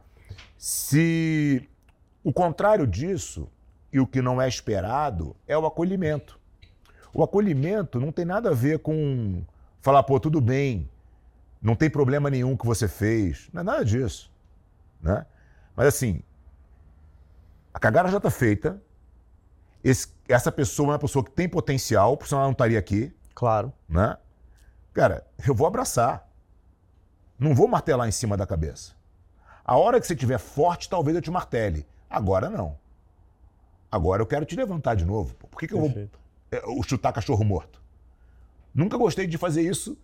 Se 0.56 1.68
o 2.24 2.32
contrário 2.32 2.86
disso 2.86 3.50
e 3.94 4.00
o 4.00 4.08
que 4.08 4.22
não 4.22 4.41
é 4.41 4.48
esperado 4.48 5.36
é 5.48 5.56
o 5.56 5.68
acolhimento. 5.68 6.39
O 7.14 7.24
acolhimento 7.24 8.00
não 8.00 8.12
tem 8.12 8.26
nada 8.26 8.50
a 8.50 8.54
ver 8.54 8.80
com 8.80 9.44
falar, 9.82 10.02
pô, 10.02 10.20
tudo 10.20 10.41
bem, 10.41 10.89
não 11.62 11.76
tem 11.76 11.89
problema 11.89 12.30
nenhum 12.30 12.58
que 12.58 12.66
você 12.66 12.88
fez. 12.88 13.50
Não 13.54 13.62
é 13.62 13.64
nada 13.64 13.86
disso. 13.86 14.32
Né? 15.00 15.24
Mas 15.76 15.88
assim, 15.88 16.24
a 17.72 17.80
cagada 17.80 18.10
já 18.10 18.18
está 18.18 18.32
feita. 18.32 18.82
Esse, 19.84 20.08
essa 20.28 20.52
pessoa 20.52 20.88
é 20.88 20.91
uma 20.94 21.00
pessoa 21.00 21.24
que 21.24 21.32
tem 21.32 21.48
potencial, 21.48 22.18
porque 22.18 22.30
senão 22.30 22.41
ela 22.41 22.48
não 22.48 22.54
estaria 22.54 22.80
aqui. 22.80 23.14
Claro. 23.36 23.72
Né? 23.88 24.18
Cara, 24.91 25.26
eu 25.48 25.54
vou 25.54 25.68
abraçar. 25.68 26.28
Não 27.38 27.54
vou 27.54 27.68
martelar 27.68 28.08
em 28.08 28.12
cima 28.12 28.36
da 28.36 28.48
cabeça. 28.48 28.94
A 29.64 29.78
hora 29.78 30.00
que 30.00 30.08
você 30.08 30.14
estiver 30.14 30.39
forte, 30.39 30.89
talvez 30.89 31.16
eu 31.16 31.22
te 31.22 31.30
martele. 31.30 31.86
Agora 32.10 32.50
não. 32.50 32.78
Agora 33.94 34.24
eu 34.24 34.26
quero 34.26 34.44
te 34.44 34.56
levantar 34.56 34.96
de 34.96 35.06
novo. 35.06 35.36
Por 35.36 35.60
que, 35.60 35.68
que 35.68 35.74
eu 35.76 35.80
vou 35.80 36.10
é, 36.52 36.64
chutar 36.82 37.14
cachorro 37.14 37.46
morto? 37.46 37.80
Nunca 38.74 38.98
gostei 38.98 39.28
de 39.28 39.38
fazer 39.38 39.62
isso 39.62 39.96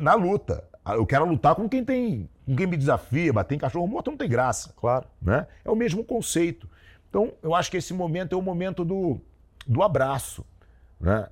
na 0.00 0.14
luta. 0.14 0.66
Eu 0.86 1.04
quero 1.04 1.26
lutar 1.26 1.54
com 1.54 1.68
quem 1.68 1.84
tem, 1.84 2.30
com 2.46 2.56
quem 2.56 2.66
me 2.66 2.78
desafia, 2.78 3.30
bater 3.30 3.56
em 3.56 3.58
cachorro 3.58 3.86
morto 3.86 4.10
não 4.10 4.16
tem 4.16 4.26
graça. 4.26 4.72
Claro. 4.74 5.06
Né? 5.20 5.46
É 5.62 5.70
o 5.70 5.76
mesmo 5.76 6.02
conceito. 6.02 6.66
Então, 7.10 7.30
eu 7.42 7.54
acho 7.54 7.70
que 7.70 7.76
esse 7.76 7.92
momento 7.92 8.34
é 8.34 8.38
o 8.38 8.40
momento 8.40 8.86
do, 8.86 9.20
do 9.66 9.82
abraço. 9.82 10.42
Né? 10.98 11.28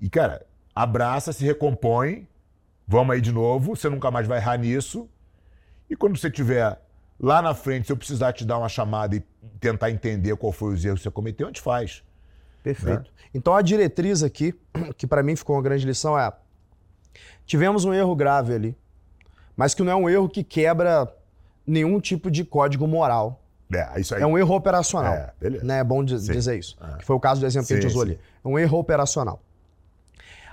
E, 0.00 0.10
cara, 0.10 0.44
abraça, 0.74 1.32
se 1.32 1.44
recompõe, 1.44 2.26
vamos 2.88 3.14
aí 3.14 3.20
de 3.20 3.30
novo, 3.30 3.76
você 3.76 3.88
nunca 3.88 4.10
mais 4.10 4.26
vai 4.26 4.38
errar 4.38 4.56
nisso. 4.56 5.08
E 5.88 5.94
quando 5.94 6.18
você 6.18 6.28
tiver 6.28 6.76
lá 7.24 7.40
na 7.40 7.54
frente, 7.54 7.86
se 7.86 7.92
eu 7.92 7.96
precisar 7.96 8.34
te 8.34 8.44
dar 8.44 8.58
uma 8.58 8.68
chamada 8.68 9.16
e 9.16 9.20
tentar 9.58 9.90
entender 9.90 10.36
qual 10.36 10.52
foi 10.52 10.74
os 10.74 10.84
erros 10.84 11.00
que 11.00 11.04
você 11.04 11.10
cometeu, 11.10 11.46
a 11.46 11.48
gente 11.48 11.60
faz. 11.62 12.04
Perfeito. 12.62 13.10
Né? 13.10 13.28
Então 13.32 13.54
a 13.54 13.62
diretriz 13.62 14.22
aqui, 14.22 14.54
que 14.98 15.06
para 15.06 15.22
mim 15.22 15.34
ficou 15.34 15.56
uma 15.56 15.62
grande 15.62 15.86
lição, 15.86 16.18
é: 16.18 16.30
tivemos 17.46 17.86
um 17.86 17.94
erro 17.94 18.14
grave 18.14 18.52
ali, 18.52 18.76
mas 19.56 19.74
que 19.74 19.82
não 19.82 19.90
é 19.90 19.96
um 19.96 20.08
erro 20.08 20.28
que 20.28 20.44
quebra 20.44 21.10
nenhum 21.66 21.98
tipo 21.98 22.30
de 22.30 22.44
código 22.44 22.86
moral. 22.86 23.40
É, 23.72 23.98
isso 23.98 24.14
aí. 24.14 24.22
é 24.22 24.26
um 24.26 24.36
erro 24.36 24.54
operacional. 24.54 25.14
É, 25.14 25.32
beleza. 25.40 25.64
Né? 25.64 25.78
é 25.78 25.84
bom 25.84 26.04
dizer 26.04 26.36
isso. 26.58 26.76
É. 26.80 26.98
Que 26.98 27.04
foi 27.06 27.16
o 27.16 27.20
caso 27.20 27.40
do 27.40 27.46
exemplo 27.46 27.66
sim, 27.66 27.74
que 27.74 27.78
a 27.78 27.80
gente 27.80 27.90
usou 27.90 28.04
sim. 28.04 28.12
ali. 28.12 28.20
É 28.44 28.48
um 28.48 28.58
erro 28.58 28.78
operacional. 28.78 29.42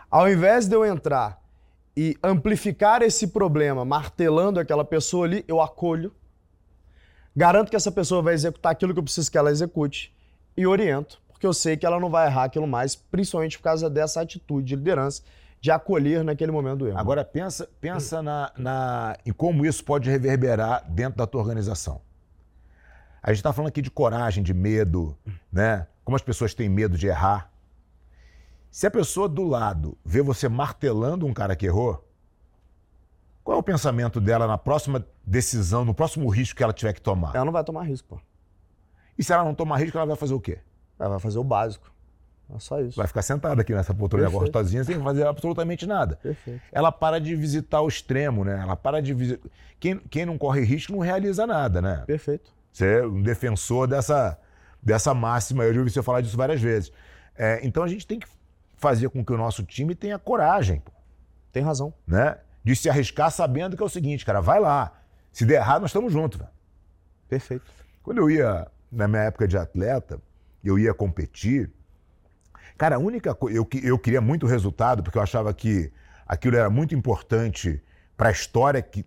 Ao 0.09 0.29
invés 0.29 0.67
de 0.67 0.75
eu 0.75 0.85
entrar 0.85 1.41
e 1.95 2.17
amplificar 2.23 3.01
esse 3.01 3.27
problema 3.27 3.83
martelando 3.83 4.59
aquela 4.59 4.85
pessoa 4.85 5.25
ali, 5.25 5.43
eu 5.47 5.61
acolho 5.61 6.13
Garanto 7.35 7.69
que 7.69 7.75
essa 7.75 7.91
pessoa 7.91 8.21
vai 8.21 8.33
executar 8.33 8.71
aquilo 8.71 8.93
que 8.93 8.99
eu 8.99 9.03
preciso 9.03 9.31
que 9.31 9.37
ela 9.37 9.51
execute 9.51 10.13
e 10.55 10.67
oriento, 10.67 11.21
porque 11.29 11.47
eu 11.47 11.53
sei 11.53 11.77
que 11.77 11.85
ela 11.85 11.99
não 11.99 12.09
vai 12.09 12.27
errar 12.27 12.43
aquilo 12.43 12.67
mais, 12.67 12.95
principalmente 12.95 13.57
por 13.57 13.63
causa 13.63 13.89
dessa 13.89 14.21
atitude 14.21 14.67
de 14.67 14.75
liderança 14.75 15.23
de 15.61 15.69
acolher 15.69 16.23
naquele 16.23 16.51
momento 16.51 16.79
do 16.79 16.87
erro. 16.87 16.97
Agora 16.97 17.23
pensa, 17.23 17.69
pensa 17.79 18.21
na, 18.21 18.51
na, 18.57 19.17
em 19.23 19.31
como 19.31 19.63
isso 19.63 19.85
pode 19.85 20.09
reverberar 20.09 20.83
dentro 20.89 21.19
da 21.19 21.27
tua 21.27 21.39
organização. 21.39 22.01
A 23.21 23.29
gente 23.29 23.37
está 23.37 23.53
falando 23.53 23.69
aqui 23.69 23.81
de 23.81 23.91
coragem, 23.91 24.43
de 24.43 24.53
medo, 24.53 25.15
né? 25.51 25.85
Como 26.03 26.15
as 26.15 26.23
pessoas 26.23 26.55
têm 26.55 26.67
medo 26.67 26.97
de 26.97 27.05
errar. 27.05 27.51
Se 28.71 28.87
a 28.87 28.91
pessoa 28.91 29.29
do 29.29 29.43
lado 29.43 29.95
vê 30.03 30.23
você 30.23 30.49
martelando 30.49 31.27
um 31.27 31.33
cara 31.33 31.55
que 31.55 31.67
errou, 31.67 32.03
qual 33.43 33.57
é 33.57 33.59
o 33.59 33.63
pensamento 33.63 34.19
dela 34.19 34.47
na 34.47 34.57
próxima 34.57 35.05
decisão, 35.25 35.83
no 35.83 35.93
próximo 35.93 36.29
risco 36.29 36.55
que 36.55 36.63
ela 36.63 36.73
tiver 36.73 36.93
que 36.93 37.01
tomar? 37.01 37.35
Ela 37.35 37.45
não 37.45 37.51
vai 37.51 37.63
tomar 37.63 37.83
risco, 37.83 38.07
pô. 38.09 38.21
E 39.17 39.23
se 39.23 39.33
ela 39.33 39.43
não 39.43 39.53
tomar 39.53 39.77
risco, 39.77 39.97
ela 39.97 40.05
vai 40.05 40.15
fazer 40.15 40.33
o 40.33 40.39
quê? 40.39 40.59
Ela 40.99 41.09
vai 41.09 41.19
fazer 41.19 41.39
o 41.39 41.43
básico. 41.43 41.91
É 42.53 42.59
só 42.59 42.81
isso. 42.81 42.97
Vai 42.97 43.07
ficar 43.07 43.21
sentada 43.21 43.61
aqui 43.61 43.73
nessa 43.73 43.93
poltrona 43.93 44.29
gostosinha 44.29 44.83
sem 44.83 44.99
fazer 45.01 45.25
absolutamente 45.25 45.85
nada. 45.85 46.17
Perfeito. 46.17 46.61
Ela 46.71 46.91
para 46.91 47.19
de 47.19 47.35
visitar 47.35 47.81
o 47.81 47.87
extremo, 47.87 48.43
né? 48.43 48.59
Ela 48.61 48.75
para 48.75 49.01
de 49.01 49.13
visitar. 49.13 49.49
Quem, 49.79 49.97
quem 49.97 50.25
não 50.25 50.37
corre 50.37 50.61
risco 50.61 50.91
não 50.91 50.99
realiza 50.99 51.47
nada, 51.47 51.81
né? 51.81 52.03
Perfeito. 52.05 52.51
Você 52.71 52.99
é 52.99 53.05
um 53.05 53.21
defensor 53.21 53.87
dessa, 53.87 54.37
dessa 54.81 55.13
máxima. 55.13 55.63
Eu 55.63 55.73
já 55.73 55.79
ouvi 55.79 55.91
você 55.91 56.03
falar 56.03 56.21
disso 56.21 56.35
várias 56.37 56.61
vezes. 56.61 56.91
É, 57.37 57.59
então 57.63 57.83
a 57.83 57.87
gente 57.87 58.05
tem 58.05 58.19
que 58.19 58.27
fazer 58.77 59.09
com 59.09 59.23
que 59.23 59.31
o 59.31 59.37
nosso 59.37 59.63
time 59.63 59.95
tenha 59.95 60.19
coragem. 60.19 60.81
Pô. 60.81 60.91
Tem 61.51 61.63
razão. 61.63 61.93
Né? 62.05 62.37
De 62.63 62.75
se 62.75 62.89
arriscar 62.89 63.31
sabendo 63.31 63.75
que 63.75 63.83
é 63.83 63.85
o 63.85 63.89
seguinte, 63.89 64.25
cara, 64.25 64.41
vai 64.41 64.59
lá. 64.59 64.91
Se 65.31 65.45
der 65.45 65.55
errado, 65.55 65.81
nós 65.81 65.89
estamos 65.89 66.11
juntos, 66.11 66.39
velho. 66.39 66.51
Perfeito. 67.27 67.65
Quando 68.03 68.17
eu 68.17 68.29
ia, 68.29 68.67
na 68.91 69.07
minha 69.07 69.23
época 69.23 69.47
de 69.47 69.57
atleta, 69.57 70.21
eu 70.63 70.77
ia 70.77 70.93
competir, 70.93 71.71
Cara, 72.81 72.95
a 72.95 72.99
única 72.99 73.35
coisa. 73.35 73.55
Eu, 73.55 73.69
eu 73.83 73.99
queria 73.99 74.19
muito 74.19 74.47
resultado, 74.47 75.03
porque 75.03 75.15
eu 75.15 75.21
achava 75.21 75.53
que 75.53 75.91
aquilo 76.27 76.55
era 76.55 76.67
muito 76.67 76.95
importante 76.95 77.79
para 78.17 78.29
a 78.29 78.31
história 78.31 78.81
que, 78.81 79.05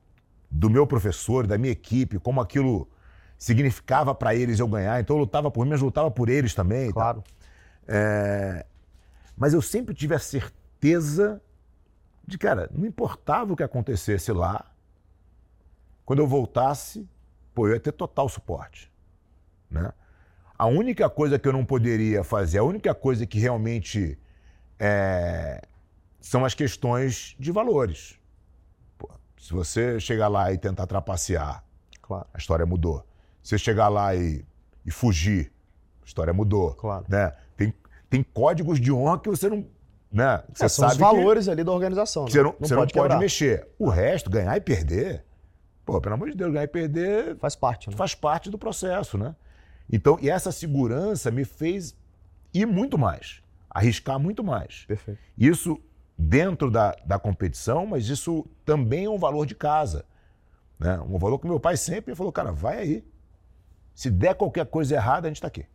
do 0.48 0.70
meu 0.70 0.86
professor, 0.86 1.44
da 1.44 1.58
minha 1.58 1.72
equipe, 1.72 2.20
como 2.20 2.40
aquilo 2.40 2.88
significava 3.36 4.14
para 4.14 4.32
eles 4.32 4.60
eu 4.60 4.68
ganhar. 4.68 5.00
Então 5.00 5.16
eu 5.16 5.20
lutava 5.22 5.50
por 5.50 5.64
mim, 5.64 5.72
mas 5.72 5.80
lutava 5.80 6.08
por 6.08 6.28
eles 6.28 6.54
também. 6.54 6.92
Claro. 6.92 7.24
É... 7.88 8.64
Mas 9.36 9.52
eu 9.52 9.60
sempre 9.60 9.92
tive 9.92 10.14
a 10.14 10.20
certeza 10.20 11.42
de, 12.26 12.38
cara, 12.38 12.70
não 12.72 12.86
importava 12.86 13.52
o 13.52 13.56
que 13.56 13.62
acontecesse 13.62 14.32
lá, 14.32 14.64
quando 16.04 16.20
eu 16.20 16.26
voltasse, 16.26 17.08
pô, 17.54 17.68
eu 17.68 17.74
ia 17.74 17.80
ter 17.80 17.92
total 17.92 18.28
suporte. 18.28 18.92
Né? 19.70 19.92
A 20.56 20.66
única 20.66 21.08
coisa 21.10 21.38
que 21.38 21.48
eu 21.48 21.52
não 21.52 21.64
poderia 21.64 22.22
fazer, 22.22 22.58
a 22.58 22.64
única 22.64 22.94
coisa 22.94 23.26
que 23.26 23.38
realmente 23.38 24.18
é, 24.78 25.62
são 26.20 26.44
as 26.44 26.54
questões 26.54 27.34
de 27.38 27.50
valores. 27.50 28.18
Pô, 28.96 29.10
se 29.38 29.52
você 29.52 29.98
chegar 29.98 30.28
lá 30.28 30.52
e 30.52 30.58
tentar 30.58 30.86
trapacear, 30.86 31.64
claro. 32.00 32.26
a 32.32 32.38
história 32.38 32.64
mudou. 32.64 33.04
Se 33.42 33.50
você 33.50 33.58
chegar 33.58 33.88
lá 33.88 34.14
e, 34.14 34.44
e 34.86 34.90
fugir, 34.90 35.52
a 36.02 36.06
história 36.06 36.32
mudou. 36.32 36.74
Claro. 36.74 37.04
Né? 37.08 37.32
Tem, 37.56 37.74
tem 38.08 38.22
códigos 38.22 38.80
de 38.80 38.92
honra 38.92 39.18
que 39.18 39.28
você 39.28 39.48
não. 39.48 39.66
Né? 40.14 40.44
Você 40.54 40.66
é, 40.66 40.68
são 40.68 40.88
sabe 40.88 40.92
os 40.92 40.98
valores 40.98 41.48
ali 41.48 41.64
da 41.64 41.72
organização. 41.72 42.26
Né? 42.26 42.30
Você 42.30 42.38
não, 42.38 42.44
não 42.44 42.68
você 42.68 42.74
pode, 42.76 42.94
não 42.94 43.02
pode 43.02 43.16
mexer. 43.18 43.66
O 43.76 43.88
resto, 43.88 44.30
ganhar 44.30 44.56
e 44.56 44.60
perder, 44.60 45.24
pô, 45.84 46.00
pelo 46.00 46.14
amor 46.14 46.30
de 46.30 46.36
Deus, 46.36 46.52
ganhar 46.52 46.62
e 46.62 46.68
perder. 46.68 47.36
Faz 47.38 47.56
parte, 47.56 47.90
né? 47.90 47.96
Faz 47.96 48.14
parte 48.14 48.48
do 48.48 48.56
processo, 48.56 49.18
né? 49.18 49.34
Então, 49.92 50.16
e 50.22 50.30
essa 50.30 50.52
segurança 50.52 51.32
me 51.32 51.44
fez 51.44 51.96
ir 52.54 52.64
muito 52.64 52.96
mais, 52.96 53.42
arriscar 53.68 54.20
muito 54.20 54.44
mais. 54.44 54.84
Perfeito. 54.86 55.18
Isso 55.36 55.80
dentro 56.16 56.70
da, 56.70 56.94
da 57.04 57.18
competição, 57.18 57.84
mas 57.84 58.08
isso 58.08 58.46
também 58.64 59.06
é 59.06 59.10
um 59.10 59.18
valor 59.18 59.44
de 59.44 59.56
casa. 59.56 60.04
Né? 60.78 60.96
Um 61.00 61.18
valor 61.18 61.40
que 61.40 61.46
meu 61.48 61.58
pai 61.58 61.76
sempre 61.76 62.14
falou, 62.14 62.32
cara, 62.32 62.52
vai 62.52 62.78
aí. 62.78 63.04
Se 63.96 64.12
der 64.12 64.36
qualquer 64.36 64.66
coisa 64.66 64.94
errada, 64.94 65.26
a 65.26 65.30
gente 65.30 65.38
está 65.38 65.48
aqui. 65.48 65.66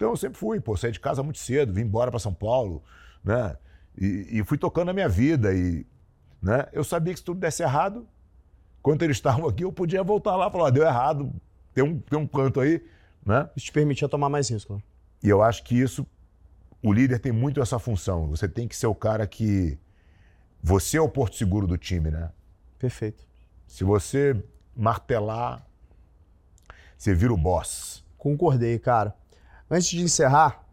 Então 0.00 0.12
eu 0.12 0.16
sempre 0.16 0.38
fui, 0.38 0.58
pô, 0.58 0.78
saí 0.78 0.90
de 0.90 0.98
casa 0.98 1.22
muito 1.22 1.38
cedo, 1.38 1.74
vim 1.74 1.82
embora 1.82 2.10
para 2.10 2.18
São 2.18 2.32
Paulo, 2.32 2.82
né? 3.22 3.54
E, 3.98 4.38
e, 4.38 4.44
fui 4.44 4.56
tocando 4.56 4.88
a 4.88 4.94
minha 4.94 5.10
vida. 5.10 5.52
E 5.52 5.86
né? 6.40 6.66
eu 6.72 6.82
sabia 6.82 7.12
que 7.12 7.18
se 7.18 7.24
tudo 7.24 7.38
desse 7.38 7.62
errado, 7.62 8.08
quando 8.80 9.02
eles 9.02 9.18
estavam 9.18 9.46
aqui, 9.46 9.62
eu 9.62 9.70
podia 9.70 10.02
voltar 10.02 10.36
lá 10.36 10.48
e 10.48 10.50
falar, 10.50 10.70
deu 10.70 10.84
errado, 10.84 11.30
tem 11.74 11.84
um, 11.84 11.98
tem 11.98 12.18
um 12.18 12.26
canto 12.26 12.60
aí, 12.60 12.82
né? 13.26 13.50
Isso 13.54 13.66
te 13.66 13.72
permitia 13.72 14.08
tomar 14.08 14.30
mais 14.30 14.48
risco. 14.48 14.72
Né? 14.72 14.82
E 15.22 15.28
eu 15.28 15.42
acho 15.42 15.62
que 15.64 15.78
isso, 15.78 16.06
o 16.82 16.94
líder 16.94 17.18
tem 17.18 17.30
muito 17.30 17.60
essa 17.60 17.78
função. 17.78 18.26
Você 18.28 18.48
tem 18.48 18.66
que 18.66 18.74
ser 18.74 18.86
o 18.86 18.94
cara 18.94 19.26
que. 19.26 19.78
Você 20.62 20.96
é 20.96 21.00
o 21.02 21.10
porto 21.10 21.36
seguro 21.36 21.66
do 21.66 21.76
time, 21.76 22.10
né? 22.10 22.30
Perfeito. 22.78 23.22
Se 23.66 23.84
você 23.84 24.42
martelar, 24.74 25.62
você 26.96 27.12
vira 27.12 27.34
o 27.34 27.36
boss. 27.36 28.02
Concordei, 28.16 28.78
cara. 28.78 29.14
Antes 29.70 29.88
de 29.90 30.02
encerrar, 30.02 30.64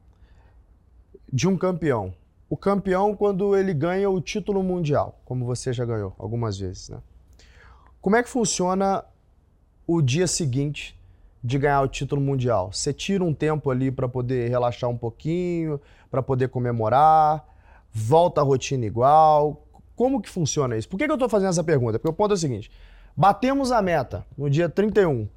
de 1.32 1.48
um 1.48 1.56
campeão. 1.56 2.14
O 2.50 2.56
campeão, 2.56 3.16
quando 3.16 3.56
ele 3.56 3.74
ganha 3.74 4.10
o 4.10 4.20
título 4.22 4.64
mundial, 4.64 5.20
como 5.26 5.46
você 5.46 5.74
já 5.74 5.86
ganhou 5.86 6.16
algumas 6.18 6.58
vezes, 6.58 6.90
né? 6.90 6.98
Como 8.02 8.16
é 8.16 8.24
que 8.24 8.30
funciona 8.30 9.04
o 9.86 10.02
dia 10.02 10.28
seguinte 10.28 10.98
de 11.44 11.60
ganhar 11.60 11.82
o 11.82 11.88
título 11.88 12.22
mundial? 12.22 12.72
Você 12.72 12.94
tira 12.94 13.24
um 13.24 13.34
tempo 13.34 13.70
ali 13.70 13.92
para 13.92 14.08
poder 14.08 14.50
relaxar 14.50 14.90
um 14.90 14.98
pouquinho, 14.98 15.80
para 16.10 16.24
poder 16.24 16.48
comemorar, 16.48 17.46
volta 17.92 18.40
a 18.40 18.44
rotina 18.44 18.86
igual? 18.86 19.68
Como 19.96 20.22
que 20.22 20.30
funciona 20.30 20.78
isso? 20.78 20.88
Por 20.88 20.98
que, 20.98 21.06
que 21.06 21.12
eu 21.12 21.16
estou 21.16 21.28
fazendo 21.28 21.50
essa 21.50 21.64
pergunta? 21.64 22.00
Porque 22.00 22.10
o 22.10 22.14
ponto 22.14 22.32
é 22.32 22.36
o 22.36 22.38
seguinte: 22.38 22.72
batemos 23.16 23.72
a 23.72 23.82
meta 23.82 24.26
no 24.38 24.50
dia 24.50 24.70
31. 24.70 25.28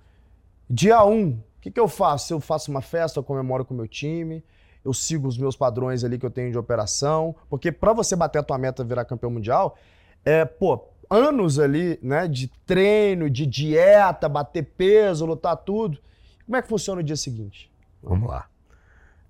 Dia 0.69 1.05
1, 1.05 1.39
o 1.61 1.63
que, 1.63 1.71
que 1.71 1.79
eu 1.79 1.87
faço? 1.87 2.33
Eu 2.33 2.41
faço 2.41 2.71
uma 2.71 2.81
festa, 2.81 3.19
eu 3.19 3.23
comemoro 3.23 3.67
com 3.67 3.75
o 3.75 3.77
meu 3.77 3.87
time, 3.87 4.43
eu 4.83 4.95
sigo 4.95 5.29
os 5.29 5.37
meus 5.37 5.55
padrões 5.55 6.03
ali 6.03 6.19
que 6.19 6.25
eu 6.25 6.31
tenho 6.31 6.51
de 6.51 6.57
operação, 6.57 7.37
porque 7.51 7.71
para 7.71 7.93
você 7.93 8.17
bater 8.17 8.39
a 8.39 8.43
tua 8.43 8.57
meta 8.57 8.83
virar 8.83 9.05
campeão 9.05 9.31
mundial, 9.31 9.77
é, 10.25 10.47
pô, 10.47 10.89
anos 11.11 11.59
ali, 11.59 11.99
né, 12.03 12.27
de 12.27 12.49
treino, 12.65 13.29
de 13.29 13.45
dieta, 13.45 14.27
bater 14.27 14.63
peso, 14.63 15.27
lutar 15.27 15.55
tudo. 15.55 15.99
Como 16.47 16.57
é 16.57 16.63
que 16.63 16.69
funciona 16.69 17.03
o 17.03 17.05
dia 17.05 17.15
seguinte? 17.15 17.71
Vamos 18.03 18.31
lá. 18.31 18.47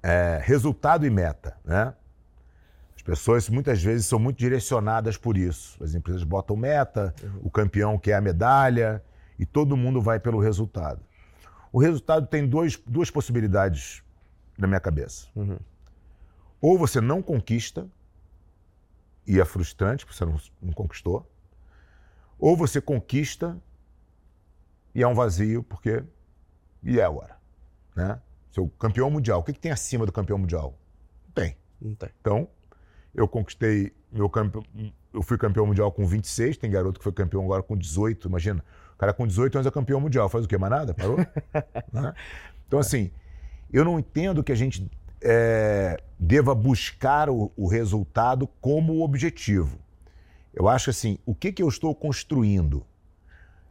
É, 0.00 0.40
resultado 0.40 1.04
e 1.04 1.10
meta, 1.10 1.56
né? 1.64 1.92
As 2.94 3.02
pessoas 3.02 3.48
muitas 3.48 3.82
vezes 3.82 4.06
são 4.06 4.20
muito 4.20 4.38
direcionadas 4.38 5.16
por 5.16 5.36
isso. 5.36 5.82
As 5.82 5.96
empresas 5.96 6.22
botam 6.22 6.54
meta, 6.54 7.12
uhum. 7.20 7.40
o 7.42 7.50
campeão 7.50 7.98
quer 7.98 8.14
a 8.14 8.20
medalha 8.20 9.02
e 9.36 9.44
todo 9.44 9.76
mundo 9.76 10.00
vai 10.00 10.20
pelo 10.20 10.38
resultado. 10.38 11.00
O 11.72 11.80
resultado 11.80 12.26
tem 12.26 12.48
dois, 12.48 12.76
duas 12.86 13.10
possibilidades 13.10 14.02
na 14.58 14.66
minha 14.66 14.80
cabeça. 14.80 15.28
Uhum. 15.34 15.58
Ou 16.60 16.78
você 16.78 17.00
não 17.00 17.22
conquista 17.22 17.88
e 19.26 19.40
é 19.40 19.44
frustrante 19.44 20.04
porque 20.04 20.18
você 20.18 20.24
não, 20.24 20.40
não 20.60 20.72
conquistou, 20.72 21.30
ou 22.38 22.56
você 22.56 22.80
conquista 22.80 23.56
e 24.94 25.02
é 25.02 25.06
um 25.06 25.14
vazio, 25.14 25.62
porque. 25.62 26.02
E 26.82 26.98
é 26.98 27.04
agora? 27.04 27.36
Né? 27.94 28.20
Seu 28.50 28.68
campeão 28.70 29.10
mundial. 29.10 29.40
O 29.40 29.42
que, 29.42 29.52
que 29.52 29.60
tem 29.60 29.70
acima 29.70 30.06
do 30.06 30.12
campeão 30.12 30.38
mundial? 30.38 30.76
Não 31.26 31.32
tem. 31.32 31.56
Não 31.80 31.94
tem. 31.94 32.08
Então, 32.20 32.48
eu 33.14 33.28
conquistei 33.28 33.94
meu 34.10 34.28
campeão. 34.28 34.64
Eu 35.12 35.22
fui 35.22 35.36
campeão 35.36 35.66
mundial 35.66 35.90
com 35.92 36.06
26, 36.06 36.56
tem 36.56 36.70
garoto 36.70 36.98
que 36.98 37.04
foi 37.04 37.12
campeão 37.12 37.44
agora 37.44 37.62
com 37.62 37.76
18, 37.76 38.28
imagina. 38.28 38.64
O 39.00 39.06
cara 39.08 39.14
com 39.14 39.26
18 39.26 39.54
anos 39.56 39.66
é 39.66 39.70
campeão 39.70 39.98
mundial. 39.98 40.28
Faz 40.28 40.44
o 40.44 40.48
quê? 40.48 40.58
Mais 40.58 40.70
nada? 40.70 40.92
Parou? 40.92 41.16
né? 41.90 42.12
Então, 42.68 42.78
assim, 42.78 43.10
eu 43.72 43.82
não 43.82 43.98
entendo 43.98 44.44
que 44.44 44.52
a 44.52 44.54
gente 44.54 44.86
é, 45.22 45.96
deva 46.18 46.54
buscar 46.54 47.30
o, 47.30 47.50
o 47.56 47.66
resultado 47.66 48.46
como 48.60 49.02
objetivo. 49.02 49.78
Eu 50.52 50.68
acho 50.68 50.90
assim, 50.90 51.18
o 51.24 51.34
que, 51.34 51.50
que 51.50 51.62
eu 51.62 51.68
estou 51.70 51.94
construindo, 51.94 52.84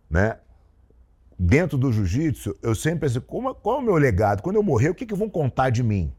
né? 0.10 0.40
Dentro 1.38 1.78
do 1.78 1.94
jiu-jitsu, 1.94 2.58
eu 2.64 2.74
sempre 2.74 3.02
penso, 3.02 3.22
como, 3.22 3.54
qual 3.54 3.78
é 3.78 3.80
o 3.82 3.86
meu 3.86 3.98
legado? 3.98 4.42
Quando 4.42 4.56
eu 4.56 4.64
morrer, 4.64 4.90
o 4.90 4.96
que, 4.96 5.06
que 5.06 5.14
vão 5.14 5.30
contar 5.30 5.70
de 5.70 5.84
mim? 5.84 6.12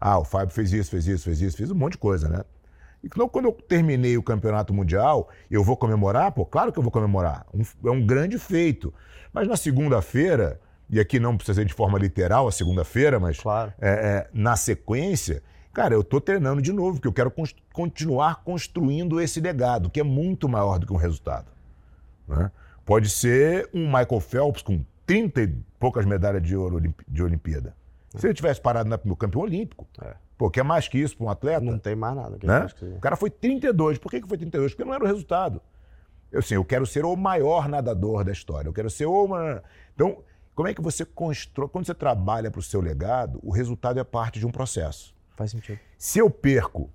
Ah, 0.00 0.18
o 0.18 0.24
Fábio 0.24 0.54
fez 0.54 0.72
isso, 0.72 0.90
fez 0.90 1.06
isso, 1.06 1.24
fez 1.24 1.42
isso, 1.42 1.56
fez 1.58 1.70
um 1.70 1.74
monte 1.74 1.92
de 1.92 1.98
coisa, 1.98 2.30
né? 2.30 2.44
Então, 3.02 3.28
quando 3.28 3.46
eu 3.46 3.52
terminei 3.52 4.16
o 4.16 4.22
campeonato 4.22 4.74
mundial, 4.74 5.28
eu 5.50 5.64
vou 5.64 5.76
comemorar? 5.76 6.32
Pô, 6.32 6.44
claro 6.44 6.72
que 6.72 6.78
eu 6.78 6.82
vou 6.82 6.92
comemorar. 6.92 7.46
Um, 7.54 7.62
é 7.88 7.90
um 7.90 8.04
grande 8.04 8.38
feito. 8.38 8.92
Mas 9.32 9.48
na 9.48 9.56
segunda-feira, 9.56 10.60
e 10.88 11.00
aqui 11.00 11.18
não 11.18 11.36
precisa 11.36 11.60
ser 11.60 11.64
de 11.64 11.72
forma 11.72 11.98
literal 11.98 12.46
a 12.46 12.52
segunda-feira, 12.52 13.18
mas 13.18 13.40
claro. 13.40 13.72
é, 13.80 13.90
é, 13.90 14.30
na 14.32 14.56
sequência, 14.56 15.42
Cara, 15.72 15.94
eu 15.94 16.00
estou 16.00 16.20
treinando 16.20 16.60
de 16.60 16.72
novo, 16.72 16.94
porque 16.94 17.06
eu 17.06 17.12
quero 17.12 17.30
const 17.30 17.56
continuar 17.72 18.42
construindo 18.42 19.20
esse 19.20 19.40
legado, 19.40 19.88
que 19.88 20.00
é 20.00 20.02
muito 20.02 20.48
maior 20.48 20.78
do 20.78 20.86
que 20.86 20.92
um 20.92 20.96
resultado. 20.96 21.46
Né? 22.26 22.50
Pode 22.84 23.08
ser 23.08 23.70
um 23.72 23.86
Michael 23.86 24.20
Phelps 24.20 24.62
com 24.62 24.84
30 25.06 25.42
e 25.42 25.48
poucas 25.78 26.04
medalhas 26.04 26.42
de 26.42 26.56
ouro 26.56 26.82
de 27.06 27.22
Olimpíada. 27.22 27.74
Se 28.16 28.26
ele 28.26 28.34
tivesse 28.34 28.60
parado 28.60 28.90
no 29.04 29.14
campeão 29.14 29.42
olímpico, 29.42 29.86
é. 30.02 30.14
Pô, 30.40 30.50
que 30.50 30.58
é 30.58 30.62
mais 30.62 30.88
que 30.88 30.96
isso 30.96 31.18
para 31.18 31.26
um 31.26 31.28
atleta? 31.28 31.60
Não 31.60 31.78
tem 31.78 31.94
mais 31.94 32.16
nada. 32.16 32.38
Né? 32.42 32.66
O 32.96 32.98
cara 32.98 33.14
foi 33.14 33.28
32. 33.28 33.98
Por 33.98 34.10
que, 34.10 34.22
que 34.22 34.26
foi 34.26 34.38
32? 34.38 34.72
Porque 34.72 34.86
não 34.86 34.94
era 34.94 35.04
o 35.04 35.06
resultado. 35.06 35.60
Eu, 36.32 36.38
assim, 36.38 36.54
eu 36.54 36.64
quero 36.64 36.86
ser 36.86 37.04
o 37.04 37.14
maior 37.14 37.68
nadador 37.68 38.24
da 38.24 38.32
história. 38.32 38.66
Eu 38.66 38.72
quero 38.72 38.88
ser 38.88 39.04
o... 39.04 39.28
Então, 39.94 40.24
como 40.54 40.66
é 40.66 40.72
que 40.72 40.80
você 40.80 41.04
constrói... 41.04 41.68
Quando 41.68 41.84
você 41.84 41.92
trabalha 41.92 42.50
para 42.50 42.58
o 42.58 42.62
seu 42.62 42.80
legado, 42.80 43.38
o 43.42 43.50
resultado 43.50 44.00
é 44.00 44.04
parte 44.04 44.38
de 44.38 44.46
um 44.46 44.50
processo. 44.50 45.14
Faz 45.36 45.50
sentido. 45.50 45.78
Se 45.98 46.18
eu 46.18 46.30
perco, 46.30 46.88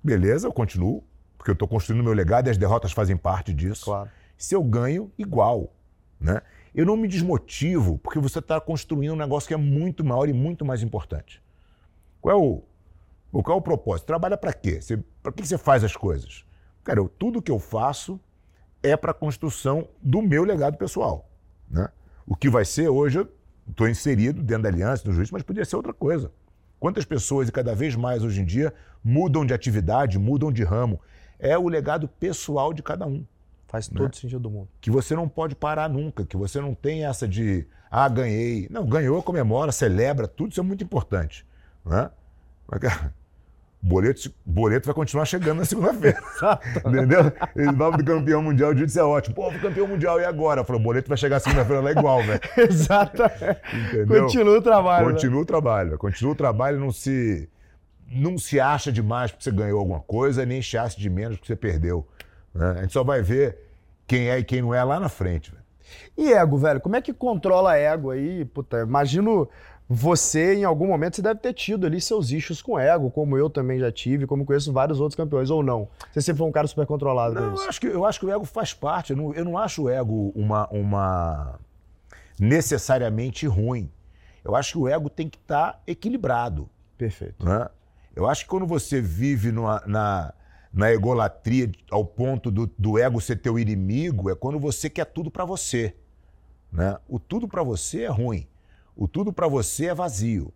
beleza, 0.00 0.46
eu 0.46 0.52
continuo, 0.52 1.02
porque 1.36 1.50
eu 1.50 1.54
estou 1.54 1.66
construindo 1.66 2.04
meu 2.04 2.12
legado 2.12 2.46
e 2.46 2.50
as 2.50 2.56
derrotas 2.56 2.92
fazem 2.92 3.16
parte 3.16 3.52
disso. 3.52 3.86
Claro. 3.86 4.10
Se 4.36 4.54
eu 4.54 4.62
ganho, 4.62 5.10
igual. 5.18 5.74
Né? 6.20 6.40
Eu 6.72 6.86
não 6.86 6.96
me 6.96 7.08
desmotivo, 7.08 7.98
porque 7.98 8.20
você 8.20 8.38
está 8.38 8.60
construindo 8.60 9.14
um 9.14 9.16
negócio 9.16 9.48
que 9.48 9.54
é 9.54 9.56
muito 9.56 10.04
maior 10.04 10.28
e 10.28 10.32
muito 10.32 10.64
mais 10.64 10.84
importante. 10.84 11.42
Qual 12.20 12.32
é 12.32 12.40
o, 12.40 12.62
qual 13.40 13.56
é 13.56 13.60
o 13.60 13.62
propósito? 13.62 14.06
Trabalha 14.06 14.36
para 14.36 14.52
quê? 14.52 14.80
Para 15.22 15.30
que 15.30 15.46
você 15.46 15.56
faz 15.56 15.84
as 15.84 15.96
coisas? 15.96 16.44
Cara, 16.82 16.98
eu, 16.98 17.08
tudo 17.08 17.40
que 17.40 17.50
eu 17.50 17.60
faço 17.60 18.20
é 18.82 18.96
para 18.96 19.12
a 19.12 19.14
construção 19.14 19.88
do 20.02 20.20
meu 20.20 20.42
legado 20.42 20.76
pessoal. 20.76 21.30
Né? 21.70 21.88
O 22.26 22.34
que 22.34 22.50
vai 22.50 22.64
ser 22.64 22.88
hoje, 22.88 23.20
eu 23.20 23.28
estou 23.68 23.88
inserido 23.88 24.42
dentro 24.42 24.64
da 24.64 24.68
aliança, 24.68 25.04
do 25.04 25.12
juiz, 25.12 25.30
mas 25.30 25.42
podia 25.42 25.64
ser 25.64 25.76
outra 25.76 25.94
coisa. 25.94 26.32
Quantas 26.80 27.04
pessoas, 27.04 27.48
e 27.48 27.52
cada 27.52 27.74
vez 27.74 27.94
mais 27.94 28.24
hoje 28.24 28.40
em 28.40 28.44
dia, 28.44 28.74
mudam 29.04 29.46
de 29.46 29.54
atividade, 29.54 30.18
mudam 30.18 30.50
de 30.50 30.64
ramo. 30.64 31.00
É 31.38 31.56
o 31.56 31.68
legado 31.68 32.08
pessoal 32.08 32.72
de 32.72 32.82
cada 32.82 33.06
um. 33.06 33.24
Faz 33.68 33.88
né? 33.88 33.98
todo 33.98 34.14
sentido 34.16 34.40
do 34.40 34.50
mundo. 34.50 34.68
Que 34.80 34.90
você 34.90 35.14
não 35.14 35.28
pode 35.28 35.54
parar 35.54 35.88
nunca, 35.88 36.26
que 36.26 36.36
você 36.36 36.60
não 36.60 36.74
tem 36.74 37.06
essa 37.06 37.26
de, 37.26 37.66
ah, 37.90 38.08
ganhei. 38.08 38.66
Não, 38.68 38.84
ganhou, 38.84 39.22
comemora, 39.22 39.72
celebra, 39.72 40.26
tudo 40.26 40.50
isso 40.50 40.60
é 40.60 40.62
muito 40.62 40.82
importante. 40.84 41.46
Né? 41.84 42.10
Mas, 42.68 42.80
cara, 42.80 43.14
boleto, 43.82 44.32
boleto 44.46 44.86
vai 44.86 44.94
continuar 44.94 45.24
chegando 45.24 45.58
na 45.58 45.64
segunda-feira. 45.64 46.22
entendeu? 46.86 47.32
Ele 47.56 47.72
vai 47.72 47.90
pro 47.90 48.04
campeão 48.04 48.40
mundial, 48.40 48.70
o 48.70 48.76
jiu 48.76 48.86
é 49.02 49.04
ótimo. 49.04 49.34
Pô, 49.34 49.50
campeão 49.60 49.88
mundial, 49.88 50.20
e 50.20 50.24
agora? 50.24 50.62
Falou, 50.62 50.80
o 50.80 50.84
boleto 50.84 51.08
vai 51.08 51.18
chegar 51.18 51.40
segunda-feira 51.40 51.82
lá 51.82 51.90
igual, 51.90 52.22
velho. 52.22 52.40
Exatamente. 52.56 53.60
Entendeu? 53.88 54.22
Continua 54.22 54.58
o 54.58 54.62
trabalho. 54.62 55.06
Né? 55.06 55.12
Continua 55.12 55.36
né? 55.36 55.42
o 55.42 55.46
trabalho. 55.46 55.98
Continua 55.98 56.32
o 56.32 56.36
trabalho, 56.36 56.78
não 56.78 56.92
se 56.92 57.48
não 58.14 58.36
se 58.36 58.60
acha 58.60 58.92
demais 58.92 59.30
porque 59.30 59.42
você 59.42 59.50
ganhou 59.50 59.80
alguma 59.80 60.00
coisa, 60.00 60.44
nem 60.44 60.60
se 60.60 60.76
acha 60.76 61.00
de 61.00 61.08
menos 61.08 61.38
porque 61.38 61.46
você 61.46 61.56
perdeu. 61.56 62.06
Né? 62.54 62.74
A 62.76 62.82
gente 62.82 62.92
só 62.92 63.02
vai 63.02 63.22
ver 63.22 63.58
quem 64.06 64.28
é 64.28 64.38
e 64.38 64.44
quem 64.44 64.60
não 64.60 64.74
é 64.74 64.84
lá 64.84 65.00
na 65.00 65.08
frente. 65.08 65.50
Véio. 65.50 65.62
E 66.16 66.32
ego, 66.32 66.58
velho? 66.58 66.80
Como 66.80 66.94
é 66.94 67.00
que 67.00 67.12
controla 67.12 67.76
ego 67.76 68.10
aí? 68.10 68.44
Puta, 68.44 68.80
imagino 68.80 69.48
você, 69.94 70.54
em 70.54 70.64
algum 70.64 70.86
momento, 70.86 71.16
você 71.16 71.22
deve 71.22 71.38
ter 71.38 71.52
tido 71.52 71.86
ali 71.86 72.00
seus 72.00 72.30
issues 72.30 72.62
com 72.62 72.78
ego, 72.78 73.10
como 73.10 73.36
eu 73.36 73.50
também 73.50 73.78
já 73.78 73.92
tive, 73.92 74.26
como 74.26 74.42
conheço 74.42 74.72
vários 74.72 75.00
outros 75.00 75.14
campeões, 75.14 75.50
ou 75.50 75.62
não? 75.62 75.86
Você 76.10 76.22
sempre 76.22 76.38
foi 76.38 76.48
um 76.48 76.52
cara 76.52 76.66
super 76.66 76.86
controlado 76.86 77.34
não? 77.34 77.54
Eu 77.54 77.68
acho, 77.68 77.78
que, 77.78 77.86
eu 77.88 78.06
acho 78.06 78.18
que 78.18 78.24
o 78.24 78.30
ego 78.30 78.46
faz 78.46 78.72
parte. 78.72 79.10
Eu 79.10 79.18
não, 79.18 79.34
eu 79.34 79.44
não 79.44 79.58
acho 79.58 79.82
o 79.82 79.90
ego 79.90 80.32
uma, 80.34 80.66
uma 80.68 81.60
necessariamente 82.40 83.46
ruim. 83.46 83.90
Eu 84.42 84.56
acho 84.56 84.72
que 84.72 84.78
o 84.78 84.88
ego 84.88 85.10
tem 85.10 85.28
que 85.28 85.36
estar 85.36 85.72
tá 85.72 85.80
equilibrado. 85.86 86.70
Perfeito. 86.96 87.44
Né? 87.44 87.68
Eu 88.16 88.26
acho 88.26 88.44
que 88.44 88.48
quando 88.48 88.66
você 88.66 88.98
vive 88.98 89.52
numa, 89.52 89.82
na, 89.86 90.32
na 90.72 90.90
egolatria 90.90 91.70
ao 91.90 92.02
ponto 92.02 92.50
do, 92.50 92.66
do 92.78 92.98
ego 92.98 93.20
ser 93.20 93.36
teu 93.36 93.58
inimigo, 93.58 94.30
é 94.30 94.34
quando 94.34 94.58
você 94.58 94.88
quer 94.88 95.04
tudo 95.04 95.30
para 95.30 95.44
você. 95.44 95.94
Né? 96.72 96.96
O 97.06 97.18
tudo 97.18 97.46
para 97.46 97.62
você 97.62 98.04
é 98.04 98.08
ruim. 98.08 98.48
O 98.96 99.08
tudo 99.08 99.32
para 99.32 99.48
você 99.48 99.86
é 99.86 99.94
vazio, 99.94 100.52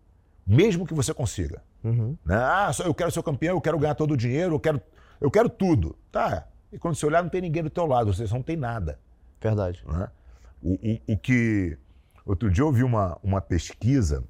mesmo 0.46 0.86
que 0.86 0.94
você 0.94 1.12
consiga. 1.14 1.62
Uhum. 1.82 2.16
Né? 2.24 2.36
Ah, 2.36 2.70
eu 2.84 2.94
quero 2.94 3.10
ser 3.10 3.22
campeão, 3.22 3.56
eu 3.56 3.60
quero 3.60 3.78
ganhar 3.78 3.94
todo 3.94 4.12
o 4.12 4.16
dinheiro, 4.16 4.54
eu 4.54 4.60
quero, 4.60 4.80
eu 5.20 5.30
quero 5.30 5.48
tudo. 5.48 5.96
Tá. 6.10 6.46
E 6.72 6.78
quando 6.78 6.94
você 6.94 7.06
olhar, 7.06 7.22
não 7.22 7.30
tem 7.30 7.40
ninguém 7.40 7.62
do 7.62 7.70
teu 7.70 7.86
lado, 7.86 8.12
você 8.12 8.24
não 8.32 8.42
tem 8.42 8.56
nada. 8.56 8.98
Verdade. 9.40 9.84
Né? 9.86 10.08
O, 10.62 10.72
o, 10.72 11.14
o, 11.14 11.18
que. 11.18 11.78
Outro 12.24 12.50
dia 12.50 12.64
eu 12.64 12.72
vi 12.72 12.82
uma, 12.82 13.18
uma 13.22 13.40
pesquisa 13.40 14.24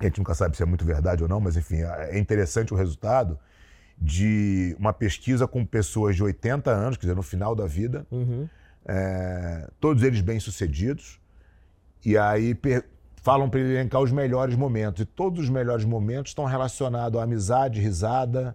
a 0.00 0.04
gente 0.04 0.18
nunca 0.18 0.34
sabe 0.34 0.56
se 0.56 0.62
é 0.62 0.66
muito 0.66 0.84
verdade 0.84 1.22
ou 1.22 1.28
não, 1.28 1.40
mas 1.40 1.56
enfim, 1.56 1.82
é 1.82 2.18
interessante 2.18 2.72
o 2.74 2.76
resultado 2.76 3.38
de 3.96 4.74
uma 4.78 4.92
pesquisa 4.92 5.46
com 5.46 5.64
pessoas 5.64 6.16
de 6.16 6.22
80 6.22 6.70
anos, 6.70 6.96
quer 6.96 7.02
dizer, 7.02 7.14
no 7.14 7.22
final 7.22 7.54
da 7.54 7.66
vida, 7.66 8.06
uhum. 8.10 8.48
é, 8.84 9.70
todos 9.78 10.02
eles 10.02 10.20
bem-sucedidos, 10.20 11.20
e 12.04 12.18
aí 12.18 12.56
falam 13.24 13.48
para 13.48 13.58
ele 13.58 13.72
elencar 13.72 14.02
os 14.02 14.12
melhores 14.12 14.54
momentos. 14.54 15.00
E 15.00 15.06
todos 15.06 15.44
os 15.44 15.48
melhores 15.48 15.86
momentos 15.86 16.32
estão 16.32 16.44
relacionados 16.44 17.18
à 17.18 17.22
amizade, 17.22 17.80
risada, 17.80 18.54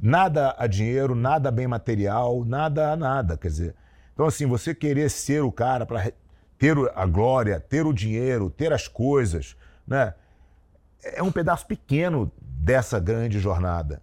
nada 0.00 0.54
a 0.58 0.66
dinheiro, 0.66 1.14
nada 1.14 1.50
a 1.50 1.52
bem 1.52 1.68
material, 1.68 2.46
nada 2.46 2.92
a 2.92 2.96
nada. 2.96 3.36
Quer 3.36 3.48
dizer, 3.48 3.74
então 4.14 4.24
assim, 4.24 4.46
você 4.46 4.74
querer 4.74 5.10
ser 5.10 5.42
o 5.42 5.52
cara 5.52 5.84
para 5.84 6.10
ter 6.58 6.74
a 6.94 7.04
glória, 7.04 7.60
ter 7.60 7.84
o 7.84 7.92
dinheiro, 7.92 8.48
ter 8.48 8.72
as 8.72 8.88
coisas, 8.88 9.54
né? 9.86 10.14
é 11.02 11.22
um 11.22 11.30
pedaço 11.30 11.66
pequeno 11.66 12.32
dessa 12.40 12.98
grande 12.98 13.38
jornada. 13.38 14.00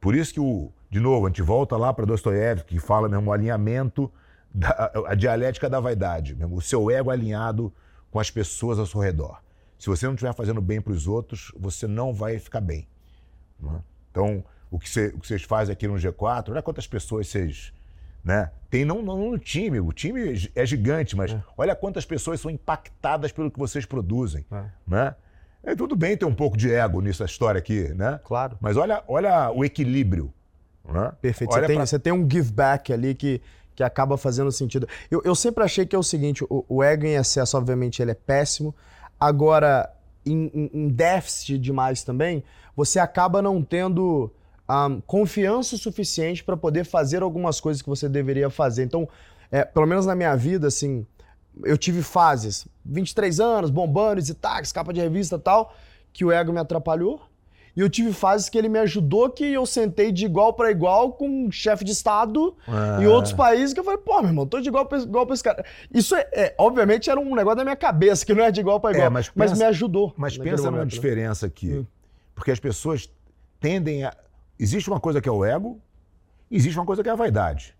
Por 0.00 0.14
isso 0.14 0.32
que, 0.32 0.40
o, 0.40 0.72
de 0.88 0.98
novo, 0.98 1.26
a 1.26 1.28
gente 1.28 1.42
volta 1.42 1.76
lá 1.76 1.92
para 1.92 2.06
Dostoiévski, 2.06 2.76
que 2.76 2.80
fala 2.80 3.10
mesmo 3.10 3.28
o 3.28 3.32
alinhamento, 3.34 4.10
da, 4.54 4.90
a 5.06 5.14
dialética 5.14 5.68
da 5.68 5.80
vaidade, 5.80 6.34
mesmo, 6.34 6.56
o 6.56 6.62
seu 6.62 6.90
ego 6.90 7.10
alinhado 7.10 7.70
com 8.12 8.20
as 8.20 8.30
pessoas 8.30 8.78
ao 8.78 8.86
seu 8.86 9.00
redor. 9.00 9.42
Se 9.78 9.88
você 9.88 10.06
não 10.06 10.14
estiver 10.14 10.32
fazendo 10.32 10.60
bem 10.60 10.80
para 10.80 10.92
os 10.92 11.08
outros, 11.08 11.50
você 11.58 11.88
não 11.88 12.14
vai 12.14 12.38
ficar 12.38 12.60
bem. 12.60 12.86
É? 13.64 13.80
Então, 14.10 14.44
o 14.70 14.78
que, 14.78 15.06
o 15.06 15.18
que 15.18 15.26
vocês 15.26 15.42
fazem 15.42 15.72
aqui 15.72 15.88
no 15.88 15.94
G4, 15.94 16.50
olha 16.50 16.62
quantas 16.62 16.86
pessoas 16.86 17.26
vocês. 17.26 17.72
Né? 18.22 18.52
Tem 18.70 18.84
não, 18.84 19.02
não 19.02 19.32
no 19.32 19.38
time, 19.38 19.80
o 19.80 19.92
time 19.92 20.48
é 20.54 20.64
gigante, 20.64 21.16
mas 21.16 21.32
é. 21.32 21.42
olha 21.56 21.74
quantas 21.74 22.04
pessoas 22.04 22.40
são 22.40 22.50
impactadas 22.50 23.32
pelo 23.32 23.50
que 23.50 23.58
vocês 23.58 23.84
produzem. 23.84 24.46
É. 24.52 24.64
Né? 24.86 25.14
É, 25.64 25.74
tudo 25.74 25.96
bem 25.96 26.16
ter 26.16 26.26
um 26.26 26.34
pouco 26.34 26.56
de 26.56 26.72
ego 26.72 27.00
nessa 27.00 27.24
história 27.24 27.58
aqui, 27.58 27.88
né? 27.94 28.20
Claro. 28.24 28.56
Mas 28.60 28.76
olha, 28.76 29.02
olha 29.08 29.50
o 29.50 29.64
equilíbrio. 29.64 30.32
Né? 30.84 31.12
Perfeito. 31.20 31.52
Você 31.52 31.66
tem, 31.66 31.76
pra... 31.76 31.86
você 31.86 31.98
tem, 31.98 32.12
um 32.12 32.28
give 32.28 32.52
back 32.52 32.92
ali 32.92 33.14
que, 33.14 33.40
que 33.74 33.82
acaba 33.82 34.16
fazendo 34.16 34.50
sentido. 34.52 34.86
Eu, 35.10 35.22
eu 35.24 35.34
sempre 35.34 35.64
achei 35.64 35.86
que 35.86 35.94
é 35.96 35.98
o 35.98 36.02
seguinte: 36.02 36.44
o, 36.44 36.64
o, 36.68 36.82
ego 36.82 37.06
em 37.06 37.14
excesso, 37.14 37.56
obviamente, 37.56 38.02
ele 38.02 38.10
é 38.10 38.14
péssimo. 38.14 38.74
Agora, 39.18 39.90
em, 40.26 40.70
em, 40.72 40.88
déficit 40.88 41.58
demais 41.58 42.02
também, 42.02 42.42
você 42.76 42.98
acaba 42.98 43.40
não 43.40 43.62
tendo 43.62 44.32
um, 44.68 45.00
confiança 45.00 45.76
suficiente 45.76 46.42
para 46.42 46.56
poder 46.56 46.84
fazer 46.84 47.22
algumas 47.22 47.60
coisas 47.60 47.82
que 47.82 47.88
você 47.88 48.08
deveria 48.08 48.50
fazer. 48.50 48.84
Então, 48.84 49.08
é, 49.50 49.64
pelo 49.64 49.86
menos 49.86 50.06
na 50.06 50.14
minha 50.14 50.34
vida, 50.34 50.66
assim, 50.68 51.06
eu 51.64 51.76
tive 51.76 52.02
fases, 52.02 52.66
23 52.84 53.40
anos, 53.40 53.70
bombando, 53.70 54.22
táxi, 54.34 54.72
capa 54.72 54.92
de 54.92 55.00
revista 55.00 55.38
tal, 55.38 55.74
que 56.12 56.24
o 56.24 56.32
ego 56.32 56.52
me 56.52 56.60
atrapalhou. 56.60 57.20
E 57.74 57.80
eu 57.80 57.88
tive 57.88 58.12
fases 58.12 58.48
que 58.48 58.58
ele 58.58 58.68
me 58.68 58.78
ajudou, 58.78 59.30
que 59.30 59.44
eu 59.44 59.64
sentei 59.64 60.12
de 60.12 60.26
igual 60.26 60.52
para 60.52 60.70
igual 60.70 61.12
com 61.12 61.46
um 61.46 61.50
chefe 61.50 61.84
de 61.84 61.92
Estado 61.92 62.54
é. 62.68 63.02
em 63.02 63.06
outros 63.06 63.32
países, 63.32 63.72
que 63.72 63.80
eu 63.80 63.84
falei, 63.84 63.98
pô, 63.98 64.20
meu 64.20 64.30
irmão, 64.30 64.46
tô 64.46 64.60
de 64.60 64.68
igual 64.68 64.84
pra, 64.84 64.98
igual 64.98 65.24
pra 65.24 65.34
esse 65.34 65.42
cara. 65.42 65.64
Isso, 65.92 66.14
é, 66.14 66.28
é, 66.32 66.54
obviamente, 66.58 67.08
era 67.08 67.18
um 67.18 67.34
negócio 67.34 67.56
da 67.56 67.64
minha 67.64 67.76
cabeça, 67.76 68.26
que 68.26 68.34
não 68.34 68.44
é 68.44 68.50
de 68.50 68.60
igual 68.60 68.78
para 68.78 68.92
igual, 68.92 69.06
é, 69.06 69.10
mas, 69.10 69.28
pensa, 69.28 69.50
mas, 69.50 69.58
me 69.58 69.64
ajudou. 69.64 70.12
Mas 70.16 70.36
pensa 70.36 70.64
numa 70.64 70.72
momento, 70.72 70.84
né? 70.84 70.90
diferença 70.90 71.46
né? 71.46 71.52
aqui. 71.54 71.72
Hum. 71.72 71.86
Porque 72.34 72.50
as 72.50 72.60
pessoas 72.60 73.10
tendem 73.58 74.04
a... 74.04 74.14
Existe 74.58 74.90
uma 74.90 75.00
coisa 75.00 75.20
que 75.20 75.28
é 75.28 75.32
o 75.32 75.44
ego, 75.44 75.80
existe 76.50 76.78
uma 76.78 76.86
coisa 76.86 77.02
que 77.02 77.08
é 77.08 77.12
a 77.12 77.16
vaidade. 77.16 77.74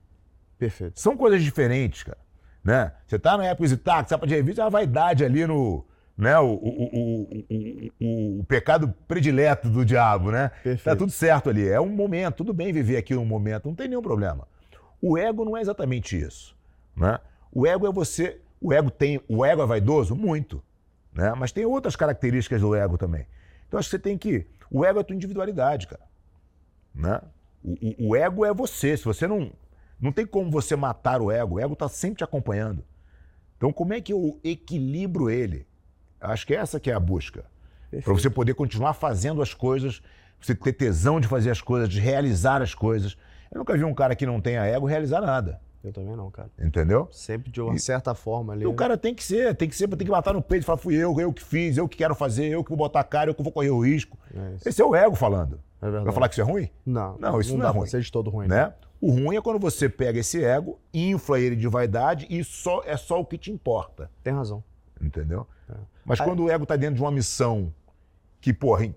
Perfeito. 0.59 0.99
São 0.99 1.17
coisas 1.17 1.43
diferentes, 1.43 2.03
cara. 2.03 2.19
Né? 2.65 2.93
Você 3.07 3.17
está 3.17 3.37
na 3.37 3.45
época 3.45 3.69
de 3.69 3.77
táxi, 3.77 4.11
capa 4.11 4.27
de 4.27 4.35
revista, 4.35 4.63
é 4.63 4.65
uma 4.65 4.71
vaidade 4.71 5.25
ali 5.25 5.47
no. 5.47 5.85
Né, 6.17 6.39
o, 6.39 6.53
o, 6.53 7.29
o, 8.01 8.41
o, 8.41 8.45
pecado 8.45 8.95
predileto 9.09 9.71
do 9.71 9.85
diabo, 9.85 10.31
né? 10.31 10.51
Perfeito. 10.63 10.85
Tá 10.85 10.95
tudo 10.95 11.11
certo 11.11 11.49
ali. 11.49 11.67
É 11.67 11.81
um 11.81 11.89
momento, 11.89 12.37
tudo 12.37 12.53
bem 12.53 12.71
viver 12.73 12.99
aqui 12.99 13.15
um 13.17 13.25
momento, 13.25 13.67
não 13.67 13.75
tem 13.75 13.89
nenhum 13.89 14.03
problema. 14.03 14.47
O 15.01 15.17
ego 15.17 15.45
não 15.45 15.57
é 15.57 15.63
exatamente 15.63 16.21
isso. 16.21 16.55
Né? 16.95 17.19
O 17.51 17.67
ego 17.67 17.87
é 17.87 17.93
você. 17.93 18.41
O 18.61 18.73
ego 18.73 18.91
tem. 18.91 19.21
O 19.27 19.45
ego 19.45 19.63
é 19.63 19.67
vaidoso? 19.67 20.15
Muito. 20.15 20.63
Né? 21.13 21.33
Mas 21.37 21.51
tem 21.51 21.65
outras 21.65 21.97
características 21.97 22.61
do 22.61 22.75
ego 22.75 22.99
também. 22.99 23.27
Então 23.67 23.81
acho 23.81 23.89
que 23.89 23.97
você 23.97 23.99
tem 23.99 24.17
que. 24.17 24.47
O 24.71 24.85
ego 24.85 24.99
é 24.99 25.01
a 25.01 25.05
tua 25.05 25.17
individualidade, 25.17 25.89
cara. 25.89 26.03
Né? 26.95 27.21
O, 27.65 28.11
o 28.11 28.17
ego 28.17 28.45
é 28.45 28.53
você. 28.53 28.97
Se 28.97 29.05
você 29.05 29.27
não 29.27 29.51
não 30.03 30.11
tem 30.11 30.27
como 30.27 30.51
você 30.51 30.75
matar 30.75 31.23
o 31.23 31.31
ego. 31.31 31.55
O 31.55 31.61
ego 31.61 31.75
está 31.75 31.89
sempre 31.89 32.19
te 32.19 32.25
acompanhando. 32.25 32.85
Então, 33.57 33.73
como 33.73 33.95
é 33.95 34.01
que 34.01 34.13
eu 34.13 34.41
equilibro 34.43 35.31
ele? 35.31 35.65
Acho 36.23 36.47
que 36.47 36.55
essa 36.55 36.79
que 36.79 36.91
é 36.91 36.95
a 36.95 37.01
busca. 37.01 37.45
Para 38.05 38.13
você 38.13 38.31
poder 38.31 38.55
continuar 38.55 38.95
fazendo 38.95 39.43
as 39.43 39.53
coisas, 39.53 40.03
você 40.41 40.55
ter 40.55 40.73
tesão 40.73 41.21
de 41.21 41.29
fazer 41.29 41.51
as 41.51 41.61
coisas, 41.61 41.89
de 41.89 42.01
realizar 42.01 42.63
as 42.63 42.75
coisas. 42.75 43.17
Eu 43.51 43.59
nunca 43.59 43.77
vi 43.77 43.85
um 43.85 43.95
cara 43.95 44.17
que 44.17 44.25
não 44.25 44.41
tenha 44.41 44.65
ego 44.65 44.87
realizar 44.87 45.21
nada. 45.21 45.61
Eu 45.85 45.93
também 45.93 46.15
não, 46.15 46.31
cara. 46.31 46.49
Entendeu? 46.61 47.09
Sempre 47.11 47.51
de 47.51 47.61
uma 47.61 47.75
e, 47.75 47.79
certa 47.79 48.15
forma 48.15 48.53
ali. 48.53 48.63
E 48.63 48.67
o 48.67 48.73
cara 48.73 48.97
tem 48.97 49.15
que 49.15 49.23
ser, 49.23 49.55
tem 49.57 49.69
que 49.69 49.75
ser, 49.75 49.89
tem 49.89 50.07
que 50.07 50.11
matar 50.11 50.33
no 50.33 50.41
peito 50.41 50.63
e 50.63 50.65
falar, 50.65 50.79
fui 50.79 50.95
eu, 50.95 51.19
eu 51.19 51.33
que 51.33 51.43
fiz, 51.43 51.77
eu 51.77 51.89
que 51.89 51.97
quero 51.97 52.15
fazer, 52.15 52.47
eu 52.47 52.63
que 52.63 52.71
vou 52.71 52.79
botar 52.79 53.01
a 53.01 53.05
cara, 53.05 53.31
eu 53.31 53.35
que 53.35 53.43
vou 53.43 53.53
correr 53.53 53.71
o 53.71 53.81
risco. 53.81 54.17
É 54.33 54.69
Esse 54.69 54.81
é 54.81 54.85
o 54.85 54.95
ego 54.95 55.17
falando. 55.17 55.61
É 55.81 55.87
verdade. 55.87 56.05
Vai 56.05 56.15
falar 56.15 56.29
que 56.29 56.35
isso 56.35 56.41
é 56.41 56.45
ruim? 56.45 56.71
Não. 56.87 57.19
Não, 57.19 57.41
isso 57.41 57.51
não, 57.53 57.59
não 57.59 57.67
é 57.67 57.71
ruim. 57.71 57.87
Ser 57.89 58.01
de 58.01 58.13
todo 58.13 58.31
ruim. 58.31 58.47
Né? 58.47 58.67
né? 58.67 58.75
O 59.01 59.11
ruim 59.11 59.37
é 59.37 59.43
quando 59.43 59.59
você 59.59 59.89
pega 59.89 60.21
esse 60.21 60.45
ego, 60.45 60.79
infla 60.95 61.41
ele 61.41 61.57
de 61.57 61.67
vaidade 61.67 62.29
e 62.31 62.45
só 62.45 62.85
é 62.87 62.97
só 62.97 63.21
o 63.21 63.27
que 63.27 63.37
te 63.37 63.51
importa. 63.51 64.09
Tem 64.23 64.33
razão. 64.33 64.63
Entendeu? 65.01 65.49
Mas 66.05 66.21
Aí... 66.21 66.27
quando 66.27 66.45
o 66.45 66.51
ego 66.51 66.65
está 66.65 66.77
dentro 66.77 66.97
de 66.97 67.03
uma 67.03 67.11
missão 67.11 67.73
que, 68.41 68.53
porra, 68.53 68.89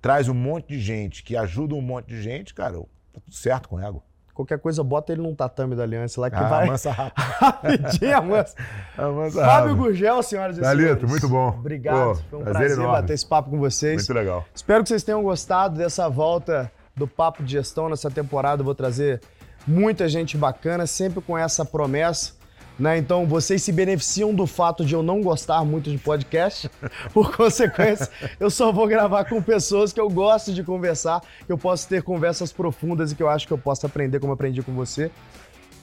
traz 0.00 0.28
um 0.28 0.34
monte 0.34 0.68
de 0.68 0.80
gente, 0.80 1.22
que 1.22 1.36
ajuda 1.36 1.74
um 1.74 1.82
monte 1.82 2.06
de 2.06 2.22
gente, 2.22 2.54
cara, 2.54 2.78
tá 3.12 3.20
tudo 3.24 3.34
certo 3.34 3.68
com 3.68 3.76
o 3.76 3.80
ego. 3.80 4.02
Qualquer 4.32 4.58
coisa, 4.58 4.82
bota 4.82 5.12
ele 5.12 5.20
num 5.20 5.34
tatame 5.34 5.76
da 5.76 5.82
aliança 5.82 6.18
lá 6.18 6.30
que 6.30 6.36
ah, 6.36 6.48
vai. 6.48 6.66
Amansa 6.66 6.90
rápido. 6.92 7.22
Rapidinho, 7.22 8.16
amansa. 8.16 8.56
amansa 8.96 9.44
Fábio 9.44 9.76
Gurgel, 9.76 10.22
senhoras 10.22 10.56
e 10.56 10.60
Dalito, 10.62 10.82
senhores. 10.82 11.10
muito 11.10 11.28
bom. 11.28 11.48
Obrigado. 11.48 11.96
Pô, 11.96 12.14
Foi 12.14 12.38
um 12.38 12.42
prazer, 12.44 12.68
prazer 12.68 12.86
bater 12.86 13.12
esse 13.12 13.26
papo 13.26 13.50
com 13.50 13.58
vocês. 13.58 13.96
Muito 13.96 14.14
legal. 14.14 14.46
Espero 14.54 14.82
que 14.82 14.88
vocês 14.88 15.02
tenham 15.02 15.22
gostado 15.22 15.76
dessa 15.76 16.08
volta 16.08 16.72
do 16.96 17.06
Papo 17.06 17.42
de 17.42 17.52
Gestão. 17.52 17.90
Nessa 17.90 18.10
temporada 18.10 18.62
eu 18.62 18.64
vou 18.64 18.74
trazer 18.74 19.20
muita 19.66 20.08
gente 20.08 20.38
bacana, 20.38 20.86
sempre 20.86 21.20
com 21.20 21.36
essa 21.36 21.64
promessa. 21.64 22.39
Né? 22.80 22.96
Então, 22.96 23.26
vocês 23.26 23.62
se 23.62 23.70
beneficiam 23.70 24.34
do 24.34 24.46
fato 24.46 24.86
de 24.86 24.94
eu 24.94 25.02
não 25.02 25.20
gostar 25.20 25.62
muito 25.66 25.90
de 25.90 25.98
podcast. 25.98 26.70
Por 27.12 27.36
consequência, 27.36 28.08
eu 28.40 28.50
só 28.50 28.72
vou 28.72 28.88
gravar 28.88 29.26
com 29.26 29.42
pessoas 29.42 29.92
que 29.92 30.00
eu 30.00 30.08
gosto 30.08 30.50
de 30.50 30.64
conversar, 30.64 31.20
que 31.44 31.52
eu 31.52 31.58
posso 31.58 31.86
ter 31.86 32.02
conversas 32.02 32.50
profundas 32.50 33.12
e 33.12 33.14
que 33.14 33.22
eu 33.22 33.28
acho 33.28 33.46
que 33.46 33.52
eu 33.52 33.58
posso 33.58 33.84
aprender 33.84 34.18
como 34.18 34.32
aprendi 34.32 34.62
com 34.62 34.72
você. 34.72 35.10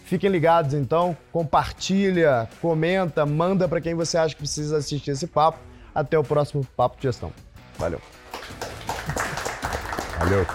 Fiquem 0.05 0.29
ligados 0.31 0.73
então, 0.73 1.15
compartilha, 1.31 2.49
comenta, 2.59 3.27
manda 3.27 3.67
para 3.67 3.79
quem 3.79 3.93
você 3.93 4.17
acha 4.17 4.33
que 4.33 4.41
precisa 4.41 4.77
assistir 4.77 5.11
esse 5.11 5.27
papo. 5.27 5.59
Até 5.93 6.17
o 6.17 6.23
próximo 6.23 6.65
Papo 6.75 6.97
de 6.97 7.03
Gestão. 7.03 7.31
Valeu. 7.77 8.01
Valeu. 10.19 10.45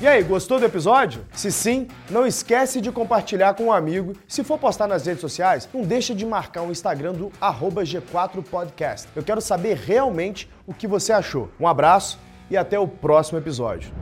E 0.00 0.08
aí, 0.08 0.22
gostou 0.22 0.58
do 0.58 0.64
episódio? 0.64 1.26
Se 1.34 1.52
sim, 1.52 1.86
não 2.08 2.26
esquece 2.26 2.80
de 2.80 2.90
compartilhar 2.90 3.52
com 3.52 3.64
um 3.64 3.72
amigo. 3.72 4.14
Se 4.26 4.42
for 4.42 4.58
postar 4.58 4.86
nas 4.86 5.04
redes 5.04 5.20
sociais, 5.20 5.68
não 5.74 5.82
deixa 5.82 6.14
de 6.14 6.24
marcar 6.24 6.62
o 6.62 6.70
Instagram 6.70 7.12
do 7.12 7.30
G4podcast. 7.38 9.08
Eu 9.14 9.22
quero 9.22 9.42
saber 9.42 9.76
realmente 9.76 10.48
o 10.66 10.72
que 10.72 10.86
você 10.86 11.12
achou. 11.12 11.50
Um 11.60 11.68
abraço 11.68 12.18
e 12.48 12.56
até 12.56 12.78
o 12.78 12.88
próximo 12.88 13.36
episódio. 13.36 13.92